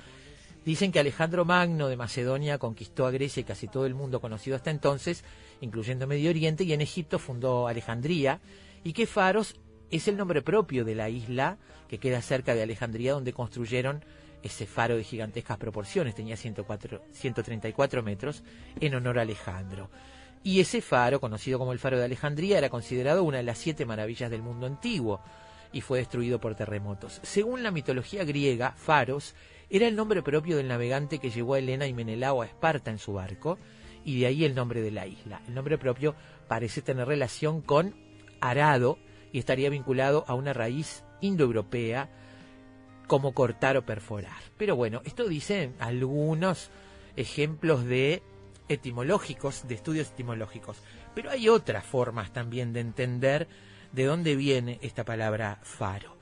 Dicen 0.65 0.91
que 0.91 0.99
Alejandro 0.99 1.43
Magno 1.43 1.89
de 1.89 1.97
Macedonia 1.97 2.57
conquistó 2.57 3.05
a 3.05 3.11
Grecia 3.11 3.41
y 3.41 3.43
casi 3.43 3.67
todo 3.67 3.85
el 3.85 3.95
mundo 3.95 4.21
conocido 4.21 4.55
hasta 4.55 4.71
entonces, 4.71 5.23
incluyendo 5.59 6.07
Medio 6.07 6.29
Oriente, 6.29 6.63
y 6.63 6.73
en 6.73 6.81
Egipto 6.81 7.19
fundó 7.19 7.67
Alejandría, 7.67 8.39
y 8.83 8.93
que 8.93 9.05
Faros 9.05 9.59
es 9.91 10.07
el 10.07 10.17
nombre 10.17 10.41
propio 10.41 10.85
de 10.85 10.95
la 10.95 11.09
isla 11.09 11.57
que 11.87 11.99
queda 11.99 12.21
cerca 12.21 12.55
de 12.55 12.63
Alejandría, 12.63 13.13
donde 13.13 13.33
construyeron 13.33 14.03
ese 14.41 14.65
faro 14.65 14.97
de 14.97 15.03
gigantescas 15.03 15.57
proporciones, 15.57 16.15
tenía 16.15 16.35
104 16.35 17.01
134 17.11 18.03
metros, 18.03 18.43
en 18.79 18.95
honor 18.95 19.19
a 19.19 19.21
Alejandro. 19.23 19.89
Y 20.43 20.59
ese 20.59 20.81
faro, 20.81 21.21
conocido 21.21 21.59
como 21.59 21.71
el 21.71 21.79
faro 21.79 21.97
de 21.97 22.05
Alejandría, 22.05 22.57
era 22.57 22.69
considerado 22.69 23.23
una 23.23 23.37
de 23.37 23.43
las 23.43 23.57
siete 23.57 23.85
maravillas 23.85 24.29
del 24.29 24.41
mundo 24.41 24.65
antiguo 24.65 25.21
y 25.71 25.81
fue 25.81 25.99
destruido 25.99 26.39
por 26.39 26.55
terremotos. 26.55 27.19
Según 27.23 27.63
la 27.63 27.71
mitología 27.71 28.25
griega, 28.25 28.73
Faros 28.77 29.33
Era 29.73 29.87
el 29.87 29.95
nombre 29.95 30.21
propio 30.21 30.55
del 30.55 30.67
navegante 30.67 31.17
que 31.17 31.31
llevó 31.31 31.55
a 31.55 31.57
Elena 31.57 31.87
y 31.87 31.95
Menelao 31.95 32.43
a 32.43 32.45
Esparta 32.45 32.91
en 32.91 32.99
su 32.99 33.13
barco, 33.13 33.57
y 34.05 34.19
de 34.19 34.27
ahí 34.27 34.45
el 34.45 34.53
nombre 34.53 34.83
de 34.83 34.91
la 34.91 35.07
isla. 35.07 35.41
El 35.47 35.55
nombre 35.55 35.79
propio 35.79 36.13
parece 36.47 36.83
tener 36.83 37.07
relación 37.07 37.59
con 37.63 37.95
arado 38.39 38.99
y 39.31 39.39
estaría 39.39 39.71
vinculado 39.71 40.25
a 40.27 40.35
una 40.35 40.53
raíz 40.53 41.03
indoeuropea 41.21 42.07
como 43.07 43.33
cortar 43.33 43.75
o 43.75 43.83
perforar. 43.83 44.43
Pero 44.57 44.75
bueno, 44.75 45.01
esto 45.05 45.27
dicen 45.27 45.73
algunos 45.79 46.69
ejemplos 47.15 47.83
de 47.83 48.21
etimológicos, 48.69 49.67
de 49.67 49.73
estudios 49.73 50.11
etimológicos. 50.11 50.77
Pero 51.15 51.31
hay 51.31 51.49
otras 51.49 51.83
formas 51.83 52.31
también 52.31 52.73
de 52.73 52.81
entender 52.81 53.47
de 53.91 54.03
dónde 54.03 54.35
viene 54.35 54.77
esta 54.83 55.03
palabra 55.03 55.61
faro. 55.63 56.12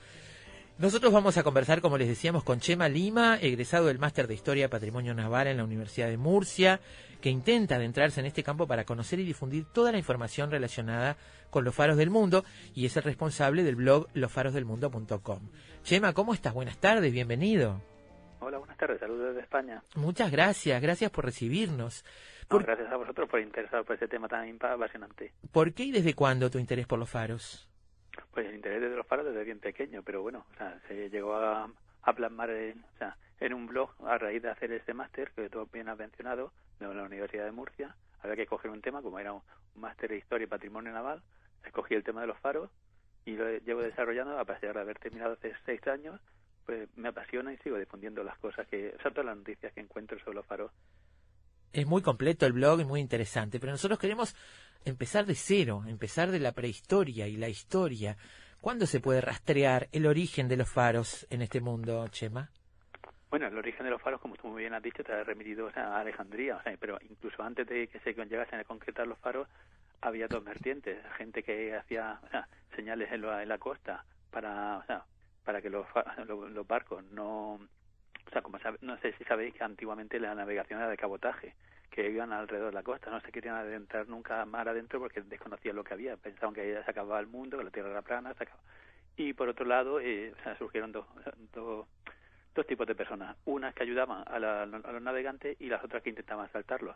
Nosotros 0.82 1.14
vamos 1.14 1.38
a 1.38 1.44
conversar, 1.44 1.80
como 1.80 2.00
les 2.00 2.08
decíamos, 2.08 2.44
con 2.44 2.60
Chema 2.60 2.90
Lima, 2.90 3.38
egresado 3.40 3.86
del 3.86 4.00
Máster 4.00 4.26
de 4.26 4.34
Historia 4.34 4.66
y 4.66 4.68
Patrimonio 4.68 5.14
Naval 5.14 5.46
en 5.46 5.58
la 5.58 5.64
Universidad 5.64 6.08
de 6.08 6.18
Murcia, 6.18 6.80
que 7.22 7.30
intenta 7.30 7.76
adentrarse 7.76 8.20
en 8.20 8.26
este 8.26 8.42
campo 8.42 8.66
para 8.66 8.84
conocer 8.84 9.20
y 9.20 9.24
difundir 9.24 9.66
toda 9.66 9.92
la 9.92 10.00
información 10.00 10.50
relacionada 10.50 11.18
con 11.52 11.66
los 11.66 11.76
faros 11.76 11.98
del 11.98 12.10
mundo 12.10 12.44
y 12.74 12.88
es 12.88 12.98
el 12.98 13.04
responsable 13.04 13.62
del 13.62 13.76
blog 13.76 14.08
losfarosdelmundo.com. 14.16 15.50
Chema, 15.84 16.14
¿cómo 16.14 16.34
estás? 16.34 16.56
Buenas 16.56 16.80
tardes, 16.80 17.14
bienvenido. 17.14 17.80
Hola, 18.40 18.58
buenas 18.58 18.78
tardes, 18.78 19.00
saludos 19.00 19.28
desde 19.28 19.42
España. 19.42 19.84
Muchas 19.94 20.32
gracias, 20.32 20.82
gracias 20.82 21.12
por 21.12 21.26
recibirnos. 21.26 22.04
No, 22.50 22.58
¿Por, 22.58 22.64
gracias 22.64 22.92
a 22.92 22.98
vosotros 22.98 23.30
por 23.30 23.40
interesar 23.40 23.86
por 23.86 23.94
este 23.94 24.08
tema 24.08 24.28
tan 24.28 24.50
apasionante. 24.60 25.32
¿Por 25.52 25.74
qué 25.74 25.84
y 25.84 25.92
desde 25.92 26.16
cuándo 26.16 26.50
tu 26.50 26.58
interés 26.58 26.88
por 26.88 26.98
los 26.98 27.08
faros? 27.08 27.68
Pues 28.32 28.48
el 28.48 28.56
interés 28.56 28.82
de 28.82 28.96
los 28.96 29.08
faros 29.08 29.26
desde 29.26 29.44
bien 29.44 29.60
pequeño, 29.60 30.04
pero 30.04 30.22
bueno, 30.22 30.46
o 30.52 30.58
sea, 30.58 30.80
se 30.88 31.10
llegó 31.10 31.36
a, 31.36 31.70
a 32.02 32.14
plasmar 32.14 32.50
en, 32.50 32.84
o 32.84 32.98
sea, 32.98 33.18
en 33.40 33.54
un 33.54 33.68
blog 33.68 33.92
a 34.06 34.18
raíz 34.18 34.42
de 34.42 34.50
hacer 34.50 34.72
este 34.72 34.94
máster 34.94 35.32
que 35.32 35.50
tú 35.50 35.68
bien 35.72 35.90
has 35.90 35.98
mencionado 35.98 36.52
de 36.80 36.94
la 36.94 37.04
Universidad 37.04 37.46
de 37.46 37.52
Murcia. 37.52 37.96
Había 38.22 38.36
que 38.36 38.48
coger 38.48 38.72
un 38.72 38.82
tema, 38.82 39.02
como 39.02 39.20
era 39.20 39.34
un, 39.34 39.42
máster 39.76 40.10
de 40.10 40.18
Historia 40.18 40.46
y 40.46 40.48
Patrimonio 40.48 40.92
Naval, 40.92 41.22
escogí 41.64 41.94
el 41.96 42.04
tema 42.04 42.22
de 42.22 42.28
los 42.28 42.38
faros 42.40 42.70
y 43.26 43.36
lo 43.36 43.50
llevo 43.60 43.82
desarrollando 43.82 44.38
a 44.38 44.46
pesar 44.46 44.74
de 44.74 44.82
haber 44.82 45.00
terminado 45.00 45.34
hace 45.34 45.54
seis 45.66 45.86
años, 45.88 46.20
pues 46.66 46.90
me 46.98 47.08
apasiona 47.08 47.54
y 47.54 47.58
sigo 47.58 47.78
difundiendo 47.78 48.24
las 48.24 48.38
cosas 48.40 48.68
que, 48.68 48.94
o 48.98 49.02
sea, 49.02 49.12
todas 49.12 49.26
las 49.26 49.38
noticias 49.38 49.72
que 49.74 49.80
encuentro 49.80 50.20
sobre 50.20 50.36
los 50.36 50.46
faros. 50.46 50.72
Es 51.74 51.88
muy 51.88 52.02
completo 52.02 52.46
el 52.46 52.54
blog 52.54 52.82
y 52.82 52.86
muy 52.86 53.00
interesante, 53.00 53.60
pero 53.60 53.72
nosotros 53.72 54.00
queremos 54.00 54.36
empezar 54.84 55.26
de 55.26 55.36
cero, 55.36 55.84
empezar 55.88 56.32
de 56.32 56.40
la 56.40 56.52
prehistoria 56.52 57.28
y 57.28 57.38
la 57.38 57.50
historia. 57.50 58.18
¿Cuándo 58.60 58.86
se 58.86 59.00
puede 59.00 59.22
rastrear 59.22 59.88
el 59.92 60.06
origen 60.06 60.48
de 60.48 60.58
los 60.58 60.70
faros 60.70 61.26
en 61.30 61.42
este 61.42 61.62
mundo, 61.62 62.08
Chema? 62.10 62.50
Bueno, 63.30 63.48
el 63.48 63.58
origen 63.58 63.86
de 63.86 63.92
los 63.92 64.02
faros, 64.02 64.20
como 64.20 64.36
tú 64.36 64.50
muy 64.50 64.64
bien 64.64 64.74
has 64.74 64.84
dicho, 64.84 65.04
te 65.04 65.14
ha 65.14 65.24
remitido 65.24 65.72
a 65.74 66.02
Alejandría, 66.02 66.62
pero 66.80 66.98
incluso 67.10 67.42
antes 67.42 67.66
de 67.66 67.88
que 67.88 68.00
se 68.00 68.14
llegasen 68.14 68.60
a 68.60 68.66
concretar 68.66 69.08
los 69.08 69.18
faros, 69.20 69.48
había 70.02 70.28
dos 70.28 70.44
vertientes, 70.44 71.00
gente 71.18 71.42
que 71.42 71.76
hacía 71.76 72.20
señales 72.76 73.12
en 73.12 73.22
la, 73.22 73.42
en 73.42 73.50
la 73.50 73.58
costa 73.58 74.04
para, 74.32 74.78
o 74.80 74.84
sea, 74.84 75.06
para 75.46 75.62
que 75.62 75.70
los, 75.70 75.86
los 76.28 76.68
barcos 76.68 77.04
no, 77.06 77.60
o 78.32 78.34
sea, 78.34 78.42
como 78.42 78.60
sabe- 78.60 78.78
no 78.82 78.98
sé 79.00 79.12
si 79.18 79.26
sabéis 79.26 79.54
que 79.54 79.62
antiguamente 79.64 80.18
la 80.18 80.34
navegación 80.34 80.80
era 80.80 80.88
de 80.90 80.96
cabotaje, 80.96 81.54
que 81.90 82.10
iban 82.10 82.32
alrededor 82.32 82.70
de 82.70 82.76
la 82.76 82.84
costa, 82.84 83.10
no 83.12 83.20
se 83.20 83.30
querían 83.32 83.56
adentrar 83.56 84.08
nunca 84.08 84.46
mar 84.46 84.70
adentro 84.70 85.02
porque 85.02 85.22
desconocían 85.22 85.76
lo 85.76 85.84
que 85.84 85.94
había, 85.94 86.16
pensaban 86.16 86.56
que 86.56 86.62
ahí 86.62 86.84
se 86.86 86.92
acababa 86.92 87.20
el 87.20 87.28
mundo, 87.28 87.58
que 87.58 87.66
la 87.66 87.72
tierra 87.72 87.90
era 87.92 88.02
plana, 88.02 88.34
se 88.36 88.44
acababa. 88.44 88.64
Y 89.18 89.34
por 89.34 89.50
otro 89.50 89.66
lado, 89.66 90.00
eh, 90.00 90.34
o 90.40 90.44
sea, 90.44 90.58
surgieron 90.58 90.94
dos, 90.94 91.06
dos, 91.54 91.86
dos 92.56 92.68
tipos 92.68 92.88
de 92.88 92.96
personas, 92.96 93.36
unas 93.44 93.76
que 93.76 93.84
ayudaban 93.84 94.24
a, 94.26 94.40
la- 94.40 94.64
a 94.64 94.66
los 94.66 95.02
navegantes 95.02 95.60
y 95.60 95.68
las 95.68 95.84
otras 95.84 96.02
que 96.02 96.10
intentaban 96.12 96.50
saltarlos, 96.54 96.96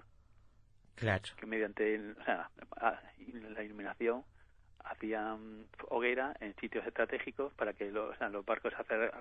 Claro. 0.96 1.24
que 1.38 1.46
mediante 1.46 2.00
o 2.18 2.24
sea, 2.24 2.50
la 2.80 3.64
iluminación 3.64 4.24
hacían 4.86 5.66
hoguera 5.90 6.34
en 6.40 6.56
sitios 6.56 6.86
estratégicos 6.88 7.54
para 7.56 7.74
que 7.74 7.92
los, 7.92 8.16
o 8.16 8.18
sea, 8.18 8.30
los 8.30 8.46
barcos 8.46 8.72
se 8.74 8.80
acer- 8.82 9.12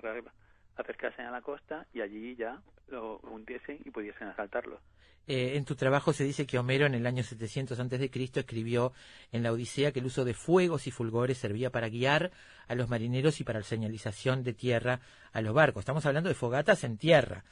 acercasen 0.75 1.25
a 1.25 1.31
la 1.31 1.41
costa 1.41 1.85
y 1.93 2.01
allí 2.01 2.35
ya 2.35 2.61
lo 2.87 3.17
hundiesen 3.19 3.79
y 3.85 3.91
pudiesen 3.91 4.27
asaltarlo. 4.27 4.79
Eh, 5.27 5.57
en 5.57 5.65
tu 5.65 5.75
trabajo 5.75 6.13
se 6.13 6.23
dice 6.23 6.45
que 6.45 6.59
Homero 6.59 6.85
en 6.85 6.93
el 6.93 7.07
año 7.07 7.23
700 7.23 7.79
antes 7.79 7.99
de 7.99 8.11
Cristo 8.11 8.39
escribió 8.39 8.93
en 9.31 9.41
la 9.41 9.51
Odisea 9.51 9.91
que 9.91 9.99
el 9.99 10.05
uso 10.05 10.23
de 10.23 10.35
fuegos 10.35 10.85
y 10.85 10.91
fulgores 10.91 11.39
servía 11.39 11.71
para 11.71 11.89
guiar 11.89 12.29
a 12.67 12.75
los 12.75 12.89
marineros 12.89 13.41
y 13.41 13.43
para 13.43 13.59
la 13.59 13.65
señalización 13.65 14.43
de 14.43 14.53
tierra 14.53 14.99
a 15.33 15.41
los 15.41 15.53
barcos. 15.55 15.81
Estamos 15.81 16.05
hablando 16.05 16.29
de 16.29 16.35
fogatas 16.35 16.83
en 16.83 16.97
tierra. 16.99 17.43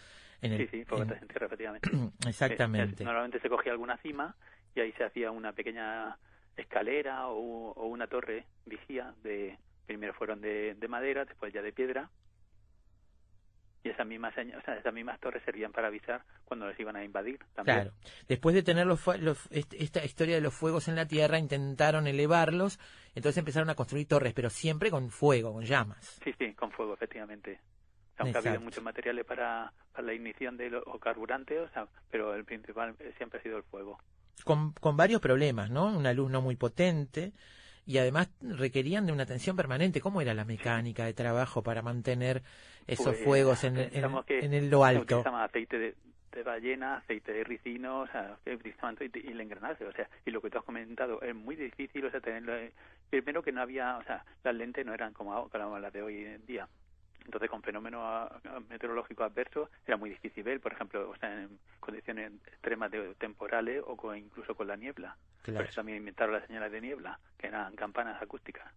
En 0.42 0.54
el- 0.54 0.70
Sí, 0.70 0.80
sí, 0.80 0.86
fogatas 0.86 1.18
en- 1.18 1.24
en 1.24 1.28
tierra, 1.30 1.46
efectivamente. 1.48 1.90
Exactamente. 2.28 3.02
Eh, 3.02 3.06
normalmente 3.06 3.40
se 3.40 3.50
cogía 3.50 3.72
alguna 3.72 3.98
cima 3.98 4.36
y 4.76 4.82
ahí 4.82 4.92
se 4.92 5.06
hacía 5.06 5.32
una 5.32 5.54
pequeña 5.54 6.18
escalera 6.58 7.28
o, 7.30 7.72
o 7.72 7.88
una 7.88 8.06
torre 8.06 8.46
vigía 8.68 9.16
de 9.24 9.58
primero 9.88 10.14
fueron 10.14 10.42
de, 10.42 10.76
de 10.76 10.88
madera, 10.88 11.26
después 11.26 11.52
ya 11.52 11.62
de 11.64 11.74
piedra 11.74 12.10
y 13.84 13.90
esas 13.90 14.08
mismas 14.08 14.34
o 14.38 14.62
sea, 14.62 14.78
esas 14.78 14.94
mismas 14.94 15.20
torres 15.20 15.44
servían 15.44 15.72
para 15.72 15.88
avisar 15.88 16.24
cuando 16.46 16.68
les 16.68 16.80
iban 16.80 16.96
a 16.96 17.04
invadir 17.04 17.40
también. 17.54 17.82
Claro. 17.82 17.94
Después 18.28 18.56
de 18.56 18.64
tener 18.64 18.86
los, 18.88 19.06
los- 19.20 19.52
est- 19.52 19.74
esta 19.74 20.04
historia 20.06 20.36
de 20.36 20.42
los 20.42 20.54
fuegos 20.54 20.88
en 20.88 20.96
la 20.96 21.06
tierra, 21.08 21.38
intentaron 21.38 22.08
elevarlos, 22.08 22.80
entonces 23.16 23.38
empezaron 23.40 23.70
a 23.70 23.76
construir 23.76 24.08
torres, 24.08 24.34
pero 24.34 24.50
siempre 24.50 24.90
con 24.90 25.10
fuego, 25.10 25.54
con 25.54 25.66
llamas. 25.66 26.20
Sí, 26.24 26.34
sí, 26.40 26.54
con 26.54 26.72
fuego, 26.72 26.94
efectivamente. 26.94 27.60
Aunque 28.18 28.38
ha 28.38 28.40
habido 28.40 28.54
Exacto. 28.54 28.66
muchos 28.66 28.84
materiales 28.84 29.26
para, 29.26 29.74
para 29.92 30.06
la 30.06 30.14
ignición 30.14 30.56
de 30.56 30.70
los 30.70 30.84
o 30.86 31.00
carburantes, 31.00 31.60
o 31.60 31.70
sea, 31.74 31.88
pero 32.12 32.36
el 32.36 32.46
principal 32.46 32.96
siempre 33.18 33.40
ha 33.40 33.44
sido 33.44 33.58
el 33.58 33.64
fuego. 33.64 34.00
Con, 34.46 34.72
con 34.74 34.96
varios 34.96 35.20
problemas, 35.20 35.70
¿no? 35.72 35.86
Una 35.98 36.14
luz 36.14 36.30
no 36.32 36.42
muy 36.42 36.56
potente 36.56 37.34
y 37.86 37.98
además 37.98 38.30
requerían 38.42 39.06
de 39.06 39.12
una 39.12 39.24
atención 39.24 39.56
permanente. 39.56 40.02
¿Cómo 40.02 40.22
era 40.22 40.34
la 40.34 40.46
mecánica 40.46 41.06
de 41.06 41.14
trabajo 41.14 41.64
para 41.64 41.82
mantener 41.82 42.42
esos 42.88 43.08
Pues, 43.08 43.24
fuegos 43.24 43.64
en, 43.64 43.76
que 44.26 44.40
en 44.40 44.54
el 44.54 44.70
lo 44.70 44.86
alto? 44.86 45.24
Aceite 45.26 45.78
de, 45.78 45.96
de 46.32 46.44
ballena, 46.44 46.98
aceite 46.98 47.32
de 47.34 47.44
ricino, 47.44 48.02
o 48.02 48.08
sea, 48.08 48.38
que 48.44 48.56
utilizaban 48.56 48.96
aceite 48.96 49.22
y 49.24 49.28
el 49.32 49.42
engranaje, 49.42 49.86
o 49.86 49.92
sea, 49.94 50.10
y 50.26 50.32
lo 50.32 50.42
que 50.42 50.50
tú 50.50 50.58
has 50.58 50.64
comentado, 50.64 51.22
es 51.22 51.36
muy 51.36 51.56
difícil, 51.56 52.06
o 52.06 52.12
sea, 52.12 52.20
tenerlo. 52.22 52.56
eh, 52.56 52.72
Primero 53.10 53.44
que 53.44 53.52
no 53.52 53.62
había, 53.62 53.98
o 53.98 54.04
sea, 54.04 54.26
las 54.44 54.56
lentes 54.56 54.86
no 54.86 54.94
eran 54.94 55.14
como, 55.14 55.48
como 55.50 55.78
las 55.80 55.94
de 55.94 56.02
hoy 56.02 56.26
en 56.26 56.46
día. 56.46 56.68
Entonces, 57.26 57.50
con 57.50 57.62
fenómenos 57.62 58.32
meteorológicos 58.70 59.32
adversos, 59.32 59.70
era 59.86 59.98
muy 59.98 60.10
difícil 60.10 60.44
ver, 60.44 60.60
por 60.60 60.74
ejemplo, 60.74 61.10
o 61.10 61.16
sea, 61.18 61.42
en 61.42 61.60
condiciones 61.80 62.32
extremas 62.48 62.92
de, 62.92 63.16
temporales 63.16 63.82
o 63.86 63.96
con, 63.96 64.18
incluso 64.18 64.56
con 64.56 64.68
la 64.68 64.76
niebla. 64.76 65.18
Claro. 65.42 65.60
Por 65.60 65.66
eso 65.68 65.76
también 65.76 66.00
inventaron 66.00 66.36
las 66.36 66.48
señales 66.48 66.72
de 66.72 66.82
niebla, 66.82 67.20
que 67.38 67.48
eran 67.48 67.76
campanas 67.76 68.22
acústicas. 68.22 68.72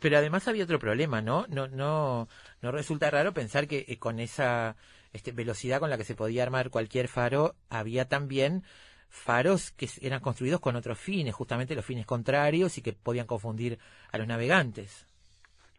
Pero 0.00 0.16
además 0.16 0.48
había 0.48 0.64
otro 0.64 0.78
problema, 0.78 1.20
¿no? 1.20 1.46
No, 1.48 1.68
no, 1.68 2.26
no 2.62 2.72
resulta 2.72 3.10
raro 3.10 3.34
pensar 3.34 3.68
que 3.68 3.84
eh, 3.86 3.98
con 3.98 4.18
esa 4.18 4.76
este, 5.12 5.32
velocidad 5.32 5.78
con 5.78 5.90
la 5.90 5.98
que 5.98 6.04
se 6.04 6.14
podía 6.14 6.42
armar 6.42 6.70
cualquier 6.70 7.08
faro, 7.08 7.54
había 7.68 8.08
también 8.08 8.64
faros 9.10 9.72
que 9.72 9.88
eran 10.00 10.20
construidos 10.20 10.60
con 10.60 10.76
otros 10.76 10.98
fines, 10.98 11.34
justamente 11.34 11.74
los 11.74 11.84
fines 11.84 12.06
contrarios 12.06 12.78
y 12.78 12.82
que 12.82 12.92
podían 12.92 13.26
confundir 13.26 13.78
a 14.10 14.18
los 14.18 14.26
navegantes. 14.26 15.06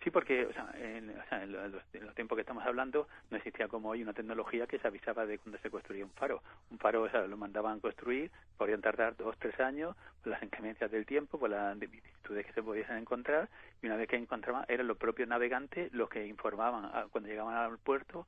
Sí, 0.03 0.09
porque 0.09 0.47
o 0.47 0.53
sea, 0.53 0.71
en, 0.79 1.11
o 1.11 1.23
sea, 1.29 1.43
en 1.43 1.51
lo- 1.51 1.63
en 1.63 1.71
los, 1.73 1.83
en 1.93 2.05
los 2.07 2.15
tiempos 2.15 2.35
que 2.35 2.41
estamos 2.41 2.65
hablando 2.65 3.07
no 3.29 3.37
existía 3.37 3.67
como 3.67 3.89
hoy 3.89 4.01
una 4.01 4.13
tecnología 4.13 4.65
que 4.65 4.79
se 4.79 4.87
avisaba 4.87 5.27
de 5.27 5.37
cuando 5.37 5.59
se 5.59 5.69
construía 5.69 6.03
un 6.03 6.11
faro. 6.11 6.41
Un 6.71 6.79
faro 6.79 7.03
o 7.03 7.09
sea, 7.09 7.27
lo 7.27 7.37
mandaban 7.37 7.79
construir, 7.79 8.31
podían 8.57 8.81
tardar 8.81 9.15
dos 9.15 9.37
tres 9.37 9.59
años 9.59 9.95
por 10.23 10.31
las 10.31 10.41
inclemencias 10.41 10.89
del 10.89 11.05
tiempo, 11.05 11.37
por 11.39 11.51
las 11.51 11.77
vicisitudes 11.77 12.47
que 12.47 12.53
se 12.53 12.63
pudiesen 12.63 12.97
encontrar, 12.97 13.47
y 13.83 13.85
una 13.85 13.95
vez 13.95 14.07
que 14.07 14.15
encontraban, 14.15 14.65
eran 14.67 14.87
los 14.87 14.97
propios 14.97 15.29
navegantes 15.29 15.93
los 15.93 16.09
que 16.09 16.25
informaban 16.25 16.85
a- 16.85 17.05
cuando 17.11 17.29
llegaban 17.29 17.53
al 17.55 17.77
puerto, 17.77 18.25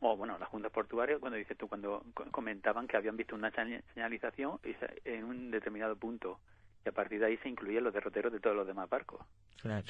o 0.00 0.16
bueno, 0.16 0.38
las 0.38 0.48
juntas 0.48 0.72
portuarias, 0.72 1.18
cuando 1.20 1.36
dices 1.36 1.58
tú, 1.58 1.68
cuando 1.68 2.02
co- 2.14 2.24
comentaban 2.30 2.86
que 2.88 2.96
habían 2.96 3.18
visto 3.18 3.34
una 3.34 3.50
señal- 3.50 3.84
señalización 3.92 4.58
en 5.04 5.24
un 5.24 5.50
determinado 5.50 5.94
punto, 5.96 6.40
y 6.86 6.88
a 6.88 6.92
partir 6.92 7.20
de 7.20 7.26
ahí 7.26 7.36
se 7.42 7.50
incluían 7.50 7.84
los 7.84 7.92
derroteros 7.92 8.32
de 8.32 8.40
todos 8.40 8.56
los 8.56 8.66
demás 8.66 8.88
barcos. 8.88 9.20
Claro. 9.60 9.86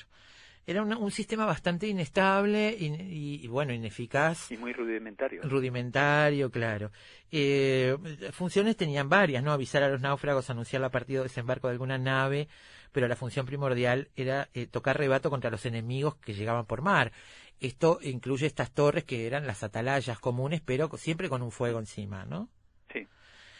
Era 0.66 0.82
una- 0.82 0.98
un 0.98 1.10
sistema 1.10 1.46
bastante 1.46 1.86
inestable 1.88 2.76
y, 2.78 2.86
y- 2.86 3.40
y, 3.44 3.48
bueno, 3.48 3.72
ineficaz. 3.72 4.50
Y 4.52 4.56
muy 4.56 4.72
rudimentario. 4.72 5.42
Rudimentario, 5.42 6.50
claro. 6.50 6.90
Eh, 7.32 7.96
funciones 8.32 8.76
tenían 8.76 9.08
varias, 9.08 9.42
¿no? 9.42 9.52
Avisar 9.52 9.82
a 9.82 9.88
los 9.88 10.00
náufragos, 10.00 10.50
anunciar 10.50 10.82
la 10.82 10.90
partida 10.90 11.20
o 11.20 11.22
desembarco 11.24 11.66
de 11.68 11.72
alguna 11.72 11.98
nave, 11.98 12.48
pero 12.92 13.08
la 13.08 13.16
función 13.16 13.46
primordial 13.46 14.08
era 14.16 14.48
eh, 14.54 14.66
tocar 14.66 14.98
rebato 14.98 15.30
contra 15.30 15.50
los 15.50 15.64
enemigos 15.66 16.16
que 16.16 16.34
llegaban 16.34 16.66
por 16.66 16.82
mar. 16.82 17.12
Esto 17.58 17.98
incluye 18.02 18.46
estas 18.46 18.70
torres 18.70 19.04
que 19.04 19.26
eran 19.26 19.46
las 19.46 19.62
atalayas 19.62 20.18
comunes, 20.18 20.60
pero 20.60 20.88
siempre 20.96 21.28
con 21.28 21.42
un 21.42 21.50
fuego 21.50 21.78
encima, 21.78 22.24
¿no? 22.24 22.48
Sí, 22.92 23.06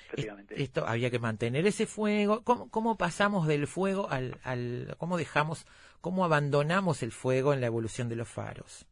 efectivamente. 0.07 0.63
Esto 0.63 0.87
había 0.87 1.11
que 1.11 1.19
mantener 1.19 1.67
ese 1.67 1.87
fuego. 1.87 2.43
¿Cómo, 2.43 2.71
cómo 2.71 2.97
pasamos 2.97 3.47
del 3.47 3.67
fuego 3.67 4.09
al, 4.11 4.39
al, 4.43 4.95
cómo 4.99 5.17
dejamos, 5.19 5.67
cómo 6.01 6.25
abandonamos 6.25 7.03
el 7.03 7.13
fuego 7.13 7.53
en 7.53 7.61
la 7.61 7.67
evolución 7.67 8.09
de 8.09 8.17
los 8.17 8.29
faros? 8.29 8.87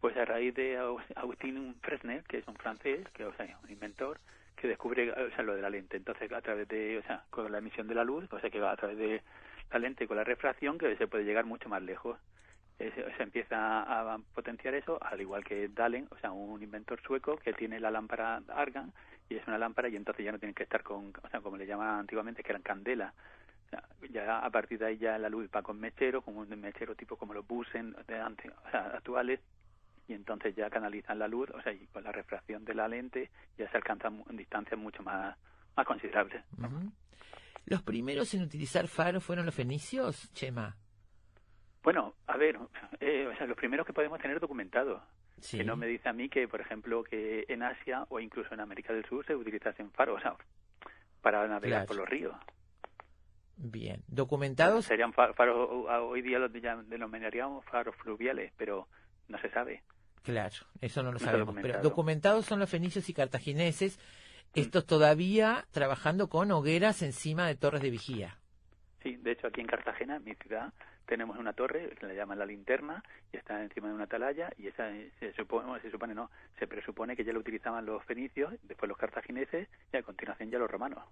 Pues 0.00 0.16
a 0.16 0.24
raíz 0.24 0.54
de 0.54 0.78
Agustín 1.16 1.74
Fresnel, 1.82 2.22
que 2.24 2.38
es 2.38 2.48
un 2.48 2.54
francés, 2.54 3.06
que 3.12 3.24
o 3.24 3.34
sea, 3.34 3.58
un 3.62 3.70
inventor, 3.70 4.18
que 4.56 4.68
descubre 4.68 5.10
o 5.10 5.30
sea, 5.30 5.42
lo 5.42 5.54
de 5.54 5.62
la 5.62 5.70
lente. 5.70 5.96
Entonces, 5.96 6.30
a 6.32 6.40
través 6.40 6.68
de, 6.68 6.98
o 6.98 7.02
sea, 7.02 7.24
con 7.30 7.50
la 7.50 7.58
emisión 7.58 7.88
de 7.88 7.94
la 7.94 8.04
luz, 8.04 8.24
o 8.32 8.40
sea, 8.40 8.50
que 8.50 8.60
va 8.60 8.72
a 8.72 8.76
través 8.76 8.98
de 8.98 9.22
la 9.70 9.78
lente 9.78 10.06
con 10.06 10.16
la 10.16 10.24
refracción, 10.24 10.78
que 10.78 10.96
se 10.96 11.06
puede 11.06 11.24
llegar 11.24 11.44
mucho 11.44 11.68
más 11.68 11.82
lejos. 11.82 12.18
Se, 12.78 12.92
empieza 13.18 13.82
a 13.82 14.18
potenciar 14.34 14.74
eso, 14.74 15.02
al 15.02 15.20
igual 15.20 15.42
que 15.42 15.68
Dalen, 15.68 16.06
o 16.10 16.18
sea, 16.18 16.30
un 16.30 16.62
inventor 16.62 17.00
sueco 17.02 17.36
que 17.36 17.52
tiene 17.52 17.80
la 17.80 17.90
lámpara 17.90 18.40
Argan 18.48 18.92
y 19.28 19.34
es 19.34 19.46
una 19.48 19.58
lámpara 19.58 19.88
y 19.88 19.96
entonces 19.96 20.24
ya 20.24 20.30
no 20.30 20.38
tienen 20.38 20.54
que 20.54 20.62
estar 20.62 20.84
con, 20.84 21.12
o 21.22 21.28
sea, 21.28 21.40
como 21.40 21.56
le 21.56 21.66
llamaban 21.66 22.00
antiguamente, 22.00 22.44
que 22.44 22.52
eran 22.52 22.62
candela. 22.62 23.12
Ya 24.10 24.38
a 24.38 24.50
partir 24.50 24.78
de 24.78 24.86
ahí 24.86 24.98
ya 24.98 25.18
la 25.18 25.28
luz 25.28 25.48
va 25.54 25.62
con 25.62 25.78
mechero, 25.78 26.22
con 26.22 26.36
un 26.36 26.48
mechero 26.60 26.94
tipo 26.94 27.16
como 27.16 27.34
los 27.34 27.46
busen 27.46 27.94
de 28.06 28.18
antes, 28.20 28.50
o 28.66 28.70
sea, 28.70 28.86
actuales, 28.94 29.40
y 30.06 30.14
entonces 30.14 30.56
ya 30.56 30.70
canalizan 30.70 31.18
la 31.18 31.28
luz, 31.28 31.50
o 31.50 31.60
sea, 31.60 31.72
y 31.72 31.86
con 31.88 32.02
la 32.04 32.12
refracción 32.12 32.64
de 32.64 32.74
la 32.74 32.88
lente 32.88 33.30
ya 33.58 33.70
se 33.70 33.76
alcanzan 33.76 34.24
distancias 34.30 34.80
mucho 34.80 35.02
más, 35.02 35.36
más 35.76 35.86
considerables. 35.86 36.42
Los 37.66 37.82
primeros 37.82 38.32
en 38.32 38.42
utilizar 38.42 38.88
faros 38.88 39.22
fueron 39.22 39.44
los 39.44 39.54
fenicios, 39.54 40.32
Chema. 40.32 40.74
Bueno, 41.82 42.14
a 42.26 42.36
ver, 42.38 42.58
eh, 43.00 43.26
o 43.26 43.36
sea, 43.36 43.46
los 43.46 43.56
primeros 43.56 43.86
que 43.86 43.92
podemos 43.92 44.18
tener 44.20 44.40
documentados. 44.40 45.02
Sí. 45.40 45.58
Que 45.58 45.64
no 45.64 45.76
me 45.76 45.86
dice 45.86 46.08
a 46.08 46.12
mí 46.12 46.28
que, 46.28 46.48
por 46.48 46.60
ejemplo, 46.60 47.04
que 47.04 47.44
en 47.48 47.62
Asia 47.62 48.04
o 48.08 48.18
incluso 48.18 48.52
en 48.54 48.60
América 48.60 48.92
del 48.92 49.04
Sur 49.04 49.24
se 49.26 49.36
utilizasen 49.36 49.90
faros, 49.92 50.18
o 50.18 50.20
sea, 50.20 50.34
para 51.20 51.46
navegar 51.46 51.80
Claro. 51.80 51.86
por 51.86 51.96
los 51.96 52.08
ríos. 52.08 52.34
Bien. 53.60 54.02
¿Documentados? 54.06 54.84
Serían 54.84 55.12
fa- 55.12 55.32
faros, 55.34 55.68
o- 55.70 55.88
a- 55.90 56.02
hoy 56.02 56.22
día 56.22 56.38
los 56.38 56.52
de- 56.52 56.60
denominaríamos 56.86 57.64
faros 57.66 57.94
fluviales, 57.96 58.52
pero 58.56 58.86
no 59.28 59.38
se 59.40 59.50
sabe. 59.50 59.82
Claro, 60.22 60.54
eso 60.80 61.02
no 61.02 61.08
lo 61.12 61.18
No 61.18 61.24
sabemos. 61.24 61.46
Pero 61.46 61.56
documentado. 61.56 61.82
documentados 61.88 62.44
son 62.46 62.58
los 62.60 62.70
fenicios 62.70 63.08
y 63.08 63.14
cartagineses, 63.14 63.98
estos 64.54 64.86
todavía 64.86 65.66
trabajando 65.72 66.28
con 66.28 66.50
hogueras 66.52 67.02
encima 67.02 67.46
de 67.46 67.54
torres 67.56 67.82
de 67.82 67.90
vigía. 67.90 68.38
Sí, 69.02 69.16
de 69.16 69.32
hecho 69.32 69.46
aquí 69.48 69.60
en 69.60 69.66
Cartagena, 69.66 70.16
en 70.16 70.24
mi 70.24 70.34
ciudad, 70.36 70.72
tenemos 71.06 71.38
una 71.38 71.52
torre 71.52 71.90
que 71.98 72.06
la 72.06 72.14
llaman 72.14 72.38
la 72.38 72.46
linterna 72.46 73.02
y 73.32 73.36
está 73.38 73.62
encima 73.62 73.88
de 73.88 73.94
una 73.94 74.04
atalaya 74.04 74.50
y 74.58 74.66
esa 74.68 74.90
se 75.18 75.32
supone, 75.34 75.80
se 75.80 75.90
supone 75.90 76.14
no, 76.14 76.30
se 76.58 76.66
presupone 76.66 77.16
que 77.16 77.24
ya 77.24 77.32
lo 77.32 77.40
utilizaban 77.40 77.86
los 77.86 78.04
fenicios, 78.04 78.52
después 78.64 78.88
los 78.88 78.98
cartagineses 78.98 79.68
y 79.92 79.96
a 79.96 80.02
continuación 80.02 80.50
ya 80.50 80.58
los 80.58 80.70
romanos. 80.70 81.02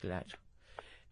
Claro. 0.00 0.26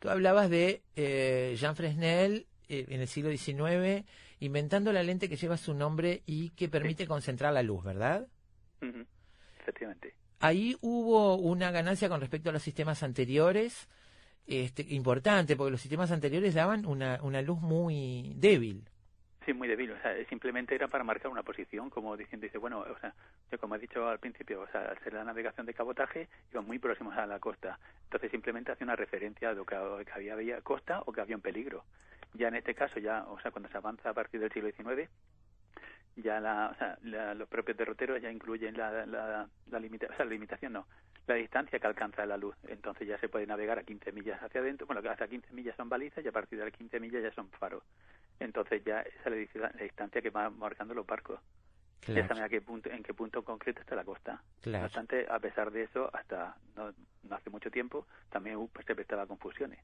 Tú 0.05 0.11
hablabas 0.11 0.51
de 0.51 0.83
eh, 0.97 1.57
Jean 1.59 1.77
Fresnel 1.77 2.47
eh, 2.69 2.85
en 2.91 3.01
el 3.01 3.09
siglo 3.09 3.31
XIX 3.31 4.05
inventando 4.39 4.93
la 4.93 5.03
lente 5.03 5.31
que 5.31 5.37
lleva 5.37 5.57
su 5.57 5.73
nombre 5.73 6.23
y 6.27 6.51
que 6.51 6.69
permite 6.69 7.07
concentrar 7.07 7.55
la 7.55 7.63
luz, 7.63 7.83
¿verdad? 7.83 8.29
Ujú, 8.83 9.07
Efectivamente. 9.61 10.15
Ahí 10.41 10.77
hubo 10.83 11.37
una 11.37 11.71
ganancia 11.71 12.11
con 12.11 12.21
respecto 12.21 12.51
a 12.51 12.53
los 12.53 12.63
sistemas 12.63 13.03
anteriores, 13.03 13.89
este, 14.47 14.85
importante, 14.91 15.57
porque 15.57 15.71
los 15.71 15.81
sistemas 15.81 16.11
anteriores 16.11 16.53
daban 16.53 16.85
una, 16.85 17.19
una 17.23 17.41
luz 17.41 17.63
muy 17.63 18.35
débil. 18.37 18.85
Sí, 19.45 19.53
muy 19.53 19.69
débil. 19.69 19.91
O 19.91 20.01
sea, 20.01 20.15
simplemente 20.27 20.75
era 20.75 20.89
para 20.89 21.05
marcar 21.05 21.31
una 21.31 21.43
posición, 21.43 21.91
como 21.91 22.17
diciendo, 22.17 22.45
dice, 22.45 22.59
bueno, 22.59 22.81
o 22.81 22.99
sea, 22.99 23.15
yo 23.51 23.59
como 23.59 23.75
he 23.75 23.79
dicho 23.79 24.09
al 24.09 24.19
principio, 24.19 24.63
o 24.63 24.67
sea, 24.69 24.83
al 24.83 24.99
ser 25.01 25.13
la 25.13 25.25
navegación 25.25 25.67
de 25.67 25.75
cabotaje, 25.75 26.29
iban 26.51 26.67
muy 26.67 26.79
próximos 26.79 27.15
a 27.17 27.27
la 27.27 27.39
costa. 27.39 27.79
Entonces 28.05 28.31
simplemente 28.31 28.73
hace 28.73 28.85
una 28.85 28.97
referencia 28.97 29.51
a 29.51 29.53
lo 29.53 29.67
que, 29.67 29.75
había, 29.77 30.33
había 30.33 30.61
costa 30.63 31.03
o 31.05 31.13
que 31.13 31.21
había 31.21 31.37
un 31.37 31.43
peligro. 31.43 31.85
Ya 32.33 32.49
en 32.49 32.55
este 32.57 32.75
caso, 32.75 32.99
ya, 33.01 33.25
o 33.25 33.39
sea, 33.41 33.51
cuando 33.51 33.69
se 33.69 33.77
avanza 33.77 34.11
a 34.11 34.15
partir 34.15 34.41
del 34.41 34.53
siglo 34.53 34.71
XIX, 34.71 35.11
ya 36.17 36.41
la, 36.41 36.71
o 36.73 36.75
sea, 36.77 36.99
la- 37.03 37.35
los 37.35 37.49
propios 37.49 37.77
derroteros 37.77 38.21
ya 38.23 38.31
incluyen 38.31 38.77
la, 38.77 39.05
la, 39.07 39.49
la, 39.71 39.79
limita- 39.81 40.07
o 40.11 40.17
sea, 40.17 40.25
la 40.25 40.31
limitación, 40.33 40.73
no, 40.73 40.87
la 41.27 41.35
distancia 41.35 41.79
que 41.79 41.87
alcanza 41.87 42.27
la 42.27 42.37
luz. 42.37 42.57
Entonces 42.69 43.09
ya 43.09 43.19
se 43.19 43.29
puede 43.29 43.47
navegar 43.47 43.79
a 43.79 43.83
15 43.83 44.13
millas 44.13 44.43
hacia 44.43 44.61
adentro. 44.61 44.87
Bueno, 44.87 45.03
que 45.03 45.09
hasta 45.09 45.27
15 45.29 45.53
millas 45.53 45.77
son 45.77 45.89
balizas 45.89 46.25
y 46.25 46.29
a 46.29 46.33
partir 46.33 46.59
de 46.59 46.67
las 46.67 46.75
15 46.75 47.01
millas 47.01 47.23
ya 47.23 47.33
son 47.33 47.49
faros. 47.51 47.83
Entonces 48.41 48.85
ya 48.85 49.01
esa 49.01 49.31
es 49.31 49.55
la, 49.55 49.69
distancia 49.71 50.21
que 50.21 50.31
van 50.31 50.59
marcando 50.59 50.95
los 50.95 51.07
barcos. 51.07 51.41
Ya 52.07 52.29
saben 52.29 52.43
a 52.43 52.51
qué 52.51 52.61
punto, 52.61 52.91
en 52.91 53.03
qué 53.03 53.15
punto 53.15 53.43
concreto 53.43 53.81
está 53.81 53.95
la 53.97 54.05
costa. 54.05 54.33
No 54.35 54.41
claro. 54.61 54.85
obstante, 54.85 55.27
a 55.27 55.39
pesar 55.39 55.71
de 55.71 55.85
eso, 55.85 56.11
hasta 56.13 56.55
no, 56.77 56.93
no 57.23 57.35
hace 57.35 57.49
mucho 57.49 57.71
tiempo, 57.71 58.07
también 58.29 58.57
uh, 58.57 58.69
pues, 58.69 58.85
se 58.85 58.95
prestaba 58.95 59.27
confusiones. 59.27 59.79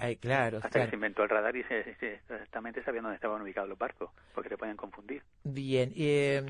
Ay, 0.00 0.16
claro, 0.16 0.58
Hasta 0.62 0.84
que 0.84 0.90
se 0.90 0.94
inventó 0.96 1.22
el 1.22 1.28
radar 1.28 1.54
y 1.56 1.62
se, 1.64 1.94
se- 1.96 2.14
exactamente 2.14 2.82
sabían 2.82 3.04
dónde 3.04 3.16
estaban 3.16 3.42
ubicados 3.42 3.68
los 3.68 3.78
barcos, 3.78 4.10
porque 4.34 4.48
se 4.48 4.56
podían 4.56 4.76
confundir. 4.76 5.22
Bien, 5.44 5.92
eh, 5.94 6.42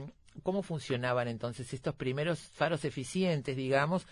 ¿cómo 0.43 0.63
funcionaban 0.63 1.27
entonces 1.27 1.73
estos 1.73 1.95
primeros 1.95 2.39
faros 2.55 2.85
eficientes, 2.85 3.57
digamos, 3.57 4.07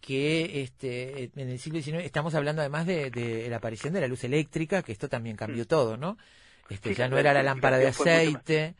que 0.00 0.62
este, 0.62 1.24
en 1.36 1.48
el 1.50 1.58
siglo 1.58 1.80
XIX 1.82 2.04
estamos 2.06 2.34
hablando 2.34 2.62
además 2.62 2.86
de, 2.86 3.10
de 3.10 3.48
la 3.50 3.56
aparición 3.56 3.92
de 3.92 4.00
la 4.00 4.08
luz 4.08 4.24
eléctrica, 4.24 4.82
que 4.82 4.92
esto 4.92 5.08
también 5.10 5.36
cambió 5.36 5.66
todo, 5.66 5.96
¿no? 5.98 6.16
Este, 6.70 6.90
Mm. 6.90 6.92
Sí, 6.92 6.98
ya 6.98 7.08
no 7.08 7.18
era 7.18 7.34
la 7.34 7.42
lámpara 7.42 7.76
de 7.78 7.88
aceite, 7.88 8.74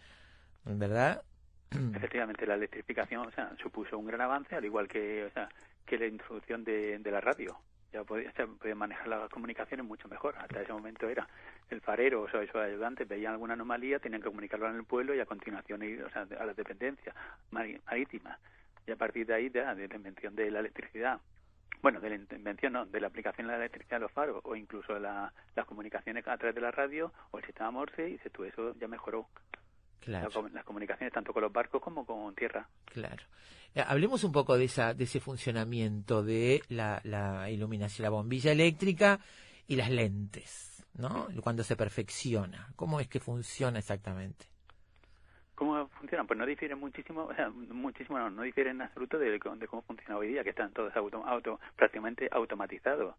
¿verdad? 0.65 1.23
Efectivamente, 1.95 2.47
la 2.47 2.55
electrificación 2.55 3.27
o 3.27 3.31
sea, 3.33 3.53
supuso 3.63 3.99
un 3.99 4.07
gran 4.07 4.21
avance, 4.23 4.55
al 4.55 4.65
igual 4.65 4.89
que, 4.89 5.25
o 5.25 5.31
sea, 5.33 5.49
que 5.85 5.99
la 5.99 6.07
introducción 6.07 6.65
de, 6.65 6.99
de 6.99 7.11
la 7.11 7.21
radio. 7.21 7.59
Ya 7.93 8.05
podía, 8.05 8.31
se 8.33 8.47
podía 8.47 8.75
manejar 8.75 9.09
las 9.09 9.29
comunicaciones 9.31 9.85
mucho 9.85 10.09
mejor. 10.09 10.37
Hasta 10.39 10.63
ese 10.63 10.73
momento 10.73 11.09
era 11.09 11.27
el 11.71 11.81
farero 11.81 12.23
o 12.23 12.31
sea, 12.31 12.45
sus 12.47 12.55
ayudantes 12.57 13.09
veían 13.09 13.33
alguna 13.33 13.55
anomalía, 13.55 13.99
tenían 13.99 14.23
que 14.23 14.29
comunicarlo 14.29 14.69
en 14.69 14.77
el 14.77 14.85
pueblo 14.85 15.15
y 15.15 15.21
a 15.21 15.27
continuación 15.27 15.83
ir 15.83 16.03
o 16.05 16.11
sea, 16.11 16.27
a 16.39 16.45
las 16.45 16.57
dependencias 16.57 17.15
marítimas. 17.51 18.39
Y 18.87 18.93
a 18.93 18.97
partir 18.97 19.27
de 19.27 19.35
ahí, 19.35 19.51
ya, 19.51 19.75
de 19.75 19.89
la 19.89 19.97
invención 19.97 20.35
de 20.35 20.51
la 20.51 20.61
electricidad, 20.61 21.21
bueno, 21.83 22.01
de 22.01 22.11
la 22.11 22.15
invención, 22.37 22.73
no, 22.75 22.87
de 22.87 23.01
la 23.01 23.07
aplicación 23.09 23.47
de 23.47 23.53
la 23.55 23.59
electricidad 23.59 23.97
de 23.97 24.03
los 24.03 24.13
faros 24.13 24.41
o 24.45 24.55
incluso 24.55 24.99
la- 24.99 25.33
las 25.57 25.67
comunicaciones 25.67 26.27
a 26.29 26.37
través 26.37 26.55
de 26.55 26.61
la 26.61 26.71
radio 26.71 27.13
o 27.31 27.39
el 27.39 27.45
sistema 27.45 27.71
Morse, 27.71 28.09
y 28.09 28.19
se- 28.19 28.31
todo 28.31 28.47
eso 28.47 28.75
ya 28.79 28.87
mejoró. 28.89 29.27
Claro, 30.01 30.29
La 30.29 30.35
com- 30.35 30.53
las 30.53 30.65
comunicaciones 30.65 31.13
tanto 31.13 31.33
con 31.33 31.43
los 31.43 31.53
barcos 31.53 31.81
como 31.83 32.05
con 32.07 32.35
tierra. 32.35 32.67
claro. 32.87 33.23
Eh, 33.75 33.85
Hablemos 33.87 34.25
un 34.25 34.33
poco 34.33 34.57
de, 34.59 34.65
esa, 34.65 34.95
de 34.95 35.05
ese 35.05 35.21
funcionamiento 35.21 36.23
de 36.25 36.63
la, 36.69 37.01
la 37.05 37.49
iluminación, 37.51 38.03
la 38.05 38.11
bombilla 38.11 38.51
eléctrica 38.51 39.21
y 39.69 39.77
las 39.77 39.91
lentes, 39.91 40.85
¿no? 40.95 41.29
Cuando 41.43 41.63
se 41.63 41.77
perfecciona. 41.77 42.69
¿Cómo 42.75 42.99
es 42.99 43.07
que 43.09 43.21
funciona 43.21 43.79
exactamente? 43.79 44.47
¿Cómo 45.55 45.87
funcionan? 45.89 46.27
Pues 46.27 46.39
no 46.39 46.47
difieren 46.47 46.81
muchísimo, 46.81 47.25
o 47.27 47.35
sea, 47.35 47.51
muchísimo 47.51 48.19
no, 48.19 48.31
no 48.31 48.43
difieren 48.43 48.77
en 48.77 48.83
absoluto 48.83 49.19
de 49.19 49.39
cómo 49.39 49.83
funciona 49.83 50.17
hoy 50.17 50.29
día, 50.29 50.43
que 50.43 50.51
están 50.51 50.73
todos 50.73 50.97
auto, 50.97 51.25
auto, 51.27 51.61
prácticamente 51.77 52.29
automatizados. 52.33 53.15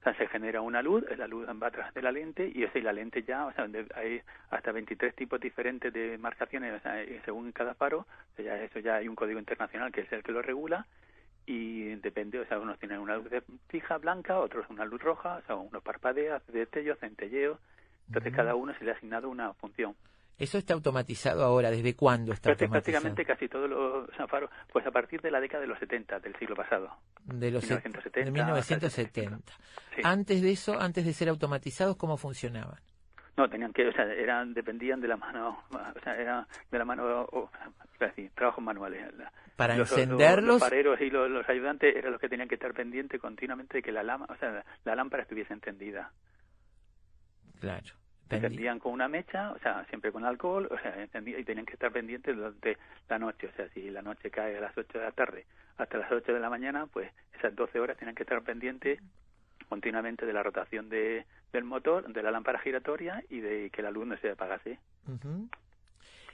O 0.00 0.02
sea, 0.02 0.14
se 0.14 0.28
genera 0.28 0.62
una 0.62 0.80
luz, 0.80 1.04
la 1.18 1.26
luz 1.26 1.46
va 1.46 1.66
atrás 1.66 1.92
de 1.92 2.00
la 2.00 2.10
lente 2.10 2.50
y 2.54 2.64
esa 2.64 2.78
y 2.78 2.82
la 2.82 2.92
lente 2.92 3.22
ya, 3.22 3.44
o 3.44 3.52
sea, 3.52 3.68
hay 3.96 4.22
hasta 4.48 4.72
23 4.72 5.14
tipos 5.14 5.38
diferentes 5.38 5.92
de 5.92 6.16
marcaciones, 6.16 6.72
o 6.72 6.80
sea, 6.80 7.02
y 7.04 7.20
según 7.26 7.52
cada 7.52 7.74
faro, 7.74 7.98
o 8.00 8.36
sea, 8.36 8.44
ya 8.46 8.62
eso 8.62 8.78
ya 8.78 8.96
hay 8.96 9.08
un 9.08 9.14
código 9.14 9.38
internacional 9.38 9.92
que 9.92 10.00
es 10.00 10.12
el 10.12 10.22
que 10.22 10.32
lo 10.32 10.40
regula 10.40 10.86
y 11.44 11.96
depende, 11.96 12.40
o 12.40 12.46
sea, 12.46 12.58
unos 12.58 12.78
tienen 12.78 12.98
una 12.98 13.16
luz 13.16 13.28
fija 13.68 13.98
blanca, 13.98 14.38
otros 14.38 14.64
una 14.70 14.86
luz 14.86 15.02
roja, 15.02 15.36
o 15.36 15.42
sea, 15.42 15.56
unos 15.56 15.82
parpadeas, 15.82 16.46
destellos, 16.46 16.98
centelleos, 16.98 17.58
entonces 18.06 18.34
cada 18.34 18.54
uno 18.54 18.72
se 18.78 18.84
le 18.84 18.92
ha 18.92 18.94
asignado 18.94 19.28
una 19.28 19.52
función. 19.52 19.94
Eso 20.40 20.58
está 20.58 20.74
automatizado 20.74 21.44
ahora. 21.44 21.70
¿Desde 21.70 21.94
cuándo 21.94 22.32
está 22.32 22.50
automatizado? 22.50 23.02
Prácticamente 23.02 23.24
casi 23.24 23.48
todos 23.48 23.68
los 23.70 24.08
o 24.08 24.12
sea, 24.16 24.26
faros, 24.26 24.50
pues 24.72 24.86
a 24.86 24.90
partir 24.90 25.20
de 25.20 25.30
la 25.30 25.38
década 25.38 25.60
de 25.60 25.66
los 25.68 25.78
70 25.78 26.18
del 26.18 26.34
siglo 26.36 26.56
pasado. 26.56 26.90
De 27.24 27.50
los 27.50 27.62
1970 27.62 28.24
de 28.24 28.30
1970. 28.32 29.52
Sí. 29.94 30.00
Antes 30.02 30.40
de 30.42 30.50
eso, 30.50 30.80
antes 30.80 31.04
de 31.04 31.12
ser 31.12 31.28
automatizados, 31.28 31.96
¿cómo 31.96 32.16
funcionaban? 32.16 32.80
No, 33.36 33.48
tenían 33.48 33.72
que, 33.72 33.86
o 33.86 33.92
sea, 33.92 34.04
eran, 34.12 34.52
dependían 34.54 35.00
de 35.00 35.08
la 35.08 35.16
mano, 35.16 35.62
o 35.70 36.00
sea, 36.02 36.16
era 36.16 36.46
de 36.70 36.78
la 36.78 36.84
mano, 36.84 37.04
o, 37.32 37.50
a 38.00 38.04
decir, 38.04 38.30
trabajos 38.34 38.62
manuales. 38.64 39.14
La- 39.16 39.32
Para 39.56 39.76
los, 39.76 39.90
encenderlos, 39.92 40.44
Los, 40.46 40.54
los 40.54 40.62
fareros 40.62 41.00
y 41.00 41.10
los, 41.10 41.30
los 41.30 41.48
ayudantes 41.48 41.94
eran 41.94 42.12
los 42.12 42.20
que 42.20 42.28
tenían 42.28 42.48
que 42.48 42.56
estar 42.56 42.72
pendientes 42.74 43.20
continuamente 43.20 43.78
de 43.78 43.82
que 43.82 43.92
la 43.92 44.02
lámpara, 44.02 44.34
o 44.34 44.38
sea, 44.38 44.50
la, 44.50 44.64
la 44.84 44.94
lámpara 44.94 45.22
estuviese 45.22 45.52
encendida. 45.54 46.10
claro. 47.60 47.94
Encendían 48.36 48.78
con 48.78 48.92
una 48.92 49.08
mecha, 49.08 49.52
o 49.52 49.58
sea, 49.58 49.84
siempre 49.86 50.12
con 50.12 50.24
alcohol, 50.24 50.68
o 50.70 50.78
sea, 50.78 50.94
encendía- 51.02 51.38
y 51.38 51.44
tenían 51.44 51.66
que 51.66 51.72
estar 51.74 51.90
pendientes 51.92 52.36
durante 52.36 52.76
la 53.08 53.18
noche, 53.18 53.48
o 53.48 53.52
sea, 53.56 53.68
si 53.70 53.90
la 53.90 54.02
noche 54.02 54.30
cae 54.30 54.56
a 54.56 54.60
las 54.60 54.76
8 54.76 54.98
de 54.98 55.04
la 55.04 55.12
tarde 55.12 55.46
hasta 55.78 55.98
las 55.98 56.10
8 56.12 56.32
de 56.32 56.40
la 56.40 56.50
mañana, 56.50 56.86
pues 56.86 57.10
esas 57.38 57.54
12 57.56 57.80
horas 57.80 57.96
tenían 57.96 58.14
que 58.14 58.22
estar 58.22 58.42
pendientes 58.42 59.00
continuamente 59.68 60.26
de 60.26 60.32
la 60.32 60.42
rotación 60.42 60.88
de, 60.88 61.24
del 61.52 61.64
motor, 61.64 62.12
de 62.12 62.22
la 62.22 62.30
lámpara 62.30 62.58
giratoria 62.58 63.22
y 63.30 63.40
de 63.40 63.70
que 63.70 63.82
la 63.82 63.90
luz 63.90 64.06
no 64.06 64.16
se 64.18 64.30
apagase. 64.30 64.78
Ujú. 65.06 65.48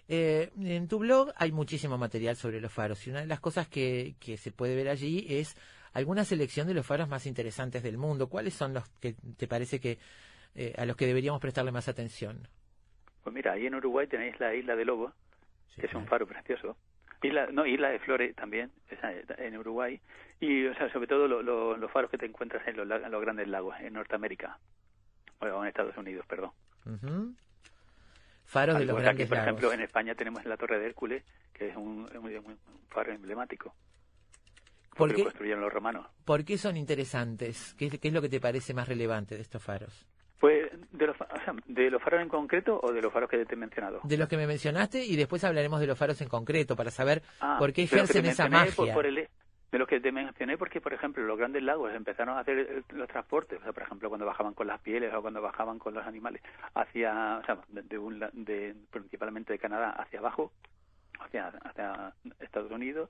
Eh, 0.08 0.50
en 0.58 0.86
tu 0.88 0.98
blog 1.00 1.32
hay 1.36 1.50
muchísimo 1.52 1.98
material 1.98 2.36
sobre 2.36 2.60
los 2.60 2.72
faros 2.72 3.04
y 3.06 3.10
una 3.10 3.20
de 3.20 3.26
las 3.26 3.40
cosas 3.40 3.66
que, 3.68 4.14
que 4.20 4.36
se 4.36 4.52
puede 4.52 4.76
ver 4.76 4.88
allí 4.88 5.26
es 5.28 5.56
alguna 5.92 6.24
selección 6.24 6.66
de 6.68 6.74
los 6.74 6.86
faros 6.86 7.08
más 7.08 7.26
interesantes 7.26 7.82
del 7.82 7.98
mundo. 7.98 8.28
¿Cuáles 8.28 8.54
son 8.54 8.72
los 8.74 8.88
que 9.00 9.14
te 9.36 9.48
parece 9.48 9.80
que 9.80 9.98
eh, 10.54 10.74
a 10.78 10.84
los 10.86 10.96
que 10.96 11.06
deberíamos 11.06 11.40
prestarle 11.40 11.72
más 11.72 11.88
atención? 11.88 12.48
Pues 13.22 13.34
mira, 13.34 13.52
ahí 13.52 13.66
en 13.66 13.74
Uruguay 13.74 14.06
tenéis 14.06 14.38
la 14.40 14.54
isla 14.54 14.76
de 14.76 14.84
Lobo, 14.84 15.12
Sí, 15.74 15.80
que 15.80 15.86
es 15.88 15.94
un 15.94 16.06
faro 16.06 16.26
precioso. 16.26 16.76
Isla, 17.22 17.48
no, 17.50 17.66
Isla 17.66 17.88
de 17.90 17.98
Flores 17.98 18.34
también, 18.36 18.70
en 19.38 19.56
Uruguay. 19.58 20.00
Y, 20.38 20.66
o 20.66 20.74
sea, 20.74 20.90
sobre 20.92 21.06
todo 21.06 21.26
lo- 21.26 21.42
lo- 21.42 21.76
los 21.76 21.90
faros 21.90 22.10
que 22.10 22.18
te 22.18 22.26
encuentras 22.26 22.66
en 22.68 22.76
los, 22.76 23.02
en 23.02 23.10
los 23.10 23.20
grandes 23.20 23.48
lagos, 23.48 23.74
en 23.80 23.94
Norteamérica. 23.94 24.58
O 25.40 25.46
en 25.62 25.68
Estados 25.68 25.96
Unidos, 25.96 26.24
perdón. 26.26 26.50
Ujú. 26.86 27.34
Faros 28.44 28.78
de 28.78 28.84
los 28.84 28.96
grandes 28.96 29.24
aquí, 29.24 29.28
por 29.28 29.38
lagos. 29.38 29.48
ejemplo, 29.48 29.72
en 29.72 29.80
España 29.80 30.14
tenemos 30.14 30.44
la 30.44 30.56
Torre 30.56 30.78
de 30.78 30.86
Hércules, 30.86 31.24
que 31.52 31.68
es 31.70 31.76
un, 31.76 32.08
un- 32.16 32.36
un 32.36 32.58
faro 32.90 33.12
emblemático. 33.12 33.74
¿Por 34.96 35.10
qué? 35.12 35.18
lo 35.18 35.24
construyeron 35.24 35.60
los 35.60 35.72
romanos. 35.72 36.06
¿Por 36.24 36.44
qué 36.44 36.56
son 36.56 36.76
interesantes? 36.76 37.74
¿Qué, 37.78 37.90
qué 37.98 38.08
es 38.08 38.14
lo 38.14 38.22
que 38.22 38.28
te 38.30 38.40
parece 38.40 38.72
más 38.72 38.88
relevante 38.88 39.34
de 39.34 39.42
estos 39.42 39.62
faros? 39.62 40.06
Pues, 40.38 40.70
de 40.92 41.06
los, 41.06 41.16
o 41.20 41.26
sea, 41.44 41.54
¿de 41.66 41.90
los 41.90 42.02
faros 42.02 42.20
en 42.20 42.28
concreto 42.28 42.78
o 42.82 42.92
de 42.92 43.00
los 43.00 43.12
faros 43.12 43.30
que 43.30 43.44
te 43.46 43.54
he 43.54 43.56
mencionado? 43.56 44.00
De 44.04 44.16
los 44.18 44.28
que 44.28 44.36
me 44.36 44.46
mencionaste 44.46 45.02
y 45.04 45.16
después 45.16 45.42
hablaremos 45.44 45.80
de 45.80 45.86
los 45.86 45.98
faros 45.98 46.20
en 46.20 46.28
concreto 46.28 46.76
para 46.76 46.90
saber 46.90 47.22
Ah, 47.40 47.56
por 47.58 47.72
qué 47.72 47.84
ejercen 47.84 48.26
esa 48.26 48.44
mencioné 48.48 48.72
por- 48.72 48.84
magia. 48.86 48.94
por 48.94 49.06
el- 49.06 49.28
de 49.72 49.78
los 49.78 49.88
que 49.88 49.98
te 50.00 50.12
mencioné 50.12 50.56
porque, 50.58 50.80
por 50.80 50.92
ejemplo, 50.92 51.24
los 51.24 51.36
grandes 51.38 51.62
lagos 51.62 51.92
empezaron 51.92 52.36
a 52.36 52.40
hacer 52.40 52.58
eh, 52.58 52.82
los 52.90 53.08
transportes, 53.08 53.58
o 53.60 53.62
sea, 53.62 53.72
por 53.72 53.82
ejemplo, 53.82 54.08
cuando 54.08 54.24
bajaban 54.26 54.54
con 54.54 54.66
las 54.66 54.80
pieles 54.80 55.12
o 55.14 55.20
cuando 55.22 55.40
bajaban 55.42 55.78
con 55.78 55.92
los 55.94 56.06
animales 56.06 56.42
hacia, 56.74 57.38
o 57.38 57.44
sea, 57.44 57.58
de, 57.68 57.98
un 57.98 58.20
de- 58.32 58.74
principalmente 58.90 59.52
de 59.54 59.58
Canadá 59.58 59.90
hacia 59.90 60.18
abajo, 60.20 60.52
hacia, 61.18 61.48
hacia 61.48 62.12
Estados 62.40 62.70
Unidos, 62.70 63.08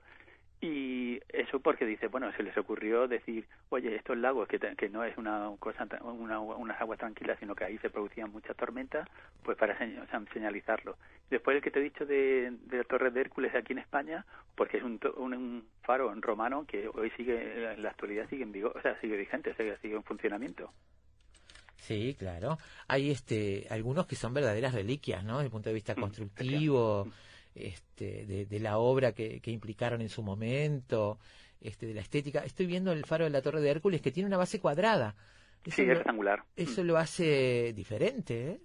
y 0.59 1.19
eso 1.29 1.59
porque 1.59 1.85
dice, 1.85 2.07
bueno, 2.07 2.31
se 2.35 2.41
les 2.41 2.57
ocurrió 2.57 3.07
decir, 3.07 3.45
oye, 3.69 3.95
estos 3.95 4.17
lagos 4.17 4.47
que, 4.47 4.59
que 4.59 4.89
no 4.89 5.03
es 5.03 5.15
una 5.17 5.51
cosa, 5.59 5.87
una, 6.01 6.39
unas 6.39 6.81
aguas 6.81 6.97
tranquilas, 6.97 7.37
sino 7.39 7.53
que 7.53 7.65
ahí 7.65 7.77
se 7.77 7.91
producían 7.91 8.31
muchas 8.31 8.55
tormentas, 8.55 9.07
pues 9.43 9.57
para 9.57 9.77
señalizarlo. 10.33 10.97
Después 11.29 11.57
el 11.57 11.61
que 11.61 11.69
te 11.69 11.79
he 11.79 11.83
dicho 11.83 12.05
de, 12.05 12.51
de 12.65 12.77
la 12.77 12.83
Torre 12.85 13.11
de 13.11 13.21
Hércules 13.21 13.53
aquí 13.53 13.73
en 13.73 13.79
España, 13.79 14.25
porque 14.55 14.77
es 14.77 14.83
un, 14.83 14.99
un, 15.17 15.33
un 15.33 15.67
faro 15.83 16.13
romano 16.21 16.65
que 16.65 16.87
hoy 16.87 17.11
sigue, 17.11 17.73
en 17.73 17.83
la 17.83 17.89
actualidad 17.89 18.27
sigue 18.29 18.43
en 18.43 18.51
vigor, 18.51 18.75
o 18.75 18.81
sea, 18.81 18.99
sigue 18.99 19.15
vigente, 19.15 19.53
sigue, 19.55 19.77
sigue 19.77 19.95
en 19.95 20.03
funcionamiento. 20.03 20.71
Sí, 21.75 22.15
claro. 22.17 22.57
Hay 22.87 23.11
este 23.11 23.67
algunos 23.69 24.07
que 24.07 24.15
son 24.15 24.33
verdaderas 24.33 24.73
reliquias, 24.73 25.23
¿no? 25.23 25.35
Desde 25.37 25.45
el 25.45 25.51
punto 25.51 25.69
de 25.69 25.75
vista 25.75 25.93
Mm, 25.95 26.01
constructivo, 26.01 27.07
este, 27.59 28.25
de, 28.25 28.45
de 28.45 28.59
la 28.59 28.77
obra 28.77 29.11
que, 29.13 29.39
que 29.41 29.51
implicaron 29.51 30.01
en 30.01 30.09
su 30.09 30.21
momento, 30.23 31.19
este, 31.61 31.85
de 31.87 31.93
la 31.93 32.01
estética. 32.01 32.39
Estoy 32.45 32.65
viendo 32.67 32.91
el 32.91 33.05
faro 33.05 33.23
de 33.25 33.29
la 33.31 33.41
Torre 33.41 33.61
de 33.61 33.69
Hércules 33.71 34.01
que 34.01 34.11
tiene 34.11 34.27
una 34.27 34.37
base 34.37 34.59
cuadrada. 34.59 35.15
Eso, 35.65 35.75
Sí, 35.75 35.81
es 35.81 35.87
lo, 35.89 35.93
rectangular. 35.95 36.43
eso 36.55 36.83
lo 36.83 36.97
hace 36.97 37.73
diferente, 37.73 38.51
¿eh? 38.51 38.59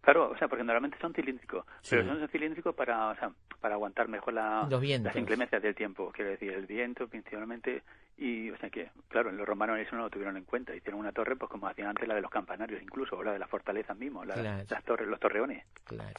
Claro, 0.00 0.30
o 0.30 0.38
sea, 0.38 0.46
porque 0.46 0.62
normalmente 0.62 0.98
son 1.00 1.12
cilíndricos, 1.12 1.64
pero 1.90 2.06
son 2.06 2.28
cilíndricos 2.28 2.72
para, 2.76 3.08
o 3.08 3.14
sea, 3.16 3.32
para 3.60 3.74
aguantar 3.74 4.06
mejor 4.06 4.34
la, 4.34 4.68
las 4.70 5.16
inclemencias 5.16 5.60
del 5.60 5.74
tiempo, 5.74 6.12
quiero 6.14 6.30
decir, 6.30 6.52
el 6.52 6.64
viento 6.64 7.08
principalmente, 7.08 7.82
y, 8.16 8.48
o 8.50 8.56
sea, 8.58 8.70
que, 8.70 8.88
claro, 9.08 9.32
los 9.32 9.44
romanos 9.44 9.80
eso 9.80 9.96
no 9.96 10.02
lo 10.02 10.10
tuvieron 10.10 10.36
en 10.36 10.44
cuenta, 10.44 10.76
hicieron 10.76 11.00
una 11.00 11.10
torre, 11.10 11.34
pues 11.34 11.50
como 11.50 11.66
hacían 11.66 11.88
antes 11.88 12.06
la 12.06 12.14
de 12.14 12.20
los 12.20 12.30
campanarios 12.30 12.80
incluso, 12.80 13.16
o 13.16 13.24
la 13.24 13.32
de 13.32 13.40
las 13.40 13.50
fortalezas 13.50 13.96
mismos, 13.96 14.24
la- 14.28 14.34
Claro. 14.34 14.64
las 14.70 14.84
torres, 14.84 15.08
los 15.08 15.18
torreones. 15.18 15.64
Claro. 15.82 16.14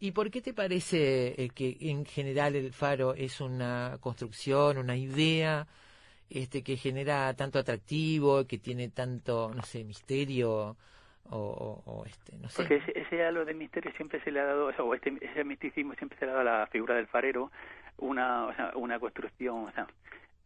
¿Y 0.00 0.12
por 0.12 0.30
qué 0.30 0.40
te 0.40 0.54
parece 0.54 1.34
eh, 1.42 1.50
que 1.50 1.76
en 1.80 2.06
general 2.06 2.56
el 2.56 2.72
faro 2.72 3.14
es 3.14 3.40
una 3.40 3.98
construcción, 4.00 4.78
una 4.78 4.96
idea 4.96 5.66
este 6.30 6.62
que 6.62 6.76
genera 6.76 7.34
tanto 7.34 7.58
atractivo, 7.58 8.46
que 8.46 8.58
tiene 8.58 8.88
tanto, 8.88 9.52
no 9.54 9.62
sé, 9.62 9.84
misterio 9.84 10.76
o, 11.28 11.82
o- 11.84 12.04
este, 12.06 12.36
no 12.38 12.48
sé? 12.48 12.62
Porque 12.62 12.76
ese, 12.76 12.98
ese 12.98 13.24
halo 13.24 13.44
de 13.44 13.52
misterio 13.54 13.92
siempre 13.96 14.20
se 14.22 14.30
le 14.30 14.40
ha 14.40 14.44
dado, 14.44 14.68
o 14.78 14.94
este, 14.94 15.12
ese 15.20 15.44
misticismo 15.44 15.94
siempre 15.94 16.18
se 16.18 16.24
le 16.26 16.32
ha 16.32 16.34
dado 16.36 16.48
a 16.48 16.60
la 16.60 16.66
figura 16.68 16.94
del 16.94 17.06
farero, 17.06 17.50
una, 17.98 18.46
o 18.46 18.54
sea, 18.54 18.72
una 18.76 18.98
construcción, 18.98 19.66
o 19.68 19.72
sea, 19.72 19.86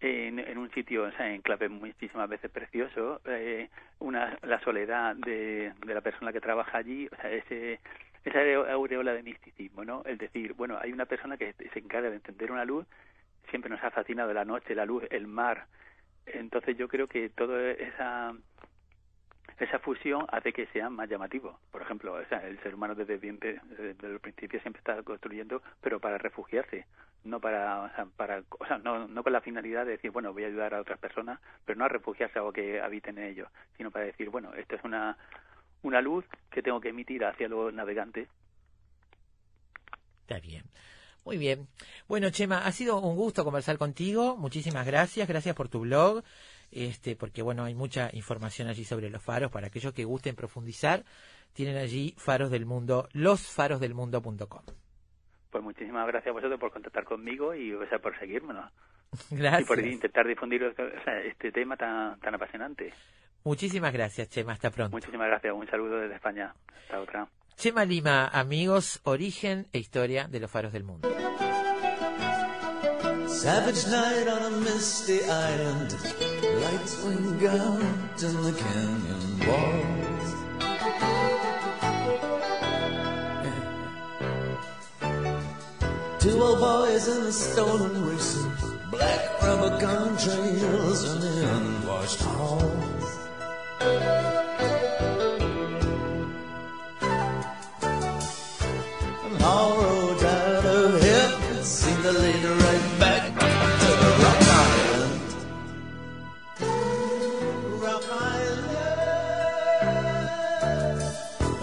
en, 0.00 0.58
un 0.58 0.70
sitio, 0.72 1.04
o 1.04 1.12
sea, 1.12 1.32
en 1.32 1.42
clave 1.42 1.68
muchísimas 1.68 2.28
veces 2.28 2.50
precioso, 2.50 3.20
eh, 3.26 3.68
una, 4.00 4.38
la 4.42 4.60
soledad 4.60 5.16
de 5.16 5.72
la 5.86 6.00
persona 6.00 6.32
que 6.32 6.40
trabaja 6.40 6.78
allí, 6.78 7.06
o 7.06 7.16
sea, 7.16 7.30
ese, 7.30 7.80
esa 8.24 8.38
aure- 8.40 8.70
aureola 8.70 9.12
de 9.12 9.22
misticismo, 9.22 9.84
¿no? 9.84 10.02
El 10.04 10.18
decir, 10.18 10.54
bueno, 10.54 10.78
hay 10.80 10.92
una 10.92 11.06
persona 11.06 11.36
que 11.36 11.52
se 11.54 11.78
encarga 11.78 12.10
de 12.10 12.16
entender 12.16 12.50
una 12.50 12.64
luz, 12.64 12.86
siempre 13.50 13.70
nos 13.70 13.82
ha 13.82 13.90
fascinado 13.90 14.32
la 14.32 14.44
noche, 14.44 14.74
la 14.74 14.86
luz, 14.86 15.04
el 15.10 15.26
mar, 15.26 15.66
entonces 16.26 16.76
yo 16.76 16.88
creo 16.88 17.06
que 17.06 17.28
toda 17.28 17.70
esa 17.72 18.34
esa 19.58 19.78
fusión 19.78 20.26
hace 20.32 20.52
que 20.52 20.66
sea 20.66 20.90
más 20.90 21.08
llamativo. 21.08 21.60
Por 21.70 21.82
ejemplo, 21.82 22.14
o 22.14 22.24
sea, 22.24 22.44
el 22.46 22.58
ser 22.60 22.74
humano 22.74 22.94
desde, 22.94 23.18
bien, 23.18 23.38
desde 23.38 24.06
el 24.06 24.18
principio 24.18 24.60
siempre 24.60 24.80
está 24.80 25.00
construyendo, 25.02 25.62
pero 25.80 26.00
para 26.00 26.18
refugiarse, 26.18 26.86
no 27.22 27.38
para, 27.40 27.82
o 27.82 27.88
sea, 27.94 28.06
para, 28.16 28.42
o 28.58 28.66
sea, 28.66 28.78
no, 28.78 29.06
no 29.06 29.22
con 29.22 29.32
la 29.32 29.40
finalidad 29.40 29.86
de 29.86 29.92
decir, 29.92 30.10
bueno, 30.10 30.32
voy 30.32 30.44
a 30.44 30.48
ayudar 30.48 30.74
a 30.74 30.80
otras 30.80 30.98
personas, 30.98 31.38
pero 31.64 31.78
no 31.78 31.84
a 31.84 31.88
refugiarse 31.88 32.40
o 32.40 32.52
que 32.52 32.80
habiten 32.80 33.18
en 33.18 33.24
ellos, 33.24 33.48
sino 33.76 33.90
para 33.90 34.06
decir, 34.06 34.28
bueno, 34.28 34.52
esto 34.54 34.74
es 34.74 34.82
una, 34.82 35.16
una 35.84 36.00
luz 36.00 36.24
que 36.50 36.62
tengo 36.62 36.80
que 36.80 36.88
emitir 36.88 37.24
hacia 37.24 37.48
los 37.48 37.72
navegantes. 37.72 38.28
Está 40.22 40.40
bien. 40.40 40.64
Muy 41.24 41.38
bien. 41.38 41.68
Bueno, 42.06 42.30
Chema, 42.30 42.66
ha 42.66 42.72
sido 42.72 43.00
un 43.00 43.16
gusto 43.16 43.44
conversar 43.44 43.78
contigo. 43.78 44.36
Muchísimas 44.36 44.86
gracias. 44.86 45.26
Gracias 45.26 45.54
por 45.54 45.68
tu 45.68 45.80
blog. 45.80 46.22
Este, 46.70 47.16
porque 47.16 47.42
bueno, 47.42 47.64
hay 47.64 47.74
mucha 47.74 48.10
información 48.12 48.68
allí 48.68 48.84
sobre 48.84 49.08
los 49.08 49.22
faros. 49.22 49.50
Para 49.50 49.68
aquellos 49.68 49.92
que 49.94 50.04
gusten 50.04 50.34
profundizar, 50.34 51.04
tienen 51.52 51.76
allí 51.76 52.14
faros 52.18 52.50
del 52.50 52.66
mundo, 52.66 53.08
losfarosdelmundo.com. 53.12 54.62
Pues 55.50 55.62
muchísimas 55.62 56.06
gracias 56.08 56.30
a 56.30 56.32
vosotros 56.32 56.58
por 56.58 56.72
contactar 56.72 57.04
conmigo 57.04 57.54
y 57.54 57.72
o 57.72 57.88
sea, 57.88 58.00
por 58.00 58.18
seguirnos 58.18 58.70
y 59.30 59.36
Gracias. 59.36 59.68
por 59.68 59.78
intentar 59.78 60.26
difundir 60.26 60.74
sea, 60.74 61.20
este 61.20 61.52
tema 61.52 61.76
tan, 61.76 62.18
tan 62.18 62.34
apasionante. 62.34 62.92
Muchísimas 63.44 63.92
gracias, 63.92 64.30
Chema. 64.30 64.52
Hasta 64.52 64.70
pronto. 64.70 64.96
Muchísimas 64.96 65.28
gracias. 65.28 65.52
Un 65.54 65.66
saludo 65.68 66.00
desde 66.00 66.14
España. 66.14 66.54
Hasta 66.82 67.00
otra. 67.00 67.28
Chema 67.56 67.84
Lima, 67.84 68.26
amigos, 68.28 69.00
origen 69.04 69.66
e 69.72 69.78
historia 69.78 70.26
de 70.28 70.40
los 70.40 70.50
faros 70.50 70.72
del 70.72 70.84
mundo. 70.84 71.08
Savage 73.28 73.86
night 73.88 74.26
on 74.28 74.42
a 74.42 74.50
misty 74.60 75.20
island. 75.24 75.92
Lights 76.62 77.04
wing 77.04 77.46
out 77.46 78.22
in 78.22 78.42
the 78.42 78.52
canyon 78.58 79.38
walls. 79.46 80.34
Two 86.18 86.42
old 86.42 86.60
boys 86.60 87.08
in 87.08 87.24
the 87.24 87.32
stolen 87.32 88.06
races. 88.06 88.46
Black 88.90 89.42
rubber 89.42 89.78
gun 89.78 90.16
trails 90.16 91.04
in 91.04 91.20
the 91.20 91.48
unwashed 91.56 92.20
halls. 92.22 93.03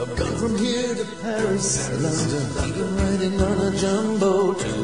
I've 0.02 0.18
gone 0.18 0.36
from 0.36 0.58
here 0.58 0.96
to 0.96 1.06
Paris, 1.22 1.90
London, 2.02 2.46
even 2.68 2.96
riding 2.98 3.40
on 3.40 3.58
a 3.68 3.78
jumbo 3.78 4.54
to 4.54 4.81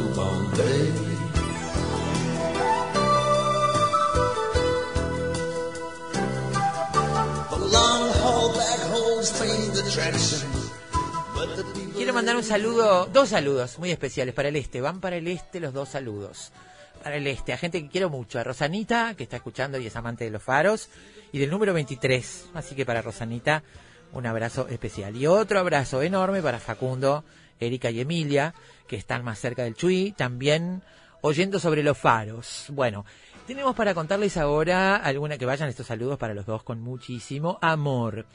Quiero 11.95 12.14
mandar 12.14 12.36
un 12.36 12.44
saludo, 12.44 13.06
dos 13.07 13.30
saludos 13.30 13.80
muy 13.80 13.91
especiales 13.91 14.34
para 14.34 14.49
el 14.49 14.56
este. 14.56 14.82
Van 14.82 15.02
para 15.02 15.18
el 15.18 15.28
este 15.28 15.60
los 15.60 15.74
dos 15.74 15.90
saludos. 15.90 16.52
Para 17.03 17.15
el 17.15 17.28
este, 17.28 17.53
a 17.53 17.57
gente 17.57 17.82
que 17.82 17.90
quiero 17.90 18.10
mucho. 18.10 18.40
A 18.40 18.44
Rosanita, 18.44 19.15
que 19.15 19.24
está 19.24 19.38
escuchando 19.38 19.80
y 19.80 19.88
es 19.88 19.95
amante 19.95 20.24
de 20.24 20.30
los 20.32 20.44
faros. 20.44 20.90
Y 21.32 21.40
del 21.40 21.49
número 21.49 21.74
23. 21.74 22.49
Así 22.53 22.76
que 22.76 22.86
para 22.86 23.02
Rosanita, 23.02 23.64
un 24.14 24.26
abrazo 24.26 24.68
especial. 24.69 25.15
Y 25.15 25.28
otro 25.28 25.60
abrazo 25.60 26.02
enorme 26.02 26.41
para 26.41 26.60
Facundo, 26.60 27.24
Erika 27.60 27.90
y 27.90 28.02
Emilia, 28.02 28.53
que 28.88 28.95
están 28.95 29.24
más 29.24 29.40
cerca 29.40 29.64
del 29.64 29.76
Chuy. 29.76 30.14
También 30.15 30.84
oyendo 31.22 31.60
sobre 31.60 31.84
los 31.84 31.98
faros. 31.98 32.65
Bueno, 32.69 33.06
tenemos 33.48 33.76
para 33.76 33.94
contarles 33.94 34.38
ahora 34.38 34.98
alguna 34.98 35.38
que 35.38 35.45
vayan 35.45 35.69
estos 35.69 35.88
saludos 35.88 36.18
para 36.18 36.34
los 36.34 36.45
dos 36.45 36.64
con 36.64 36.82
muchísimo 36.82 37.57
amor. 37.61 38.26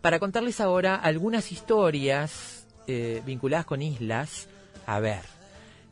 Para 0.00 0.18
contarles 0.18 0.60
ahora 0.60 0.94
algunas 0.94 1.50
historias 1.50 2.66
eh, 2.86 3.20
vinculadas 3.26 3.66
con 3.66 3.82
islas. 3.82 4.48
A 4.86 5.00
ver, 5.00 5.22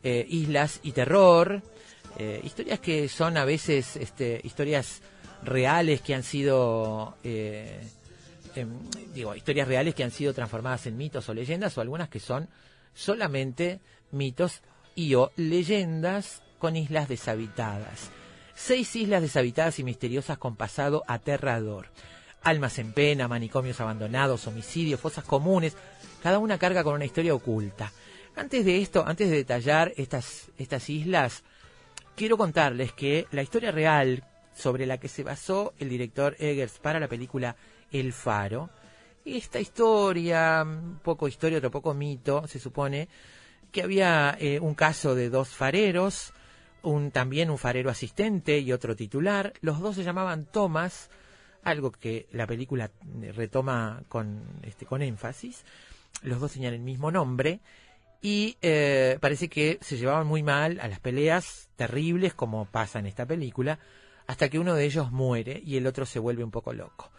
eh, 0.03 0.25
islas 0.29 0.79
y 0.83 0.91
terror. 0.93 1.61
eh, 2.19 2.41
historias 2.43 2.79
que 2.79 3.07
son 3.09 3.37
a 3.37 3.45
veces 3.45 3.95
este, 3.95 4.41
historias 4.43 5.01
reales 5.43 6.01
que 6.01 6.15
han 6.15 6.23
sido, 6.23 7.15
em, 7.23 7.79
digo, 9.13 9.35
historias 9.35 9.67
reales 9.67 9.93
que 9.93 10.03
han 10.03 10.09
sido 10.09 10.33
transformadas 10.33 10.87
en 10.87 10.97
mitos 10.97 11.29
o 11.29 11.33
leyendas, 11.35 11.77
o 11.77 11.81
algunas 11.81 12.09
que 12.09 12.19
son 12.19 12.49
solamente 12.95 13.81
mitos 14.11 14.61
y 14.95 15.13
o 15.13 15.31
leyendas 15.35 16.41
con 16.57 16.75
islas 16.75 17.07
deshabitadas. 17.07 18.09
Seis 18.55 18.95
islas 18.95 19.21
deshabitadas 19.21 19.77
y 19.77 19.83
misteriosas 19.83 20.39
con 20.39 20.55
pasado 20.55 21.03
aterrador. 21.07 21.89
Almas 22.47 22.79
en 22.79 22.93
pena, 22.93 23.27
manicomios 23.27 23.81
abandonados, 23.81 24.47
homicidios, 24.47 25.01
fosas 25.01 25.25
comunes, 25.25 25.75
cada 26.23 26.39
una 26.39 26.57
carga 26.57 26.81
con 26.81 26.93
una 26.93 27.03
historia 27.03 27.35
oculta. 27.35 27.91
Antes 28.37 28.63
de 28.63 28.81
esto, 28.81 29.05
antes 29.05 29.29
de 29.29 29.35
detallar 29.35 29.91
estas, 29.97 30.49
estas 30.57 30.89
islas, 30.89 31.43
quiero 32.15 32.37
contarles 32.37 32.93
que 32.93 33.27
la 33.31 33.41
historia 33.41 33.71
real 33.71 34.23
sobre 34.55 34.85
la 34.85 34.97
que 34.97 35.09
se 35.09 35.23
basó 35.23 35.73
el 35.77 35.89
director 35.89 36.37
Eggers 36.39 36.79
para 36.79 37.01
la 37.01 37.09
película 37.09 37.57
El 37.91 38.13
Faro, 38.13 38.69
esta 39.25 39.59
historia, 39.59 40.63
un 40.65 40.99
poco 41.03 41.27
historia, 41.27 41.57
otro 41.57 41.69
poco 41.69 41.93
mito, 41.93 42.47
se 42.47 42.59
supone 42.59 43.09
que 43.73 43.83
había 43.83 44.37
eh, 44.39 44.61
un 44.61 44.73
caso 44.73 45.15
de 45.15 45.29
dos 45.29 45.49
fareros, 45.49 46.31
un, 46.81 47.11
también 47.11 47.49
un 47.49 47.57
farero 47.57 47.89
asistente 47.89 48.59
y 48.59 48.71
otro 48.71 48.95
titular. 48.95 49.51
Los 49.59 49.81
dos 49.81 49.97
se 49.97 50.05
llamaban 50.05 50.45
Thomas, 50.45 51.09
algo 51.67 51.91
que 51.91 52.27
la 52.31 52.47
película 52.47 52.91
eh, 53.21 53.31
retoma 53.31 54.03
con, 54.07 54.43
este, 54.63 54.85
con 54.85 55.01
énfasis. 55.01 55.63
Los 56.23 56.39
dos 56.39 56.53
tenían 56.53 56.73
el 56.73 56.79
mismo 56.79 57.11
nombre 57.11 57.59
y 58.21 58.57
eh, 58.61 59.17
parece 59.21 59.49
que 59.49 59.77
se 59.81 59.97
llevaban 59.97 60.25
muy 60.25 60.43
mal 60.43 60.79
a 60.79 60.87
las 60.87 60.99
peleas 60.99 61.69
terribles 61.75 62.33
como 62.33 62.65
pasa 62.65 62.99
en 62.99 63.05
esta 63.05 63.25
película, 63.25 63.79
hasta 64.25 64.49
que 64.49 64.59
uno 64.59 64.73
de 64.73 64.85
ellos 64.85 65.11
muere 65.11 65.61
y 65.63 65.77
el 65.77 65.85
otro 65.85 66.05
se 66.05 66.19
vuelve 66.19 66.43
un 66.43 66.51
poco 66.51 66.73
loco. 66.73 67.11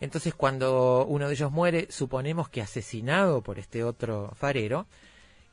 Entonces 0.00 0.34
cuando 0.34 1.06
uno 1.06 1.28
de 1.28 1.34
ellos 1.34 1.52
muere, 1.52 1.86
suponemos 1.90 2.48
que 2.48 2.60
asesinado 2.60 3.42
por 3.42 3.58
este 3.58 3.84
otro 3.84 4.32
farero, 4.34 4.86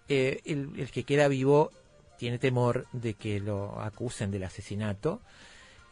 eh, 0.10 0.42
el, 0.46 0.74
el 0.78 0.92
que 0.92 1.04
queda 1.04 1.28
vivo 1.28 1.72
tiene 2.18 2.38
temor 2.38 2.88
de 2.92 3.14
que 3.14 3.40
lo 3.40 3.80
acusen 3.80 4.30
del 4.32 4.44
asesinato 4.44 5.22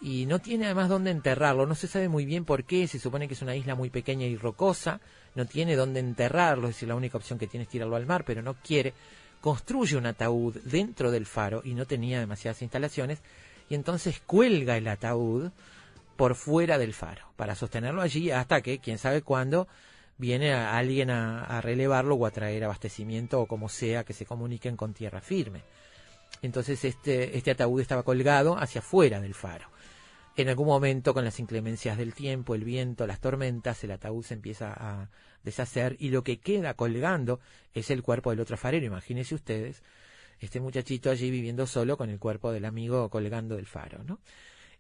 y 0.01 0.26
no 0.26 0.39
tiene 0.39 0.65
además 0.65 0.89
dónde 0.89 1.11
enterrarlo. 1.11 1.65
No 1.65 1.76
se 1.76 1.88
sabe 1.88 2.07
muy 2.07 2.26
bien 2.26 2.45
por 2.45 2.63
qué. 2.63 2.88
Se 2.88 2.99
supone 2.99 3.27
que 3.27 3.34
es 3.34 3.41
una 3.41 3.55
isla 3.55 3.76
muy 3.76 3.89
pequeña 3.89 4.26
y 4.26 4.38
rocosa. 4.38 5.01
No 5.35 5.45
tiene 5.45 5.76
dónde 5.76 5.99
enterrarlo. 5.99 6.67
Es 6.67 6.76
decir, 6.76 6.88
la 6.88 6.95
única 6.95 7.17
opción 7.17 7.38
que 7.38 7.47
tiene 7.47 7.63
es 7.63 7.69
tirarlo 7.69 7.95
al 7.95 8.05
mar, 8.05 8.23
pero 8.26 8.41
no 8.41 8.55
quiere. 8.55 8.93
Construye 9.41 9.97
un 9.97 10.05
ataúd 10.05 10.55
dentro 10.63 11.11
del 11.11 11.26
faro 11.26 11.61
y 11.63 11.73
no 11.73 11.85
tenía 11.85 12.19
demasiadas 12.19 12.61
instalaciones. 12.61 13.19
Y 13.69 13.76
entonces 13.76 14.21
cuelga 14.26 14.77
el 14.77 14.88
ataúd 14.88 15.51
por 16.15 16.35
fuera 16.35 16.77
del 16.77 16.93
faro 16.93 17.31
para 17.35 17.55
sostenerlo 17.55 18.01
allí 18.01 18.31
hasta 18.31 18.61
que, 18.61 18.80
quién 18.80 18.97
sabe 18.97 19.21
cuándo, 19.21 19.67
viene 20.17 20.53
alguien 20.53 21.11
a, 21.11 21.45
a 21.45 21.61
relevarlo 21.61 22.15
o 22.15 22.26
a 22.26 22.31
traer 22.31 22.63
abastecimiento 22.63 23.39
o 23.39 23.47
como 23.47 23.69
sea 23.69 24.03
que 24.03 24.13
se 24.13 24.26
comuniquen 24.26 24.76
con 24.76 24.93
tierra 24.93 25.21
firme. 25.21 25.63
Entonces 26.41 26.84
este, 26.85 27.38
este 27.38 27.51
ataúd 27.51 27.81
estaba 27.81 28.03
colgado 28.03 28.57
hacia 28.57 28.80
afuera 28.80 29.19
del 29.19 29.34
faro. 29.34 29.69
En 30.40 30.48
algún 30.48 30.68
momento, 30.68 31.14
con 31.14 31.26
las 31.26 31.38
inclemencias 31.41 31.98
del 31.98 32.14
tiempo, 32.14 32.56
el 32.56 32.64
viento, 32.64 33.06
las 33.06 33.20
tormentas, 33.20 33.84
el 33.84 33.91
ataúd 33.91 34.24
se 34.24 34.36
empieza 34.36 34.72
a 34.74 35.10
deshacer 35.44 35.98
y 35.99 36.11
lo 36.11 36.24
que 36.24 36.40
queda 36.40 36.76
colgando 36.76 37.41
es 37.74 37.91
el 37.91 38.02
cuerpo 38.02 38.30
del 38.30 38.40
otro 38.40 38.56
farero. 38.56 38.86
Imagínense 38.86 39.36
ustedes, 39.36 39.84
este 40.40 40.61
muchachito 40.61 41.10
allí 41.10 41.30
viviendo 41.30 41.68
solo 41.68 41.98
con 41.98 42.10
el 42.10 42.20
cuerpo 42.20 42.53
del 42.53 42.64
amigo 42.64 43.10
colgando 43.10 43.57
del 43.57 43.66
faro. 43.66 44.02
¿no? 44.06 44.22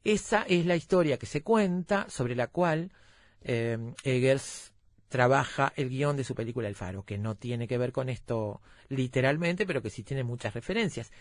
Esa 0.05 0.43
es 0.43 0.65
la 0.65 0.77
historia 0.77 1.17
que 1.17 1.25
se 1.25 1.43
cuenta, 1.43 2.09
sobre 2.09 2.37
la 2.37 2.47
cual 2.47 2.93
eh, 3.41 3.77
Eggers 4.05 4.71
trabaja 5.09 5.73
el 5.75 5.89
guion 5.89 6.15
de 6.15 6.23
su 6.23 6.35
película 6.35 6.69
El 6.69 6.75
Faro, 6.75 7.03
que 7.03 7.17
no 7.17 7.35
tiene 7.35 7.67
que 7.67 7.77
ver 7.77 7.91
con 7.91 8.07
esto 8.07 8.61
literalmente, 8.87 9.65
pero 9.65 9.81
que 9.81 9.89
sí 9.89 10.03
tiene 10.03 10.23
muchas 10.23 10.53
referencias. 10.53 11.11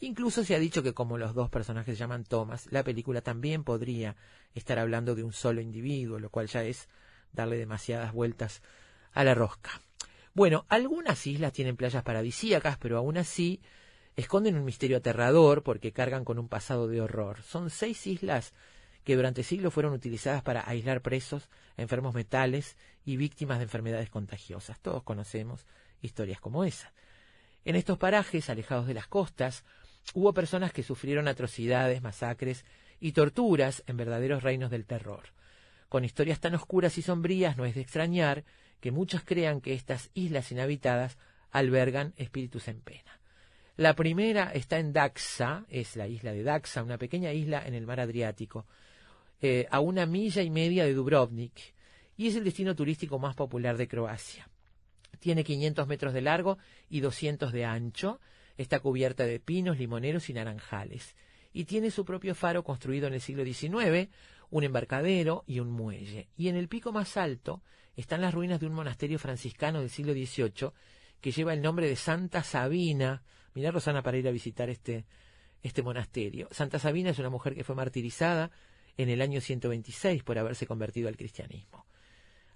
Incluso 0.00 0.44
se 0.44 0.54
ha 0.54 0.58
dicho 0.58 0.82
que 0.82 0.92
como 0.92 1.16
los 1.16 1.34
dos 1.34 1.48
personajes 1.48 1.98
llaman 1.98 2.24
Thomas, 2.24 2.68
la 2.70 2.84
película 2.84 3.22
también 3.22 3.64
podría 3.64 4.16
estar 4.54 4.78
hablando 4.78 5.14
de 5.14 5.22
un 5.22 5.32
solo 5.32 5.60
individuo, 5.60 6.18
lo 6.18 6.30
cual 6.30 6.48
ya 6.48 6.64
es 6.64 6.88
darle 7.32 7.56
demasiadas 7.56 8.12
vueltas 8.12 8.62
a 9.12 9.24
la 9.24 9.34
rosca. 9.34 9.80
Bueno, 10.34 10.66
algunas 10.68 11.26
islas 11.26 11.52
tienen 11.52 11.76
playas 11.76 12.02
paradisíacas, 12.02 12.76
pero 12.76 12.98
aún 12.98 13.16
así 13.16 13.62
esconden 14.16 14.56
un 14.56 14.64
misterio 14.64 14.98
aterrador 14.98 15.62
porque 15.62 15.92
cargan 15.92 16.24
con 16.24 16.38
un 16.38 16.48
pasado 16.48 16.88
de 16.88 17.00
horror. 17.00 17.42
Son 17.42 17.70
seis 17.70 18.06
islas 18.06 18.52
que 19.02 19.16
durante 19.16 19.44
siglos 19.44 19.72
fueron 19.72 19.94
utilizadas 19.94 20.42
para 20.42 20.68
aislar 20.68 21.00
presos, 21.00 21.48
enfermos 21.76 22.14
metales 22.14 22.76
y 23.04 23.16
víctimas 23.16 23.58
de 23.58 23.64
enfermedades 23.64 24.10
contagiosas. 24.10 24.80
Todos 24.80 25.04
conocemos 25.04 25.64
historias 26.02 26.40
como 26.40 26.64
esa. 26.64 26.92
En 27.64 27.76
estos 27.76 27.98
parajes, 27.98 28.50
alejados 28.50 28.86
de 28.86 28.94
las 28.94 29.06
costas, 29.06 29.64
hubo 30.14 30.32
personas 30.32 30.72
que 30.72 30.82
sufrieron 30.82 31.28
atrocidades, 31.28 32.02
masacres 32.02 32.64
y 33.00 33.12
torturas 33.12 33.82
en 33.86 33.96
verdaderos 33.96 34.42
reinos 34.42 34.70
del 34.70 34.86
terror. 34.86 35.34
Con 35.88 36.04
historias 36.04 36.40
tan 36.40 36.54
oscuras 36.54 36.98
y 36.98 37.02
sombrías 37.02 37.56
no 37.56 37.64
es 37.64 37.74
de 37.74 37.82
extrañar 37.82 38.44
que 38.80 38.90
muchos 38.90 39.22
crean 39.24 39.60
que 39.60 39.74
estas 39.74 40.10
islas 40.14 40.50
inhabitadas 40.52 41.18
albergan 41.50 42.12
espíritus 42.16 42.68
en 42.68 42.80
pena. 42.80 43.20
La 43.76 43.94
primera 43.94 44.52
está 44.52 44.78
en 44.78 44.92
Daxa, 44.92 45.64
es 45.68 45.96
la 45.96 46.08
isla 46.08 46.32
de 46.32 46.42
Daxa, 46.42 46.82
una 46.82 46.98
pequeña 46.98 47.32
isla 47.32 47.62
en 47.66 47.74
el 47.74 47.86
mar 47.86 48.00
Adriático, 48.00 48.66
eh, 49.40 49.66
a 49.70 49.80
una 49.80 50.06
milla 50.06 50.42
y 50.42 50.50
media 50.50 50.84
de 50.84 50.94
Dubrovnik, 50.94 51.74
y 52.16 52.28
es 52.28 52.36
el 52.36 52.44
destino 52.44 52.74
turístico 52.74 53.18
más 53.18 53.34
popular 53.34 53.76
de 53.76 53.86
Croacia. 53.86 54.48
Tiene 55.18 55.44
500 55.44 55.86
metros 55.86 56.14
de 56.14 56.22
largo 56.22 56.56
y 56.88 57.00
200 57.00 57.52
de 57.52 57.64
ancho, 57.66 58.18
Está 58.56 58.80
cubierta 58.80 59.24
de 59.24 59.40
pinos, 59.40 59.78
limoneros 59.78 60.28
y 60.30 60.34
naranjales. 60.34 61.14
Y 61.52 61.64
tiene 61.64 61.90
su 61.90 62.04
propio 62.04 62.34
faro 62.34 62.64
construido 62.64 63.06
en 63.06 63.14
el 63.14 63.20
siglo 63.20 63.44
XIX, 63.44 64.08
un 64.50 64.64
embarcadero 64.64 65.44
y 65.46 65.60
un 65.60 65.70
muelle. 65.70 66.28
Y 66.36 66.48
en 66.48 66.56
el 66.56 66.68
pico 66.68 66.92
más 66.92 67.16
alto 67.16 67.62
están 67.96 68.20
las 68.20 68.34
ruinas 68.34 68.60
de 68.60 68.66
un 68.66 68.74
monasterio 68.74 69.18
franciscano 69.18 69.80
del 69.80 69.90
siglo 69.90 70.12
XVIII 70.12 70.70
que 71.20 71.32
lleva 71.32 71.54
el 71.54 71.62
nombre 71.62 71.88
de 71.88 71.96
Santa 71.96 72.42
Sabina. 72.42 73.22
Mirá, 73.54 73.70
Rosana, 73.70 74.02
para 74.02 74.18
ir 74.18 74.28
a 74.28 74.32
visitar 74.32 74.68
este, 74.68 75.06
este 75.62 75.82
monasterio. 75.82 76.48
Santa 76.50 76.78
Sabina 76.78 77.10
es 77.10 77.18
una 77.18 77.30
mujer 77.30 77.54
que 77.54 77.64
fue 77.64 77.74
martirizada 77.74 78.50
en 78.96 79.08
el 79.08 79.20
año 79.20 79.40
126 79.40 80.22
por 80.22 80.38
haberse 80.38 80.66
convertido 80.66 81.08
al 81.08 81.16
cristianismo. 81.16 81.86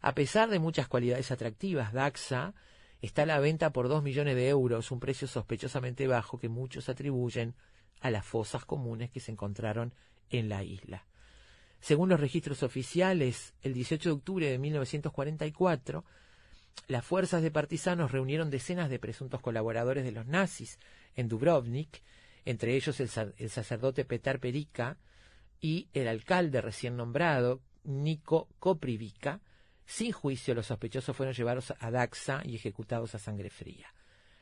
A 0.00 0.14
pesar 0.14 0.48
de 0.48 0.58
muchas 0.58 0.88
cualidades 0.88 1.30
atractivas, 1.30 1.92
Daxa 1.92 2.54
está 3.00 3.22
a 3.22 3.26
la 3.26 3.40
venta 3.40 3.70
por 3.72 3.88
dos 3.88 4.02
millones 4.02 4.36
de 4.36 4.48
euros, 4.48 4.90
un 4.90 5.00
precio 5.00 5.26
sospechosamente 5.26 6.06
bajo 6.06 6.38
que 6.38 6.48
muchos 6.48 6.88
atribuyen 6.88 7.54
a 8.00 8.10
las 8.10 8.24
fosas 8.24 8.64
comunes 8.64 9.10
que 9.10 9.20
se 9.20 9.32
encontraron 9.32 9.94
en 10.30 10.48
la 10.48 10.62
isla. 10.62 11.06
Según 11.80 12.10
los 12.10 12.20
registros 12.20 12.62
oficiales, 12.62 13.54
el 13.62 13.72
18 13.72 14.08
de 14.08 14.14
octubre 14.14 14.50
de 14.50 14.58
1944, 14.58 16.04
las 16.88 17.04
fuerzas 17.04 17.42
de 17.42 17.50
partisanos 17.50 18.12
reunieron 18.12 18.50
decenas 18.50 18.90
de 18.90 18.98
presuntos 18.98 19.40
colaboradores 19.40 20.04
de 20.04 20.12
los 20.12 20.26
nazis 20.26 20.78
en 21.14 21.28
Dubrovnik, 21.28 22.02
entre 22.44 22.76
ellos 22.76 23.00
el, 23.00 23.10
el 23.38 23.50
sacerdote 23.50 24.04
Petar 24.04 24.40
Perica 24.40 24.98
y 25.60 25.88
el 25.92 26.08
alcalde 26.08 26.60
recién 26.60 26.96
nombrado, 26.96 27.60
Nico 27.84 28.48
Koprivica, 28.58 29.40
sin 29.90 30.12
juicio, 30.12 30.54
los 30.54 30.66
sospechosos 30.66 31.16
fueron 31.16 31.34
llevados 31.34 31.74
a 31.80 31.90
Daxa 31.90 32.42
y 32.44 32.54
ejecutados 32.54 33.16
a 33.16 33.18
sangre 33.18 33.50
fría. 33.50 33.92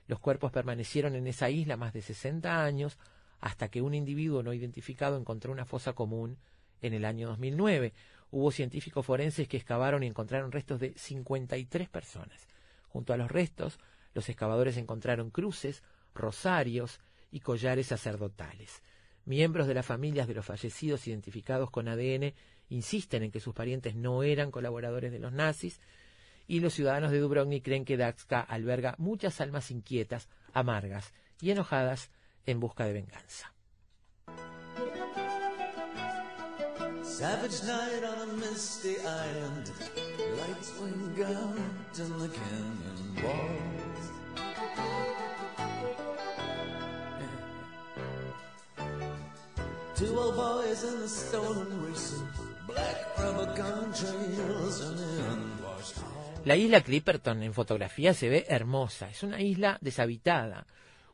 Los 0.07 0.21
cuerpos 0.21 0.53
permanecieron 0.53 1.15
en 1.15 1.27
esa 1.27 1.49
isla 1.49 1.79
más 1.79 1.95
de 1.95 2.03
60 2.03 2.63
años 2.63 2.99
hasta 3.41 3.71
que 3.71 3.81
un 3.81 3.95
individuo 3.95 4.43
no 4.43 4.53
identificado 4.53 5.17
encontró 5.17 5.51
una 5.51 5.65
fosa 5.65 5.95
común 5.95 6.37
en 6.83 6.93
el 6.93 7.07
año 7.07 7.29
2009. 7.29 7.95
Hubo 8.31 8.51
científicos 8.51 9.07
forenses 9.07 9.49
que 9.49 9.57
excavaron 9.57 10.03
y 10.03 10.07
encontraron 10.07 10.53
restos 10.53 10.81
de 10.81 10.93
53 10.93 11.89
personas. 11.89 12.47
Junto 12.91 13.15
a 13.15 13.17
los 13.17 13.31
restos, 13.31 13.79
los 14.13 14.29
excavadores 14.29 14.77
encontraron 14.77 15.31
cruces, 15.31 15.83
rosarios 16.15 17.01
y 17.31 17.41
collares 17.41 17.87
sacerdotales. 17.87 18.83
Miembros 19.25 19.67
de 19.67 19.73
las 19.73 19.87
familias 19.87 20.29
de 20.29 20.35
los 20.35 20.45
fallecidos 20.45 21.07
identificados 21.07 21.71
con 21.71 21.89
ADN 21.89 22.35
insisten 22.69 23.23
en 23.23 23.31
que 23.31 23.41
sus 23.41 23.55
parientes 23.55 23.95
no 23.95 24.23
eran 24.23 24.51
colaboradores 24.51 25.13
de 25.13 25.19
los 25.19 25.33
nazis 25.33 25.81
y 26.47 26.61
los 26.61 26.75
ciudadanos 26.75 27.11
de 27.11 27.19
Dubrovnik 27.21 27.65
creen 27.65 27.85
que 27.85 27.97
Daxka 27.97 28.41
alberga 28.41 28.95
muchas 28.99 29.41
almas 29.41 29.71
inquietas, 29.71 30.29
amargas 30.53 31.13
y 31.41 31.51
enojadas 31.51 32.11
en 32.47 32.61
busca 32.61 32.87
de 32.87 32.95
venganza. 32.95 33.53
Savage 37.03 37.65
night 37.65 38.05
on 38.05 38.29
a 38.29 38.33
misty 38.35 38.97
island, 39.01 39.73
lights 40.37 40.73
wing 40.79 41.25
out 41.25 41.99
in 41.99 42.19
the 42.19 42.29
canyon 42.29 43.25
walls. 43.25 43.79
Two 49.97 50.17
old 50.17 50.37
boys 50.37 50.85
in 50.85 51.01
the 51.01 51.09
stolen 51.09 51.83
racing, 51.83 52.29
La 56.45 56.57
isla 56.57 56.81
Clipperton 56.81 57.43
en 57.43 57.53
fotografía 57.53 58.15
se 58.15 58.29
ve 58.29 58.47
hermosa. 58.49 59.11
Es 59.11 59.23
una 59.23 59.41
isla 59.41 59.79
deshabitada, 59.81 60.67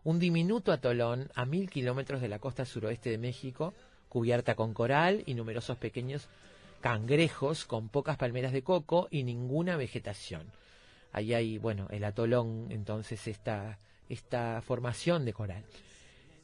un 0.05 0.19
diminuto 0.19 0.71
atolón 0.71 1.31
a 1.35 1.45
mil 1.45 1.71
kilómetros 1.71 2.21
de 2.21 2.29
la 2.29 2.39
costa 2.39 2.65
suroeste 2.65 3.11
de 3.11 3.19
México, 3.19 3.75
cubierta 4.09 4.55
con 4.55 4.75
coral 4.75 5.23
y 5.27 5.35
numerosos 5.35 5.77
pequeños 5.79 6.29
cangrejos 6.81 7.65
con 7.65 7.89
pocas 7.89 8.17
palmeras 8.17 8.53
de 8.53 8.63
coco 8.63 9.09
y 9.11 9.23
ninguna 9.23 9.77
vegetación. 9.77 10.47
Ahí 11.13 11.33
hay, 11.33 11.59
bueno, 11.59 11.89
el 11.91 12.05
atolón, 12.05 12.67
entonces 12.71 13.27
esta, 13.27 13.79
esta 14.09 14.61
formación 14.63 15.25
de 15.25 15.33
coral. 15.33 15.65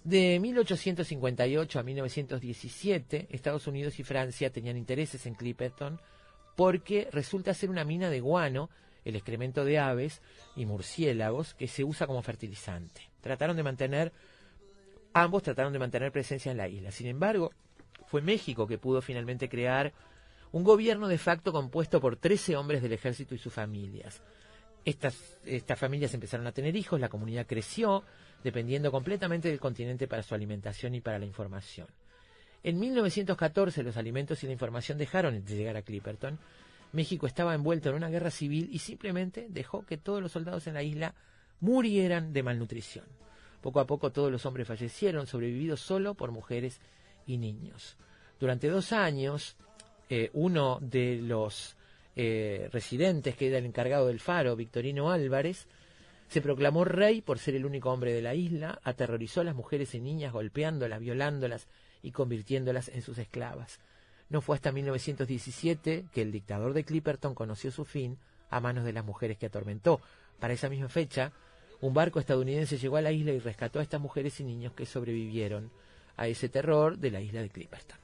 De 0.05 0.40
1858 0.40 1.78
a 1.78 1.82
1917, 1.82 3.27
Estados 3.31 3.66
Unidos 3.66 3.98
y 4.01 4.05
Francia 4.05 4.51
tenían 4.51 4.78
intereses 4.78 5.27
en 5.27 5.35
Clipperton 5.35 6.01
porque 6.56 7.09
resulta 7.12 7.55
ser 7.55 7.70
una 7.70 7.85
mina 7.85 8.09
de 8.09 8.20
guano, 8.20 8.70
el 9.05 9.16
excremento 9.16 9.64
de 9.64 9.78
aves 9.78 10.22
y 10.56 10.66
murciélagos 10.66 11.55
que 11.55 11.68
se 11.68 11.85
usa 11.85 12.06
como 12.06 12.22
fertilizante. 12.22 13.02
Trataron 13.20 13.56
de 13.56 13.62
mantener, 13.62 14.12
ambos 15.12 15.43
trataron 15.43 15.72
de 15.72 15.78
mantener 15.78 16.12
presencia 16.12 16.51
en 16.51 16.59
la 16.59 16.68
isla. 16.68 16.90
Sin 16.90 17.06
embargo, 17.06 17.51
fue 18.06 18.22
México 18.22 18.66
que 18.66 18.78
pudo 18.78 19.02
finalmente 19.02 19.48
crear 19.48 19.93
un 20.52 20.64
gobierno 20.64 21.09
de 21.09 21.18
facto 21.18 21.52
compuesto 21.52 22.01
por 22.01 22.16
13 22.16 22.56
hombres 22.56 22.82
del 22.82 22.93
ejército 22.93 23.35
y 23.35 23.39
sus 23.39 23.52
familias. 23.52 24.22
Estas, 24.85 25.39
estas 25.44 25.78
familias 25.78 26.14
empezaron 26.14 26.47
a 26.47 26.52
tener 26.52 26.74
hijos, 26.74 26.98
la 26.98 27.10
comunidad 27.10 27.47
creció, 27.47 28.02
dependiendo 28.43 28.91
completamente 28.91 29.49
del 29.49 29.61
continente 29.61 30.09
para 30.09 30.23
su 30.23 30.35
alimentación 30.35 30.95
y 30.95 31.01
para 31.01 31.19
la 31.19 31.27
información. 31.27 31.87
En 32.62 32.79
1914 32.79 33.83
los 33.83 33.97
alimentos 33.97 34.43
y 34.43 34.47
la 34.47 34.53
información 34.53 34.99
dejaron 34.99 35.45
de 35.45 35.57
llegar 35.57 35.77
a 35.77 35.83
Clipperton. 35.83 36.39
México 36.93 37.27
estaba 37.27 37.55
envuelto 37.55 37.89
en 37.89 37.95
una 37.95 38.11
guerra 38.11 38.31
civil 38.31 38.69
y 38.73 38.79
simplemente 38.79 39.47
dejó 39.49 39.87
que 39.87 39.97
todos 39.97 40.21
los 40.21 40.33
soldados 40.33 40.67
en 40.67 40.75
la 40.75 40.83
isla 40.83 41.15
murieran 41.61 42.33
de 42.33 42.43
malnutrición. 42.43 43.05
Poco 43.61 43.81
a 43.81 43.87
poco 43.87 44.11
todos 44.11 44.33
los 44.33 44.45
hombres 44.47 44.67
fallecieron, 44.67 45.27
sobrevividos 45.27 45.81
solo 45.81 46.15
por 46.15 46.33
mujeres 46.33 46.81
y 47.27 47.37
niños. 47.37 47.97
Durante 48.39 48.69
dos 48.69 48.93
años, 48.93 49.57
eh, 50.09 50.31
uno 50.33 50.79
de 50.81 51.17
los 51.23 51.77
eh, 52.17 52.69
residentes, 52.73 53.37
que 53.37 53.49
era 53.49 53.59
el 53.59 53.67
encargado 53.67 54.09
del 54.09 54.21
faro, 54.21 54.57
Victorino 54.57 55.11
Álvarez, 55.11 55.69
se 56.31 56.40
proclamó 56.40 56.85
rey 56.85 57.23
por 57.23 57.40
ser 57.40 57.57
el 57.57 57.66
único 57.66 57.90
hombre 57.90 58.12
de 58.12 58.23
la 58.23 58.36
isla, 58.36 58.81
aterrorizó 58.85 59.40
a 59.40 59.44
las 59.44 59.57
mujeres 59.57 59.97
y 59.97 60.01
niñas 60.01 60.32
golpeándolas, 60.32 61.01
violándolas 61.01 61.66
y 62.02 62.12
convirtiéndolas 62.12 62.89
en 62.89 63.02
sus 63.02 63.19
esclavas. 63.19 63.81
No 64.28 64.40
fue 64.40 64.55
hasta 64.55 64.70
1917 64.70 66.07
que 66.12 66.23
el 66.23 66.31
dictador 66.31 66.73
de 66.73 66.85
Clipperton 66.85 67.35
conoció 67.35 67.73
su 67.73 67.85
fin 67.85 68.16
a 68.48 68.61
manos 68.61 68.85
de 68.85 68.93
las 68.93 69.05
mujeres 69.05 69.39
que 69.39 69.47
atormentó. 69.47 70.01
Para 70.39 70.55
esa 70.55 70.69
misma 70.69 70.89
fecha, 70.89 71.32
un 71.81 71.94
barco 71.94 72.20
estadounidense 72.20 72.78
llegó 72.78 72.97
a 72.97 73.02
la 73.02 73.11
isla 73.11 73.32
y 73.32 73.40
rescató 73.40 73.81
a 73.81 73.82
estas 73.82 74.01
mujeres 74.01 74.39
y 74.39 74.44
niños 74.44 74.73
que 74.73 74.86
sobrevivieron 74.86 75.73
a 76.16 76.28
ese 76.28 76.48
terror 76.48 76.97
de 76.97 77.11
la 77.11 77.20
isla 77.20 77.43
de 77.43 77.51
Clipperton. 77.51 77.98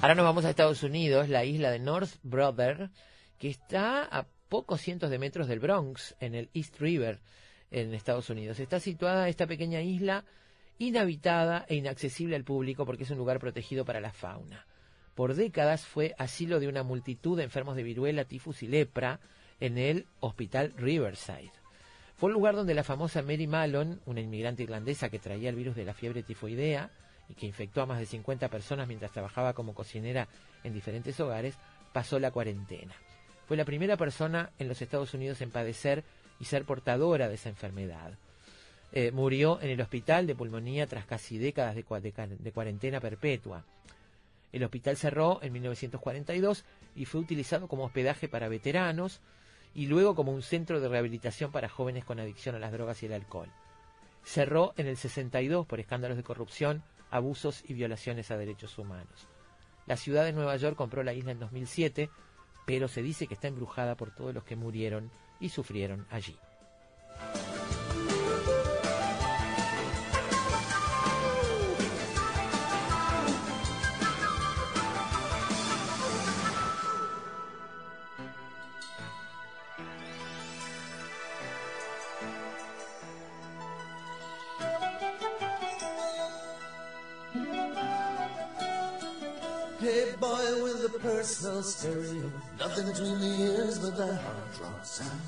Ahora 0.00 0.14
nos 0.14 0.26
vamos 0.26 0.44
a 0.44 0.50
Estados 0.50 0.84
Unidos, 0.84 1.28
la 1.28 1.44
isla 1.44 1.72
de 1.72 1.80
North 1.80 2.20
Brother, 2.22 2.90
que 3.36 3.48
está 3.48 4.04
a 4.04 4.28
pocos 4.48 4.80
cientos 4.80 5.10
de 5.10 5.18
metros 5.18 5.48
del 5.48 5.58
Bronx, 5.58 6.14
en 6.20 6.36
el 6.36 6.50
East 6.54 6.78
River, 6.78 7.18
en 7.72 7.92
Estados 7.92 8.30
Unidos. 8.30 8.60
Está 8.60 8.78
situada 8.78 9.28
esta 9.28 9.48
pequeña 9.48 9.80
isla 9.80 10.24
inhabitada 10.78 11.66
e 11.68 11.74
inaccesible 11.74 12.36
al 12.36 12.44
público 12.44 12.86
porque 12.86 13.02
es 13.02 13.10
un 13.10 13.18
lugar 13.18 13.40
protegido 13.40 13.84
para 13.84 14.00
la 14.00 14.12
fauna. 14.12 14.66
Por 15.16 15.34
décadas 15.34 15.84
fue 15.84 16.14
asilo 16.16 16.60
de 16.60 16.68
una 16.68 16.84
multitud 16.84 17.36
de 17.36 17.42
enfermos 17.42 17.74
de 17.74 17.82
viruela, 17.82 18.24
tifus 18.24 18.62
y 18.62 18.68
lepra 18.68 19.18
en 19.58 19.78
el 19.78 20.06
Hospital 20.20 20.74
Riverside. 20.76 21.50
Fue 22.14 22.28
un 22.28 22.34
lugar 22.34 22.54
donde 22.54 22.74
la 22.74 22.84
famosa 22.84 23.22
Mary 23.22 23.48
Mallon, 23.48 24.00
una 24.06 24.20
inmigrante 24.20 24.62
irlandesa 24.62 25.08
que 25.08 25.18
traía 25.18 25.50
el 25.50 25.56
virus 25.56 25.74
de 25.74 25.84
la 25.84 25.92
fiebre 25.92 26.22
tifoidea 26.22 26.92
y 27.28 27.34
que 27.34 27.46
infectó 27.46 27.82
a 27.82 27.86
más 27.86 27.98
de 27.98 28.06
50 28.06 28.48
personas 28.48 28.88
mientras 28.88 29.12
trabajaba 29.12 29.52
como 29.52 29.74
cocinera 29.74 30.28
en 30.64 30.72
diferentes 30.72 31.18
hogares, 31.20 31.56
pasó 31.92 32.18
la 32.18 32.30
cuarentena. 32.30 32.94
Fue 33.46 33.56
la 33.56 33.64
primera 33.64 33.96
persona 33.96 34.50
en 34.58 34.68
los 34.68 34.82
Estados 34.82 35.14
Unidos 35.14 35.40
en 35.40 35.50
padecer 35.50 36.04
y 36.40 36.44
ser 36.44 36.64
portadora 36.64 37.28
de 37.28 37.34
esa 37.34 37.48
enfermedad. 37.48 38.12
Eh, 38.92 39.10
murió 39.12 39.60
en 39.60 39.70
el 39.70 39.80
hospital 39.80 40.26
de 40.26 40.34
pulmonía 40.34 40.86
tras 40.86 41.04
casi 41.04 41.38
décadas 41.38 41.74
de, 41.74 41.84
de 42.38 42.52
cuarentena 42.52 43.00
perpetua. 43.00 43.64
El 44.52 44.64
hospital 44.64 44.96
cerró 44.96 45.40
en 45.42 45.52
1942 45.52 46.64
y 46.94 47.04
fue 47.04 47.20
utilizado 47.20 47.68
como 47.68 47.84
hospedaje 47.84 48.28
para 48.28 48.48
veteranos 48.48 49.20
y 49.74 49.86
luego 49.86 50.14
como 50.14 50.32
un 50.32 50.42
centro 50.42 50.80
de 50.80 50.88
rehabilitación 50.88 51.52
para 51.52 51.68
jóvenes 51.68 52.04
con 52.04 52.18
adicción 52.18 52.54
a 52.54 52.58
las 52.58 52.72
drogas 52.72 53.02
y 53.02 53.06
el 53.06 53.12
alcohol. 53.12 53.48
Cerró 54.24 54.72
en 54.76 54.86
el 54.86 54.96
62 54.96 55.66
por 55.66 55.80
escándalos 55.80 56.16
de 56.16 56.22
corrupción, 56.22 56.82
abusos 57.10 57.62
y 57.66 57.74
violaciones 57.74 58.30
a 58.30 58.36
derechos 58.36 58.78
humanos. 58.78 59.28
La 59.86 59.96
ciudad 59.96 60.24
de 60.24 60.32
Nueva 60.32 60.56
York 60.56 60.76
compró 60.76 61.02
la 61.02 61.14
isla 61.14 61.32
en 61.32 61.40
2007, 61.40 62.10
pero 62.66 62.88
se 62.88 63.02
dice 63.02 63.26
que 63.26 63.34
está 63.34 63.48
embrujada 63.48 63.96
por 63.96 64.14
todos 64.14 64.34
los 64.34 64.44
que 64.44 64.56
murieron 64.56 65.10
y 65.40 65.48
sufrieron 65.48 66.06
allí. 66.10 66.38
Boy 90.20 90.62
with 90.62 90.82
the 90.82 90.98
personal 90.98 91.62
stereo, 91.62 92.30
nothing 92.58 92.86
between 92.86 93.20
the 93.20 93.32
ears 93.42 93.78
but 93.78 93.96
that 93.96 94.14
hard 94.20 94.60
rock 94.60 94.84
sound. 94.84 95.20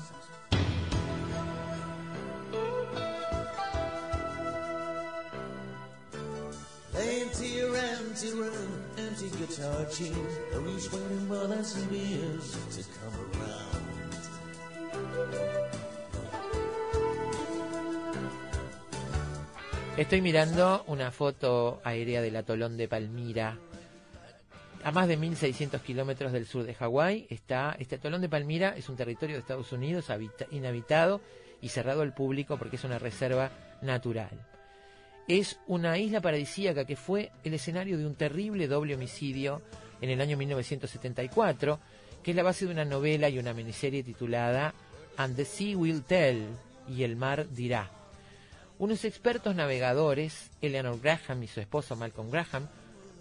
Playing 6.91 7.29
to 7.29 7.75
empty 7.75 8.31
room, 8.33 8.71
empty 8.97 9.29
guitar 9.39 9.85
tunes. 9.85 10.33
No 10.53 10.59
use 10.59 10.91
waiting 10.91 11.27
more 11.27 11.47
than 11.47 11.63
some 11.63 11.93
years 11.93 12.57
to 12.75 12.83
come 12.99 13.41
around. 13.41 13.71
Estoy 19.97 20.21
mirando 20.21 20.83
una 20.87 21.11
foto 21.11 21.79
aérea 21.83 22.21
del 22.21 22.35
atolón 22.35 22.77
de 22.77 22.87
Palmira. 22.87 23.57
A 24.83 24.91
más 24.91 25.07
de 25.07 25.17
1.600 25.17 25.79
kilómetros 25.81 26.31
del 26.31 26.47
sur 26.47 26.63
de 26.63 26.73
Hawái 26.73 27.27
está 27.29 27.75
este 27.79 27.95
atolón 27.95 28.21
de 28.21 28.29
Palmira. 28.29 28.73
Es 28.75 28.89
un 28.89 28.95
territorio 28.95 29.35
de 29.35 29.41
Estados 29.41 29.71
Unidos 29.71 30.09
habita- 30.09 30.47
inhabitado 30.51 31.21
y 31.61 31.69
cerrado 31.69 32.01
al 32.01 32.13
público 32.15 32.57
porque 32.57 32.77
es 32.77 32.83
una 32.83 32.97
reserva 32.97 33.51
natural. 33.83 34.31
Es 35.27 35.59
una 35.67 35.99
isla 35.99 36.19
paradisíaca 36.19 36.85
que 36.85 36.95
fue 36.95 37.31
el 37.43 37.53
escenario 37.53 37.97
de 37.97 38.07
un 38.07 38.15
terrible 38.15 38.67
doble 38.67 38.95
homicidio 38.95 39.61
en 40.01 40.09
el 40.09 40.19
año 40.19 40.35
1974, 40.35 41.79
que 42.23 42.31
es 42.31 42.37
la 42.37 42.41
base 42.43 42.65
de 42.65 42.71
una 42.71 42.85
novela 42.85 43.29
y 43.29 43.37
una 43.37 43.53
miniserie 43.53 44.01
titulada 44.01 44.73
And 45.17 45.35
the 45.35 45.45
Sea 45.45 45.77
Will 45.77 46.01
Tell 46.03 46.43
y 46.89 47.03
El 47.03 47.15
Mar 47.17 47.47
Dirá. 47.51 47.91
Unos 48.79 49.05
expertos 49.05 49.55
navegadores, 49.55 50.49
Eleanor 50.59 50.99
Graham 50.99 51.43
y 51.43 51.47
su 51.47 51.59
esposo 51.59 51.95
Malcolm 51.95 52.31
Graham, 52.31 52.67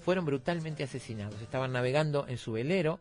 fueron 0.00 0.24
brutalmente 0.24 0.82
asesinados. 0.82 1.40
Estaban 1.40 1.72
navegando 1.72 2.26
en 2.28 2.38
su 2.38 2.52
velero 2.52 3.00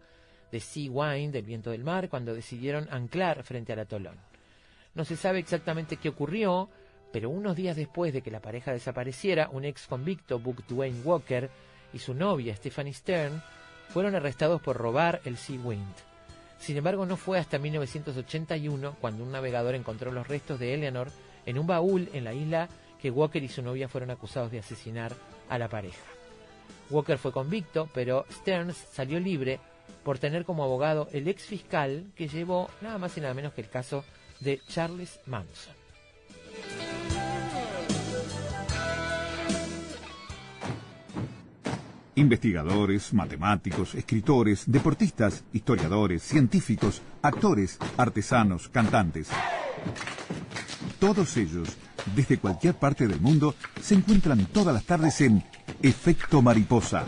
de 0.52 0.60
Sea 0.60 0.92
Wine, 0.92 1.32
del 1.32 1.46
viento 1.46 1.72
del 1.72 1.84
mar, 1.84 2.10
cuando 2.10 2.34
decidieron 2.34 2.88
anclar 2.92 3.44
frente 3.44 3.74
al 3.74 3.80
atolón. 3.80 4.18
No 4.96 5.06
se 5.06 5.16
sabe 5.16 5.40
exactamente 5.40 5.98
qué 5.98 6.10
ocurrió, 6.10 6.70
pero 7.12 7.30
unos 7.30 7.56
días 7.56 7.76
después 7.76 8.14
de 8.14 8.22
que 8.22 8.32
la 8.32 8.42
pareja 8.42 8.72
desapareciera, 8.72 9.50
un 9.50 9.66
ex 9.66 9.88
convicto, 9.88 10.40
Buck 10.40 10.66
Dwayne 10.68 11.02
Walker, 11.04 11.50
y 11.94 12.00
su 12.00 12.14
novia, 12.14 12.56
Stephanie 12.56 12.94
Stern, 12.94 13.42
fueron 13.90 14.16
arrestados 14.16 14.62
por 14.62 14.78
robar 14.78 15.22
el 15.26 15.38
Sea 15.38 15.60
Wind. 15.60 15.96
Sin 16.60 16.78
embargo, 16.78 17.06
no 17.06 17.18
fue 17.18 17.40
hasta 17.40 17.58
1981 17.58 18.98
cuando 19.00 19.24
un 19.24 19.32
navegador 19.32 19.76
encontró 19.76 20.12
los 20.12 20.28
restos 20.28 20.60
de 20.60 20.74
Eleanor 20.74 21.10
en 21.46 21.58
un 21.58 21.66
baúl 21.66 22.10
en 22.14 22.26
la 22.26 22.34
isla 22.34 22.68
que 23.02 23.10
Walker 23.10 23.42
y 23.42 23.48
su 23.48 23.62
novia 23.62 23.88
fueron 23.88 24.12
acusados 24.12 24.52
de 24.52 24.60
asesinar 24.60 25.14
a 25.48 25.58
la 25.58 25.70
pareja. 25.70 26.19
Walker 26.90 27.18
fue 27.18 27.32
convicto, 27.32 27.90
pero 27.94 28.26
Stearns 28.32 28.76
salió 28.76 29.20
libre 29.20 29.60
por 30.04 30.18
tener 30.18 30.46
como 30.46 30.64
abogado 30.64 31.08
el 31.12 31.28
ex 31.28 31.44
fiscal 31.44 32.12
que 32.16 32.28
llevó 32.28 32.70
nada 32.82 32.98
más 32.98 33.18
y 33.18 33.22
nada 33.22 33.34
menos 33.34 33.54
que 33.54 33.62
el 33.62 33.70
caso 33.70 34.04
de 34.40 34.62
Charles 34.68 35.20
Manson. 35.26 35.74
Investigadores, 42.16 43.14
matemáticos, 43.14 43.96
escritores, 43.96 44.64
deportistas, 44.66 45.46
historiadores, 45.54 46.22
científicos, 46.22 47.02
actores, 47.22 47.78
artesanos, 47.96 48.68
cantantes. 48.68 49.30
Todos 51.00 51.38
ellos, 51.38 51.78
desde 52.14 52.38
cualquier 52.38 52.74
parte 52.74 53.08
del 53.08 53.22
mundo, 53.22 53.56
se 53.82 53.96
encuentran 53.96 54.46
todas 54.48 54.74
las 54.74 54.84
tardes 54.84 55.22
en 55.22 55.46
Efecto 55.82 56.42
Mariposa. 56.42 57.06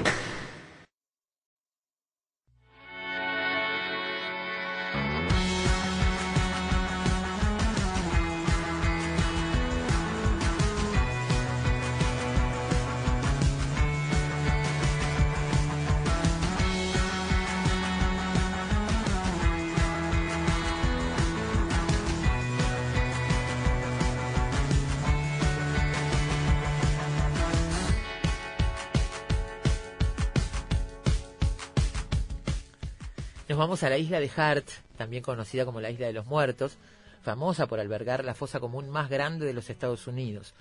Vamos 33.62 33.84
a 33.84 33.92
la 33.92 34.00
isla 34.00 34.20
de 34.20 34.32
Hart, 34.36 34.68
también 34.98 35.22
conocida 35.22 35.66
como 35.66 35.82
la 35.82 35.92
isla 35.92 36.08
de 36.08 36.14
los 36.14 36.26
muertos, 36.26 36.80
famosa 37.22 37.68
por 37.68 37.80
albergar 37.80 38.26
la 38.26 38.34
fosa 38.34 38.60
común 38.60 38.90
más 38.90 39.08
grande 39.08 39.46
de 39.46 39.54
los 39.54 39.70
Estados 39.70 40.08
Unidos. 40.08 40.56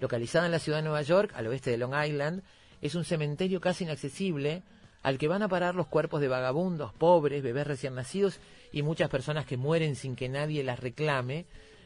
Localizada 0.00 0.46
en 0.46 0.52
la 0.52 0.58
ciudad 0.58 0.78
de 0.78 0.84
Nueva 0.84 1.02
York, 1.02 1.32
al 1.34 1.48
oeste 1.48 1.70
de 1.70 1.76
Long 1.76 1.92
Island, 2.02 2.42
es 2.80 2.94
un 2.94 3.04
cementerio 3.04 3.60
casi 3.60 3.84
inaccesible 3.84 4.62
al 5.02 5.18
que 5.18 5.28
van 5.28 5.42
a 5.42 5.48
parar 5.48 5.74
los 5.74 5.86
cuerpos 5.86 6.22
de 6.22 6.28
vagabundos, 6.28 6.94
pobres, 6.94 7.42
bebés 7.42 7.66
recién 7.66 7.94
nacidos 7.94 8.40
y 8.72 8.80
muchas 8.80 9.10
personas 9.10 9.44
que 9.44 9.58
mueren 9.58 9.94
sin 9.94 10.16
que 10.16 10.30
nadie 10.30 10.64
las 10.64 10.80
reclame. 10.80 11.44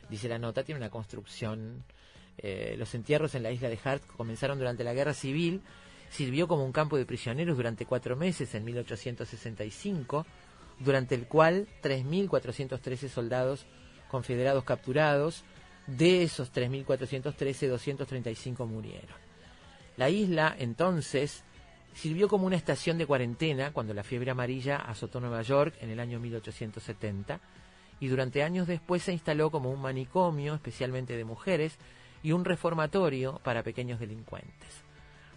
Dice 0.09 0.29
la 0.29 0.39
nota, 0.39 0.63
tiene 0.63 0.79
una 0.79 0.91
construcción. 0.91 1.83
eh, 2.39 2.77
los 2.79 2.95
entierros 2.95 3.35
en 3.35 3.43
la 3.43 3.51
isla 3.51 3.69
de 3.69 3.79
Hart 3.83 4.07
comenzaron 4.17 4.57
durante 4.57 4.85
la 4.85 4.95
Guerra 4.95 5.15
Civil. 5.15 5.63
Sirvió 6.11 6.47
como 6.47 6.65
un 6.65 6.71
campo 6.71 6.97
de 6.97 7.07
prisioneros 7.07 7.57
durante 7.57 7.87
cuatro 7.87 8.15
meses 8.15 8.55
en 8.55 8.65
1865 8.65 10.25
durante 10.81 11.15
el 11.15 11.27
cual 11.27 11.69
3.413 11.83 13.09
soldados 13.09 13.67
confederados 14.11 14.65
capturados, 14.65 15.45
de 15.87 16.23
esos 16.23 16.53
3.413, 16.53 17.69
235 17.69 18.67
murieron. 18.67 19.17
La 19.97 20.11
isla, 20.11 20.55
entonces, 20.59 21.45
sirvió 21.95 22.29
como 22.29 22.47
una 22.47 22.57
estación 22.57 22.99
de 22.99 23.07
cuarentena 23.07 23.73
cuando 23.73 23.95
la 23.95 24.03
fiebre 24.03 24.31
amarilla 24.31 24.77
azotó 24.77 25.21
Nueva 25.21 25.43
York 25.43 25.75
en 25.81 25.91
el 25.91 26.01
año 26.01 26.21
1870 26.21 27.41
y 28.01 28.09
durante 28.09 28.43
años 28.43 28.67
después 28.67 29.03
se 29.03 29.13
instaló 29.13 29.51
como 29.51 29.71
un 29.71 29.81
manicomio, 29.81 30.55
especialmente 30.55 31.17
de 31.17 31.25
mujeres, 31.25 31.77
y 32.23 32.33
un 32.33 32.45
reformatorio 32.45 33.41
para 33.43 33.63
pequeños 33.63 34.01
delincuentes. 34.01 34.83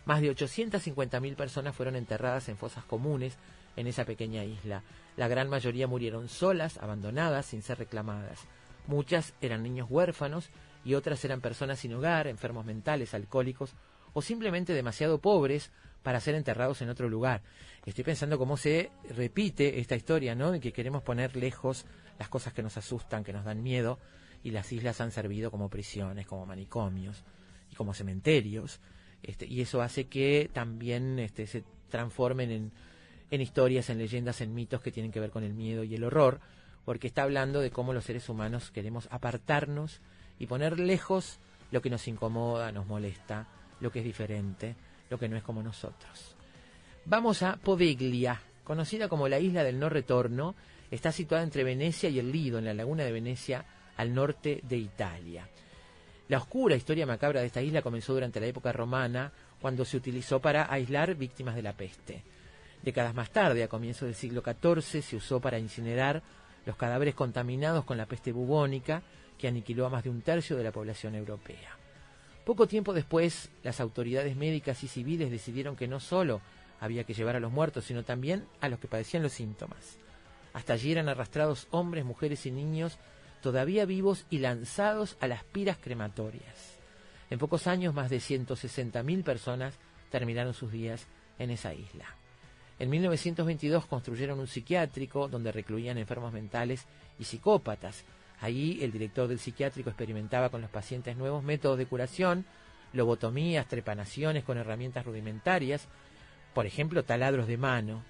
Más 0.05 0.21
de 0.21 0.33
850.000 0.33 1.35
personas 1.35 1.75
fueron 1.75 1.95
enterradas 1.95 2.49
en 2.49 2.57
fosas 2.57 2.83
comunes 2.85 3.37
en 3.75 3.87
esa 3.87 4.05
pequeña 4.05 4.43
isla. 4.43 4.83
La 5.15 5.27
gran 5.27 5.49
mayoría 5.49 5.87
murieron 5.87 6.27
solas, 6.29 6.77
abandonadas, 6.77 7.45
sin 7.45 7.61
ser 7.61 7.79
reclamadas. 7.79 8.39
Muchas 8.87 9.33
eran 9.41 9.63
niños 9.63 9.87
huérfanos 9.89 10.49
y 10.83 10.95
otras 10.95 11.23
eran 11.23 11.41
personas 11.41 11.79
sin 11.79 11.93
hogar, 11.93 12.27
enfermos 12.27 12.65
mentales, 12.65 13.13
alcohólicos 13.13 13.73
o 14.13 14.21
simplemente 14.21 14.73
demasiado 14.73 15.19
pobres 15.19 15.71
para 16.03 16.19
ser 16.19 16.35
enterrados 16.35 16.81
en 16.81 16.89
otro 16.89 17.09
lugar. 17.09 17.41
Estoy 17.85 18.03
pensando 18.03 18.37
cómo 18.37 18.57
se 18.57 18.91
repite 19.09 19.79
esta 19.79 19.95
historia, 19.95 20.35
¿no? 20.35 20.51
De 20.51 20.59
que 20.59 20.73
queremos 20.73 21.01
poner 21.01 21.35
lejos 21.35 21.85
las 22.19 22.29
cosas 22.29 22.53
que 22.53 22.63
nos 22.63 22.77
asustan, 22.77 23.23
que 23.23 23.33
nos 23.33 23.45
dan 23.45 23.63
miedo, 23.63 23.99
y 24.43 24.51
las 24.51 24.71
islas 24.71 24.99
han 25.01 25.11
servido 25.11 25.49
como 25.49 25.69
prisiones, 25.69 26.27
como 26.27 26.45
manicomios 26.45 27.23
y 27.71 27.75
como 27.75 27.93
cementerios. 27.93 28.81
Este, 29.23 29.45
y 29.45 29.61
eso 29.61 29.81
hace 29.81 30.05
que 30.05 30.49
también 30.53 31.17
este, 31.19 31.47
se 31.47 31.63
transformen 31.89 32.51
en, 32.51 32.71
en 33.33 33.41
historias, 33.41 33.89
en 33.89 33.97
leyendas, 33.97 34.41
en 34.41 34.53
mitos 34.53 34.79
que 34.79 34.91
tienen 34.91 35.11
que 35.11 35.19
ver 35.19 35.31
con 35.31 35.43
el 35.43 35.55
miedo 35.55 35.83
y 35.83 35.95
el 35.95 36.03
horror, 36.03 36.39
porque 36.85 37.07
está 37.07 37.23
hablando 37.23 37.61
de 37.61 37.71
cómo 37.71 37.91
los 37.91 38.05
seres 38.05 38.29
humanos 38.29 38.69
queremos 38.69 39.07
apartarnos 39.09 40.01
y 40.37 40.45
poner 40.45 40.79
lejos 40.79 41.39
lo 41.71 41.81
que 41.81 41.89
nos 41.89 42.07
incomoda, 42.07 42.71
nos 42.71 42.85
molesta, 42.85 43.47
lo 43.79 43.91
que 43.91 43.99
es 43.99 44.05
diferente, 44.05 44.75
lo 45.09 45.17
que 45.17 45.27
no 45.27 45.35
es 45.35 45.41
como 45.41 45.63
nosotros. 45.63 46.35
Vamos 47.05 47.41
a 47.41 47.55
Poveglia, 47.55 48.39
conocida 48.63 49.09
como 49.09 49.27
la 49.27 49.39
isla 49.39 49.63
del 49.63 49.79
no 49.79 49.89
retorno, 49.89 50.53
está 50.91 51.11
situada 51.11 51.41
entre 51.41 51.63
Venecia 51.63 52.09
y 52.09 52.19
el 52.19 52.31
Lido, 52.31 52.59
en 52.59 52.65
la 52.65 52.75
laguna 52.75 53.03
de 53.03 53.13
Venecia, 53.13 53.65
al 53.97 54.13
norte 54.13 54.61
de 54.61 54.77
Italia. 54.77 55.49
La 56.27 56.37
oscura 56.37 56.75
historia 56.75 57.07
macabra 57.07 57.41
de 57.41 57.47
esta 57.47 57.63
isla 57.63 57.81
comenzó 57.81 58.13
durante 58.13 58.39
la 58.39 58.45
época 58.45 58.71
romana, 58.71 59.31
cuando 59.59 59.85
se 59.85 59.97
utilizó 59.97 60.39
para 60.39 60.71
aislar 60.71 61.15
víctimas 61.15 61.55
de 61.55 61.63
la 61.63 61.73
peste. 61.73 62.23
Décadas 62.83 63.15
más 63.15 63.31
tarde, 63.31 63.63
a 63.63 63.69
comienzos 63.69 64.07
del 64.07 64.15
siglo 64.15 64.43
XIV, 64.43 65.01
se 65.01 65.15
usó 65.15 65.39
para 65.39 65.57
incinerar 65.57 66.21
los 66.65 66.75
cadáveres 66.75 67.15
contaminados 67.15 67.85
con 67.85 67.97
la 67.97 68.05
peste 68.05 68.31
bubónica, 68.31 69.01
que 69.37 69.47
aniquiló 69.47 69.85
a 69.85 69.89
más 69.89 70.03
de 70.03 70.09
un 70.09 70.21
tercio 70.21 70.55
de 70.57 70.63
la 70.63 70.71
población 70.71 71.15
europea. 71.15 71.77
Poco 72.45 72.67
tiempo 72.67 72.93
después, 72.93 73.49
las 73.63 73.79
autoridades 73.79 74.35
médicas 74.35 74.83
y 74.83 74.89
civiles 74.89 75.31
decidieron 75.31 75.77
que 75.77 75.87
no 75.87 76.01
solo 76.01 76.41
había 76.79 77.05
que 77.05 77.13
llevar 77.13 77.37
a 77.37 77.39
los 77.39 77.51
muertos, 77.51 77.85
sino 77.85 78.03
también 78.03 78.45
a 78.59 78.67
los 78.67 78.79
que 78.79 78.89
padecían 78.89 79.23
los 79.23 79.31
síntomas. 79.31 79.97
Hasta 80.51 80.73
allí 80.73 80.91
eran 80.91 81.07
arrastrados 81.07 81.67
hombres, 81.71 82.03
mujeres 82.03 82.45
y 82.45 82.51
niños 82.51 82.99
todavía 83.41 83.85
vivos 83.85 84.25
y 84.29 84.39
lanzados 84.39 85.17
a 85.19 85.27
las 85.27 85.43
piras 85.45 85.77
crematorias. 85.79 86.79
En 87.29 87.39
pocos 87.39 87.67
años, 87.67 87.93
más 87.93 88.09
de 88.09 88.17
160.000 88.17 89.23
personas 89.23 89.79
terminaron 90.09 90.53
sus 90.53 90.71
días 90.71 91.07
en 91.39 91.49
esa 91.49 91.73
isla. 91.73 92.05
En 92.83 92.89
1922 92.89 93.85
construyeron 93.85 94.41
un 94.41 94.47
psiquiátrico 94.47 95.29
donde 95.29 95.53
recluían 95.53 95.97
enfermos 95.97 96.33
mentales 96.33 96.85
y 97.17 97.23
psicópatas. 97.23 98.03
Allí 98.41 98.83
el 98.83 98.91
director 98.91 99.29
del 99.29 99.39
psiquiátrico 99.39 99.89
experimentaba 99.89 100.49
con 100.49 100.59
los 100.59 100.69
pacientes 100.69 101.15
nuevos 101.15 101.45
métodos 101.45 101.77
de 101.77 101.85
curación, 101.85 102.45
lobotomías, 102.91 103.69
trepanaciones 103.69 104.43
con 104.43 104.57
herramientas 104.57 105.05
rudimentarias, 105.05 105.87
por 106.53 106.65
ejemplo, 106.65 107.05
taladros 107.05 107.47
de 107.47 107.55
mano. 107.55 108.03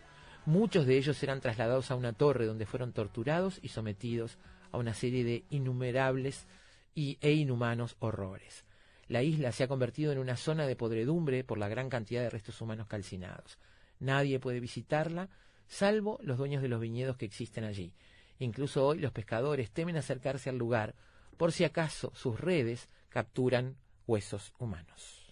Muchos 0.47 0.87
de 0.87 0.97
ellos 0.97 1.21
eran 1.21 1.39
trasladados 1.39 1.91
a 1.91 1.95
una 1.95 2.13
torre 2.13 2.47
donde 2.47 2.65
fueron 2.65 2.93
torturados 2.93 3.59
y 3.61 3.67
sometidos 3.67 4.39
a 4.71 4.79
una 4.79 4.95
serie 4.95 5.23
de 5.23 5.43
innumerables 5.51 6.47
y, 6.95 7.19
e 7.21 7.33
inhumanos 7.33 7.95
horrores. 7.99 8.65
La 9.07 9.21
isla 9.21 9.51
se 9.51 9.65
ha 9.65 9.67
convertido 9.67 10.11
en 10.11 10.17
una 10.17 10.35
zona 10.35 10.65
de 10.65 10.75
podredumbre 10.75 11.43
por 11.43 11.59
la 11.59 11.69
gran 11.69 11.89
cantidad 11.89 12.23
de 12.23 12.31
restos 12.31 12.59
humanos 12.59 12.87
calcinados. 12.87 13.59
Nadie 14.03 14.39
puede 14.39 14.59
visitarla, 14.59 15.29
salvo 15.65 16.19
los 16.21 16.37
dueños 16.37 16.61
de 16.61 16.67
los 16.67 16.81
viñedos 16.81 17.15
que 17.15 17.25
existen 17.25 17.63
allí. 17.63 17.93
Incluso 18.39 18.85
hoy 18.85 18.99
los 18.99 19.13
pescadores 19.13 19.71
temen 19.71 19.95
acercarse 19.95 20.49
al 20.49 20.57
lugar 20.57 20.93
por 21.37 21.53
si 21.53 21.63
acaso 21.63 22.11
sus 22.13 22.37
redes 22.37 22.89
capturan 23.07 23.77
huesos 24.05 24.53
humanos. 24.59 25.22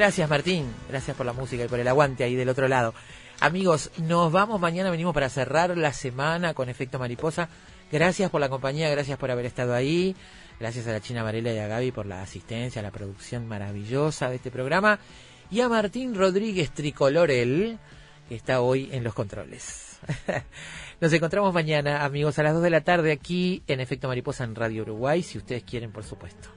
Gracias 0.00 0.30
Martín, 0.30 0.64
gracias 0.88 1.14
por 1.14 1.26
la 1.26 1.34
música 1.34 1.62
y 1.62 1.68
por 1.68 1.78
el 1.78 1.86
aguante 1.86 2.24
ahí 2.24 2.34
del 2.34 2.48
otro 2.48 2.68
lado. 2.68 2.94
Amigos, 3.38 3.90
nos 3.98 4.32
vamos 4.32 4.58
mañana, 4.58 4.90
venimos 4.90 5.12
para 5.12 5.28
cerrar 5.28 5.76
la 5.76 5.92
semana 5.92 6.54
con 6.54 6.70
efecto 6.70 6.98
mariposa. 6.98 7.50
Gracias 7.92 8.30
por 8.30 8.40
la 8.40 8.48
compañía, 8.48 8.88
gracias 8.88 9.18
por 9.18 9.30
haber 9.30 9.44
estado 9.44 9.74
ahí. 9.74 10.16
Gracias 10.58 10.86
a 10.86 10.92
la 10.92 11.02
China 11.02 11.22
Varela 11.22 11.52
y 11.52 11.58
a 11.58 11.66
Gaby 11.66 11.92
por 11.92 12.06
la 12.06 12.22
asistencia, 12.22 12.80
la 12.80 12.90
producción 12.90 13.46
maravillosa 13.46 14.30
de 14.30 14.36
este 14.36 14.50
programa. 14.50 15.00
Y 15.50 15.60
a 15.60 15.68
Martín 15.68 16.14
Rodríguez 16.14 16.70
Tricolorel, 16.70 17.78
que 18.26 18.34
está 18.34 18.62
hoy 18.62 18.88
en 18.92 19.04
los 19.04 19.12
controles. 19.12 19.98
Nos 21.02 21.12
encontramos 21.12 21.52
mañana, 21.52 22.06
amigos, 22.06 22.38
a 22.38 22.42
las 22.42 22.54
2 22.54 22.62
de 22.62 22.70
la 22.70 22.80
tarde 22.80 23.12
aquí 23.12 23.62
en 23.66 23.80
Efecto 23.80 24.08
Mariposa 24.08 24.44
en 24.44 24.54
Radio 24.54 24.80
Uruguay, 24.80 25.22
si 25.22 25.36
ustedes 25.36 25.62
quieren, 25.62 25.92
por 25.92 26.04
supuesto. 26.04 26.48